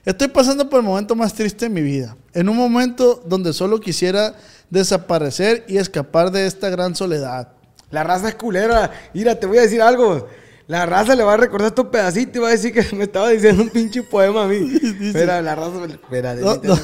Estoy 0.04 0.28
pasando 0.28 0.68
por 0.68 0.80
el 0.80 0.86
momento 0.86 1.14
más 1.14 1.32
triste 1.32 1.66
de 1.66 1.70
mi 1.70 1.80
vida. 1.80 2.16
En 2.34 2.48
un 2.48 2.56
momento 2.56 3.22
donde 3.26 3.52
solo 3.52 3.80
quisiera 3.80 4.34
desaparecer 4.70 5.64
y 5.66 5.78
escapar 5.78 6.30
de 6.30 6.46
esta 6.46 6.68
gran 6.68 6.94
soledad. 6.94 7.48
La 7.90 8.02
raza 8.04 8.28
es 8.28 8.34
culera. 8.34 8.90
Mira, 9.14 9.38
te 9.38 9.46
voy 9.46 9.58
a 9.58 9.62
decir 9.62 9.80
algo. 9.80 10.28
La 10.66 10.84
raza 10.86 11.14
le 11.14 11.22
va 11.22 11.34
a 11.34 11.36
recordar 11.36 11.70
tu 11.74 11.90
pedacito 11.90 12.38
y 12.38 12.42
va 12.42 12.48
a 12.48 12.52
decir 12.52 12.72
que 12.72 12.82
me 12.96 13.04
estaba 13.04 13.30
diciendo 13.30 13.62
un 13.62 13.70
pinche 13.70 14.02
poema 14.02 14.44
a 14.44 14.46
mí. 14.48 14.56
Espera, 15.00 15.40
la 15.40 15.54
raza. 15.54 15.84
Espera, 15.86 16.34
No, 16.34 16.56
no. 16.62 16.78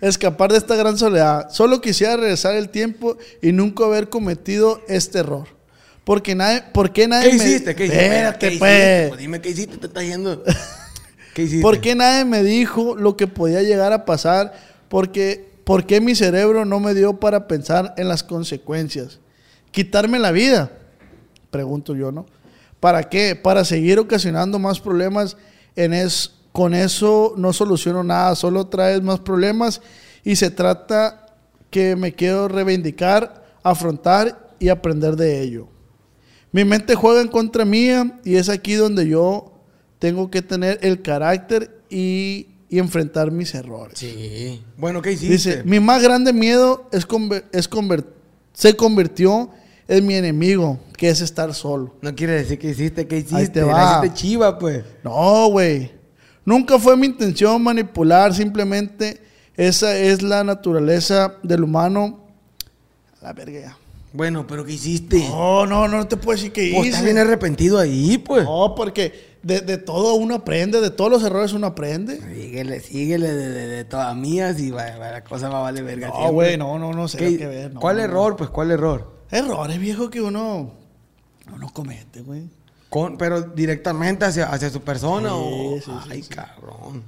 Escapar 0.00 0.50
de 0.52 0.58
esta 0.58 0.76
gran 0.76 0.96
soledad. 0.98 1.48
Solo 1.50 1.80
quisiera 1.80 2.16
regresar 2.16 2.54
el 2.56 2.70
tiempo 2.70 3.16
y 3.42 3.52
nunca 3.52 3.84
haber 3.84 4.08
cometido 4.08 4.80
este 4.88 5.18
error. 5.18 5.46
Porque 6.04 6.34
nadie, 6.34 6.62
¿por 6.72 6.92
qué 6.92 7.06
nadie 7.06 7.30
¿Qué 7.30 7.36
me- 7.36 7.44
hiciste? 7.44 7.74
¿Qué 7.74 7.84
hiciste? 7.86 8.04
Espérate, 8.04 8.38
¿Qué 8.38 8.46
hiciste? 8.46 8.58
pues. 8.66 9.08
Pues 9.10 9.20
dime 9.20 9.40
qué 9.40 9.50
hiciste, 9.50 9.76
te 9.76 9.86
estás 9.86 10.02
yendo. 10.04 10.42
¿Qué? 11.34 11.60
¿Por 11.60 11.80
qué 11.80 11.94
nadie 11.94 12.24
me 12.24 12.42
dijo 12.42 12.96
lo 12.96 13.16
que 13.16 13.26
podía 13.26 13.62
llegar 13.62 13.92
a 13.92 14.04
pasar? 14.04 14.52
Porque, 14.88 15.50
¿Por 15.64 15.86
qué 15.86 16.00
mi 16.00 16.14
cerebro 16.14 16.64
no 16.64 16.80
me 16.80 16.94
dio 16.94 17.20
para 17.20 17.46
pensar 17.46 17.94
en 17.96 18.08
las 18.08 18.22
consecuencias? 18.22 19.20
¿Quitarme 19.70 20.18
la 20.18 20.32
vida? 20.32 20.72
Pregunto 21.50 21.94
yo, 21.94 22.10
¿no? 22.10 22.26
¿Para 22.80 23.04
qué? 23.08 23.36
Para 23.36 23.64
seguir 23.64 23.98
ocasionando 23.98 24.58
más 24.58 24.80
problemas. 24.80 25.36
En 25.76 25.92
es, 25.92 26.32
con 26.52 26.74
eso 26.74 27.34
no 27.36 27.52
soluciono 27.52 28.02
nada, 28.02 28.34
solo 28.34 28.66
traes 28.66 29.02
más 29.02 29.20
problemas 29.20 29.80
y 30.24 30.36
se 30.36 30.50
trata 30.50 31.26
que 31.70 31.94
me 31.94 32.12
quiero 32.12 32.48
reivindicar, 32.48 33.44
afrontar 33.62 34.50
y 34.58 34.68
aprender 34.68 35.16
de 35.16 35.40
ello. 35.40 35.68
Mi 36.52 36.64
mente 36.64 36.96
juega 36.96 37.20
en 37.20 37.28
contra 37.28 37.64
mía 37.64 38.18
y 38.24 38.34
es 38.34 38.48
aquí 38.48 38.74
donde 38.74 39.08
yo 39.08 39.49
tengo 40.00 40.28
que 40.32 40.42
tener 40.42 40.80
el 40.82 41.00
carácter 41.02 41.70
y, 41.88 42.48
y 42.68 42.78
enfrentar 42.80 43.30
mis 43.30 43.54
errores. 43.54 43.96
Sí. 43.98 44.60
Bueno, 44.76 45.00
¿qué 45.02 45.12
hiciste? 45.12 45.32
Dice, 45.32 45.62
mi 45.64 45.78
más 45.78 46.02
grande 46.02 46.32
miedo 46.32 46.88
es, 46.90 47.06
conver- 47.06 47.44
es 47.52 47.70
conver- 47.70 48.06
se 48.52 48.74
convirtió 48.74 49.50
en 49.86 50.06
mi 50.06 50.14
enemigo, 50.14 50.78
que 50.96 51.08
es 51.10 51.20
estar 51.20 51.54
solo. 51.54 51.94
No 52.02 52.14
quiere 52.14 52.32
decir 52.34 52.58
que 52.58 52.70
hiciste, 52.70 53.06
¿qué 53.06 53.18
hiciste? 53.18 53.36
Ahí 53.36 53.48
te 53.48 53.60
La 53.60 53.66
va. 53.66 53.98
hiciste 54.00 54.20
chiva, 54.20 54.58
pues. 54.58 54.84
No, 55.04 55.48
güey. 55.50 55.92
Nunca 56.44 56.78
fue 56.78 56.96
mi 56.96 57.06
intención 57.06 57.62
manipular, 57.62 58.34
simplemente 58.34 59.20
esa 59.56 59.96
es 59.96 60.22
la 60.22 60.42
naturaleza 60.42 61.34
del 61.42 61.62
humano. 61.64 62.24
La 63.20 63.32
verga. 63.34 63.76
Bueno, 64.12 64.46
pero 64.46 64.64
¿qué 64.64 64.72
hiciste? 64.72 65.18
No, 65.28 65.66
no, 65.66 65.86
no 65.86 66.08
te 66.08 66.16
puedo 66.16 66.36
decir 66.36 66.50
que 66.52 66.70
Pues 66.70 66.80
hice. 66.80 66.88
estás 66.88 67.04
bien 67.04 67.18
arrepentido 67.18 67.78
ahí, 67.78 68.18
pues. 68.18 68.44
No, 68.44 68.74
porque 68.74 69.29
de, 69.42 69.60
de 69.60 69.78
todo 69.78 70.14
uno 70.14 70.34
aprende, 70.36 70.80
de 70.80 70.90
todos 70.90 71.10
los 71.10 71.22
errores 71.22 71.52
uno 71.52 71.68
aprende. 71.68 72.18
Síguele, 72.20 72.80
síguele 72.80 73.32
de, 73.32 73.48
de, 73.50 73.66
de 73.68 73.84
todas 73.84 74.14
mías 74.16 74.60
y 74.60 74.70
va- 74.70 74.96
va- 74.98 75.10
la 75.12 75.24
cosa 75.24 75.48
va 75.48 75.58
a 75.58 75.62
valer 75.62 75.84
verga. 75.84 76.08
No, 76.08 76.30
güey, 76.32 76.56
no, 76.56 76.78
no, 76.78 76.92
no 76.92 77.08
sé 77.08 77.18
¿Qué- 77.18 77.38
qué 77.38 77.46
ver. 77.46 77.74
no, 77.74 77.80
¿Cuál 77.80 77.96
no, 77.96 78.02
error? 78.02 78.36
Pues, 78.36 78.50
¿cuál 78.50 78.70
error? 78.70 79.12
Errores, 79.30 79.78
viejo, 79.78 80.10
que 80.10 80.20
uno, 80.20 80.72
uno 81.54 81.70
comete, 81.72 82.20
güey. 82.22 82.48
Con, 82.88 83.16
pero 83.16 83.40
directamente 83.42 84.24
hacia, 84.24 84.46
hacia 84.50 84.68
su 84.68 84.80
persona 84.82 85.28
Sí, 85.30 85.34
o... 85.36 85.78
sí, 85.84 85.90
Ay, 86.10 86.22
sí. 86.22 86.28
cabrón. 86.28 87.02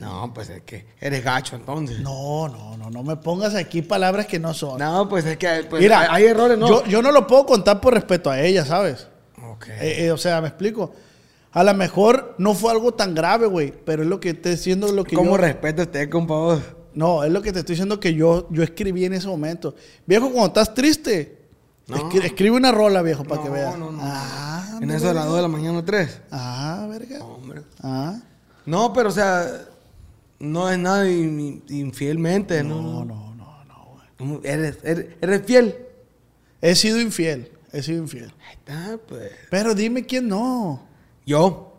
No, 0.00 0.32
pues 0.34 0.50
es 0.50 0.62
que 0.62 0.84
eres 1.00 1.24
gacho 1.24 1.56
entonces. 1.56 2.00
No, 2.00 2.48
no, 2.48 2.76
no, 2.76 2.90
no 2.90 3.02
me 3.02 3.16
pongas 3.16 3.54
aquí 3.54 3.80
palabras 3.82 4.26
que 4.26 4.38
no 4.38 4.52
son. 4.52 4.78
No, 4.78 5.08
pues 5.08 5.24
es 5.24 5.38
que 5.38 5.64
pues, 5.70 5.80
Mira, 5.80 6.00
hay, 6.00 6.08
hay 6.24 6.24
errores, 6.30 6.58
¿no? 6.58 6.68
Yo, 6.68 6.84
yo 6.86 7.02
no 7.02 7.12
lo 7.12 7.26
puedo 7.26 7.46
contar 7.46 7.80
por 7.80 7.94
respeto 7.94 8.30
a 8.30 8.40
ella, 8.40 8.64
¿sabes? 8.66 9.06
Ok. 9.42 9.68
Eh, 9.68 10.04
eh, 10.06 10.10
o 10.12 10.18
sea, 10.18 10.40
me 10.42 10.48
explico. 10.48 10.92
A 11.52 11.64
lo 11.64 11.74
mejor 11.74 12.34
no 12.38 12.54
fue 12.54 12.70
algo 12.72 12.92
tan 12.94 13.14
grave, 13.14 13.46
güey, 13.46 13.72
pero 13.84 14.02
es 14.02 14.08
lo 14.08 14.20
que 14.20 14.34
te 14.34 14.50
diciendo 14.50 14.90
lo 14.92 15.04
que 15.04 15.16
¿Cómo 15.16 15.32
yo... 15.32 15.36
respeto 15.38 15.82
a 15.82 15.84
usted, 15.86 16.08
compa? 16.08 16.60
No, 16.94 17.22
es 17.24 17.30
lo 17.32 17.42
que 17.42 17.52
te 17.52 17.60
estoy 17.60 17.74
diciendo 17.74 17.98
que 18.00 18.14
yo, 18.14 18.46
yo 18.50 18.62
escribí 18.62 19.04
en 19.04 19.14
ese 19.14 19.26
momento. 19.28 19.74
Viejo, 20.06 20.26
cuando 20.30 20.46
estás 20.48 20.74
triste, 20.74 21.38
No. 21.88 21.96
escri- 21.96 22.24
escribe 22.24 22.56
una 22.56 22.70
rola, 22.72 23.02
viejo, 23.02 23.24
para 23.24 23.42
que 23.42 23.48
No, 23.48 23.54
veas. 23.54 23.78
no, 23.78 23.90
no. 23.92 23.98
Ah, 24.02 24.78
En 24.80 24.88
no, 24.88 24.94
eso 24.94 25.08
de 25.08 25.14
las 25.14 25.24
verga. 25.24 25.26
2 25.26 25.36
de 25.36 25.42
la 25.42 25.48
mañana, 25.48 25.84
3. 25.84 26.20
Ah, 26.30 26.86
verga. 26.90 27.24
Hombre. 27.24 27.62
Ah. 27.82 28.20
No, 28.66 28.92
pero 28.92 29.08
o 29.08 29.12
sea, 29.12 29.46
no 30.38 30.68
es 30.70 30.78
nada 30.78 31.08
in- 31.10 31.62
infielmente, 31.68 32.62
¿no? 32.62 32.80
No, 32.80 33.04
no, 33.04 33.34
no, 33.34 33.64
no, 33.64 33.84
güey. 34.26 34.40
Eres, 34.44 34.78
eres, 34.84 35.06
eres 35.20 35.42
fiel. 35.46 35.76
He 36.60 36.74
sido 36.76 37.00
infiel, 37.00 37.50
he 37.72 37.82
sido 37.82 38.02
infiel. 38.02 38.32
Ahí 38.48 38.54
está, 38.54 38.98
pues. 39.08 39.30
Pero 39.50 39.74
dime 39.74 40.04
quién 40.06 40.28
no. 40.28 40.88
Yo, 41.30 41.72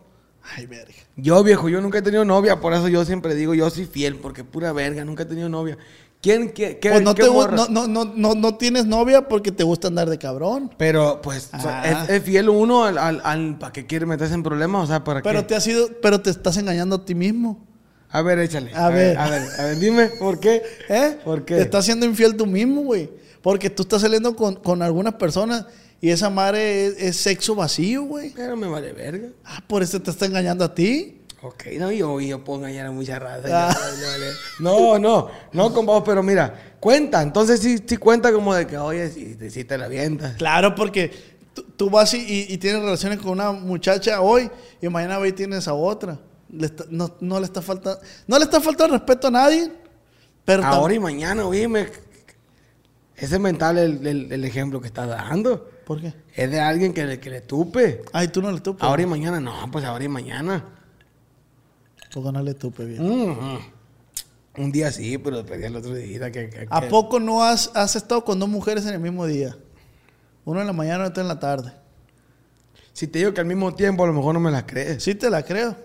Ay, 0.55 0.65
verga. 0.65 0.93
yo 1.17 1.43
viejo, 1.43 1.67
yo 1.67 1.81
nunca 1.81 1.97
he 1.97 2.01
tenido 2.01 2.23
novia, 2.23 2.61
por 2.61 2.73
eso 2.73 2.87
yo 2.87 3.03
siempre 3.03 3.35
digo, 3.35 3.53
yo 3.53 3.69
soy 3.69 3.83
fiel, 3.85 4.15
porque 4.15 4.45
pura 4.45 4.71
verga, 4.71 5.03
nunca 5.03 5.23
he 5.23 5.25
tenido 5.25 5.49
novia. 5.49 5.77
¿Quién, 6.21 6.51
qué, 6.53 6.77
qué, 6.79 6.89
Pues 6.91 7.01
no, 7.01 7.13
qué 7.15 7.23
te, 7.23 7.29
no, 7.29 7.67
no, 7.67 7.87
no, 7.87 8.05
no, 8.05 8.35
no 8.35 8.55
tienes 8.55 8.85
novia 8.85 9.27
porque 9.27 9.51
te 9.51 9.63
gusta 9.65 9.89
andar 9.89 10.09
de 10.09 10.17
cabrón. 10.17 10.71
Pero, 10.77 11.19
pues, 11.21 11.49
o 11.53 11.59
sea, 11.59 11.81
Ah. 11.81 12.03
es, 12.05 12.09
es 12.11 12.23
fiel 12.23 12.47
uno 12.47 12.85
al, 12.85 12.97
al, 12.97 13.21
al- 13.25 13.57
¿para 13.59 13.73
qué 13.73 13.85
quiere 13.85 14.05
meterse 14.05 14.33
en 14.35 14.43
problemas? 14.43 14.85
O 14.85 14.87
sea, 14.87 15.03
¿para 15.03 15.21
Pero 15.21 15.41
qué? 15.41 15.47
te 15.47 15.55
has 15.55 15.63
sido, 15.65 15.89
pero 16.01 16.21
te 16.21 16.29
estás 16.29 16.55
engañando 16.55 16.95
a 16.95 17.03
ti 17.05 17.13
mismo. 17.13 17.67
A 18.09 18.21
ver, 18.21 18.39
échale. 18.39 18.71
A 18.73 18.87
ver. 18.89 19.17
A 19.17 19.29
ver, 19.29 19.41
a 19.59 19.63
ver, 19.65 19.79
dime, 19.79 20.07
¿por 20.19 20.39
qué? 20.39 20.61
¿Eh? 20.87 21.17
¿Por 21.25 21.43
qué? 21.43 21.55
Te 21.55 21.61
estás 21.63 21.83
siendo 21.83 22.05
infiel 22.05 22.37
tú 22.37 22.45
mismo, 22.45 22.83
güey. 22.83 23.09
Porque 23.41 23.69
tú 23.69 23.81
estás 23.83 24.01
saliendo 24.01 24.33
con, 24.35 24.55
con 24.55 24.81
algunas 24.81 25.15
personas 25.15 25.65
y 26.01 26.09
esa 26.09 26.29
madre 26.29 26.87
es, 26.87 26.95
es 26.97 27.17
sexo 27.17 27.55
vacío, 27.55 28.03
güey. 28.03 28.31
Pero 28.35 28.57
me 28.57 28.67
vale 28.67 28.91
verga. 28.91 29.29
Ah, 29.45 29.63
por 29.67 29.83
eso 29.83 30.01
te 30.01 30.09
está 30.11 30.25
engañando 30.25 30.65
a 30.65 30.73
ti. 30.75 31.19
Ok, 31.43 31.63
no, 31.79 31.91
yo, 31.91 32.19
yo 32.19 32.43
puedo 32.43 32.59
engañar 32.59 32.87
a 32.87 32.91
mucha 32.91 33.17
raza. 33.17 33.69
Ah. 33.69 33.77
No, 34.59 34.99
no, 34.99 35.29
no 35.53 35.73
con 35.73 35.85
vos, 35.85 36.03
pero 36.05 36.21
mira, 36.21 36.75
cuenta. 36.79 37.21
Entonces 37.21 37.59
sí, 37.61 37.79
sí 37.85 37.97
cuenta 37.97 38.31
como 38.31 38.53
de 38.53 38.67
que, 38.67 38.77
oye, 38.77 39.09
si, 39.09 39.49
si 39.49 39.63
te 39.63 39.77
la 39.77 39.85
avientas. 39.85 40.35
Claro, 40.37 40.75
porque 40.75 41.11
tú, 41.77 41.89
vas 41.89 42.13
y, 42.13 42.17
y- 42.19 42.45
y 42.53 42.57
tienes 42.59 42.81
relaciones 42.83 43.17
con 43.19 43.31
una 43.31 43.51
muchacha 43.51 44.21
hoy 44.21 44.51
y 44.81 44.87
mañana 44.89 45.17
ve 45.17 45.29
y 45.29 45.31
tienes 45.31 45.67
a 45.67 45.73
otra. 45.73 46.19
Le 46.51 46.67
está- 46.67 46.85
no, 46.89 47.15
no 47.21 47.39
le 47.39 47.45
está 47.45 47.61
faltando, 47.61 47.99
no 48.27 48.37
le 48.37 48.43
está 48.43 48.61
faltando 48.61 48.95
respeto 48.97 49.27
a 49.27 49.31
nadie. 49.31 49.71
Pero 50.45 50.63
Ahora 50.63 50.93
y 50.93 50.99
mañana, 50.99 51.45
oíme. 51.45 51.87
Ese 53.15 53.37
mental 53.39 53.77
el, 53.77 54.05
el, 54.05 54.31
el 54.31 54.45
ejemplo 54.45 54.81
que 54.81 54.87
estás 54.87 55.07
dando. 55.07 55.69
¿Por 55.85 55.99
qué? 56.01 56.13
Es 56.35 56.49
de 56.51 56.59
alguien 56.59 56.93
que 56.93 57.05
le, 57.05 57.19
que 57.19 57.29
le 57.29 57.41
tupe. 57.41 58.03
Ay, 58.13 58.27
tú 58.29 58.41
no 58.41 58.51
le 58.51 58.59
tupes. 58.61 58.83
Ahora 58.83 59.01
y 59.01 59.05
mañana, 59.05 59.39
no, 59.39 59.53
pues 59.71 59.83
ahora 59.85 60.03
y 60.03 60.07
mañana. 60.07 60.63
¿Por 62.13 62.23
qué 62.23 62.31
no 62.31 62.41
le 62.41 62.53
tupes, 62.53 62.87
viejo? 62.87 63.03
Mm, 63.03 63.59
Un 64.61 64.71
día 64.71 64.91
sí, 64.91 65.17
pero 65.17 65.37
después 65.37 65.61
el 65.63 65.75
otro 65.75 65.93
día. 65.93 66.31
Que, 66.31 66.49
que- 66.49 66.67
¿A 66.69 66.81
poco 66.89 67.19
no 67.19 67.43
has, 67.43 67.71
has 67.73 67.95
estado 67.95 68.23
con 68.25 68.37
dos 68.39 68.49
mujeres 68.49 68.85
en 68.85 68.93
el 68.93 68.99
mismo 68.99 69.25
día? 69.25 69.55
Uno 70.43 70.59
en 70.61 70.67
la 70.67 70.73
mañana 70.73 71.05
y 71.05 71.07
otro 71.07 71.21
en 71.21 71.27
la 71.29 71.39
tarde. 71.39 71.71
Si 72.93 73.07
te 73.07 73.19
digo 73.19 73.33
que 73.33 73.39
al 73.41 73.47
mismo 73.47 73.73
tiempo, 73.73 74.03
a 74.03 74.07
lo 74.07 74.13
mejor 74.13 74.33
no 74.33 74.39
me 74.41 74.51
la 74.51 74.65
crees. 74.65 75.01
Sí 75.03 75.15
te 75.15 75.29
la 75.29 75.43
creo. 75.43 75.75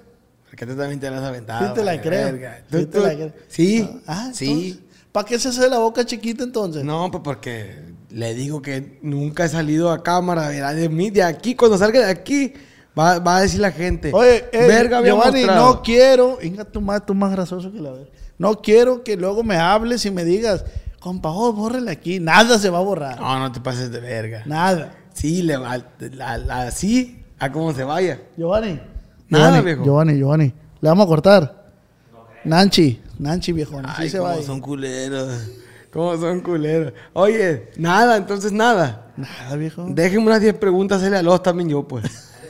Porque 0.50 0.66
tú 0.66 0.76
también 0.76 0.98
te 0.98 1.10
la 1.10 1.18
has 1.18 1.24
aventado. 1.24 1.68
Sí 1.68 1.74
te 1.74 1.84
la 1.84 2.00
creo. 2.00 2.30
Sí 2.36 2.40
Tú- 2.70 2.86
te 2.86 3.00
la 3.00 3.14
creo. 3.14 3.32
Sí, 3.48 4.00
Ah, 4.06 4.30
sí. 4.34 4.82
¿Para 5.12 5.26
qué 5.28 5.38
se 5.38 5.48
hace 5.48 5.68
la 5.70 5.78
boca 5.78 6.04
chiquita 6.04 6.42
entonces? 6.44 6.84
No, 6.84 7.10
pues 7.10 7.22
porque 7.22 7.94
le 8.10 8.34
digo 8.34 8.62
que 8.62 8.98
nunca 9.02 9.44
he 9.44 9.48
salido 9.48 9.90
a 9.90 10.02
cámara, 10.02 10.48
verá, 10.48 10.72
de 10.72 10.88
mí, 10.88 11.10
de 11.10 11.22
aquí, 11.22 11.54
cuando 11.54 11.76
salga 11.78 12.00
de 12.04 12.10
aquí, 12.10 12.52
va, 12.98 13.18
va 13.18 13.38
a 13.38 13.40
decir 13.42 13.60
la 13.60 13.72
gente. 13.72 14.10
Oye, 14.14 14.44
eh, 14.52 14.66
verga, 14.66 15.02
Giovanni, 15.02 15.40
mostrado". 15.40 15.74
no 15.74 15.82
quiero. 15.82 16.36
Venga, 16.38 16.64
tú 16.64 16.80
más, 16.80 17.04
tú 17.04 17.14
más 17.14 17.32
grasoso 17.32 17.72
que 17.72 17.80
la 17.80 17.90
verga. 17.92 18.10
No 18.38 18.60
quiero 18.60 19.02
que 19.02 19.16
luego 19.16 19.42
me 19.42 19.56
hables 19.56 20.04
y 20.06 20.10
me 20.10 20.24
digas, 20.24 20.64
compa, 21.00 21.30
oh, 21.30 21.52
bórrele 21.52 21.90
aquí. 21.90 22.20
Nada 22.20 22.58
se 22.58 22.70
va 22.70 22.78
a 22.78 22.82
borrar. 22.82 23.18
No, 23.20 23.38
no 23.38 23.50
te 23.52 23.60
pases 23.60 23.90
de 23.90 24.00
verga. 24.00 24.42
Nada. 24.46 24.94
Sí, 25.14 25.42
le 25.42 25.56
va, 25.56 25.78
la, 25.98 26.36
la- 26.38 26.62
así, 26.62 27.24
a 27.38 27.50
como 27.50 27.72
se 27.72 27.82
vaya. 27.84 28.20
Giovanni. 28.36 28.80
Nada, 29.28 29.46
Giovanni, 29.46 29.64
viejo. 29.64 29.84
Giovanni, 29.84 30.18
Giovanni. 30.18 30.54
Le 30.80 30.88
vamos 30.88 31.04
a 31.06 31.08
cortar. 31.08 31.66
Nanchi, 32.44 33.00
Nanchi, 33.18 33.52
viejo. 33.52 33.78
Sí 33.80 33.86
Ay, 33.96 34.10
se 34.10 34.18
cómo 34.18 34.30
va. 34.30 34.42
son 34.42 34.60
culeros. 34.60 35.32
Cómo 35.96 36.14
son 36.18 36.40
culeros. 36.40 36.92
Oye, 37.14 37.70
nada, 37.78 38.18
entonces 38.18 38.52
nada. 38.52 39.14
Nada, 39.16 39.56
viejo. 39.56 39.86
Déjenme 39.88 40.26
unas 40.26 40.42
10 40.42 40.58
preguntas, 40.58 40.98
hacerle 40.98 41.16
a 41.16 41.22
los 41.22 41.42
también 41.42 41.70
yo, 41.70 41.88
pues. 41.88 42.04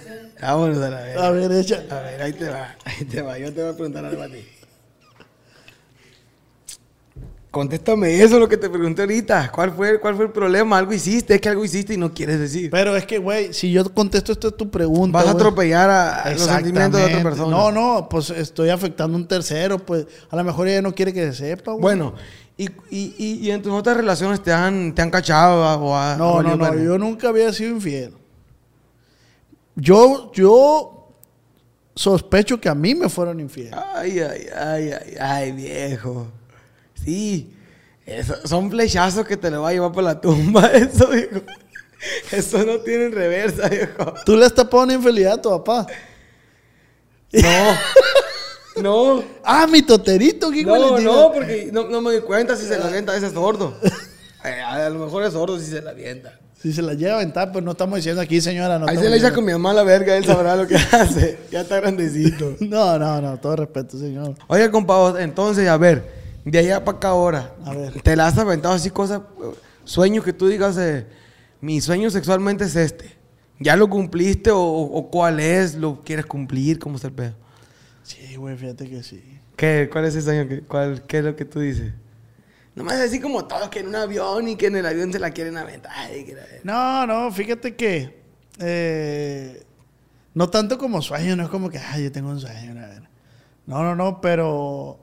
Vámonos 0.43 0.79
a 0.79 0.91
la 0.91 1.01
verga. 1.01 1.27
A 1.29 1.31
ver, 1.31 1.53
echa. 1.53 1.85
A 1.89 2.01
ver, 2.01 2.23
ahí 2.23 2.33
te 2.33 2.49
va, 2.49 2.75
ahí 2.85 3.05
te 3.05 3.23
va. 3.23 3.39
Yo 3.39 3.55
te 3.55 3.63
voy 3.63 3.71
a 3.71 3.75
preguntar 3.75 4.05
algo 4.05 4.21
a 4.21 4.27
ti. 4.27 4.45
Contéstame 7.53 8.21
eso, 8.21 8.41
lo 8.41 8.49
que 8.49 8.57
te 8.57 8.69
pregunté 8.69 9.03
ahorita. 9.03 9.53
¿Cuál 9.53 9.71
fue, 9.71 10.01
¿Cuál 10.01 10.17
fue 10.17 10.25
el 10.25 10.33
problema? 10.33 10.77
Algo 10.77 10.93
hiciste, 10.93 11.37
es 11.37 11.41
que 11.41 11.49
algo 11.49 11.65
hiciste 11.65 11.95
y 11.95 11.97
no 11.97 12.13
quieres 12.13 12.41
decir. 12.41 12.69
Pero 12.71 12.97
es 12.97 13.07
que, 13.07 13.19
güey, 13.19 13.55
si 13.55 13.71
yo 13.71 13.85
contesto 13.95 14.33
esto 14.33 14.49
es 14.49 14.57
tu 14.57 14.69
pregunta. 14.69 15.19
Vas 15.19 15.29
a 15.29 15.31
atropellar 15.31 15.89
a, 15.89 16.23
a 16.23 16.33
los 16.33 16.43
sentimientos 16.43 17.01
de 17.01 17.07
otra 17.07 17.23
persona. 17.23 17.57
No, 17.57 17.71
no, 17.71 18.09
pues 18.11 18.29
estoy 18.31 18.71
afectando 18.71 19.17
a 19.17 19.21
un 19.21 19.29
tercero, 19.29 19.79
pues 19.79 20.05
a 20.29 20.35
lo 20.35 20.43
mejor 20.43 20.67
ella 20.67 20.83
no 20.83 20.93
quiere 20.93 21.13
que 21.15 21.33
se 21.33 21.33
sepa, 21.33 21.71
güey. 21.71 21.81
Bueno, 21.81 22.15
y, 22.59 22.71
y, 22.91 23.15
y, 23.19 23.51
en 23.51 23.61
tus 23.61 23.73
otras 23.73 23.97
relaciones 23.99 24.43
te 24.43 24.51
han, 24.51 24.95
te 24.95 25.03
han 25.03 25.11
cachado 25.11 25.63
ah, 25.63 25.77
o 25.77 26.17
No, 26.17 26.43
no, 26.43 26.57
no, 26.57 26.75
yo 26.83 26.97
nunca 26.97 27.29
había 27.29 27.53
sido 27.53 27.71
infiel. 27.71 28.15
Yo, 29.75 30.33
yo, 30.33 31.13
sospecho 31.95 32.59
que 32.59 32.71
a 32.71 32.75
mí 32.75 32.95
me 32.95 33.11
fueron 33.11 33.41
infieles. 33.41 33.75
Ay, 33.95 34.21
ay, 34.21 34.47
ay, 34.57 34.91
ay, 34.91 35.17
ay, 35.21 35.53
viejo. 35.53 36.29
Sí. 36.95 37.53
Eso- 38.07 38.47
son 38.47 38.71
flechazos 38.71 39.27
que 39.27 39.37
te 39.37 39.51
lo 39.51 39.63
va 39.63 39.69
a 39.71 39.73
llevar 39.73 39.93
por 39.93 40.05
la 40.05 40.19
tumba, 40.19 40.67
eso, 40.73 41.09
viejo. 41.09 41.43
Eso 42.31 42.65
no 42.65 42.79
tiene 42.79 43.09
reversa, 43.09 43.69
viejo. 43.69 44.15
¿Tú 44.25 44.37
le 44.37 44.47
has 44.47 44.55
tapado 44.55 44.85
una 44.85 44.95
infidelidad 44.95 45.35
a 45.35 45.43
tu 45.43 45.51
papá? 45.51 45.87
No. 47.33 47.43
No. 48.83 49.22
Ah, 49.45 49.66
mi 49.66 49.83
toterito, 49.83 50.51
¿qué 50.51 50.64
No, 50.64 50.99
no, 50.99 51.33
porque 51.33 51.70
no, 51.72 51.89
no 51.89 52.01
me 52.01 52.12
doy 52.12 52.20
cuenta 52.20 52.57
si 52.57 52.66
se 52.66 52.79
la 52.79 52.87
avienta 52.87 53.16
ese 53.16 53.31
sordo. 53.31 53.74
Eh, 54.45 54.61
a 54.62 54.89
lo 54.91 55.01
mejor 55.05 55.24
es 55.24 55.33
sordo 55.33 55.59
si 55.59 55.64
se 55.66 55.83
la 55.83 55.91
avienta. 55.91 56.39
Si 56.62 56.72
se 56.72 56.81
la 56.81 56.95
llega 56.95 57.14
a 57.14 57.16
aventar, 57.16 57.51
pues 57.51 57.64
no 57.64 57.72
estamos 57.72 57.97
diciendo 57.97 58.20
aquí, 58.20 58.41
señora. 58.41 58.79
No 58.79 58.87
Ahí 58.87 58.97
se 58.97 59.11
le 59.11 59.16
echa 59.16 59.33
con 59.33 59.45
mi 59.45 59.51
mamá 59.51 59.74
la 59.74 59.83
verga, 59.83 60.16
él 60.16 60.24
sabrá 60.24 60.55
lo 60.55 60.68
que 60.68 60.77
hace. 60.93 61.37
Ya 61.51 61.62
está 61.62 61.81
grandecito. 61.81 62.55
No, 62.61 62.97
no, 62.97 63.20
no, 63.20 63.41
todo 63.41 63.57
respeto, 63.57 63.99
señor. 63.99 64.37
Oye, 64.47 64.70
compa, 64.70 65.20
entonces, 65.20 65.68
a 65.68 65.77
ver, 65.77 66.09
de 66.45 66.59
allá 66.61 66.85
para 66.85 66.97
acá 66.97 67.09
ahora, 67.09 67.55
A 67.64 67.74
ver. 67.74 68.01
¿te 68.03 68.14
la 68.14 68.29
has 68.29 68.39
aventado 68.39 68.72
así 68.74 68.89
cosas, 68.91 69.22
sueños 69.85 70.24
que 70.24 70.33
tú 70.33 70.47
digas, 70.47 70.77
eh, 70.79 71.07
mi 71.61 71.81
sueño 71.81 72.09
sexualmente 72.11 72.66
es 72.66 72.77
este? 72.77 73.16
¿Ya 73.59 73.74
lo 73.74 73.91
cumpliste 73.91 74.53
o, 74.53 74.61
o 74.61 75.11
cuál 75.11 75.41
es? 75.41 75.74
¿Lo 75.74 76.03
quieres 76.05 76.27
cumplir? 76.27 76.79
¿Cómo 76.79 76.97
está 76.97 77.09
el 77.09 77.14
pedo? 77.14 77.35
Sí, 78.07 78.37
güey, 78.37 78.57
fíjate 78.57 78.89
que 78.89 79.03
sí. 79.03 79.21
¿Qué, 79.57 79.89
¿Cuál 79.91 80.05
es 80.05 80.15
ese 80.15 80.23
sueño? 80.23 80.49
que- 80.49 80.61
cuál, 80.63 81.03
¿Qué 81.07 81.19
es 81.19 81.25
lo 81.25 81.35
que 81.35 81.45
tú 81.45 81.59
dices? 81.61 81.93
Nomás 82.77 83.01
así 83.01 83.21
como 83.21 83.47
todos 83.47 83.69
que 83.69 83.81
en 83.81 83.89
un 83.89 83.97
avión 83.97 84.47
y 84.49 84.55
que 84.57 84.67
en 84.67 84.77
el 84.77 84.87
avión 84.87 85.13
se 85.13 85.19
la 85.19 85.31
quieren 85.33 85.57
aventar. 85.57 85.91
Ay, 85.95 86.25
que 86.25 86.35
la- 86.35 86.43
No, 86.63 87.07
no, 87.07 87.33
fíjate 87.33 87.75
que 87.75 88.21
eh, 88.61 89.65
no 90.35 90.49
tanto 90.51 90.79
como 90.79 91.03
sueño, 91.03 91.35
no 91.35 91.43
es 91.43 91.49
como 91.49 91.69
que, 91.69 91.79
ay, 91.79 92.05
yo 92.05 92.13
tengo 92.13 92.31
un 92.31 92.39
sueño, 92.41 92.73
a 92.81 92.87
ver. 92.87 93.03
No, 93.67 93.83
no, 93.83 93.97
no, 93.97 94.21
pero 94.21 95.01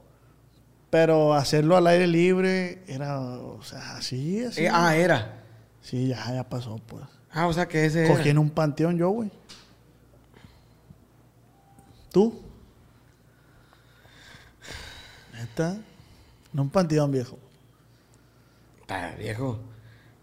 pero 0.89 1.33
hacerlo 1.33 1.75
al 1.75 1.87
aire 1.87 2.05
libre 2.07 2.83
era, 2.87 3.19
o 3.19 3.61
sea, 3.63 3.97
así, 3.97 4.45
así. 4.45 4.61
Eh, 4.65 4.69
ah, 4.71 4.95
era. 4.95 5.41
Sí, 5.81 6.07
ya, 6.07 6.31
ya 6.33 6.47
pasó, 6.47 6.79
pues. 6.87 7.03
Ah, 7.31 7.47
o 7.47 7.53
sea 7.53 7.67
que 7.67 7.83
ese 7.85 8.05
era. 8.05 8.15
Cogí 8.15 8.29
en 8.29 8.37
un 8.37 8.51
panteón 8.51 8.97
yo, 8.97 9.09
güey. 9.09 9.31
¿Tú? 12.11 12.42
¿Neta? 15.43 15.77
En 16.53 16.59
un 16.59 16.69
panteón, 16.69 17.11
viejo. 17.11 17.37
Está 18.81 19.13
viejo. 19.17 19.59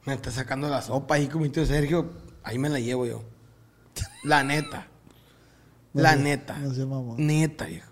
Me 0.07 0.14
está 0.14 0.31
sacando 0.31 0.68
la 0.68 0.81
sopa 0.81 1.16
ahí 1.16 1.27
con 1.27 1.43
mi 1.43 1.51
tío 1.51 1.66
Sergio. 1.66 2.11
Ahí 2.43 2.59
me 2.59 2.71
la 2.71 2.81
llevo 2.81 3.05
yo. 3.07 3.23
La 4.25 4.43
neta. 4.43 4.87
La 5.93 6.14
No 6.14 6.23
neta. 6.23 6.57
no 6.59 6.73
sé, 6.73 6.87
mamá. 6.87 7.14
Neta, 7.18 7.66
viejo. 7.66 7.91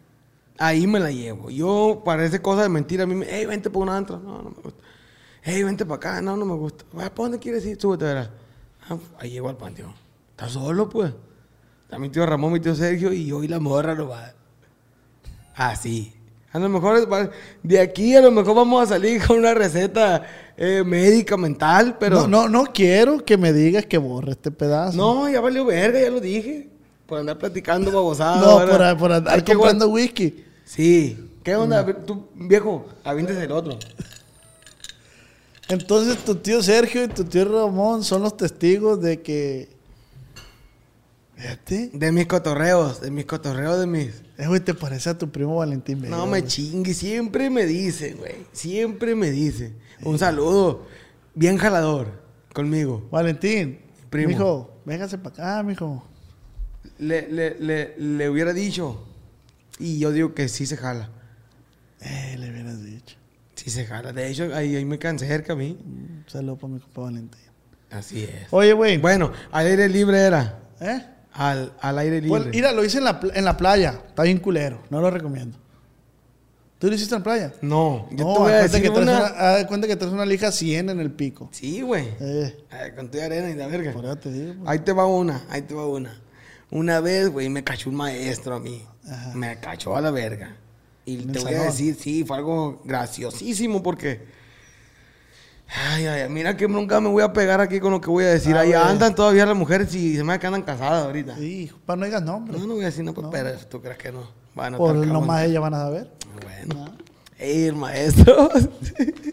Ahí 0.56 0.86
me 0.86 1.00
la 1.00 1.10
llevo. 1.10 1.50
Yo, 1.50 2.02
parece 2.04 2.40
cosa 2.40 2.62
de 2.62 2.68
mentira. 2.68 3.02
A 3.02 3.06
mí 3.06 3.14
me. 3.14 3.26
Hey, 3.28 3.44
vente 3.44 3.68
por 3.70 3.82
una 3.82 3.96
antro. 3.96 4.18
No, 4.20 4.42
no 4.42 4.50
me 4.50 4.62
gusta. 4.62 4.84
Hey, 5.42 5.62
vente 5.64 5.84
para 5.84 5.96
acá. 5.96 6.22
No, 6.22 6.36
no 6.36 6.44
me 6.44 6.54
gusta. 6.54 6.84
¿Para 6.94 7.10
dónde 7.10 7.38
quieres 7.38 7.66
ir? 7.66 7.78
Súbete, 7.80 8.04
verás. 8.04 8.30
Ah, 8.88 8.96
ahí 9.18 9.30
llego 9.30 9.48
al 9.48 9.56
panteón. 9.56 9.92
Está 10.30 10.48
solo, 10.48 10.88
pues. 10.88 11.12
Está 11.82 11.98
mi 11.98 12.08
tío 12.08 12.24
Ramón, 12.24 12.52
mi 12.52 12.60
tío 12.60 12.74
Sergio 12.74 13.12
y 13.12 13.26
yo 13.26 13.42
y 13.42 13.48
la 13.48 13.58
morra 13.58 13.94
lo 13.94 14.08
va. 14.08 14.32
Así. 15.56 16.14
A 16.50 16.58
lo 16.58 16.68
mejor 16.70 17.30
de 17.62 17.80
aquí 17.80 18.16
a 18.16 18.22
lo 18.22 18.30
mejor 18.30 18.54
vamos 18.56 18.82
a 18.82 18.86
salir 18.94 19.24
con 19.24 19.38
una 19.38 19.52
receta 19.52 20.26
eh, 20.56 20.82
médica, 20.84 21.36
mental, 21.36 21.98
pero... 22.00 22.22
No, 22.22 22.26
no, 22.26 22.48
no 22.48 22.72
quiero 22.72 23.22
que 23.22 23.36
me 23.36 23.52
digas 23.52 23.84
que 23.84 23.98
borre 23.98 24.32
este 24.32 24.50
pedazo. 24.50 24.96
No, 24.96 25.28
ya 25.28 25.40
valió 25.40 25.66
verga, 25.66 26.00
ya 26.00 26.10
lo 26.10 26.20
dije. 26.20 26.70
Por 27.06 27.18
andar 27.18 27.38
platicando 27.38 27.92
babosada. 27.92 28.40
No, 28.40 28.66
por, 28.66 28.98
por 28.98 29.12
andar 29.12 29.34
Hay 29.34 29.42
comprando 29.42 29.88
whisky. 29.88 30.44
Sí. 30.64 31.32
¿Qué 31.42 31.54
onda? 31.54 31.84
Tú, 32.04 32.28
viejo, 32.34 32.86
aviéntese 33.04 33.44
el 33.44 33.52
otro. 33.52 33.78
Entonces 35.68 36.16
tu 36.24 36.34
tío 36.34 36.62
Sergio 36.62 37.04
y 37.04 37.08
tu 37.08 37.24
tío 37.24 37.44
Ramón 37.44 38.02
son 38.04 38.22
los 38.22 38.36
testigos 38.36 39.02
de 39.02 39.20
que... 39.20 39.68
Fíjate. 41.36 41.90
De 41.92 42.10
mis 42.10 42.26
cotorreos, 42.26 43.02
de 43.02 43.10
mis 43.10 43.26
cotorreos, 43.26 43.78
de 43.78 43.86
mis... 43.86 44.22
Eh, 44.38 44.46
güey, 44.46 44.60
te 44.60 44.72
parece 44.72 45.10
a 45.10 45.18
tu 45.18 45.30
primo 45.30 45.56
Valentín 45.56 46.00
Vega. 46.00 46.16
No 46.16 46.24
me 46.26 46.38
güey. 46.40 46.44
chingue, 46.48 46.94
siempre 46.94 47.50
me 47.50 47.66
dice, 47.66 48.14
güey. 48.14 48.36
Siempre 48.52 49.14
me 49.14 49.30
dice. 49.30 49.72
Un 50.02 50.18
saludo. 50.18 50.86
Bien 51.34 51.58
jalador 51.58 52.22
conmigo. 52.54 53.06
Valentín, 53.10 53.80
Primo. 54.10 54.28
Mijo, 54.28 54.80
véngase 54.84 55.18
para 55.18 55.56
acá, 55.56 55.62
mijo. 55.64 56.04
Le, 56.98 57.28
le, 57.30 57.58
le, 57.60 57.94
le 57.98 58.30
hubiera 58.30 58.52
dicho. 58.52 59.04
Y 59.78 59.98
yo 59.98 60.12
digo 60.12 60.34
que 60.34 60.48
sí 60.48 60.66
se 60.66 60.76
jala. 60.76 61.10
Eh, 62.00 62.36
le 62.38 62.50
hubieras 62.50 62.82
dicho. 62.82 63.16
Sí 63.56 63.70
se 63.70 63.86
jala. 63.86 64.12
De 64.12 64.28
hecho, 64.28 64.54
ahí, 64.54 64.76
ahí 64.76 64.84
me 64.84 64.98
quedan 65.00 65.18
cerca 65.18 65.52
a 65.54 65.56
mí. 65.56 65.76
Un 65.84 66.24
saludo 66.28 66.56
para 66.56 66.72
mi 66.74 66.80
compa 66.80 67.02
Valentín. 67.02 67.40
Así 67.90 68.22
es. 68.22 68.46
Oye, 68.52 68.72
güey. 68.72 68.98
Bueno, 68.98 69.32
al 69.50 69.66
aire 69.66 69.88
libre 69.88 70.18
era. 70.20 70.60
¿Eh? 70.80 71.02
Al, 71.38 71.72
al 71.80 71.98
aire 71.98 72.20
libre. 72.20 72.28
Pues, 72.28 72.46
mira, 72.54 72.72
lo 72.72 72.84
hice 72.84 72.98
en 72.98 73.04
la, 73.04 73.20
en 73.32 73.44
la 73.44 73.56
playa. 73.56 74.02
Está 74.08 74.24
bien 74.24 74.38
culero. 74.38 74.82
No 74.90 75.00
lo 75.00 75.08
recomiendo. 75.10 75.56
¿Tú 76.78 76.88
lo 76.88 76.94
hiciste 76.94 77.14
en 77.14 77.20
la 77.20 77.24
playa? 77.24 77.52
no, 77.60 78.08
yo 78.10 78.24
no, 78.24 78.32
te 78.34 78.38
voy 78.40 78.52
a 78.52 78.60
haz 78.60 78.70
cuenta 78.70 78.78
decir 78.78 78.82
que 78.82 78.90
traes 78.90 79.08
una... 79.08 79.56
una... 79.56 79.66
cuenta 79.66 79.86
que 79.86 79.96
traes 79.96 80.12
una 80.14 80.26
lija 80.26 80.52
100 80.52 80.90
en 80.90 81.00
el 81.00 81.10
pico. 81.10 81.48
Sí, 81.52 81.80
güey. 81.80 82.08
Eh, 82.20 82.54
Con 82.96 83.08
tu 83.10 83.20
arena 83.20 83.50
y 83.50 83.54
la 83.54 83.66
verga. 83.68 83.92
por 83.92 84.04
eso 84.04 84.16
te 84.16 84.30
digo. 84.32 84.54
pues. 84.58 84.68
Ahí 84.68 84.80
te 84.80 84.92
va 84.92 85.06
una, 85.06 85.44
ahí 85.48 85.62
te 85.62 85.74
va 85.74 85.86
una. 85.86 86.20
Una 86.70 87.00
vez, 87.00 87.30
güey, 87.30 87.48
me 87.48 87.64
cachó 87.64 87.90
un 87.90 87.96
maestro 87.96 88.56
a 88.56 88.60
mí. 88.60 88.84
Ajá. 89.10 89.32
Me 89.34 89.58
cachó 89.58 89.96
a 89.96 90.00
la 90.00 90.10
verga. 90.10 90.56
Y 91.04 91.22
¿En 91.22 91.32
te 91.32 91.38
voy 91.40 91.54
a 91.54 91.62
decir, 91.62 91.96
sí, 91.98 92.24
fue 92.24 92.36
algo 92.36 92.82
graciosísimo 92.84 93.82
porque... 93.82 94.37
Ay, 95.74 96.06
ay, 96.06 96.28
mira 96.30 96.56
que 96.56 96.66
nunca 96.66 96.98
me 97.00 97.08
voy 97.08 97.22
a 97.22 97.32
pegar 97.32 97.60
aquí 97.60 97.78
con 97.78 97.92
lo 97.92 98.00
que 98.00 98.08
voy 98.08 98.24
a 98.24 98.28
decir. 98.28 98.56
A 98.56 98.60
Ahí 98.60 98.72
andan 98.72 99.14
todavía 99.14 99.44
las 99.44 99.56
mujeres 99.56 99.94
y 99.94 100.16
se 100.16 100.24
me 100.24 100.38
que 100.38 100.46
andan 100.46 100.62
casadas 100.62 101.04
ahorita. 101.04 101.36
Sí, 101.36 101.70
para 101.84 101.98
no 101.98 102.06
digas 102.06 102.22
nombres. 102.22 102.58
No, 102.60 102.66
no 102.66 102.74
voy 102.74 102.82
a 102.84 102.86
decir 102.86 103.04
no, 103.04 103.12
pues, 103.12 103.26
pero 103.30 103.50
tú 103.68 103.80
crees 103.82 103.98
que 103.98 104.10
no. 104.10 104.22
Bueno, 104.54 104.78
Por 104.78 104.94
nomás 104.96 105.36
cabrón. 105.38 105.50
ellas 105.50 105.62
van 105.62 105.74
a 105.74 105.78
saber. 105.78 106.10
Bueno. 106.42 106.94
Ey, 107.38 107.64
el 107.66 107.76
maestro. 107.76 108.48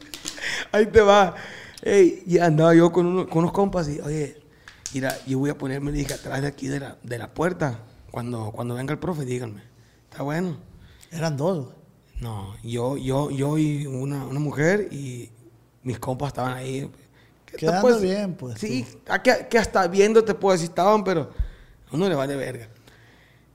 Ahí 0.71 0.85
te 0.87 1.01
va. 1.01 1.35
Ey, 1.81 2.23
y 2.25 2.37
andaba 2.39 2.73
yo 2.75 2.91
con, 2.91 3.05
uno- 3.05 3.27
con 3.27 3.39
unos 3.39 3.51
compas 3.51 3.87
y, 3.89 3.99
oye, 4.01 4.37
mira, 4.93 5.15
yo 5.25 5.39
voy 5.39 5.49
a 5.49 5.57
ponerme, 5.57 5.91
dije, 5.91 6.13
atrás 6.13 6.41
de 6.41 6.47
aquí 6.47 6.67
de 6.67 6.79
la, 6.81 6.97
de 7.03 7.17
la 7.17 7.33
puerta. 7.33 7.79
Cuando, 8.11 8.51
cuando 8.51 8.75
venga 8.75 8.91
el 8.93 8.99
profe, 8.99 9.25
díganme. 9.25 9.61
Está 10.09 10.23
bueno. 10.23 10.57
Eran 11.11 11.37
dos, 11.37 11.65
güey. 11.65 11.75
No, 12.21 12.55
yo, 12.63 12.95
yo, 12.97 13.29
yo 13.29 13.57
y 13.57 13.87
una, 13.87 14.25
una 14.25 14.39
mujer 14.39 14.87
y 14.91 15.29
mis 15.85 15.97
compas 15.99 16.27
estaban 16.27 16.53
ahí. 16.57 16.89
¿Qué 17.45 17.51
te 17.53 17.57
Quedando 17.59 17.81
puedes- 17.81 18.01
bien, 18.01 18.33
pues, 18.33 18.59
Sí, 18.59 18.85
a 19.07 19.23
que, 19.23 19.47
que 19.49 19.57
hasta 19.57 19.87
viendo 19.87 20.23
te 20.25 20.33
puedo 20.33 20.51
decir 20.53 20.67
estaban, 20.69 21.03
pero 21.05 21.29
a 21.89 21.95
uno 21.95 22.09
le 22.09 22.15
vale 22.15 22.35
verga. 22.35 22.67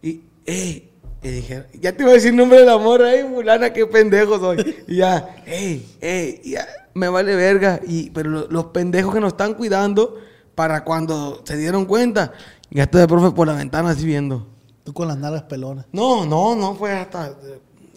Y, 0.03 0.23
ey, 0.47 0.91
y 1.23 1.29
dije, 1.29 1.67
ya 1.79 1.93
te 1.95 2.03
iba 2.03 2.13
a 2.13 2.15
decir 2.15 2.33
nombre 2.33 2.61
de 2.61 2.65
la 2.65 2.79
morra, 2.79 3.13
ey, 3.13 3.25
fulana, 3.29 3.73
qué 3.75 3.85
pendejo 3.87 4.39
soy. 4.39 4.83
Y 4.89 4.97
ya, 4.97 5.37
ey, 5.45 5.87
ey, 6.01 6.41
ya, 6.45 6.67
me 6.95 7.09
vale 7.11 7.37
verga. 7.37 7.79
Y, 7.87 8.09
pero 8.11 8.31
lo- 8.31 8.47
los 8.49 8.65
pendejos 8.67 9.13
que 9.13 9.21
nos 9.21 9.33
están 9.35 9.53
cuidando, 9.55 10.17
para 10.55 10.83
cuando 10.85 11.43
se 11.45 11.57
dieron 11.59 11.85
cuenta, 11.85 12.33
ya 12.71 12.85
está 12.85 13.03
el 13.03 13.09
profe 13.09 13.35
por 13.35 13.47
la 13.49 13.55
ventana 13.55 13.91
así 13.91 14.07
viendo. 14.07 14.47
Tú 14.85 14.95
con 14.95 15.09
las 15.09 15.19
nalgas 15.19 15.43
pelonas. 15.43 15.85
No, 15.93 16.25
no, 16.25 16.55
no 16.57 16.75
fue 16.75 16.93
hasta, 16.93 17.35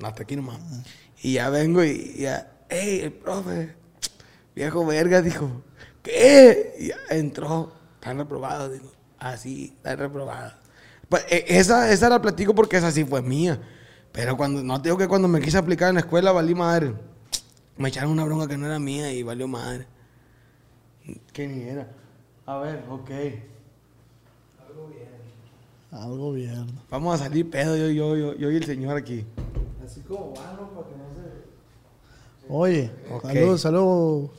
hasta 0.01 0.23
aquí 0.23 0.35
nomás. 0.35 0.59
Y 1.21 1.33
ya 1.33 1.49
vengo 1.49 1.81
y 1.83 2.15
ya, 2.17 2.51
ey, 2.69 2.99
el 3.01 3.13
profe, 3.13 3.73
viejo 4.55 4.85
verga, 4.85 5.21
dijo, 5.21 5.49
¿qué? 6.01 6.75
Y 6.79 7.13
entró, 7.13 7.71
están 7.95 8.17
reprobados, 8.17 8.71
digo, 8.71 8.91
así, 9.19 9.73
están 9.77 9.97
reprobados. 9.97 10.53
Pues, 11.09 11.25
esa, 11.29 11.91
esa 11.91 12.09
la 12.09 12.21
platico 12.21 12.55
porque 12.55 12.77
esa 12.77 12.91
sí 12.91 13.03
fue 13.05 13.21
mía. 13.21 13.59
Pero 14.11 14.37
cuando, 14.37 14.63
no 14.63 14.81
te 14.81 14.89
digo 14.89 14.97
que 14.97 15.07
cuando 15.07 15.27
me 15.27 15.41
quise 15.41 15.57
aplicar 15.57 15.89
en 15.89 15.95
la 15.95 16.01
escuela 16.01 16.31
valí 16.31 16.53
madre. 16.55 16.93
Me 17.77 17.89
echaron 17.89 18.11
una 18.11 18.23
bronca 18.25 18.47
que 18.47 18.57
no 18.57 18.67
era 18.67 18.79
mía 18.79 19.11
y 19.11 19.23
valió 19.23 19.47
madre. 19.47 19.87
¿Qué 21.33 21.47
ni 21.47 21.63
era? 21.63 21.87
A 22.45 22.57
ver, 22.59 22.83
ok. 22.89 23.09
Algo 25.91 26.31
bien. 26.33 26.65
Vamos 26.89 27.19
a 27.19 27.23
salir 27.23 27.49
pedo 27.49 27.77
yo, 27.77 27.87
yo, 27.89 28.17
yo, 28.17 28.35
yo 28.35 28.51
y 28.51 28.55
el 28.55 28.65
señor 28.65 28.97
aquí. 28.97 29.25
Así 29.85 30.01
como 30.01 30.33
van, 30.33 30.55
para 30.57 30.87
que 30.87 30.95
no 30.95 31.05
se... 31.13 32.49
Oye, 32.49 32.91
Ok. 33.11 33.21
salud, 33.23 33.57
salud, 33.57 34.29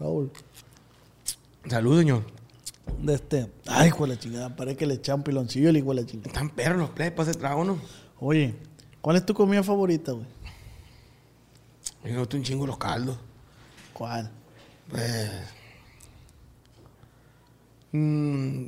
Raúl. 0.00 0.32
Salud, 1.68 1.98
señor. 1.98 2.24
De 3.00 3.14
este... 3.14 3.52
Ay, 3.66 3.88
hijo 3.88 4.06
de 4.06 4.14
la 4.14 4.18
chingada, 4.18 4.56
parece 4.56 4.76
que 4.78 4.86
le 4.86 4.94
echa 4.94 5.14
un 5.14 5.22
piloncillo 5.22 5.70
hijo 5.70 5.94
de 5.94 6.00
la 6.00 6.06
chingada. 6.06 6.30
Están 6.30 6.50
perros 6.50 6.78
los 6.78 6.90
plebes 6.90 7.12
para 7.12 7.30
ese 7.30 7.38
trago, 7.38 7.64
¿no? 7.64 7.78
Oye, 8.18 8.54
¿cuál 9.00 9.16
es 9.16 9.26
tu 9.26 9.34
comida 9.34 9.62
favorita, 9.62 10.12
güey? 10.12 10.26
Me 12.02 12.18
gustan 12.18 12.40
un 12.40 12.44
chingo 12.44 12.66
los 12.66 12.78
caldos. 12.78 13.16
¿Cuál? 13.92 14.30
Pues. 14.88 15.30
mm, 17.92 18.64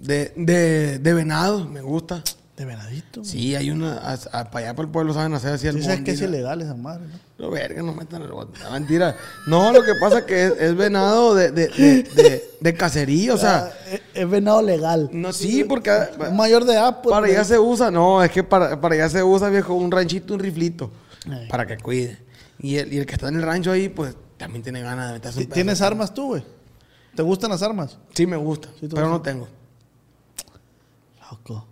de, 0.00 0.32
de, 0.34 0.98
de 0.98 1.14
venado, 1.14 1.66
me 1.68 1.82
gusta. 1.82 2.24
De 2.60 2.66
venadito. 2.66 3.24
Sí, 3.24 3.54
hay 3.56 3.70
una. 3.70 3.94
a- 3.96 4.18
a- 4.32 4.50
para 4.50 4.66
allá 4.66 4.76
por 4.76 4.84
el 4.84 4.90
pueblo 4.90 5.14
saben 5.14 5.32
hacer 5.32 5.54
así 5.54 5.66
el 5.66 5.76
Sí, 5.76 5.82
sabes 5.82 6.02
que 6.02 6.10
es 6.10 6.20
ilegal 6.20 6.60
esa 6.60 6.74
madre, 6.74 7.06
¿no? 7.06 7.46
No, 7.46 7.50
verga, 7.50 7.82
no 7.82 7.94
metan 7.94 8.20
el 8.20 8.28
bote. 8.28 8.60
Mentira. 8.70 9.16
No, 9.46 9.72
lo 9.72 9.82
que 9.82 9.94
pasa 9.98 10.18
es 10.18 10.24
que 10.26 10.44
es, 10.44 10.52
es 10.60 10.76
venado 10.76 11.34
de, 11.34 11.52
de, 11.52 11.68
de, 11.68 12.02
de, 12.02 12.50
de 12.60 12.74
cacería, 12.74 13.32
o 13.32 13.38
sea. 13.38 13.70
Ah, 13.72 13.72
es, 13.90 14.02
es 14.12 14.28
venado 14.28 14.60
legal. 14.60 15.08
No, 15.10 15.32
sí, 15.32 15.64
porque. 15.64 15.90
Un 16.28 16.36
mayor 16.36 16.66
de 16.66 16.74
edad, 16.74 17.00
pues. 17.02 17.10
Para 17.14 17.24
pues. 17.24 17.32
allá 17.38 17.44
se 17.44 17.58
usa, 17.58 17.90
no, 17.90 18.22
es 18.22 18.30
que 18.30 18.42
para, 18.44 18.78
para 18.78 18.94
allá 18.94 19.08
se 19.08 19.22
usa, 19.22 19.48
viejo, 19.48 19.72
un 19.72 19.90
ranchito, 19.90 20.34
un 20.34 20.40
riflito. 20.40 20.90
Ay. 21.30 21.48
Para 21.48 21.66
que 21.66 21.78
cuide. 21.78 22.18
Y 22.58 22.76
el, 22.76 22.92
y 22.92 22.98
el 22.98 23.06
que 23.06 23.14
está 23.14 23.28
en 23.28 23.36
el 23.36 23.42
rancho 23.42 23.72
ahí, 23.72 23.88
pues 23.88 24.14
también 24.36 24.62
tiene 24.62 24.82
ganas 24.82 25.06
de 25.08 25.12
meterse 25.14 25.38
un 25.38 25.46
Ti- 25.46 25.50
¿Tienes 25.52 25.78
pedazo. 25.78 25.92
armas 25.94 26.12
tú, 26.12 26.26
güey? 26.26 26.44
¿Te 27.16 27.22
gustan 27.22 27.48
las 27.52 27.62
armas? 27.62 27.96
Sí, 28.12 28.26
me 28.26 28.36
gusta, 28.36 28.68
Sí, 28.78 28.86
pero 28.92 29.08
no 29.08 29.22
tengo. 29.22 29.48
Loco. 31.30 31.66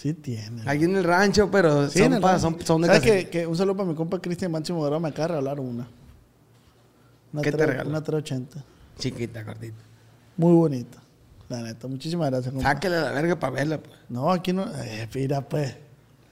Sí 0.00 0.14
tienes. 0.14 0.64
Aquí 0.64 0.84
en 0.84 0.96
el 0.96 1.02
rancho, 1.02 1.50
pero 1.50 1.90
Sí, 1.90 1.98
son, 1.98 2.14
el 2.14 2.20
pa- 2.20 2.32
rancho. 2.32 2.40
son, 2.42 2.60
son 2.64 2.82
de 2.82 2.86
¿Sabes 2.86 3.02
que, 3.02 3.28
que 3.28 3.46
un 3.48 3.56
saludo 3.56 3.76
para 3.78 3.88
mi 3.88 3.96
compa 3.96 4.20
Cristian 4.20 4.52
Máximo 4.52 4.78
Guerrero 4.80 5.00
me 5.00 5.08
acaba 5.08 5.22
de 5.26 5.28
regalar 5.34 5.58
una. 5.58 5.88
Una 7.32 7.42
¿Qué 7.42 7.50
te 7.50 7.66
regaló? 7.66 7.90
Una 7.90 8.00
380. 8.02 8.64
Chiquita, 8.96 9.44
cortita. 9.44 9.76
Muy 10.36 10.52
bonita. 10.54 10.98
La 11.48 11.62
neta. 11.62 11.88
Muchísimas 11.88 12.30
gracias, 12.30 12.54
compa. 12.54 12.68
Sáquele 12.68 12.94
a 12.96 13.00
la 13.00 13.10
verga 13.10 13.40
para 13.40 13.52
verla, 13.54 13.78
pues. 13.78 13.96
No, 14.08 14.30
aquí 14.30 14.52
no. 14.52 14.66
Eh, 14.84 15.08
mira, 15.14 15.40
pues. 15.40 15.74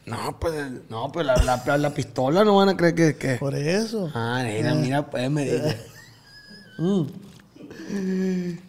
No, 0.07 0.39
pues, 0.39 0.55
no, 0.89 1.11
pues 1.11 1.27
la, 1.27 1.35
la, 1.43 1.79
la 1.79 1.91
pistola 1.93 2.45
no 2.45 2.55
van 2.55 2.69
a 2.69 2.77
creer 2.77 2.95
que... 2.95 3.17
que... 3.17 3.35
Por 3.39 3.57
eso. 3.57 4.09
Ah, 4.15 4.43
mira, 4.45 4.71
Eh. 4.73 4.75
mira, 4.77 5.11
pues 5.11 5.29
me 5.31 5.43
dice. 5.45 5.77
Mm. 6.79 7.05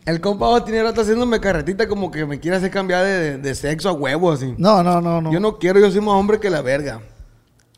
El 0.06 0.22
compa 0.22 0.48
va 0.48 0.58
a 0.58 0.66
tener 0.66 0.84
rato 0.84 1.02
haciéndome 1.02 1.40
carretita 1.40 1.88
como 1.88 2.12
que 2.12 2.26
me 2.26 2.40
quiere 2.40 2.58
hacer 2.58 2.72
cambiar 2.72 3.06
de, 3.06 3.56
sexo 3.56 3.90
a 3.90 3.94
huevo, 3.94 4.32
así. 4.32 4.54
No, 4.58 4.84
no, 4.84 5.02
no, 5.02 5.22
no. 5.22 5.32
Yo 5.32 5.40
no 5.40 5.58
quiero, 5.58 5.80
yo 5.80 5.92
soy 5.92 6.02
más 6.02 6.16
hombre 6.16 6.40
que 6.40 6.50
la 6.50 6.62
verga. 6.62 7.02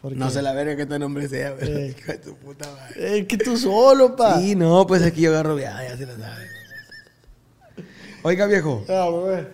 ¿Por 0.02 0.16
No 0.16 0.30
sé 0.30 0.42
la 0.42 0.54
verga 0.54 0.76
que 0.76 0.84
este 0.84 1.00
nombre 1.00 1.28
sea, 1.28 1.56
pero 1.60 1.78
Eh. 1.78 1.96
hijo 2.00 2.12
de 2.12 2.24
su 2.24 2.36
puta 2.36 2.66
madre. 2.70 3.18
Eh, 3.18 3.28
que 3.28 3.38
tú 3.38 3.58
solo, 3.58 4.16
pa. 4.16 4.40
Sí, 4.40 4.56
no, 4.56 4.86
pues 4.88 5.04
aquí 5.04 5.22
yo 5.22 5.32
agarro 5.32 5.56
viada, 5.56 5.88
ya 5.88 5.98
se 5.98 6.06
la 6.06 6.14
sabe. 6.14 6.46
Oiga, 8.22 8.48
viejo. 8.48 8.84
Ah. 8.90 9.10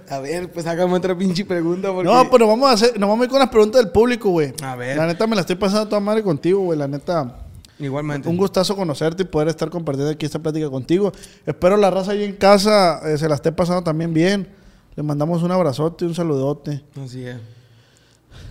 A 0.09 0.19
ver, 0.19 0.51
pues 0.51 0.65
hágame 0.65 0.93
otra 0.93 1.15
pinche 1.15 1.45
pregunta 1.45 1.91
porque... 1.93 2.09
No, 2.09 2.29
pues 2.29 2.39
nos 2.39 2.49
vamos 2.49 2.69
a 2.69 2.73
hacer, 2.73 2.99
nos 2.99 3.07
vamos 3.07 3.23
a 3.23 3.25
ir 3.25 3.29
con 3.29 3.39
las 3.39 3.49
preguntas 3.49 3.83
del 3.83 3.91
público, 3.91 4.29
güey. 4.29 4.53
A 4.63 4.75
ver. 4.75 4.97
La 4.97 5.05
neta 5.05 5.27
me 5.27 5.35
la 5.35 5.41
estoy 5.41 5.55
pasando 5.55 5.83
a 5.83 5.89
toda 5.89 5.99
madre 5.99 6.23
contigo, 6.23 6.61
güey. 6.61 6.77
La 6.77 6.87
neta, 6.87 7.44
Igualmente. 7.77 8.29
un 8.29 8.37
gustazo 8.37 8.75
conocerte 8.75 9.23
y 9.23 9.25
poder 9.25 9.49
estar 9.49 9.69
compartiendo 9.69 10.11
aquí 10.11 10.25
esta 10.25 10.39
plática 10.39 10.69
contigo. 10.69 11.11
Espero 11.45 11.75
la 11.75 11.91
raza 11.91 12.11
ahí 12.11 12.23
en 12.23 12.35
casa 12.35 13.01
eh, 13.05 13.17
se 13.17 13.27
la 13.27 13.35
esté 13.35 13.51
pasando 13.51 13.83
también 13.83 14.13
bien. 14.13 14.47
Le 14.95 15.03
mandamos 15.03 15.43
un 15.43 15.51
abrazote, 15.51 16.05
un 16.05 16.15
saludote. 16.15 16.81
Así 17.03 17.25
es. 17.25 17.37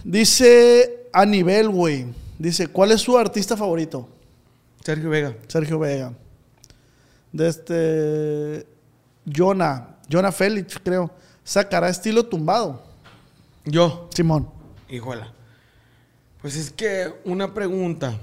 Dice 0.05 1.09
a 1.13 1.25
nivel, 1.25 1.71
güey. 1.71 2.07
Dice, 2.39 2.69
¿cuál 2.69 2.93
es 2.93 3.01
su 3.01 3.17
artista 3.17 3.57
favorito? 3.57 4.09
Sergio 4.83 5.09
Vega. 5.09 5.35
Sergio 5.49 5.79
Vega. 5.79 6.13
De 7.33 7.49
este. 7.49 8.67
Jonah. 9.25 9.97
Jonah 10.11 10.33
Félix, 10.33 10.79
creo. 10.83 11.11
Sacará 11.43 11.89
estilo 11.89 12.27
tumbado. 12.27 12.83
Yo. 13.65 14.09
Simón. 14.15 14.49
Híjola. 14.91 15.33
Pues 16.43 16.57
es 16.57 16.71
que 16.71 17.11
una 17.25 17.55
pregunta. 17.55 18.19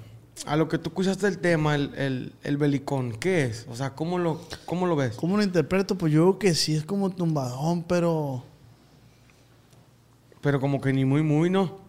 A 0.45 0.55
lo 0.55 0.68
que 0.68 0.77
tú 0.77 0.89
escuchaste 0.89 1.27
el 1.27 1.38
tema, 1.38 1.76
el, 1.76 1.93
el, 1.95 2.34
el 2.43 2.57
belicón, 2.57 3.13
¿qué 3.13 3.45
es? 3.45 3.68
O 3.69 3.76
sea, 3.76 3.91
¿cómo 3.93 4.18
lo, 4.18 4.41
cómo 4.65 4.88
lo 4.88 4.95
ves? 4.95 5.15
¿Cómo 5.15 5.38
lo 5.38 5.43
interpreto? 5.43 5.97
Pues 5.97 6.11
yo 6.11 6.22
creo 6.22 6.39
que 6.39 6.55
sí 6.55 6.76
es 6.76 6.84
como 6.84 7.11
tumbadón, 7.11 7.84
pero. 7.84 8.43
Pero 10.41 10.59
como 10.59 10.81
que 10.81 10.91
ni 10.93 11.05
muy, 11.05 11.22
muy, 11.22 11.49
¿no? 11.51 11.80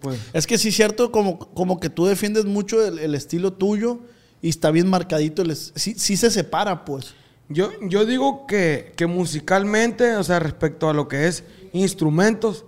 Pues, 0.00 0.20
Es 0.32 0.46
que 0.46 0.58
sí, 0.58 0.70
cierto, 0.72 1.10
como, 1.10 1.38
como 1.38 1.80
que 1.80 1.88
tú 1.88 2.06
defiendes 2.06 2.44
mucho 2.44 2.84
el, 2.86 2.98
el 2.98 3.14
estilo 3.14 3.52
tuyo 3.52 4.00
y 4.42 4.50
está 4.50 4.70
bien 4.70 4.88
marcadito. 4.88 5.42
el 5.42 5.56
sí, 5.56 5.94
sí 5.96 6.16
se 6.16 6.30
separa, 6.30 6.84
pues. 6.84 7.14
yo, 7.48 7.70
yo 7.82 8.04
digo 8.04 8.46
que, 8.46 8.92
que 8.96 9.06
musicalmente, 9.06 10.16
o 10.16 10.24
sea, 10.24 10.38
respecto 10.38 10.88
a 10.90 10.94
lo 10.94 11.08
que 11.08 11.26
es 11.28 11.44
instrumentos, 11.72 12.64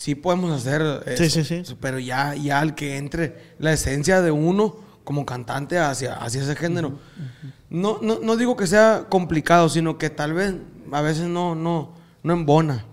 sí 0.00 0.14
podemos 0.14 0.50
hacer 0.50 0.80
eso. 1.04 1.24
Sí, 1.24 1.28
sí, 1.44 1.62
sí. 1.64 1.74
Pero 1.78 1.98
ya, 1.98 2.34
ya 2.34 2.58
al 2.60 2.74
que 2.74 2.96
entre 2.96 3.54
la 3.58 3.72
esencia 3.74 4.22
de 4.22 4.30
uno 4.30 4.76
como 5.04 5.26
cantante 5.26 5.78
hacia, 5.78 6.14
hacia 6.14 6.40
ese 6.42 6.56
género. 6.56 6.98
No, 7.68 7.98
no, 8.00 8.18
no 8.20 8.36
digo 8.36 8.56
que 8.56 8.66
sea 8.66 9.06
complicado, 9.10 9.68
sino 9.68 9.98
que 9.98 10.08
tal 10.08 10.32
vez 10.32 10.54
a 10.90 11.02
veces 11.02 11.28
no, 11.28 11.54
no, 11.54 11.92
no 12.22 12.32
embona. 12.32 12.86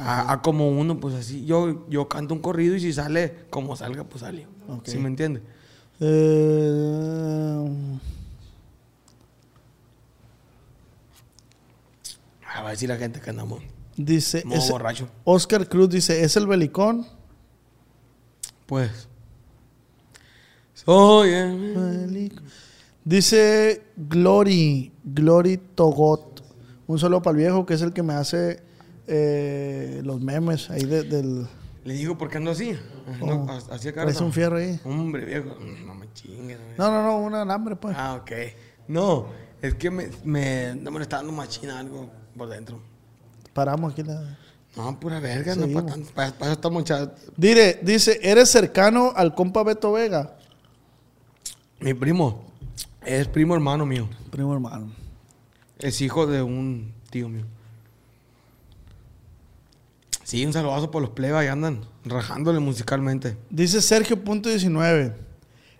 a, 0.00 0.32
a 0.32 0.40
como 0.42 0.70
uno, 0.70 0.98
pues 1.00 1.14
así. 1.14 1.44
Yo, 1.44 1.86
yo 1.90 2.08
canto 2.08 2.32
un 2.32 2.40
corrido 2.40 2.76
y 2.76 2.80
si 2.80 2.94
sale 2.94 3.44
como 3.50 3.76
salga, 3.76 4.04
pues 4.04 4.22
sale. 4.22 4.46
Ok. 4.68 4.86
¿Sí 4.88 4.96
me 4.98 5.08
entiende? 5.08 5.42
Eh, 6.00 7.98
A 12.54 12.62
ver 12.62 12.76
si 12.76 12.86
la 12.86 12.96
gente 12.96 13.20
que 13.20 13.30
andamos. 13.30 13.62
Dice. 13.96 14.44
Modo 14.44 14.58
ese- 14.58 14.72
borracho. 14.72 15.08
Oscar 15.24 15.68
Cruz 15.68 15.88
dice: 15.90 16.22
¿es 16.24 16.36
el 16.36 16.46
belicón? 16.46 17.06
Pues. 18.66 19.08
Soy 20.74 21.30
el- 21.30 21.74
Belicón. 21.74 22.44
Dice 23.04 23.82
Glory, 23.96 24.92
Glory 25.04 25.58
Togot. 25.74 26.42
Un 26.86 26.98
saludo 26.98 27.22
para 27.22 27.32
el 27.32 27.36
viejo 27.44 27.66
que 27.66 27.74
es 27.74 27.82
el 27.82 27.92
que 27.92 28.02
me 28.02 28.14
hace 28.14 28.62
eh, 29.06 30.00
los 30.04 30.20
memes 30.20 30.70
ahí 30.70 30.84
de- 30.84 31.02
del. 31.02 31.46
Le 31.84 31.94
digo, 31.94 32.16
¿por 32.16 32.28
qué 32.30 32.36
ando 32.38 32.52
así? 32.52 32.76
No, 33.20 33.46
así 33.70 33.88
acá. 33.88 34.04
No. 34.04 34.26
un 34.26 34.32
fierro 34.32 34.56
ahí. 34.56 34.78
Hombre, 34.84 35.24
viejo. 35.24 35.56
No 35.84 35.94
me 35.96 36.12
chingues. 36.12 36.58
No, 36.78 36.90
no, 36.92 37.02
no, 37.02 37.18
un 37.18 37.34
alambre, 37.34 37.74
pues. 37.74 37.96
Ah, 37.98 38.14
ok. 38.22 38.30
No, 38.86 39.26
es 39.60 39.74
que 39.74 39.90
me, 39.90 40.08
me, 40.24 40.76
no 40.76 40.92
me 40.92 41.02
está 41.02 41.16
dando 41.16 41.32
machina 41.32 41.80
algo 41.80 42.08
por 42.36 42.48
dentro. 42.48 42.80
Paramos 43.52 43.92
aquí. 43.92 44.02
La... 44.02 44.38
No, 44.76 44.98
pura 44.98 45.20
verga, 45.20 45.54
no 45.54 45.66
para 46.14 46.32
tanto. 46.56 47.14
Dire, 47.36 47.80
dice: 47.82 48.18
¿eres 48.22 48.50
cercano 48.50 49.12
al 49.14 49.34
compa 49.34 49.62
Beto 49.62 49.92
Vega? 49.92 50.36
Mi 51.80 51.92
primo 51.94 52.44
es 53.04 53.28
primo 53.28 53.54
hermano 53.54 53.84
mío. 53.84 54.08
Primo 54.30 54.54
hermano. 54.54 54.92
Es 55.78 56.00
hijo 56.00 56.26
de 56.26 56.42
un 56.42 56.94
tío 57.10 57.28
mío. 57.28 57.44
Sí, 60.24 60.46
un 60.46 60.52
saludazo 60.54 60.90
por 60.90 61.02
los 61.02 61.10
plebas 61.10 61.44
y 61.44 61.48
andan 61.48 61.84
rajándole 62.04 62.60
musicalmente. 62.60 63.36
Dice 63.50 63.82
Sergio 63.82 64.24
punto 64.24 64.48
19. 64.48 65.14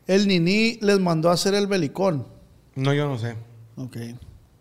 El 0.06 0.28
Nini 0.28 0.78
les 0.82 0.98
mandó 1.00 1.30
a 1.30 1.34
hacer 1.34 1.54
el 1.54 1.66
belicón. 1.66 2.26
No, 2.74 2.92
yo 2.92 3.06
no 3.06 3.16
sé. 3.16 3.36
Ok. 3.76 3.96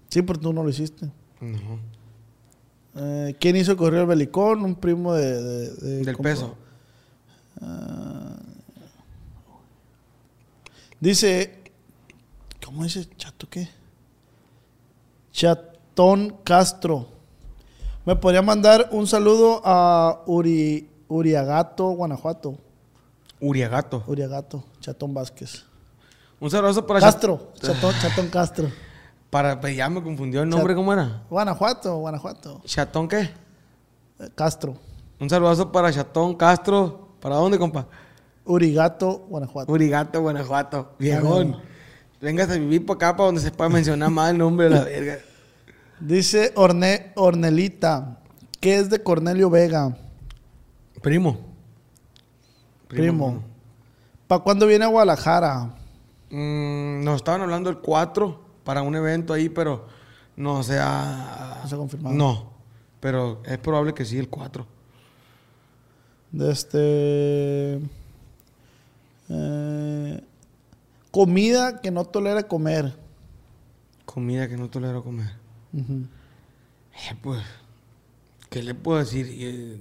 Sí, 0.09 0.21
pero 0.21 0.39
tú 0.39 0.53
no 0.53 0.63
lo 0.63 0.69
hiciste. 0.69 1.07
No. 1.41 1.79
Eh, 2.95 3.35
¿Quién 3.39 3.55
hizo 3.55 3.75
correr 3.77 4.01
el 4.01 4.07
belicón? 4.07 4.63
Un 4.63 4.75
primo 4.75 5.13
de... 5.13 5.41
de- 5.41 5.69
de- 5.75 6.03
Del 6.05 6.17
peso. 6.17 6.55
Dice... 10.99 11.57
¿Cómo 12.63 12.83
dice? 12.83 13.07
¿Chato 13.17 13.47
qué? 13.49 13.67
Chatón 15.31 16.37
Castro. 16.43 17.07
Me 18.05 18.15
podría 18.15 18.41
mandar 18.41 18.89
un 18.91 19.07
saludo 19.07 19.61
a 19.65 20.21
Uri, 20.25 20.89
Uriagato, 21.07 21.89
Guanajuato. 21.89 22.57
Uriagato. 23.39 24.03
Uriagato, 24.07 24.63
Chatón 24.79 25.13
Vázquez. 25.13 25.63
Un 26.39 26.49
saludazo 26.49 26.85
para 26.87 26.99
Castro, 26.99 27.51
Chatón, 27.59 27.93
Chatón 28.01 28.27
Castro. 28.29 28.71
Para, 29.31 29.59
pues 29.59 29.75
ya 29.75 29.89
me 29.89 30.03
confundió 30.03 30.43
el 30.43 30.49
nombre, 30.49 30.73
Chat- 30.73 30.77
¿cómo 30.77 30.93
era? 30.93 31.23
Guanajuato, 31.29 31.97
Guanajuato. 31.97 32.61
¿Chatón 32.65 33.07
qué? 33.07 33.21
Eh, 34.19 34.29
Castro. 34.35 34.75
Un 35.19 35.29
saludazo 35.29 35.71
para 35.71 35.91
Chatón 35.91 36.35
Castro. 36.35 37.15
¿Para 37.19 37.35
dónde, 37.37 37.57
compa? 37.57 37.87
Urigato, 38.45 39.25
Guanajuato. 39.29 39.71
Urigato, 39.71 40.21
Guanajuato. 40.21 40.95
Viejón. 40.99 41.57
Véngase 42.19 42.53
a 42.53 42.57
vivir 42.57 42.85
por 42.85 42.97
acá 42.97 43.15
para 43.15 43.27
donde 43.27 43.41
se 43.41 43.51
pueda 43.51 43.69
mencionar 43.69 44.09
más 44.11 44.29
el 44.31 44.37
nombre 44.37 44.67
de 44.69 44.75
la 44.75 44.83
verga. 44.83 45.17
Dice 45.99 46.51
Orne, 46.55 47.13
Ornelita, 47.15 48.19
que 48.59 48.75
es 48.77 48.89
de 48.89 49.01
Cornelio 49.01 49.49
Vega. 49.49 49.95
Primo. 51.01 51.37
Primo. 52.87 53.25
hermano. 53.27 53.43
¿Para 54.27 54.43
cuándo 54.43 54.67
viene 54.67 54.85
a 54.85 54.89
Guadalajara? 54.89 55.73
Mm, 56.29 57.03
nos 57.03 57.15
estaban 57.17 57.41
hablando 57.41 57.69
el 57.69 57.77
4 57.79 58.50
para 58.63 58.81
un 58.81 58.95
evento 58.95 59.33
ahí, 59.33 59.49
pero 59.49 59.87
no 60.35 60.63
se 60.63 60.79
ha... 60.79 61.59
No 61.63 61.69
se 61.69 61.75
ha 61.75 61.77
confirmado. 61.77 62.15
No, 62.15 62.51
pero 62.99 63.41
es 63.45 63.57
probable 63.57 63.93
que 63.93 64.05
sí 64.05 64.17
el 64.17 64.29
4. 64.29 64.65
De 66.31 66.51
este. 66.51 67.79
eh, 69.29 70.23
comida 71.11 71.81
que 71.81 71.91
no 71.91 72.05
tolera 72.05 72.47
comer. 72.47 72.95
Comida 74.05 74.47
que 74.47 74.57
no 74.57 74.69
tolero 74.69 75.03
comer. 75.03 75.31
Eh, 75.73 77.15
pues, 77.21 77.41
¿qué 78.49 78.61
le 78.63 78.75
puedo 78.75 78.99
decir? 78.99 79.27
Eh, 79.29 79.77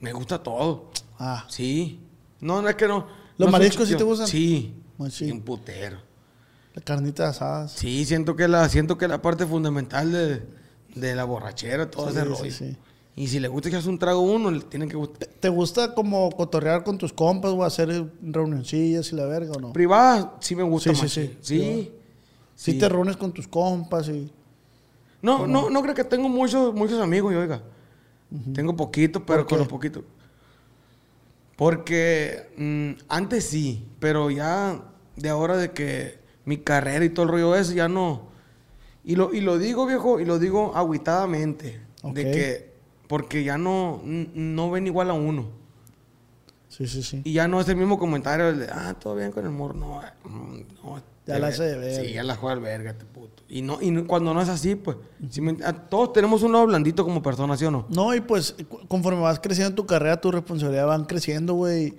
Me 0.00 0.12
gusta 0.12 0.42
todo. 0.42 0.90
Ah, 1.18 1.46
Sí. 1.48 2.00
No, 2.40 2.60
no 2.60 2.68
es 2.68 2.74
que 2.74 2.86
no. 2.86 3.06
¿Los 3.38 3.46
no 3.46 3.52
mariscos 3.52 3.88
sí 3.88 3.96
te 3.96 4.04
gustan? 4.04 4.26
Sí. 4.26 4.74
Machín. 4.98 5.32
Un 5.32 5.40
putero. 5.40 5.98
La 6.74 6.82
carnita 6.82 7.28
asada. 7.28 7.68
Sí, 7.68 8.04
siento 8.04 8.36
que 8.36 8.48
la, 8.48 8.68
siento 8.68 8.98
que 8.98 9.08
la 9.08 9.22
parte 9.22 9.46
fundamental 9.46 10.12
de, 10.12 10.42
de 10.94 11.14
la 11.14 11.24
borrachera, 11.24 11.90
todo 11.90 12.10
Sí, 12.10 12.16
ese 12.16 12.22
sí, 12.22 12.28
rollo. 12.28 12.50
sí. 12.52 12.76
Y 13.16 13.28
si 13.28 13.38
le 13.38 13.46
gusta 13.46 13.68
echarse 13.68 13.88
un 13.88 13.98
trago 14.00 14.20
uno, 14.22 14.50
le 14.50 14.60
tienen 14.62 14.88
que 14.88 14.96
gustar. 14.96 15.28
¿Te 15.28 15.48
gusta 15.48 15.94
como 15.94 16.28
cotorrear 16.32 16.82
con 16.82 16.98
tus 16.98 17.12
compas 17.12 17.52
o 17.52 17.62
hacer 17.62 18.10
reunioncillas 18.20 19.12
y 19.12 19.14
la 19.16 19.24
verga 19.26 19.52
o 19.52 19.60
no? 19.60 19.72
Privada 19.72 20.34
sí 20.40 20.56
me 20.56 20.64
gusta 20.64 20.90
Sí, 20.90 20.96
sí, 20.96 21.02
machín. 21.02 21.38
sí. 21.40 21.58
Sí. 21.58 21.92
Si 22.56 22.72
sí. 22.72 22.78
te 22.78 22.88
reúnes 22.88 23.16
con 23.16 23.32
tus 23.32 23.46
compas 23.46 24.08
y... 24.08 24.32
No, 25.22 25.46
no, 25.46 25.70
no 25.70 25.80
creo 25.82 25.94
que 25.94 26.04
tengo 26.04 26.28
muchos, 26.28 26.74
muchos 26.74 27.00
amigos, 27.00 27.32
yo, 27.32 27.40
oiga. 27.40 27.62
Tengo 28.52 28.74
poquitos, 28.76 29.22
pero 29.24 29.40
¿Por 29.42 29.48
con 29.48 29.58
los 29.60 29.68
poquitos. 29.68 30.02
Porque 31.56 32.52
mm, 32.56 33.04
antes 33.08 33.44
sí, 33.44 33.86
pero 34.00 34.30
ya 34.30 34.82
de 35.16 35.28
ahora 35.28 35.56
de 35.56 35.70
que 35.72 36.18
mi 36.44 36.58
carrera 36.58 37.04
y 37.04 37.10
todo 37.10 37.24
el 37.26 37.32
rollo 37.32 37.54
ese 37.56 37.74
ya 37.74 37.88
no. 37.88 38.22
Y 39.04 39.16
lo, 39.16 39.34
y 39.34 39.40
lo 39.40 39.58
digo, 39.58 39.86
viejo, 39.86 40.20
y 40.20 40.24
lo 40.24 40.38
digo 40.38 40.72
agüitadamente. 40.74 41.80
Ok. 42.02 42.14
De 42.14 42.22
que, 42.30 42.72
porque 43.08 43.44
ya 43.44 43.58
no, 43.58 44.00
no 44.04 44.70
ven 44.70 44.86
igual 44.86 45.10
a 45.10 45.14
uno. 45.14 45.46
Sí, 46.68 46.86
sí, 46.88 47.02
sí. 47.02 47.20
Y 47.24 47.34
ya 47.34 47.46
no 47.46 47.60
es 47.60 47.68
el 47.68 47.76
mismo 47.76 47.98
comentario 47.98 48.52
de, 48.56 48.66
ah, 48.72 48.94
todo 48.98 49.14
bien 49.16 49.30
con 49.30 49.44
el 49.44 49.50
morro. 49.52 49.74
No, 49.74 50.02
eh, 50.02 50.06
no, 50.82 51.00
Ya 51.26 51.38
la 51.38 51.46
ve- 51.48 51.52
hace 51.52 51.62
de 51.64 51.76
verga. 51.78 52.02
Sí, 52.08 52.12
ya 52.14 52.22
la 52.24 52.34
juega 52.34 52.54
al 52.54 52.60
verga, 52.60 52.90
este 52.90 53.04
puto. 53.04 53.42
Y, 53.48 53.62
no, 53.62 53.80
y 53.80 53.90
no- 53.92 54.06
cuando 54.06 54.34
no 54.34 54.40
es 54.42 54.48
así, 54.48 54.74
pues. 54.74 54.96
me- 55.40 55.54
todos 55.88 56.12
tenemos 56.12 56.42
un 56.42 56.52
lado 56.52 56.66
blandito 56.66 57.04
como 57.04 57.22
persona, 57.22 57.56
¿sí 57.56 57.64
o 57.64 57.70
no? 57.70 57.86
No, 57.90 58.12
y 58.14 58.20
pues 58.20 58.56
conforme 58.88 59.20
vas 59.20 59.38
creciendo 59.38 59.68
en 59.68 59.76
tu 59.76 59.86
carrera, 59.86 60.20
tus 60.20 60.34
responsabilidades 60.34 60.88
van 60.88 61.04
creciendo, 61.04 61.54
güey. 61.54 61.94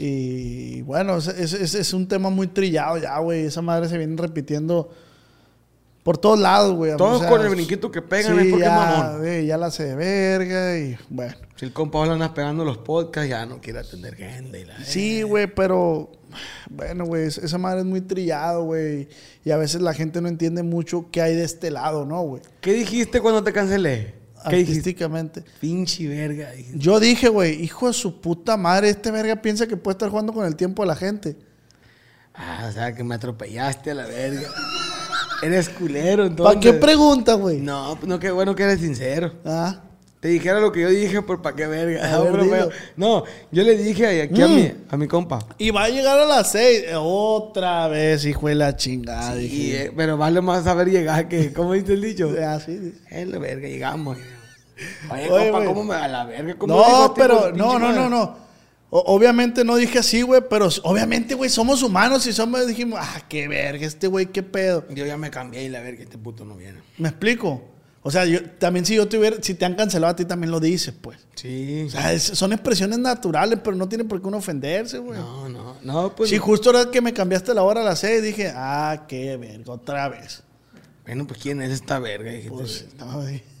Y 0.00 0.82
bueno, 0.82 1.16
es, 1.18 1.26
es- 1.28 1.52
es- 1.52 1.74
es 1.74 1.92
un 1.92 2.06
tema 2.06 2.30
muy 2.30 2.46
trillado 2.46 2.98
ya, 2.98 3.18
güey. 3.18 3.44
Esa 3.46 3.62
madre 3.62 3.88
se 3.88 3.98
viene 3.98 4.16
repitiendo 4.20 4.90
por 6.04 6.16
todos 6.18 6.38
lados, 6.38 6.74
güey. 6.74 6.96
Todos 6.96 7.16
O 7.16 7.18
sea, 7.20 7.28
con 7.28 7.42
el 7.42 7.48
brinquito 7.50 7.90
que 7.90 8.00
pegan 8.00 8.38
es 8.38 8.46
porque 8.46 8.62
es 8.64 8.68
ya, 8.70 8.74
mamón. 8.96 9.18
güey, 9.18 9.46
ya 9.46 9.56
la 9.58 9.66
hace 9.66 9.84
de 9.84 9.94
verga 9.96 10.78
y 10.78 10.96
bueno. 11.10 11.34
Si 11.56 11.64
el 11.66 11.72
compa 11.72 12.06
le 12.06 12.12
andas 12.12 12.30
pegando 12.30 12.64
los 12.64 12.78
podcasts, 12.78 13.28
ya 13.28 13.44
no 13.44 13.60
quiere 13.60 13.80
atender 13.80 14.14
gente. 14.14 14.60
Y 14.60 14.64
la 14.64 14.84
Sí, 14.84 15.22
güey, 15.22 15.48
pero 15.52 16.12
bueno, 16.70 17.04
güey, 17.04 17.24
es- 17.26 17.38
esa 17.38 17.58
madre 17.58 17.80
es 17.80 17.86
muy 17.86 18.00
trillado, 18.00 18.62
güey. 18.64 19.08
Y 19.44 19.50
a 19.50 19.56
veces 19.56 19.80
la 19.82 19.92
gente 19.92 20.20
no 20.20 20.28
entiende 20.28 20.62
mucho 20.62 21.06
qué 21.10 21.20
hay 21.22 21.34
de 21.34 21.44
este 21.44 21.70
lado, 21.72 22.06
¿no, 22.06 22.22
güey? 22.22 22.42
¿Qué 22.60 22.72
dijiste 22.72 23.20
cuando 23.20 23.42
te 23.42 23.52
cancelé? 23.52 24.14
Artísticamente. 24.48 25.44
Pinche 25.60 26.06
verga. 26.08 26.50
dijiste. 26.52 26.78
Yo 26.78 26.98
dije, 27.00 27.28
güey, 27.28 27.62
hijo 27.62 27.86
de 27.88 27.92
su 27.92 28.20
puta 28.20 28.56
madre, 28.56 28.88
este 28.90 29.10
verga 29.10 29.36
piensa 29.42 29.66
que 29.66 29.76
puede 29.76 29.94
estar 29.94 30.08
jugando 30.10 30.32
con 30.32 30.46
el 30.46 30.56
tiempo 30.56 30.82
de 30.82 30.88
la 30.88 30.96
gente. 30.96 31.36
Ah, 32.34 32.66
o 32.68 32.72
sea, 32.72 32.94
que 32.94 33.02
me 33.02 33.14
atropellaste 33.16 33.90
a 33.90 33.94
la 33.94 34.06
verga. 34.06 34.48
Eres 35.42 35.68
culero, 35.68 36.26
entonces. 36.26 36.54
¿Para 36.54 36.60
qué 36.60 36.72
pregunta, 36.78 37.34
güey? 37.34 37.58
No, 37.60 37.98
no, 38.06 38.18
qué 38.18 38.30
bueno 38.30 38.54
que 38.54 38.62
eres 38.64 38.80
sincero. 38.80 39.32
Ah, 39.44 39.82
Te 40.20 40.26
dijera 40.28 40.58
lo 40.58 40.72
que 40.72 40.80
yo 40.80 40.88
dije, 40.88 41.22
pero 41.22 41.40
¿para 41.40 41.54
qué 41.54 41.68
verga? 41.68 42.04
A 42.04 42.18
No, 42.96 43.22
ver, 43.22 43.30
yo 43.52 43.62
le 43.62 43.76
dije 43.76 44.22
aquí 44.22 44.42
a, 44.42 44.48
Mm. 44.48 44.54
mi, 44.56 44.72
a 44.90 44.96
mi 44.96 45.06
compa. 45.06 45.38
y 45.58 45.70
va 45.70 45.84
a 45.84 45.88
llegar 45.90 46.18
a 46.18 46.24
las 46.24 46.50
seis. 46.50 46.86
Otra 46.96 47.86
vez, 47.86 48.24
hijo 48.24 48.48
de 48.48 48.56
la 48.56 48.74
chingada. 48.76 49.34
Sí, 49.34 49.38
dije. 49.42 49.84
eh, 49.84 49.92
pero 49.96 50.16
vale 50.16 50.40
más 50.40 50.64
saber 50.64 50.88
llegar 50.90 51.28
que, 51.28 51.52
¿cómo 51.52 51.72
dice 51.74 51.92
el 51.92 52.02
dicho? 52.02 52.34
Ah, 52.44 52.58
sí. 52.64 52.94
Es 53.10 53.28
la 53.28 53.38
verga, 53.38 53.68
llegamos. 53.68 54.18
Oye, 55.10 55.30
Oye, 55.30 55.50
compa. 55.50 55.66
¿cómo 55.66 55.84
me 55.84 55.94
da 55.94 56.08
la 56.08 56.24
verga? 56.24 56.54
¿Cómo 56.56 56.76
dijo 56.76 56.88
No, 57.08 57.14
pero, 57.14 57.52
no, 57.52 57.78
no, 57.78 57.92
no, 57.92 58.08
no. 58.08 58.48
O- 58.90 59.14
obviamente 59.14 59.64
no 59.64 59.76
dije 59.76 59.98
así, 59.98 60.22
güey, 60.22 60.42
pero 60.48 60.68
obviamente, 60.84 61.34
güey, 61.34 61.50
somos 61.50 61.82
humanos 61.82 62.26
y 62.26 62.32
somos, 62.32 62.66
dijimos, 62.66 62.98
ah, 63.02 63.20
qué 63.28 63.46
verga, 63.46 63.86
este 63.86 64.06
güey, 64.06 64.26
qué 64.26 64.42
pedo. 64.42 64.84
Yo 64.88 65.04
ya 65.04 65.18
me 65.18 65.30
cambié 65.30 65.64
y 65.64 65.68
la 65.68 65.80
verga, 65.80 66.02
este 66.02 66.16
puto 66.16 66.44
no 66.46 66.54
viene. 66.56 66.80
¿Me 66.96 67.08
explico? 67.10 67.62
O 68.00 68.10
sea, 68.10 68.24
yo 68.24 68.42
también 68.52 68.86
si 68.86 68.94
yo 68.94 69.06
te 69.06 69.18
hubiera, 69.18 69.36
si 69.42 69.52
te 69.52 69.66
han 69.66 69.74
cancelado 69.74 70.12
a 70.12 70.16
ti 70.16 70.24
también 70.24 70.50
lo 70.50 70.60
dices, 70.60 70.94
pues. 70.98 71.18
Sí. 71.34 71.82
O 71.86 71.90
sea, 71.90 72.12
es- 72.14 72.22
son 72.22 72.54
expresiones 72.54 72.98
naturales, 72.98 73.58
pero 73.62 73.76
no 73.76 73.86
tiene 73.90 74.04
por 74.04 74.22
qué 74.22 74.28
uno 74.28 74.38
ofenderse, 74.38 74.96
güey. 74.98 75.18
No, 75.18 75.48
no, 75.50 75.76
no, 75.82 76.14
pues. 76.16 76.30
Sí, 76.30 76.38
justo 76.38 76.70
ahora 76.70 76.90
que 76.90 77.02
me 77.02 77.12
cambiaste 77.12 77.52
la 77.52 77.64
hora 77.64 77.82
a 77.82 77.84
las 77.84 77.98
seis, 77.98 78.22
dije, 78.22 78.50
ah, 78.54 79.04
qué 79.06 79.36
verga, 79.36 79.72
otra 79.72 80.08
vez. 80.08 80.42
Bueno, 81.08 81.26
pues 81.26 81.40
¿quién 81.40 81.62
es 81.62 81.70
esta 81.70 81.98
verga? 81.98 82.30
Pues, 82.50 82.86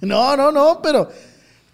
no, 0.02 0.36
no, 0.36 0.52
no, 0.52 0.82
pero 0.82 1.08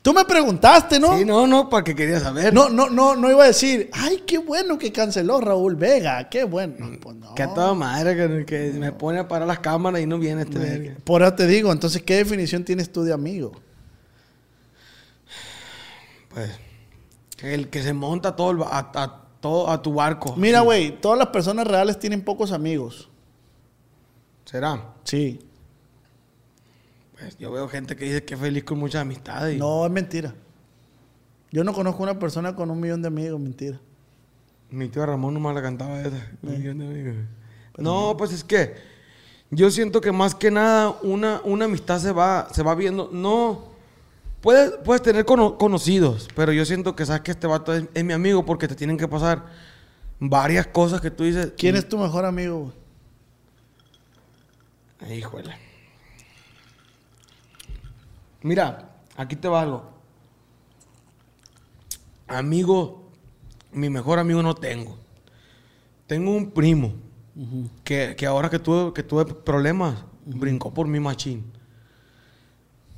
tú 0.03 0.15
me 0.15 0.25
preguntaste, 0.25 1.01
¿no? 1.01 1.19
Sí, 1.19 1.25
no, 1.25 1.49
no, 1.49 1.69
para 1.69 1.83
que 1.83 1.97
quería 1.97 2.21
saber. 2.21 2.55
No, 2.55 2.69
no, 2.69 2.89
no, 2.89 3.17
no 3.17 3.29
iba 3.29 3.43
a 3.43 3.49
decir, 3.49 3.91
ay, 3.93 4.23
qué 4.25 4.39
bueno 4.39 4.79
que 4.79 4.93
canceló 4.93 5.41
Raúl 5.41 5.75
Vega, 5.75 6.29
qué 6.31 6.45
bueno. 6.45 6.77
Pues 7.03 7.17
no. 7.17 7.35
Que 7.35 7.43
a 7.43 7.53
toda 7.53 7.75
madre 7.75 8.45
que, 8.47 8.73
me 8.75 8.93
pone 8.93 9.19
a 9.19 9.27
parar 9.27 9.49
las 9.49 9.59
cámaras 9.59 10.01
y 10.01 10.07
no 10.07 10.17
viene 10.21 10.43
este 10.43 10.61
verga. 10.61 10.95
Por 11.03 11.23
eso 11.23 11.35
te 11.35 11.49
digo, 11.49 11.73
entonces, 11.73 12.03
¿qué 12.03 12.19
definición 12.19 12.65
tienes 12.65 12.93
tú 12.93 13.03
de 13.03 13.13
amigo? 13.13 13.51
Pues. 16.29 16.51
El 17.43 17.69
que 17.69 17.83
se 17.83 17.93
monta 17.93 18.37
todo 18.37 18.53
el 18.53 18.63
a, 18.63 18.91
a- 18.95 19.21
todo 19.41 19.69
a 19.69 19.83
tu 19.83 19.93
barco. 19.93 20.37
Mira, 20.37 20.61
güey, 20.61 21.01
todas 21.01 21.19
las 21.19 21.29
personas 21.29 21.67
reales 21.67 21.99
tienen 21.99 22.23
pocos 22.23 22.53
amigos. 22.53 23.11
¿Será? 24.45 24.95
Sí. 25.03 25.41
Pues 27.25 27.39
yo 27.39 27.51
veo 27.51 27.67
gente 27.69 27.97
que 27.97 28.05
dice 28.05 28.23
que 28.23 28.35
es 28.35 28.41
feliz 28.41 28.65
con 28.65 28.79
muchas 28.79 29.01
amistades. 29.01 29.57
y- 29.57 29.59
No, 29.59 29.87
es 29.87 29.91
mentira. 29.91 30.35
Yo 31.51 31.65
no 31.65 31.73
conozco 31.73 32.03
una 32.03 32.19
persona 32.19 32.55
con 32.55 32.71
un 32.71 32.79
millón 32.79 33.01
de 33.01 33.09
amigos, 33.09 33.41
mentira. 33.41 33.81
Mi 34.71 34.89
tío 34.89 35.07
Ramón 35.07 35.33
nomás 35.33 35.55
la 35.55 35.63
cantaba 35.63 36.01
esa. 36.03 36.31
Un 36.43 36.59
millón 36.59 36.79
de 36.81 36.87
amigos. 36.87 37.15
No, 37.79 38.15
pues 38.19 38.33
es 38.33 38.45
que 38.45 38.75
yo 39.51 39.71
siento 39.71 40.01
que 40.03 40.13
más 40.13 40.35
que 40.35 40.51
nada 40.51 40.99
una, 41.03 41.41
una 41.45 41.65
amistad 41.65 41.99
se 41.99 42.13
va, 42.13 42.49
se 42.53 42.63
va 42.63 42.75
viendo. 42.75 43.09
No, 43.11 43.69
puedes, 44.43 44.73
puedes 44.85 45.01
tener 45.01 45.25
cono- 45.25 45.57
conocidos, 45.57 46.29
pero 46.37 46.53
yo 46.53 46.65
siento 46.67 46.95
que 46.95 47.07
sabes 47.07 47.23
que 47.23 47.31
este 47.31 47.47
vato 47.47 47.73
es, 47.73 47.85
es 47.95 48.05
mi 48.05 48.13
amigo 48.13 48.45
porque 48.45 48.69
te 48.69 48.75
tienen 48.75 48.99
que 48.99 49.09
pasar 49.09 49.47
varias 50.21 50.67
cosas 50.67 51.01
que 51.01 51.11
tú 51.11 51.25
dices. 51.25 51.53
¿Quién 51.57 51.77
es 51.77 51.89
tu 51.89 51.97
mejor 51.97 52.27
amigo, 52.27 52.71
güey? 55.01 55.19
Híjole. 55.19 55.55
Mira, 58.45 58.91
aquí 59.17 59.37
te 59.37 59.49
va 59.49 59.63
algo. 59.63 59.91
Amigo, 62.27 63.11
mi 63.73 63.89
mejor 63.89 64.19
amigo 64.19 64.43
no 64.43 64.55
tengo. 64.55 64.99
Tengo 66.07 66.31
un 66.37 66.51
primo 66.51 66.93
que, 67.85 68.15
que 68.15 68.27
ahora 68.27 68.51
que 68.51 68.59
tuve, 68.59 68.93
que 68.93 69.03
tuve 69.03 69.25
problemas, 69.25 70.05
brincó 70.27 70.75
por 70.75 70.87
mi 70.87 71.01
machín. 71.01 71.43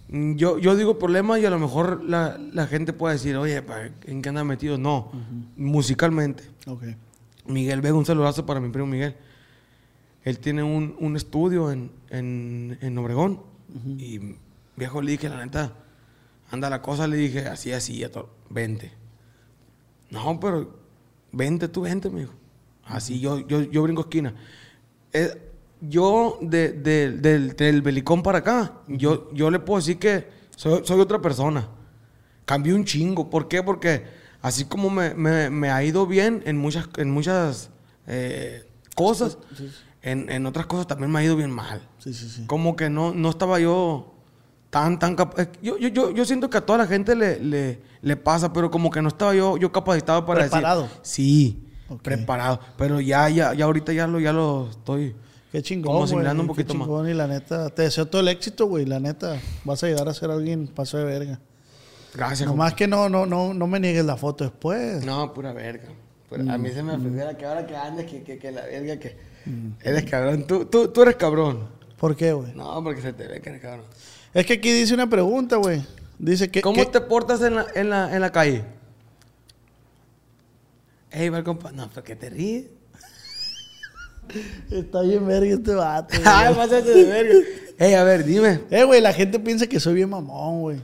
Yo, 0.09 0.59
yo 0.59 0.75
digo 0.75 0.99
problemas 0.99 1.39
y 1.39 1.47
a 1.47 1.51
lo 1.51 1.61
mejor 1.61 2.03
la, 2.03 2.39
la 2.53 2.67
gente 2.67 2.93
puede 2.93 3.15
decir, 3.15 3.37
oye, 3.37 3.63
¿en 4.03 4.23
qué 4.23 4.29
anda 4.29 4.43
metido? 4.43 4.79
No, 4.79 5.13
musicalmente. 5.57 6.43
Ok. 6.67 6.83
Miguel 7.47 7.83
Vega, 7.83 7.95
un 7.95 8.05
saludazo 8.05 8.45
para 8.45 8.59
mi 8.59 8.71
primo 8.71 8.89
Miguel. 8.89 9.15
Él 10.25 10.41
tiene 10.41 10.65
un, 10.65 10.97
un 10.99 11.15
estudio 11.15 11.71
en, 11.71 11.93
en, 12.11 12.79
en 12.81 12.99
Obregón. 12.99 13.43
Y 13.97 14.35
viejo 14.77 15.01
le 15.03 15.13
dije, 15.13 15.29
la 15.29 15.45
neta, 15.45 15.73
anda 16.51 16.71
la 16.71 16.83
cosa, 16.83 17.07
le 17.07 17.17
dije, 17.17 17.47
así, 17.47 17.73
así, 17.73 18.03
a 18.05 18.11
todo, 18.11 18.31
vente. 18.51 18.93
No, 20.11 20.39
pero 20.41 20.79
vente 21.33 21.69
tú, 21.69 21.83
vente, 21.83 22.09
me 22.11 22.21
dijo. 22.21 22.33
Así, 22.85 23.19
yo, 23.21 23.41
yo, 23.47 23.63
yo 23.63 23.83
brinco 23.83 24.03
esquina. 24.03 24.35
Eh, 25.13 25.43
yo, 25.81 26.39
de- 26.41 26.73
de- 26.73 27.11
del, 27.13 27.57
del 27.57 27.83
Belicón 27.83 28.23
para 28.23 28.39
acá, 28.39 28.81
yo, 28.87 29.29
yo 29.33 29.51
le 29.51 29.59
puedo 29.59 29.79
decir 29.81 29.99
que 29.99 30.29
soy, 30.55 30.83
soy 30.85 31.01
otra 31.01 31.21
persona. 31.21 31.69
Cambié 32.45 32.73
un 32.75 32.85
chingo. 32.85 33.29
¿Por 33.29 33.49
qué? 33.49 33.63
Porque 33.63 34.05
así 34.41 34.65
como 34.67 34.89
me, 34.89 35.15
me- 35.15 35.51
me 35.51 35.71
ha 35.71 35.83
ido 35.83 36.07
bien 36.07 36.43
en 36.47 36.57
muchas, 36.57 36.89
en 36.97 37.11
muchas 37.11 37.71
eh, 38.07 38.69
cosas, 38.95 39.37
en, 40.03 40.31
en 40.31 40.47
otras 40.47 40.67
cosas 40.67 40.87
también 40.87 41.11
me 41.11 41.19
ha 41.19 41.25
ido 41.25 41.35
bien 41.37 41.51
mal. 41.51 41.83
Sí, 41.99 42.15
sí, 42.15 42.29
sí. 42.29 42.47
Como 42.47 42.77
que 42.77 42.89
no, 42.89 43.13
no 43.13 43.31
estaba 43.31 43.59
yo 43.59 44.15
tan, 44.77 44.99
tan 44.99 45.17
capaz. 45.17 45.49
Yo, 45.63 45.79
yo, 45.79 46.11
yo, 46.11 46.25
siento 46.27 46.51
que 46.51 46.59
a 46.59 46.61
toda 46.61 46.81
la 46.81 46.87
gente 46.87 47.15
le, 47.17 47.41
le, 47.41 47.79
le 48.03 48.17
pasa, 48.17 48.53
pero 48.53 48.71
como 48.71 48.91
que 48.91 49.01
no 49.01 49.09
estaba 49.09 49.35
yo, 49.35 49.57
yo 49.57 49.73
capacitado 49.73 50.27
para 50.27 50.41
Preparado. 50.41 50.83
decir. 50.83 50.99
Sí, 51.03 51.65
preparado. 52.03 52.61
Pero 52.77 53.01
ya, 53.01 53.29
ya, 53.31 53.55
ya 53.55 53.65
ahorita 53.65 53.93
ya 53.95 54.07
lo, 54.07 54.21
ya 54.21 54.33
lo 54.35 54.69
estoy. 54.71 55.15
Qué 55.51 55.63
chingón, 55.63 55.93
Como 55.93 56.05
asimilando 56.05 56.43
un 56.43 56.49
Qué 56.49 56.53
poquito 56.53 56.75
más. 56.75 56.87
chingón, 56.87 57.09
Y 57.09 57.15
la 57.15 57.27
neta, 57.27 57.71
te 57.71 57.83
deseo 57.83 58.05
todo 58.07 58.21
el 58.21 58.29
éxito, 58.29 58.67
güey. 58.67 58.85
La 58.85 59.01
neta, 59.01 59.41
vas 59.65 59.83
a 59.83 59.87
llegar 59.87 60.07
a 60.09 60.13
ser 60.13 60.31
alguien 60.31 60.67
paso 60.69 60.99
de 60.99 61.05
verga. 61.05 61.41
Gracias. 62.15 62.47
Nomás 62.47 62.75
que 62.75 62.87
no, 62.87 63.09
no, 63.09 63.25
no, 63.25 63.55
no 63.55 63.67
me 63.67 63.81
niegues 63.81 64.05
la 64.05 64.17
foto 64.19 64.45
después. 64.45 65.03
No, 65.07 65.33
pura 65.33 65.55
verga. 65.55 65.89
Pura- 66.29 66.53
A 66.53 66.59
mí 66.59 66.69
se 66.71 66.83
me 66.83 66.93
Mm. 66.97 67.01
ofendiera 67.01 67.37
que 67.39 67.47
ahora 67.47 67.67
que 67.67 67.75
andes, 67.77 68.05
que, 68.07 68.23
que, 68.23 68.37
que 68.39 68.53
la 68.53 68.63
verga, 68.67 68.99
que 68.99 69.17
eres 69.83 70.05
cabrón. 70.05 70.47
Tú, 70.47 70.67
tú, 70.67 70.89
tú 70.89 71.03
eres 71.03 71.17
cabrón. 71.17 71.69
¿Por 71.97 72.15
qué, 72.15 72.33
güey? 72.35 72.53
No, 72.55 72.83
porque 72.85 73.01
se 73.01 73.15
te 73.15 73.27
ve 73.27 73.41
que 73.41 73.49
eres 73.49 73.63
cabrón. 73.63 73.87
Es 74.37 74.45
que 74.45 74.53
aquí 74.53 74.71
dice 74.71 74.93
una 74.93 75.09
pregunta, 75.09 75.57
güey. 75.57 75.83
Dice 76.19 76.51
que. 76.51 76.61
¿Cómo 76.61 76.87
te 76.89 77.01
portas 77.01 77.41
en 77.41 77.55
la, 77.55 77.67
en 77.75 77.89
la, 77.89 78.15
en 78.15 78.21
la 78.21 78.31
calle? 78.31 78.65
Ey, 81.11 81.31
va 81.31 81.39
el 81.39 81.45
compa. 81.45 81.73
No, 81.73 81.89
pero 81.89 82.05
qué 82.05 82.17
te 82.17 82.29
ríes? 82.29 82.67
Está 84.71 85.01
bien 85.01 85.27
verga 85.27 85.55
este 85.55 85.75
vato. 85.75 86.15
Ay, 86.27 86.55
pásate 86.55 86.91
de 86.91 87.05
verga. 87.05 87.39
Ey, 87.79 87.95
a 87.95 88.05
ver, 88.05 88.25
dime. 88.27 88.61
Eh, 88.71 88.85
güey, 88.85 89.01
la 89.01 89.15
gente 89.15 89.41
piensa 89.41 89.67
que 89.67 89.81
soy 89.81 89.95
bien 89.95 90.11
mamón, 90.11 90.61
güey. 90.61 90.81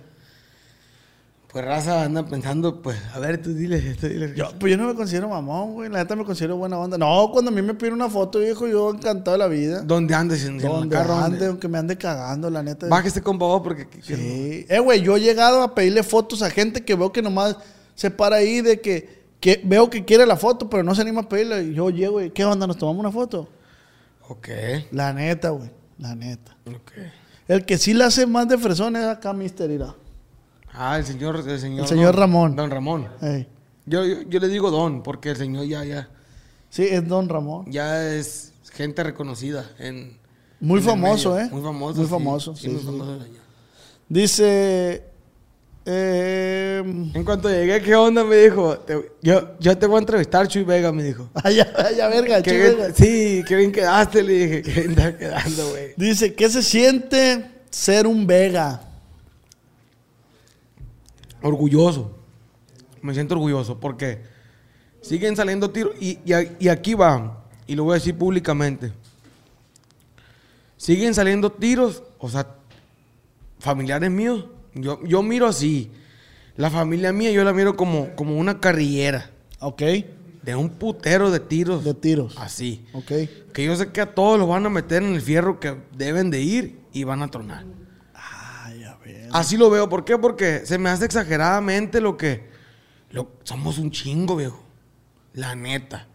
Pues 1.53 1.65
raza 1.67 2.03
anda 2.05 2.25
pensando, 2.25 2.81
pues, 2.81 2.97
a 3.15 3.19
ver, 3.19 3.43
tú 3.43 3.53
dile, 3.53 3.79
tú 4.01 4.09
dile. 4.09 4.33
Yo, 4.35 4.49
pues 4.59 4.71
yo 4.71 4.79
no 4.79 4.87
me 4.87 4.95
considero 4.95 5.29
mamón, 5.29 5.75
güey. 5.75 5.91
La 5.91 5.99
neta 5.99 6.17
me 6.17 6.25
considero 6.25 6.57
buena 6.57 6.79
onda. 6.79 6.97
No, 6.97 7.29
cuando 7.31 7.51
a 7.51 7.55
mí 7.55 7.61
me 7.61 7.75
piden 7.75 7.93
una 7.93 8.09
foto, 8.09 8.39
viejo, 8.39 8.67
yo 8.67 8.91
encantado 8.91 9.33
de 9.33 9.39
la 9.39 9.49
vida. 9.49 9.83
¿Dónde 9.83 10.15
andes? 10.15 10.47
En, 10.47 10.59
carro, 10.59 11.13
ande, 11.15 11.37
¿dónde? 11.37 11.47
aunque 11.49 11.69
me 11.69 11.77
ande 11.77 11.99
cagando, 11.99 12.49
la 12.49 12.63
neta. 12.63 12.87
Bájese 12.89 13.21
compa 13.21 13.45
vos 13.45 13.61
porque... 13.63 13.87
que- 13.87 14.01
que- 14.01 14.17
Sí. 14.17 14.67
Eh, 14.67 14.79
güey, 14.79 15.03
yo 15.03 15.17
he 15.17 15.21
llegado 15.21 15.61
a 15.63 15.75
pedirle 15.75 16.03
fotos 16.03 16.41
a 16.41 16.49
gente 16.49 16.83
que 16.87 16.95
veo 16.95 17.13
que 17.13 17.21
nomás 17.21 17.57
se 17.95 18.11
para 18.11 18.37
ahí 18.37 18.63
de 18.63 18.81
que, 18.81 19.23
que 19.39 19.61
veo 19.63 19.91
que 19.91 20.07
quiere 20.07 20.25
la 20.25 20.37
foto, 20.39 20.71
pero 20.71 20.83
no 20.83 20.95
se 20.95 21.03
anima 21.03 21.21
a 21.21 21.29
pedirle. 21.29 21.65
Y 21.65 21.75
yo 21.75 21.91
llego 21.91 22.23
y, 22.23 22.31
¿qué 22.31 22.47
onda? 22.47 22.67
¿Nos 22.67 22.79
tomamos 22.79 23.01
una 23.01 23.13
foto? 23.13 23.47
Ok, 24.27 24.49
La 24.93 25.13
neta, 25.13 25.51
güey. 25.51 25.69
La 25.99 26.15
neta. 26.15 26.57
ok. 26.67 26.93
El 27.47 27.67
que 27.67 27.77
sí 27.77 27.93
la 27.93 28.07
hace 28.07 28.25
más 28.27 28.49
de 28.49 28.57
fresón 28.57 28.97
es 28.97 29.05
acá, 29.05 29.35
Mister 29.35 29.71
Ira. 29.71 29.95
Ah, 30.75 30.99
el 30.99 31.05
señor... 31.05 31.37
El 31.47 31.61
señor, 31.61 31.81
El 31.83 31.89
señor 31.89 32.13
don- 32.13 32.21
Ramón. 32.21 32.57
Don 32.57 32.71
Ramón. 32.71 33.09
Yo, 33.87 34.05
yo, 34.05 34.23
yo 34.23 34.41
le 34.41 34.49
digo 34.49 34.71
don 34.71 35.03
porque 35.03 35.31
el 35.31 35.37
señor 35.37 35.67
ya, 35.67 35.85
ya, 35.85 36.09
Sí, 36.71 36.85
es 36.91 37.07
Don 37.07 37.29
Ramón. 37.29 37.67
ya 37.71 38.13
es 38.15 38.53
gente 38.73 39.03
reconocida 39.03 39.71
en... 39.79 40.17
Muy 40.61 40.79
en 40.79 40.85
famoso. 40.87 41.39
¿eh? 41.39 41.49
Muy 41.51 41.61
famoso. 41.63 41.97
Muy 41.97 42.05
sí. 42.07 42.11
famoso, 42.11 42.55
Sí, 42.57 42.63
sí, 42.63 42.69
muy 42.69 42.81
sí. 42.81 42.87
famoso 42.87 43.15
el 43.15 43.23
señor. 43.23 43.43
Dice. 44.09 45.05
Eh, 45.85 46.81
En 47.15 47.25
cuanto 47.25 47.51
llegué, 47.51 47.83
¿qué 47.83 47.95
onda? 47.97 48.23
Me 48.25 48.37
dijo, 48.37 48.79
te- 48.79 49.11
yo, 49.21 49.59
yo 49.59 49.77
te 49.77 49.87
voy 49.87 49.97
a 49.97 49.99
entrevistar, 49.99 50.47
Chuy 50.47 50.63
Vega, 50.63 50.93
me 50.93 51.03
dijo. 51.03 51.29
Vaya, 51.43 51.73
vaya, 51.77 52.09
verga, 52.09 52.41
Qué 52.43 52.51
chido, 52.53 52.63
bien- 52.63 52.77
verga. 52.79 52.95
sí, 52.95 53.43
qué 53.49 53.57
bien 53.57 53.73
quedaste, 53.73 54.23
le 54.23 54.33
dije, 54.33 54.63
qué 54.63 54.71
bien 54.73 54.91
estás 54.91 55.15
quedando, 55.15 55.71
güey. 55.71 55.89
Dice, 55.97 56.35
¿qué 56.35 56.49
se 56.49 56.63
siente 56.63 57.51
ser 57.71 58.07
un 58.07 58.27
Vega? 58.27 58.81
Orgulloso. 61.43 62.17
Me 63.01 63.15
siento 63.15 63.35
orgulloso 63.35 63.79
porque 63.81 64.21
siguen 65.01 65.37
saliendo 65.37 65.71
tiros. 65.71 65.93
Y, 66.01 66.19
y 66.59 66.69
aquí 66.69 66.95
va, 66.95 67.45
y 67.67 67.75
lo 67.75 67.85
voy 67.85 67.93
a 67.93 67.95
decir 67.95 68.17
públicamente. 68.17 68.93
Siguen 70.77 71.15
saliendo 71.15 71.51
tiros, 71.53 72.03
o 72.19 72.29
sea, 72.29 72.57
familiares 73.59 74.11
míos. 74.11 74.47
Yo, 74.75 75.03
yo 75.05 75.23
miro 75.23 75.47
así. 75.47 75.91
La 76.57 76.71
familia 76.71 77.13
mía 77.13 77.31
yo 77.31 77.45
la 77.45 77.53
miro 77.53 77.77
como, 77.77 78.15
como 78.15 78.37
una 78.37 78.61
carrillera 78.61 79.31
Ok, 79.61 79.81
de 80.43 80.55
un 80.55 80.69
putero 80.69 81.31
de 81.31 81.41
tiros. 81.41 81.83
de 81.85 81.95
tiros. 81.95 82.37
Así. 82.37 82.85
Ok. 82.93 83.13
Que 83.55 83.65
yo 83.65 83.77
sé 83.77 83.91
que 83.91 84.01
a 84.01 84.15
todos 84.15 84.39
los 84.39 84.49
van 84.49 84.67
a 84.67 84.69
meter 84.71 85.03
en 85.03 85.15
el 85.15 85.23
fierro 85.23 85.61
que 85.61 85.77
deben 85.97 86.31
de 86.31 86.41
ir 86.43 86.81
y 86.93 87.05
van 87.05 87.23
a 87.23 87.29
tronar. 87.29 87.65
Así 89.33 89.57
lo 89.57 89.71
veo. 89.71 89.89
¿Por 89.89 90.05
qué? 90.05 90.19
Porque 90.19 90.65
se 90.67 90.79
me 90.79 90.91
hace 90.91 91.05
exageradamente 91.05 92.01
lo 92.01 92.17
que... 92.17 92.49
lo- 93.11 93.31
somos 93.45 93.79
un 93.79 93.91
chingo, 93.91 94.37
viejo. 94.37 94.63
La 95.35 95.55
neta. 95.55 96.09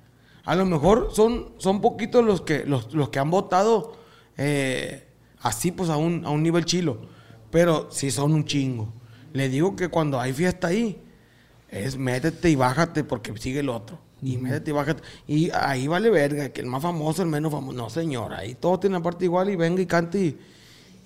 A 0.46 0.56
lo 0.56 0.66
mejor 0.66 1.10
son, 1.14 1.54
son 1.58 1.82
poquitos 1.82 2.24
los 2.24 2.42
que, 2.42 2.64
los, 2.66 2.94
los 2.94 3.10
que 3.10 3.20
han 3.20 3.30
votado 3.30 3.98
eh, 4.38 5.08
así, 5.40 5.72
pues, 5.72 5.90
a 5.90 5.98
un, 5.98 6.26
a 6.26 6.30
un 6.30 6.44
nivel 6.44 6.66
chilo. 6.66 7.02
Pero 7.52 7.90
sí 7.92 8.12
son 8.12 8.34
un 8.34 8.46
chingo. 8.46 8.94
Le 9.34 9.50
digo 9.50 9.76
que 9.76 9.90
cuando 9.90 10.20
hay 10.20 10.34
fiesta 10.34 10.68
ahí, 10.68 11.02
es 11.70 11.98
métete 11.98 12.50
y 12.50 12.56
bájate 12.56 13.04
porque 13.04 13.36
sigue 13.38 13.60
el 13.60 13.70
otro. 13.70 14.00
Y 14.22 14.38
métete 14.38 14.72
y 14.72 14.74
bájate. 14.74 15.04
Y 15.28 15.50
ahí 15.52 15.88
vale 15.88 16.10
verga, 16.10 16.50
que 16.50 16.62
el 16.62 16.68
más 16.68 16.82
famoso, 16.82 17.22
el 17.24 17.28
menos 17.30 17.52
famoso. 17.52 17.78
No, 17.78 17.90
señor. 17.90 18.34
Ahí 18.34 18.56
todos 18.56 18.80
tienen 18.80 19.00
la 19.00 19.04
parte 19.04 19.26
igual 19.26 19.50
y 19.50 19.56
venga 19.56 19.82
y 19.82 19.86
cante 19.86 20.20
y, 20.20 20.38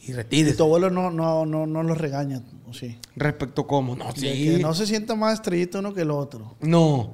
y 0.04 0.12
Y 0.12 0.14
retírese. 0.14 0.58
tu 0.58 0.64
abuelo 0.64 0.90
no, 0.90 1.12
no, 1.12 1.46
no, 1.46 1.66
no 1.68 1.84
los 1.84 1.98
regaña, 1.98 2.42
¿o 2.68 2.74
sí? 2.74 2.98
Respecto 3.16 3.68
cómo, 3.68 3.96
no, 3.96 4.06
De 4.14 4.20
sí. 4.20 4.44
que 4.46 4.60
no 4.60 4.74
se 4.74 4.86
sienta 4.88 5.16
más 5.16 5.34
estrellito 5.36 5.80
uno 5.80 5.94
que 5.94 6.02
el 6.02 6.12
otro. 6.12 6.56
No. 6.62 7.14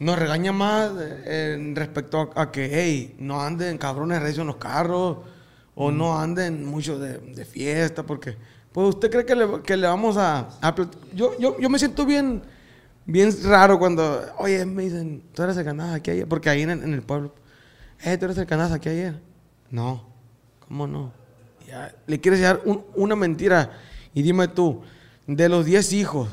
Nos 0.00 0.18
regaña 0.18 0.50
más 0.52 0.90
eh, 0.98 1.72
respecto 1.74 2.32
a, 2.34 2.42
a 2.42 2.50
que, 2.50 2.70
hey, 2.72 3.16
no 3.18 3.40
anden 3.42 3.76
cabrones 3.78 4.20
recios 4.22 4.38
en 4.40 4.46
los 4.48 4.56
carros 4.56 5.18
o 5.74 5.90
no 5.90 6.18
anden 6.18 6.64
mucho 6.64 6.98
de, 6.98 7.18
de 7.18 7.44
fiesta, 7.44 8.02
porque, 8.04 8.36
pues, 8.72 8.88
¿usted 8.88 9.10
cree 9.10 9.24
que 9.26 9.34
le, 9.36 9.62
que 9.62 9.76
le 9.76 9.86
vamos 9.86 10.16
a... 10.16 10.48
yo, 11.14 11.38
yo, 11.38 11.58
yo 11.60 11.68
me 11.70 11.78
siento 11.78 12.06
bien, 12.06 12.42
bien 13.04 13.30
raro 13.44 13.78
cuando, 13.78 14.22
oye, 14.38 14.64
me 14.64 14.84
dicen, 14.84 15.22
tú 15.34 15.42
eres 15.42 15.56
el 15.58 15.68
andabas 15.68 15.96
aquí 15.96 16.10
ayer, 16.10 16.26
porque 16.26 16.48
ahí 16.50 16.62
en, 16.62 16.70
el- 16.70 16.82
en 16.82 16.94
el 16.94 17.02
pueblo, 17.02 17.34
eh, 18.02 18.16
tú 18.16 18.24
eres 18.24 18.38
el 18.38 18.44
andabas 18.44 18.72
aquí 18.72 18.88
ayer. 18.88 19.20
No, 19.70 20.02
¿cómo 20.66 20.86
no? 20.86 21.12
Ya, 21.70 21.94
le 22.06 22.20
quieres 22.20 22.40
dar 22.40 22.60
un- 22.64 22.84
una 22.96 23.14
mentira 23.16 23.70
y 24.12 24.22
dime 24.22 24.48
tú, 24.48 24.80
de 25.26 25.48
los 25.48 25.64
10 25.64 25.92
hijos, 25.92 26.28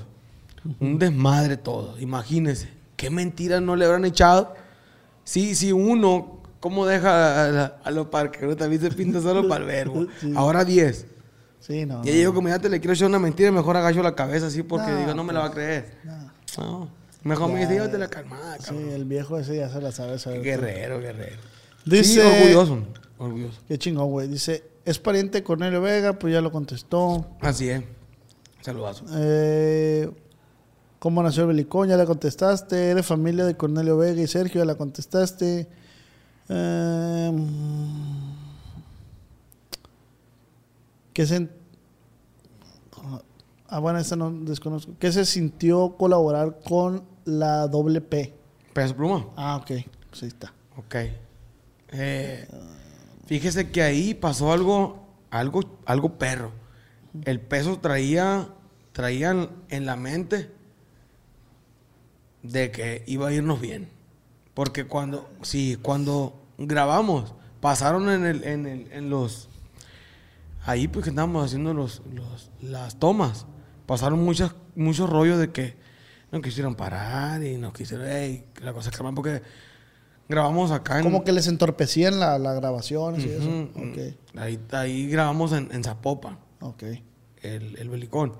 un 0.80 0.98
desmadre 1.00 1.58
todo, 1.58 1.98
imagínese. 2.00 2.70
¿Qué 2.96 3.10
mentiras 3.10 3.62
no 3.62 3.76
le 3.76 3.86
habrán 3.86 4.06
echado? 4.06 4.56
Sí, 5.24 5.54
sí, 5.56 5.72
uno, 5.72 6.42
¿cómo 6.60 6.86
deja 6.88 7.46
a, 7.46 7.52
la- 7.52 7.78
a 7.84 7.92
los 7.92 8.08
parqueros? 8.08 8.58
También 8.58 8.82
se 8.82 8.90
pinta 8.92 9.22
solo 9.22 9.48
para 9.48 9.62
el 9.62 9.68
verbo. 9.68 10.08
Sí. 10.20 10.34
Ahora 10.36 10.66
10. 10.66 11.06
Sí, 11.60 11.86
no. 11.86 12.02
Y 12.04 12.08
no, 12.10 12.16
yo 12.16 12.34
como 12.34 12.48
ya 12.50 12.58
te 12.60 12.70
le 12.70 12.80
quiero 12.80 12.94
echar 12.94 13.08
una 13.10 13.20
mentira, 13.20 13.52
mejor 13.52 13.78
agacho 13.78 14.02
la 14.02 14.16
cabeza 14.16 14.48
así 14.48 14.64
porque 14.64 14.90
No, 14.90 14.98
digo, 15.00 15.14
no 15.14 15.24
me 15.24 15.34
la 15.34 15.42
va 15.42 15.46
a 15.48 15.52
creer. 15.52 15.92
No. 16.58 16.90
Mejor 17.24 17.52
me 17.52 17.60
dice, 17.60 17.74
llévate 17.74 17.98
la 17.98 18.08
calmada, 18.08 18.58
Sí, 18.58 18.66
cabrón. 18.66 18.90
el 18.90 19.06
viejo 19.06 19.38
ese 19.38 19.58
ya 19.58 19.70
se 19.70 19.82
la 19.82 19.92
sabe. 19.92 20.18
sabe 20.18 20.40
Guerrero, 20.40 21.00
guerrero. 21.02 21.36
Dice- 21.86 22.04
Sí, 22.04 22.20
orgulloso. 22.20 22.80
Orgulloso. 23.18 23.60
Qué 23.68 23.78
chingón, 23.78 24.10
güey. 24.12 24.28
Dice, 24.28 24.64
¿es 24.88 25.00
pariente 25.00 25.40
de 25.40 25.44
Cornelio 25.44 25.82
Vega? 25.82 26.18
Pues 26.18 26.34
ya 26.34 26.42
lo 26.42 26.50
contestó. 26.52 27.28
Así 27.42 27.70
es. 27.70 27.84
Saludazo. 28.62 29.04
Eh, 29.14 30.10
¿Cómo 31.00 31.22
nació 31.22 31.44
el 31.44 31.50
Belicón? 31.50 31.90
Ya 31.90 31.98
la 31.98 32.06
contestaste. 32.06 32.92
¿Eres 32.92 33.06
familia 33.06 33.46
de 33.46 33.58
Cornelio 33.58 33.98
Vega 33.98 34.22
y 34.22 34.28
Sergio? 34.28 34.62
Ya 34.62 34.66
la 34.66 34.76
contestaste. 34.76 35.68
Eh, 36.48 37.32
¿Qué 41.12 41.26
se... 41.26 41.50
Ah, 43.68 43.80
bueno, 43.80 44.00
esta 44.00 44.16
no 44.16 44.32
desconozco. 44.32 44.94
¿Qué 44.98 45.12
se 45.12 45.26
sintió 45.26 45.98
colaborar 45.98 46.60
con 46.66 47.04
la 47.26 47.68
doble 47.68 48.00
P? 48.00 48.34
Peso 48.72 48.96
pluma. 48.96 49.28
Ah, 49.36 49.58
ok. 49.58 49.72
Pues 50.10 50.24
ahí 50.24 50.30
está. 50.30 50.54
Ok. 50.78 50.96
Eh, 51.90 52.48
fíjese 53.28 53.70
que 53.72 53.82
ahí 53.84 54.14
pasó 54.14 54.52
algo, 54.52 55.06
algo, 55.30 55.78
algo 55.86 56.18
perro. 56.18 56.52
El 57.26 57.40
peso 57.40 57.78
traía, 57.80 58.50
traía 58.92 59.50
en- 59.70 59.86
la 59.86 59.96
mente 59.96 60.50
de 62.44 62.72
que 62.72 63.04
iba 63.08 63.28
a 63.28 63.34
irnos 63.34 63.60
bien. 63.62 63.90
Porque 64.54 64.86
cuando, 64.86 65.30
sí, 65.42 65.78
cuando 65.82 66.42
grabamos, 66.58 67.34
pasaron 67.62 68.10
en, 68.10 68.26
el, 68.26 68.44
en, 68.44 68.66
el- 68.66 68.92
en 68.92 69.10
los, 69.10 69.50
ahí 70.66 70.88
pues 70.88 71.04
que 71.04 71.10
estábamos 71.10 71.46
haciendo 71.46 71.74
los, 71.74 72.02
los- 72.14 72.50
las 72.62 72.98
tomas, 73.00 73.46
pasaron 73.86 74.24
muchas, 74.24 74.56
muchos 74.76 75.10
rollos 75.10 75.38
de 75.40 75.52
que 75.52 75.76
no 76.32 76.42
quisieron 76.42 76.76
parar 76.76 77.44
y 77.44 77.58
no 77.58 77.72
quisieron, 77.72 78.08
"Ey, 78.08 78.46
que 78.54 78.64
la 78.64 78.74
cosa 78.74 78.90
es 78.90 78.96
calmar", 78.98 79.14
porque 79.14 79.42
grabamos 80.30 80.72
acá 80.72 80.98
en... 80.98 81.04
Como 81.04 81.24
que 81.24 81.32
les 81.32 81.48
entorpecían 81.48 82.20
la, 82.20 82.38
la 82.40 82.54
grabación 82.54 83.20
y 83.20 83.24
eso. 83.24 83.70
Ahí, 84.38 84.60
ahí 84.72 85.08
grabamos 85.08 85.52
en, 85.54 85.70
en 85.72 85.84
Zapopan, 85.84 86.38
Ok. 86.62 86.84
el, 87.42 87.76
el 87.78 87.90
belicón. 87.90 88.34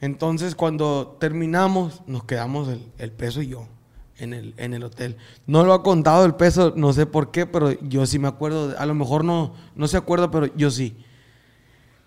Entonces, 0.00 0.54
cuando 0.54 1.16
terminamos, 1.20 2.02
nos 2.06 2.24
quedamos 2.24 2.68
el, 2.68 2.84
el 2.98 3.12
peso 3.12 3.40
y 3.40 3.48
yo 3.48 3.68
en 4.18 4.32
el, 4.34 4.54
en 4.56 4.74
el 4.74 4.82
hotel. 4.84 5.16
No 5.46 5.64
lo 5.64 5.72
ha 5.74 5.82
contado 5.82 6.24
el 6.24 6.34
peso, 6.34 6.72
no 6.76 6.92
sé 6.92 7.06
por 7.06 7.30
qué, 7.30 7.46
pero 7.46 7.70
yo 7.82 8.04
sí 8.06 8.18
me 8.18 8.26
acuerdo. 8.28 8.74
a 8.78 8.84
lo 8.86 8.94
mejor 8.94 9.24
no, 9.24 9.54
no 9.76 9.86
se 9.88 9.96
acuerda, 9.96 10.30
pero 10.30 10.46
yo 10.56 10.70
sí. 10.70 10.96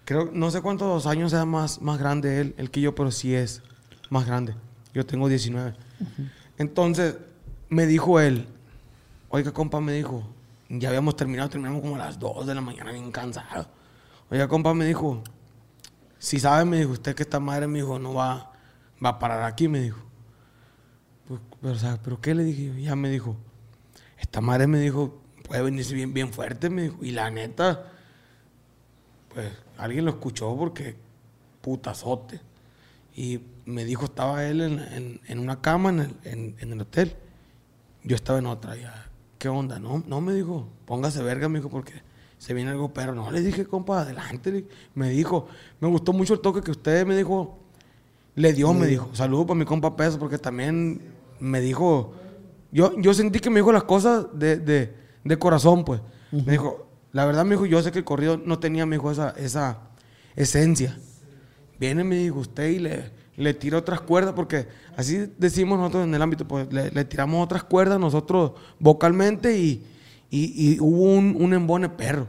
Creo, 0.04 0.30
no 0.32 0.52
sé 0.52 0.62
cuántos 0.62 1.08
años 1.08 1.32
sea 1.32 1.46
más, 1.46 1.82
más 1.82 1.98
grande 1.98 2.40
él, 2.42 2.54
el 2.58 2.70
que 2.70 2.82
yo, 2.82 2.94
pero 2.94 3.12
sí 3.12 3.34
es 3.34 3.64
más 4.10 4.26
grande. 4.28 4.54
Yo 4.94 5.06
tengo 5.06 5.28
19. 5.28 5.74
Entonces, 6.58 7.16
me 7.70 7.86
dijo 7.88 8.20
él, 8.20 8.48
oiga, 9.36 9.52
compa, 9.52 9.82
me 9.82 9.92
dijo, 9.92 10.24
ya 10.70 10.88
habíamos 10.88 11.18
terminado, 11.18 11.50
terminamos 11.50 11.82
como 11.82 11.96
a 11.96 12.00
las 12.00 12.18
2 12.18 12.48
de 12.48 12.56
la 12.56 12.62
mañana, 12.62 12.94
bien 12.94 13.12
cansado. 13.12 13.68
Oiga, 14.30 14.48
compa, 14.48 14.74
me 14.74 14.86
dijo, 14.86 15.22
si 16.18 16.40
sabe, 16.40 16.64
me 16.64 16.78
dijo, 16.78 16.92
usted 16.92 17.16
que 17.16 17.24
esta 17.24 17.42
madre, 17.42 17.68
me 17.68 17.80
dijo, 17.80 18.00
no 18.00 18.14
va, 18.14 18.54
va 19.04 19.10
a 19.10 19.20
parar 19.20 19.44
aquí, 19.44 19.68
me 19.68 19.82
dijo. 19.82 20.00
Pues, 21.28 21.42
pero, 21.62 21.74
o 21.74 21.78
sea, 21.78 22.00
¿pero 22.02 22.22
qué 22.22 22.34
le 22.34 22.46
dije? 22.46 22.82
Ya 22.82 22.96
me 22.96 23.10
dijo, 23.10 23.36
esta 24.18 24.40
madre 24.40 24.68
me 24.68 24.80
dijo, 24.80 25.22
puede 25.46 25.64
venirse 25.64 25.94
bien, 25.94 26.14
bien 26.14 26.32
fuerte, 26.32 26.70
me 26.70 26.84
dijo. 26.84 27.04
Y 27.04 27.12
la 27.12 27.30
neta, 27.30 27.92
pues 29.34 29.52
alguien 29.78 30.06
lo 30.06 30.12
escuchó 30.12 30.56
porque 30.56 30.96
putazote. 31.62 32.40
Y 33.14 33.42
me 33.66 33.84
dijo, 33.84 34.06
estaba 34.06 34.46
él 34.46 34.62
en, 34.62 35.40
una 35.40 35.62
cama 35.62 35.90
en 35.90 36.00
el, 36.00 36.56
en 36.58 36.72
el 36.72 36.82
hotel. 36.82 37.18
yo 38.04 38.16
estaba 38.16 38.40
en 38.40 38.46
otra 38.46 38.78
ya. 38.78 39.05
¿Qué 39.46 39.50
onda? 39.50 39.78
No, 39.78 40.04
no 40.08 40.22
me 40.22 40.34
dijo, 40.34 40.68
póngase 40.86 41.22
verga, 41.22 41.48
me 41.48 41.60
dijo, 41.60 41.70
porque 41.70 41.94
se 42.40 42.56
viene 42.56 42.72
algo 42.72 42.92
pero 42.92 43.14
no 43.14 43.30
le 43.30 43.42
dije, 43.42 43.64
compa, 43.68 44.02
adelante. 44.02 44.66
Me 44.96 45.12
dijo, 45.12 45.46
me 45.80 45.88
gustó 45.88 46.14
mucho 46.14 46.34
el 46.34 46.40
toque 46.40 46.62
que 46.62 46.72
usted 46.72 47.06
me 47.06 47.16
dijo, 47.16 47.60
le 48.34 48.54
dio, 48.54 48.74
me 48.74 48.88
dijo. 48.88 49.12
Saludo 49.14 49.46
para 49.46 49.60
mi 49.60 49.66
compa 49.66 49.96
Peso, 49.96 50.18
porque 50.18 50.40
también 50.40 51.00
me 51.40 51.62
dijo, 51.62 52.16
yo, 52.72 53.00
yo 53.00 53.14
sentí 53.14 53.40
que 53.40 53.52
me 53.52 53.60
dijo 53.60 53.72
las 53.72 53.84
cosas 53.84 54.26
de, 54.34 54.58
de, 54.58 54.96
de 55.24 55.38
corazón, 55.38 55.86
pues. 55.86 56.02
Me 56.32 56.54
dijo, 56.54 56.88
la 57.12 57.26
verdad, 57.26 57.46
me 57.46 57.52
dijo, 57.52 57.68
yo 57.68 57.84
sé 57.84 57.92
que 57.92 58.00
el 58.00 58.04
corrido 58.04 58.42
no 58.44 58.58
tenía, 58.58 58.88
me 58.88 58.96
dijo, 58.96 59.12
esa, 59.12 59.30
esa 59.38 59.78
esencia. 60.36 60.98
Viene, 61.80 62.04
me 62.04 62.16
dijo 62.16 62.40
usted 62.40 62.68
y 62.70 62.80
le, 62.80 63.12
le 63.38 63.54
tira 63.54 63.78
otras 63.78 64.02
cuerdas, 64.02 64.34
porque 64.34 64.68
así 64.96 65.30
decimos 65.38 65.78
nosotros 65.78 66.06
en 66.06 66.14
el 66.16 66.22
ámbito, 66.22 66.48
pues 66.48 66.72
le, 66.72 66.92
le 66.92 67.06
tiramos 67.06 67.44
otras 67.44 67.64
cuerdas 67.64 68.00
nosotros 68.00 68.52
vocalmente 68.80 69.58
y, 69.58 69.84
y- 70.30 70.74
y 70.74 70.80
hubo 70.80 71.04
un, 71.14 71.36
un 71.40 71.54
embone 71.54 71.90
perro, 71.90 72.28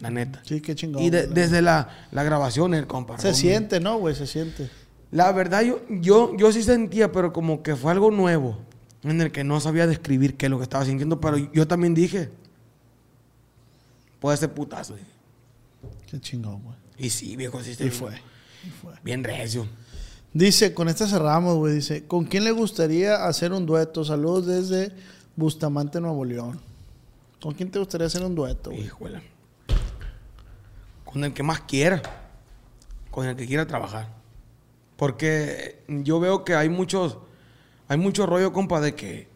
la 0.00 0.10
neta. 0.10 0.42
Sí, 0.44 0.60
qué 0.60 0.74
chingón. 0.74 1.02
Y 1.02 1.10
de- 1.10 1.26
desde 1.26 1.62
la, 1.62 2.06
la 2.10 2.22
grabación, 2.22 2.74
el 2.74 2.86
compa. 2.86 3.18
Se 3.18 3.32
siente, 3.34 3.80
¿no, 3.80 3.98
güey? 3.98 4.14
Se 4.14 4.26
siente. 4.26 4.68
La 5.10 5.30
verdad, 5.32 5.62
yo, 5.62 5.80
yo, 5.88 6.36
yo 6.36 6.52
sí 6.52 6.62
sentía, 6.62 7.12
pero 7.12 7.32
como 7.32 7.62
que 7.62 7.76
fue 7.76 7.92
algo 7.92 8.10
nuevo, 8.10 8.58
en 9.02 9.20
el 9.20 9.32
que 9.32 9.44
no 9.44 9.60
sabía 9.60 9.86
describir 9.86 10.36
qué 10.36 10.46
es 10.46 10.50
lo 10.50 10.58
que 10.58 10.62
estaba 10.64 10.84
sintiendo, 10.84 11.20
pero 11.20 11.36
yo 11.36 11.66
también 11.68 11.94
dije, 11.94 12.30
puede 14.20 14.36
ser 14.36 14.52
putazo. 14.52 14.94
dije. 14.94 15.06
Qué 16.10 16.20
chingón, 16.20 16.62
güey. 16.62 16.76
Y 16.98 17.10
sí, 17.10 17.36
viejo, 17.36 17.62
sí. 17.62 17.74
Y 17.80 17.88
fue. 17.90 18.12
Bien 19.02 19.24
recio. 19.24 19.66
Dice, 20.34 20.72
con 20.72 20.88
esta 20.88 21.06
cerramos, 21.06 21.56
güey. 21.56 21.74
Dice, 21.74 22.06
¿con 22.06 22.24
quién 22.24 22.44
le 22.44 22.52
gustaría 22.52 23.26
hacer 23.26 23.52
un 23.52 23.66
dueto? 23.66 24.04
Saludos 24.04 24.46
desde 24.46 24.92
Bustamante, 25.36 26.00
Nuevo 26.00 26.24
León. 26.24 26.58
¿Con 27.40 27.54
quién 27.54 27.70
te 27.70 27.78
gustaría 27.78 28.06
hacer 28.06 28.24
un 28.24 28.34
dueto, 28.34 28.70
güey? 28.70 28.84
Híjole. 28.84 29.22
Con 31.04 31.24
el 31.24 31.34
que 31.34 31.42
más 31.42 31.60
quiera. 31.60 32.00
Con 33.10 33.26
el 33.26 33.36
que 33.36 33.46
quiera 33.46 33.66
trabajar. 33.66 34.08
Porque 34.96 35.82
yo 35.88 36.18
veo 36.18 36.44
que 36.44 36.54
hay 36.54 36.70
muchos. 36.70 37.18
Hay 37.88 37.98
mucho 37.98 38.24
rollo, 38.24 38.54
compa, 38.54 38.80
de 38.80 38.94
que 38.94 39.28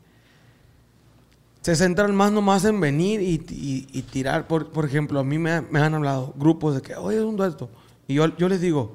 se 1.60 1.76
centran 1.76 2.14
más 2.14 2.32
nomás 2.32 2.64
en 2.64 2.80
venir 2.80 3.20
y, 3.20 3.38
tirar. 4.02 4.46
Por, 4.46 4.84
ejemplo, 4.86 5.20
a 5.20 5.24
mí 5.24 5.36
me, 5.36 5.60
me 5.60 5.80
han 5.80 5.94
hablado 5.94 6.32
grupos 6.36 6.76
de 6.76 6.80
que, 6.80 6.94
oye, 6.94 7.18
es 7.18 7.24
un 7.24 7.36
dueto. 7.36 7.68
Y 8.08 8.14
yo, 8.14 8.34
yo 8.38 8.48
les 8.48 8.62
digo, 8.62 8.94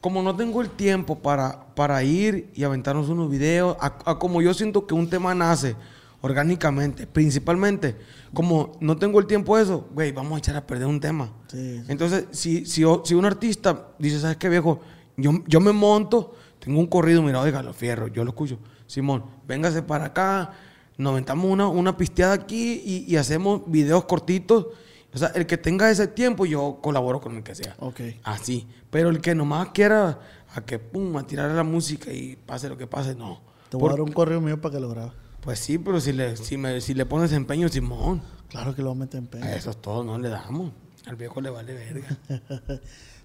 como 0.00 0.22
no 0.22 0.36
tengo 0.36 0.60
el 0.62 0.70
tiempo 0.70 1.18
para, 1.18 1.74
para 1.74 2.02
ir 2.02 2.50
y 2.54 2.64
aventarnos 2.64 3.08
unos 3.08 3.30
videos, 3.30 3.76
a, 3.80 3.98
a 4.04 4.18
como 4.18 4.40
yo 4.42 4.54
siento 4.54 4.86
que 4.86 4.94
un 4.94 5.10
tema 5.10 5.34
nace 5.34 5.76
orgánicamente, 6.20 7.06
principalmente, 7.06 7.96
como 8.34 8.72
no 8.80 8.96
tengo 8.96 9.20
el 9.20 9.26
tiempo 9.26 9.56
de 9.56 9.62
eso, 9.62 9.88
güey, 9.94 10.12
vamos 10.12 10.36
a 10.36 10.38
echar 10.38 10.56
a 10.56 10.66
perder 10.66 10.86
un 10.86 11.00
tema. 11.00 11.32
Sí. 11.48 11.82
Entonces, 11.88 12.26
si, 12.32 12.66
si, 12.66 12.82
si 13.04 13.14
un 13.14 13.24
artista 13.24 13.88
dice, 13.98 14.20
¿sabes 14.20 14.36
qué, 14.36 14.48
viejo? 14.48 14.80
Yo, 15.16 15.32
yo 15.46 15.60
me 15.60 15.72
monto, 15.72 16.34
tengo 16.58 16.80
un 16.80 16.86
corrido, 16.86 17.22
mira, 17.22 17.40
oiga, 17.40 17.62
lo 17.62 17.72
fierro, 17.72 18.08
yo 18.08 18.24
lo 18.24 18.30
escucho. 18.30 18.58
Simón, 18.86 19.24
véngase 19.46 19.82
para 19.82 20.06
acá, 20.06 20.52
nos 20.96 21.12
aventamos 21.12 21.50
una, 21.50 21.68
una 21.68 21.96
pisteada 21.96 22.34
aquí 22.34 22.82
y, 22.84 23.04
y 23.12 23.16
hacemos 23.16 23.62
videos 23.66 24.04
cortitos. 24.04 24.66
O 25.14 25.18
sea, 25.18 25.28
el 25.34 25.46
que 25.46 25.56
tenga 25.56 25.90
ese 25.90 26.06
tiempo, 26.08 26.44
yo 26.46 26.78
colaboro 26.82 27.20
con 27.20 27.36
el 27.36 27.42
que 27.42 27.54
sea. 27.54 27.74
Ok. 27.78 28.00
Así. 28.24 28.66
Pero 28.90 29.08
el 29.08 29.20
que 29.20 29.34
nomás 29.34 29.68
quiera 29.70 30.18
a 30.54 30.60
que 30.64 30.78
pum, 30.78 31.16
a 31.16 31.26
tirar 31.26 31.50
la 31.50 31.62
música 31.64 32.12
y 32.12 32.36
pase 32.36 32.68
lo 32.68 32.76
que 32.76 32.86
pase, 32.86 33.14
no. 33.14 33.40
Te 33.70 33.76
voy 33.76 33.82
Por- 33.82 33.90
a 33.90 33.94
dar 33.94 34.02
un 34.02 34.12
correo 34.12 34.40
mío 34.40 34.60
para 34.60 34.74
que 34.74 34.80
lo 34.80 34.88
grabes. 34.90 35.12
Pues 35.40 35.58
sí, 35.60 35.78
pero 35.78 36.00
si 36.00 36.12
le, 36.12 36.36
si, 36.36 36.56
me, 36.56 36.80
si 36.80 36.94
le 36.94 37.06
pones 37.06 37.32
empeño, 37.32 37.68
Simón, 37.68 38.20
Claro 38.48 38.74
que 38.74 38.82
lo 38.82 38.88
vamos 38.88 39.02
a 39.02 39.04
meter 39.06 39.18
en 39.18 39.26
pedo. 39.26 39.44
a 39.44 39.52
eso 39.52 39.70
es 39.70 39.76
todo, 39.76 40.02
no 40.04 40.18
le 40.18 40.28
damos. 40.30 40.72
Al 41.06 41.16
viejo 41.16 41.40
le 41.40 41.50
vale 41.50 41.74
verga. 41.74 42.08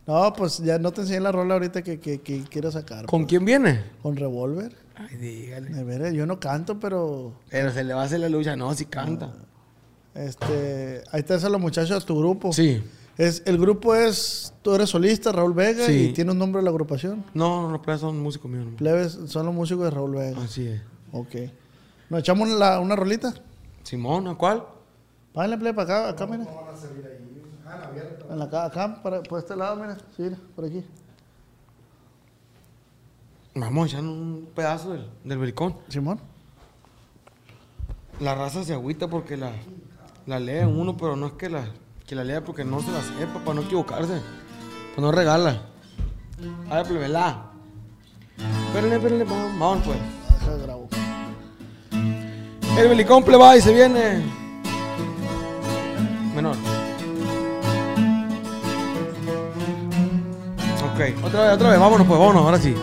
No, 0.05 0.33
pues 0.33 0.57
ya 0.57 0.77
no 0.79 0.91
te 0.91 0.99
enseñé 1.01 1.21
la 1.21 1.31
rola 1.31 1.53
ahorita 1.53 1.81
que, 1.81 1.97
que, 1.97 2.19
que 2.19 2.43
quiero 2.43 2.69
sacar. 2.71 3.05
¿Con 3.05 3.21
pues. 3.21 3.29
quién 3.29 3.45
viene? 3.45 3.83
Con 4.01 4.17
Revolver. 4.17 4.75
Ay, 4.95 5.15
dígale. 5.15 5.69
De 5.71 6.13
yo 6.13 6.25
no 6.25 6.41
canto, 6.41 6.77
pero 6.77 7.39
Pero 7.49 7.71
se 7.71 7.85
le 7.85 7.93
va 7.93 8.01
a 8.01 8.05
hacer 8.05 8.19
la 8.19 8.27
lucha, 8.27 8.55
no, 8.57 8.73
si 8.73 8.85
canta. 8.85 9.33
Este, 10.15 11.03
ahí 11.11 11.19
están 11.27 11.51
los 11.51 11.61
muchachos 11.61 12.01
de 12.01 12.05
tu 12.05 12.17
grupo. 12.17 12.51
Sí. 12.53 12.83
Es, 13.17 13.43
el 13.45 13.59
grupo 13.59 13.93
es, 13.93 14.53
tú 14.63 14.73
eres 14.73 14.89
solista, 14.89 15.31
Raúl 15.31 15.53
Vega, 15.53 15.85
Sí. 15.85 16.09
y 16.09 16.13
tiene 16.13 16.31
un 16.31 16.39
nombre 16.39 16.59
de 16.61 16.63
la 16.63 16.71
agrupación. 16.71 17.23
No, 17.35 17.69
los 17.69 17.79
plebes 17.81 18.01
son 18.01 18.19
músicos 18.19 18.49
míos. 18.49 18.65
nomás. 18.65 18.77
Plebes 18.79 19.19
son 19.27 19.45
los 19.45 19.53
músicos 19.53 19.83
de 19.85 19.91
Raúl 19.91 20.15
Vega. 20.15 20.41
Así 20.41 20.67
es. 20.67 20.81
Ok. 21.11 21.35
¿Nos 22.09 22.19
echamos 22.21 22.49
la- 22.49 22.79
una 22.79 22.95
rolita? 22.95 23.33
Simón, 23.83 24.27
¿a 24.27 24.35
cuál? 24.35 24.63
Págale 25.33 25.57
plebe 25.57 25.73
para 25.75 26.09
acá, 26.09 26.09
acá, 26.09 26.27
mira. 26.27 26.47
En 28.29 28.39
la 28.39 28.49
ca- 28.49 28.65
acá, 28.65 29.01
para, 29.03 29.21
por 29.23 29.39
este 29.39 29.55
lado, 29.55 29.75
mira. 29.75 29.95
Sí, 30.15 30.23
mira, 30.23 30.37
por 30.55 30.65
aquí. 30.65 30.83
Vamos 33.55 33.85
a 33.85 33.87
echar 33.89 34.01
un 34.03 34.49
pedazo 34.55 34.93
del, 34.93 35.07
del. 35.23 35.53
Simón. 35.89 36.19
La 38.19 38.33
raza 38.35 38.63
se 38.63 38.73
agüita 38.73 39.07
porque 39.07 39.37
la, 39.37 39.51
la 40.25 40.39
lee 40.39 40.63
uno, 40.65 40.95
pero 40.95 41.15
no 41.15 41.27
es 41.27 41.33
que 41.33 41.49
la, 41.49 41.65
que 42.07 42.15
la 42.15 42.23
lea 42.23 42.43
porque 42.43 42.63
no 42.63 42.81
se 42.81 42.91
la 42.91 43.01
sepa, 43.01 43.39
para 43.39 43.55
no 43.55 43.61
equivocarse. 43.61 44.21
Pues 44.95 44.97
no 44.97 45.11
regala. 45.11 45.61
A 46.69 46.77
ver, 46.77 46.87
plebela. 46.87 47.51
Espérenle, 48.67 48.95
espérenle, 48.95 49.25
vamos, 49.25 49.59
vamos, 49.59 49.83
pues. 49.85 49.97
El 52.77 52.89
belicón 52.89 53.23
pleba 53.23 53.55
y 53.55 53.61
se 53.61 53.73
viene. 53.73 54.23
Menor. 56.35 56.55
Ok, 60.93 61.25
otra 61.25 61.41
vez, 61.43 61.53
otra 61.53 61.69
vez, 61.69 61.79
vámonos 61.79 62.07
pues, 62.07 62.19
vámonos, 62.19 62.43
ahora 62.43 62.59
sí. 62.59 62.75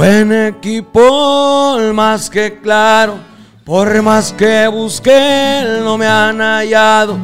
Buen 0.00 0.32
equipo, 0.32 1.78
más 1.92 2.30
que 2.30 2.58
claro, 2.58 3.18
por 3.66 4.00
más 4.00 4.32
que 4.32 4.66
busqué, 4.66 5.78
no 5.84 5.98
me 5.98 6.06
han 6.06 6.40
hallado. 6.40 7.18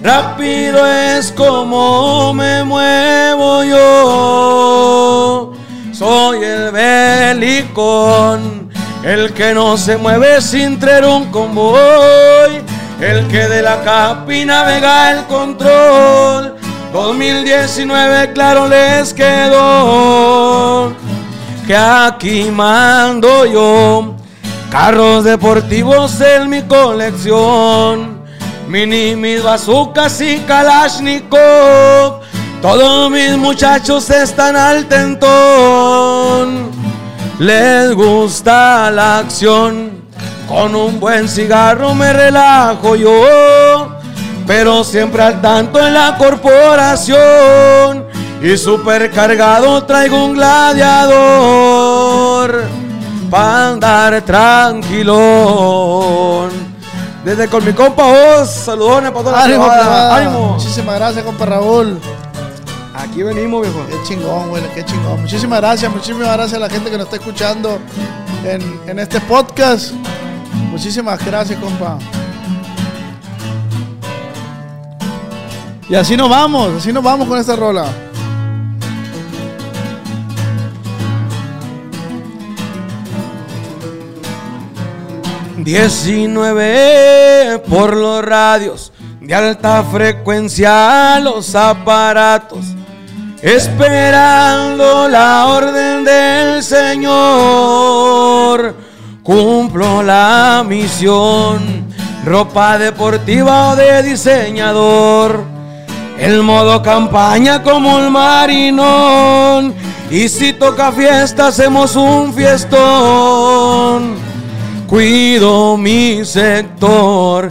Rápido 0.00 0.86
es 0.86 1.32
como 1.32 2.32
me 2.32 2.62
muevo 2.62 3.64
yo. 3.64 5.54
Soy 5.92 6.44
el 6.44 6.70
belicón, 6.70 8.70
el 9.02 9.32
que 9.32 9.52
no 9.52 9.76
se 9.76 9.96
mueve 9.96 10.40
sin 10.40 10.78
traer 10.78 11.04
un 11.04 11.32
convoy, 11.32 12.62
el 13.00 13.26
que 13.26 13.48
de 13.48 13.60
la 13.60 13.82
capi 13.82 14.44
navega 14.44 15.10
el 15.10 15.24
control. 15.24 16.54
2019 16.92 18.32
claro 18.34 18.68
les 18.68 19.12
quedó 19.12 20.94
que 21.68 21.76
aquí 21.76 22.50
mando 22.50 23.44
yo. 23.44 24.16
Carros 24.70 25.22
deportivos 25.24 26.18
en 26.22 26.48
mi 26.48 26.62
colección. 26.62 28.22
Mini, 28.66 29.14
mis 29.14 29.42
bazucas 29.42 30.18
y 30.22 30.38
Kalashnikov. 30.38 32.22
Todos 32.62 33.10
mis 33.10 33.36
muchachos 33.36 34.08
están 34.08 34.56
al 34.56 34.86
tentón. 34.86 36.70
Les 37.38 37.92
gusta 37.94 38.90
la 38.90 39.18
acción. 39.18 40.04
Con 40.48 40.74
un 40.74 40.98
buen 40.98 41.28
cigarro 41.28 41.92
me 41.94 42.14
relajo 42.14 42.96
yo. 42.96 43.98
Pero 44.46 44.82
siempre 44.84 45.22
al 45.22 45.42
tanto 45.42 45.86
en 45.86 45.92
la 45.92 46.16
corporación. 46.16 48.07
Y 48.40 48.56
supercargado 48.56 49.84
traigo 49.84 50.24
un 50.24 50.34
gladiador. 50.34 51.58
Pa' 53.30 53.70
andar 53.70 54.22
tranquilón. 54.22 55.18
Desde 57.24 57.48
con 57.48 57.64
mi 57.64 57.72
compa 57.72 58.04
vos, 58.04 58.48
saludones 58.48 59.10
para 59.10 59.24
toda 59.24 59.38
la 59.38 59.44
¡Ánimo, 59.44 59.64
plebada! 59.64 60.16
¡Ánimo! 60.16 60.52
Muchísimas 60.52 60.94
gracias, 60.94 61.24
compa 61.24 61.46
Raúl. 61.46 61.98
Aquí 62.94 63.24
venimos, 63.24 63.62
viejo. 63.62 63.84
Qué 63.88 63.96
chingón, 64.04 64.50
güey, 64.50 64.62
qué 64.74 64.84
chingón. 64.84 65.20
Muchísimas 65.22 65.60
gracias, 65.60 65.92
muchísimas 65.92 66.32
gracias 66.32 66.54
a 66.54 66.60
la 66.60 66.70
gente 66.70 66.90
que 66.90 66.96
nos 66.96 67.06
está 67.06 67.16
escuchando 67.16 67.80
en, 68.44 68.62
en 68.86 69.00
este 69.00 69.20
podcast. 69.20 69.92
Muchísimas 70.70 71.22
gracias, 71.26 71.58
compa. 71.58 71.98
Y 75.88 75.96
así 75.96 76.16
nos 76.16 76.30
vamos, 76.30 76.76
así 76.78 76.92
nos 76.92 77.02
vamos 77.02 77.26
con 77.26 77.36
esta 77.38 77.56
rola. 77.56 77.86
Diecinueve 85.68 87.58
por 87.68 87.94
los 87.94 88.24
radios 88.24 88.90
de 89.20 89.34
alta 89.34 89.84
frecuencia, 89.84 91.20
los 91.20 91.54
aparatos 91.54 92.64
esperando 93.42 95.10
la 95.10 95.46
orden 95.48 96.04
del 96.04 96.62
Señor. 96.62 97.84
Cumplo 99.22 100.02
la 100.02 100.64
misión, 100.66 101.84
ropa 102.24 102.78
deportiva 102.78 103.72
o 103.72 103.76
de 103.76 104.02
diseñador. 104.04 105.44
El 106.18 106.42
modo 106.44 106.82
campaña 106.82 107.62
como 107.62 107.98
el 107.98 108.10
marinón. 108.10 109.74
Y 110.10 110.30
si 110.30 110.54
toca 110.54 110.90
fiesta, 110.92 111.48
hacemos 111.48 111.94
un 111.94 112.32
fiestón. 112.32 114.27
Cuido 114.88 115.76
mi 115.76 116.24
sector, 116.24 117.50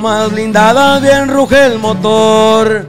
más 0.00 0.30
blindada, 0.30 1.00
bien 1.00 1.28
ruge 1.28 1.66
el 1.66 1.80
motor. 1.80 2.88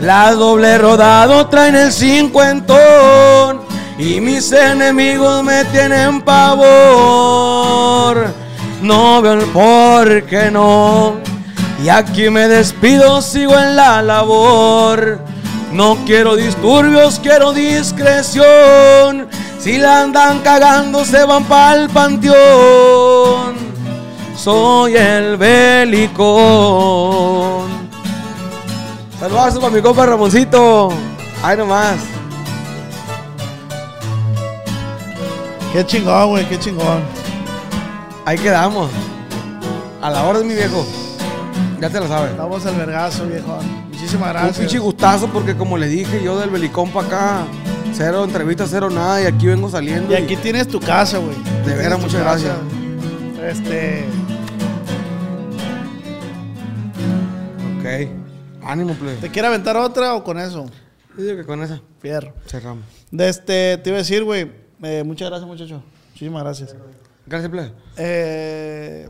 La 0.00 0.32
doble 0.32 0.78
rodado 0.78 1.46
traen 1.48 1.76
el 1.76 1.92
cincuentón 1.92 3.60
y 3.98 4.22
mis 4.22 4.50
enemigos 4.52 5.44
me 5.44 5.66
tienen 5.66 6.22
pavor. 6.22 8.28
No 8.80 9.20
veo 9.20 9.34
el 9.34 9.44
por 9.48 10.22
qué 10.22 10.50
no. 10.50 11.16
Y 11.84 11.90
aquí 11.90 12.30
me 12.30 12.48
despido, 12.48 13.20
sigo 13.20 13.52
en 13.58 13.76
la 13.76 14.00
labor. 14.00 15.20
No 15.72 15.98
quiero 16.06 16.36
disturbios, 16.36 17.20
quiero 17.22 17.52
discreción. 17.52 19.28
Si 19.60 19.76
la 19.76 20.00
andan 20.00 20.40
cagando, 20.40 21.04
se 21.04 21.22
van 21.24 21.44
pa'l 21.44 21.90
panteón. 21.90 23.54
Soy 24.34 24.96
el 24.96 25.36
belicón. 25.36 26.30
Saludos 29.18 29.58
para 29.58 29.70
mi 29.70 29.82
compa 29.82 30.06
Ramoncito. 30.06 30.88
Ay, 31.42 31.58
nomás. 31.58 31.96
Qué 35.74 35.84
chingón, 35.84 36.30
güey, 36.30 36.48
qué 36.48 36.58
chingón. 36.58 37.02
Ahí 38.24 38.38
quedamos. 38.38 38.90
A 40.00 40.08
la 40.08 40.24
hora 40.24 40.38
de 40.38 40.46
mi 40.46 40.54
viejo. 40.54 40.86
Ya 41.78 41.90
te 41.90 42.00
lo 42.00 42.08
sabes. 42.08 42.34
Vamos 42.34 42.64
al 42.64 42.76
vergazo, 42.76 43.26
viejo. 43.26 43.58
Muchísimas 43.90 44.30
gracias. 44.30 44.56
Un 44.56 44.62
pinche 44.64 44.78
gustazo 44.78 45.26
porque 45.26 45.54
como 45.54 45.76
le 45.76 45.86
dije 45.86 46.22
yo 46.24 46.38
del 46.38 46.48
Belicón 46.48 46.90
para 46.90 47.06
acá, 47.06 47.44
cero 47.94 48.24
entrevistas, 48.24 48.68
cero 48.70 48.90
nada 48.90 49.22
y 49.22 49.26
aquí 49.26 49.46
vengo 49.46 49.68
saliendo. 49.68 50.12
Y 50.12 50.16
aquí 50.16 50.36
tienes 50.36 50.68
tu 50.68 50.80
casa, 50.80 51.18
güey. 51.18 51.36
De 51.64 51.74
veras, 51.74 52.00
muchas 52.00 52.20
gracias. 52.20 52.56
Este... 53.42 54.04
Ok. 57.78 58.64
Ánimo, 58.64 58.94
plebe. 58.94 59.16
¿Te 59.16 59.30
quiere 59.30 59.48
aventar 59.48 59.76
otra 59.76 60.14
o 60.14 60.24
con 60.24 60.38
eso? 60.38 60.66
Yo 61.16 61.22
digo 61.24 61.36
que 61.36 61.44
con 61.44 61.62
esa. 61.62 61.80
Fierro. 62.00 62.32
Cerramos. 62.46 62.84
De 63.10 63.28
este, 63.28 63.78
te 63.78 63.90
iba 63.90 63.96
a 63.96 64.02
decir, 64.02 64.24
güey. 64.24 64.50
Eh, 64.82 65.02
muchas 65.04 65.28
gracias, 65.28 65.48
muchacho. 65.48 65.82
Muchísimas 66.12 66.42
gracias. 66.42 66.76
Gracias, 67.26 67.50
plebe. 67.50 67.72
Eh, 67.96 69.08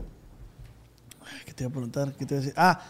¿Qué 1.45 1.53
te 1.53 1.63
iba 1.63 1.69
a 1.69 1.73
preguntar? 1.73 2.13
¿Qué 2.13 2.25
te 2.25 2.33
iba 2.35 2.39
a 2.39 2.41
decir? 2.41 2.53
Ah, 2.57 2.81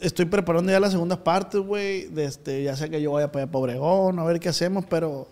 estoy 0.00 0.24
preparando 0.26 0.70
ya 0.72 0.80
las 0.80 0.92
segundas 0.92 1.18
partes, 1.18 1.60
güey. 1.60 2.08
Este, 2.16 2.62
ya 2.62 2.76
sé 2.76 2.90
que 2.90 3.00
yo 3.00 3.12
vaya 3.12 3.30
para 3.32 3.44
allá 3.44 3.52
para 3.52 3.60
Obregón, 3.60 4.18
a 4.18 4.24
ver 4.24 4.40
qué 4.40 4.48
hacemos, 4.48 4.84
pero 4.88 5.28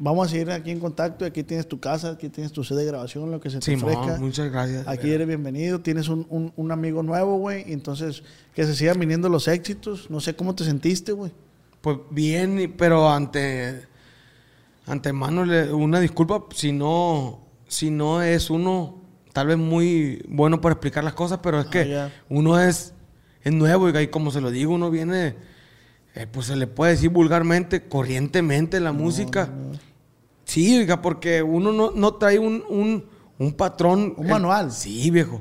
vamos 0.00 0.26
a 0.26 0.30
seguir 0.30 0.50
aquí 0.50 0.70
en 0.70 0.80
contacto. 0.80 1.24
Aquí 1.24 1.42
tienes 1.42 1.66
tu 1.68 1.78
casa, 1.80 2.10
aquí 2.10 2.28
tienes 2.28 2.52
tu 2.52 2.64
sede 2.64 2.80
de 2.80 2.86
grabación, 2.86 3.30
lo 3.30 3.40
que 3.40 3.50
se 3.50 3.58
te 3.58 3.64
Sí, 3.64 3.74
ofrezca. 3.74 4.16
muchas 4.18 4.50
gracias. 4.50 4.86
Aquí 4.88 5.10
eres 5.10 5.26
bienvenido, 5.26 5.80
tienes 5.80 6.08
un, 6.08 6.26
un- 6.30 6.52
un 6.56 6.72
amigo 6.72 7.02
nuevo, 7.02 7.38
güey. 7.38 7.64
Entonces, 7.72 8.22
que 8.54 8.64
se 8.64 8.74
sigan 8.74 8.98
viniendo 9.00 9.28
los 9.28 9.48
éxitos. 9.48 10.10
No 10.10 10.20
sé 10.20 10.34
cómo 10.36 10.54
te 10.54 10.64
sentiste, 10.64 11.12
güey. 11.12 11.32
Pues 11.80 11.98
bien, 12.10 12.74
pero 12.76 13.08
ante 13.08 13.86
antemano 14.86 15.42
una 15.76 16.00
disculpa 16.00 16.44
si 16.54 16.72
no 16.72 17.40
si 17.68 17.90
no 17.90 18.22
es 18.22 18.48
uno 18.48 18.96
tal 19.34 19.48
vez 19.48 19.58
muy 19.58 20.24
bueno 20.28 20.60
para 20.60 20.72
explicar 20.72 21.04
las 21.04 21.12
cosas, 21.12 21.40
pero 21.42 21.60
es 21.60 21.66
que 21.66 21.80
Ah, 21.80 21.84
ya. 21.84 22.12
uno 22.30 22.58
es 22.60 22.94
es 23.42 23.52
nuevo 23.52 23.88
y 23.88 24.08
como 24.08 24.30
se 24.30 24.40
lo 24.40 24.50
digo, 24.50 24.74
uno 24.74 24.90
viene 24.90 25.36
eh, 26.18 26.26
pues 26.30 26.46
se 26.46 26.56
le 26.56 26.66
puede 26.66 26.92
decir 26.92 27.10
vulgarmente, 27.10 27.84
corrientemente 27.84 28.80
la 28.80 28.90
música. 28.92 29.48
Sí, 30.44 30.78
oiga, 30.78 31.00
porque 31.00 31.42
uno 31.44 31.70
no, 31.70 31.92
no 31.92 32.14
trae 32.14 32.40
un, 32.40 32.64
un, 32.68 33.04
un 33.38 33.52
patrón. 33.52 34.14
Un 34.16 34.26
eh, 34.26 34.30
manual. 34.30 34.72
sí, 34.72 35.10
viejo. 35.10 35.40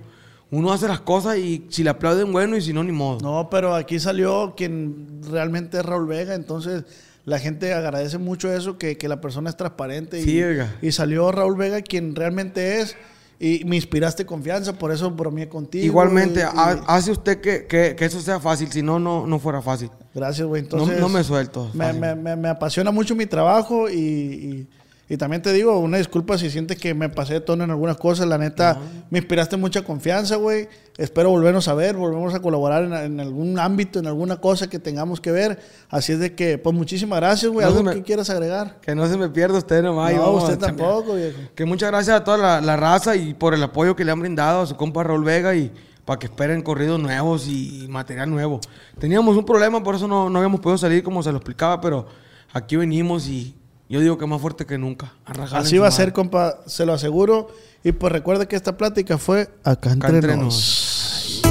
Uno 0.51 0.71
hace 0.71 0.87
las 0.87 1.01
cosas 1.01 1.37
y 1.37 1.65
si 1.69 1.83
le 1.83 1.89
aplauden, 1.89 2.31
bueno, 2.31 2.55
y 2.55 2.61
si 2.61 2.73
no, 2.73 2.83
ni 2.83 2.91
modo. 2.91 3.19
No, 3.21 3.49
pero 3.49 3.73
aquí 3.73 3.99
salió 3.99 4.53
quien 4.55 5.19
realmente 5.29 5.79
es 5.79 5.85
Raúl 5.85 6.07
Vega, 6.07 6.35
entonces 6.35 6.83
la 7.25 7.39
gente 7.39 7.73
agradece 7.73 8.19
mucho 8.19 8.53
eso, 8.53 8.77
que, 8.77 8.97
que 8.97 9.07
la 9.09 9.19
persona 9.19 9.49
es 9.49 9.57
transparente. 9.57 10.21
Sí, 10.21 10.37
y, 10.37 10.43
oiga. 10.43 10.75
y 10.81 10.91
salió 10.91 11.31
Raúl 11.31 11.57
Vega 11.57 11.81
quien 11.81 12.15
realmente 12.15 12.81
es, 12.81 12.95
y 13.39 13.63
me 13.65 13.75
inspiraste 13.75 14.25
confianza, 14.25 14.73
por 14.73 14.91
eso 14.91 15.11
bromeé 15.11 15.47
contigo. 15.47 15.85
Igualmente, 15.85 16.41
y- 16.41 16.43
y- 16.43 16.81
hace 16.87 17.11
usted 17.11 17.39
que, 17.39 17.67
que- 17.67 17.95
que 17.95 18.05
eso 18.05 18.19
sea 18.19 18.39
fácil, 18.39 18.71
si 18.71 18.81
no, 18.81 18.97
no, 18.99 19.27
no 19.27 19.37
fuera 19.39 19.61
fácil. 19.61 19.91
gracias, 20.13 20.47
güey. 20.47 20.63
No, 20.63 20.67
Entonces, 20.69 20.99
no 20.99 21.09
me 21.09 21.23
suelto. 21.23 21.69
me, 21.73 21.93
me- 21.93 22.15
me- 22.15 22.35
me 22.35 22.49
apasiona 22.49 22.89
mucho 22.91 23.15
mi 23.15 23.27
trabajo 23.27 23.87
y, 23.89 24.67
y- 25.09 25.13
y 25.13 25.17
también 25.17 25.41
te 25.41 25.53
digo, 25.53 25.77
una 25.79 25.97
disculpa 25.97 26.37
si 26.37 26.49
sientes 26.49 26.77
que 26.77 26.93
me 26.93 27.09
pasé 27.09 27.33
de 27.35 27.41
tono 27.41 27.63
en 27.63 27.71
algunas 27.71 27.97
cosas. 27.97 28.27
La 28.27 28.37
neta, 28.37 28.77
me 29.09 29.19
inspiraste 29.19 29.55
mucha 29.57 29.81
confianza, 29.83 30.35
güey. 30.35 30.67
Espero 30.97 31.29
volvernos 31.29 31.67
a 31.67 31.73
ver, 31.75 31.95
volvemos 31.95 32.33
a 32.33 32.39
colaborar 32.41 32.83
en, 32.83 32.93
en 32.93 33.19
algún 33.19 33.57
ámbito, 33.59 33.99
en 33.99 34.07
alguna 34.07 34.37
cosa 34.37 34.67
que 34.69 34.79
tengamos 34.79 35.21
que 35.21 35.31
ver. 35.31 35.59
Así 35.89 36.13
es 36.13 36.19
de 36.19 36.33
que, 36.35 36.57
pues 36.57 36.75
muchísimas 36.75 37.19
gracias, 37.19 37.51
güey. 37.51 37.65
No 37.65 37.71
¿Algo 37.71 37.83
me- 37.83 37.93
que 37.93 38.03
quieras 38.03 38.29
agregar? 38.29 38.79
Que 38.81 38.95
no 38.95 39.07
se 39.07 39.17
me 39.17 39.29
pierda 39.29 39.57
usted 39.59 39.81
nomás. 39.83 40.11
y 40.11 40.15
no, 40.15 40.21
vamos 40.23 40.43
usted 40.43 40.57
tampoco, 40.57 41.15
viejo. 41.15 41.37
Que 41.55 41.65
muchas 41.65 41.89
gracias 41.91 42.19
a 42.19 42.23
toda 42.23 42.37
la, 42.37 42.61
la 42.61 42.75
raza 42.75 43.15
y 43.15 43.33
por 43.33 43.53
el 43.53 43.63
apoyo 43.63 43.95
que 43.95 44.03
le 44.03 44.11
han 44.11 44.19
brindado 44.19 44.61
a 44.61 44.65
su 44.67 44.75
compa 44.75 45.03
Raúl 45.03 45.23
Vega 45.23 45.55
y 45.55 45.71
para 46.03 46.19
que 46.19 46.27
esperen 46.27 46.61
corridos 46.61 46.99
nuevos 46.99 47.47
y 47.47 47.85
material 47.89 48.29
nuevo. 48.29 48.59
Teníamos 48.97 49.35
un 49.35 49.45
problema, 49.45 49.83
por 49.83 49.95
eso 49.95 50.07
no, 50.07 50.29
no 50.29 50.39
habíamos 50.39 50.61
podido 50.61 50.77
salir 50.77 51.03
como 51.03 51.21
se 51.21 51.31
lo 51.31 51.37
explicaba, 51.37 51.81
pero 51.81 52.07
aquí 52.53 52.75
venimos 52.77 53.27
y 53.27 53.53
yo 53.89 53.99
digo 54.01 54.17
que 54.17 54.25
más 54.25 54.41
fuerte 54.41 54.65
que 54.65 54.77
nunca. 54.77 55.13
Así 55.25 55.77
va 55.77 55.87
a 55.87 55.91
ser, 55.91 56.13
compa, 56.13 56.59
se 56.65 56.85
lo 56.85 56.93
aseguro. 56.93 57.49
Y 57.83 57.93
pues 57.93 58.11
recuerde 58.11 58.47
que 58.47 58.55
esta 58.55 58.75
plática 58.75 59.17
fue 59.17 59.49
acá 59.63 59.91
entre, 59.91 60.09
Acá 60.09 60.17
entre 60.17 60.37
nos. 60.37 61.41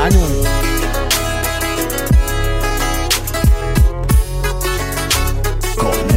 Ánimo. 0.00 0.26
Con 5.76 6.16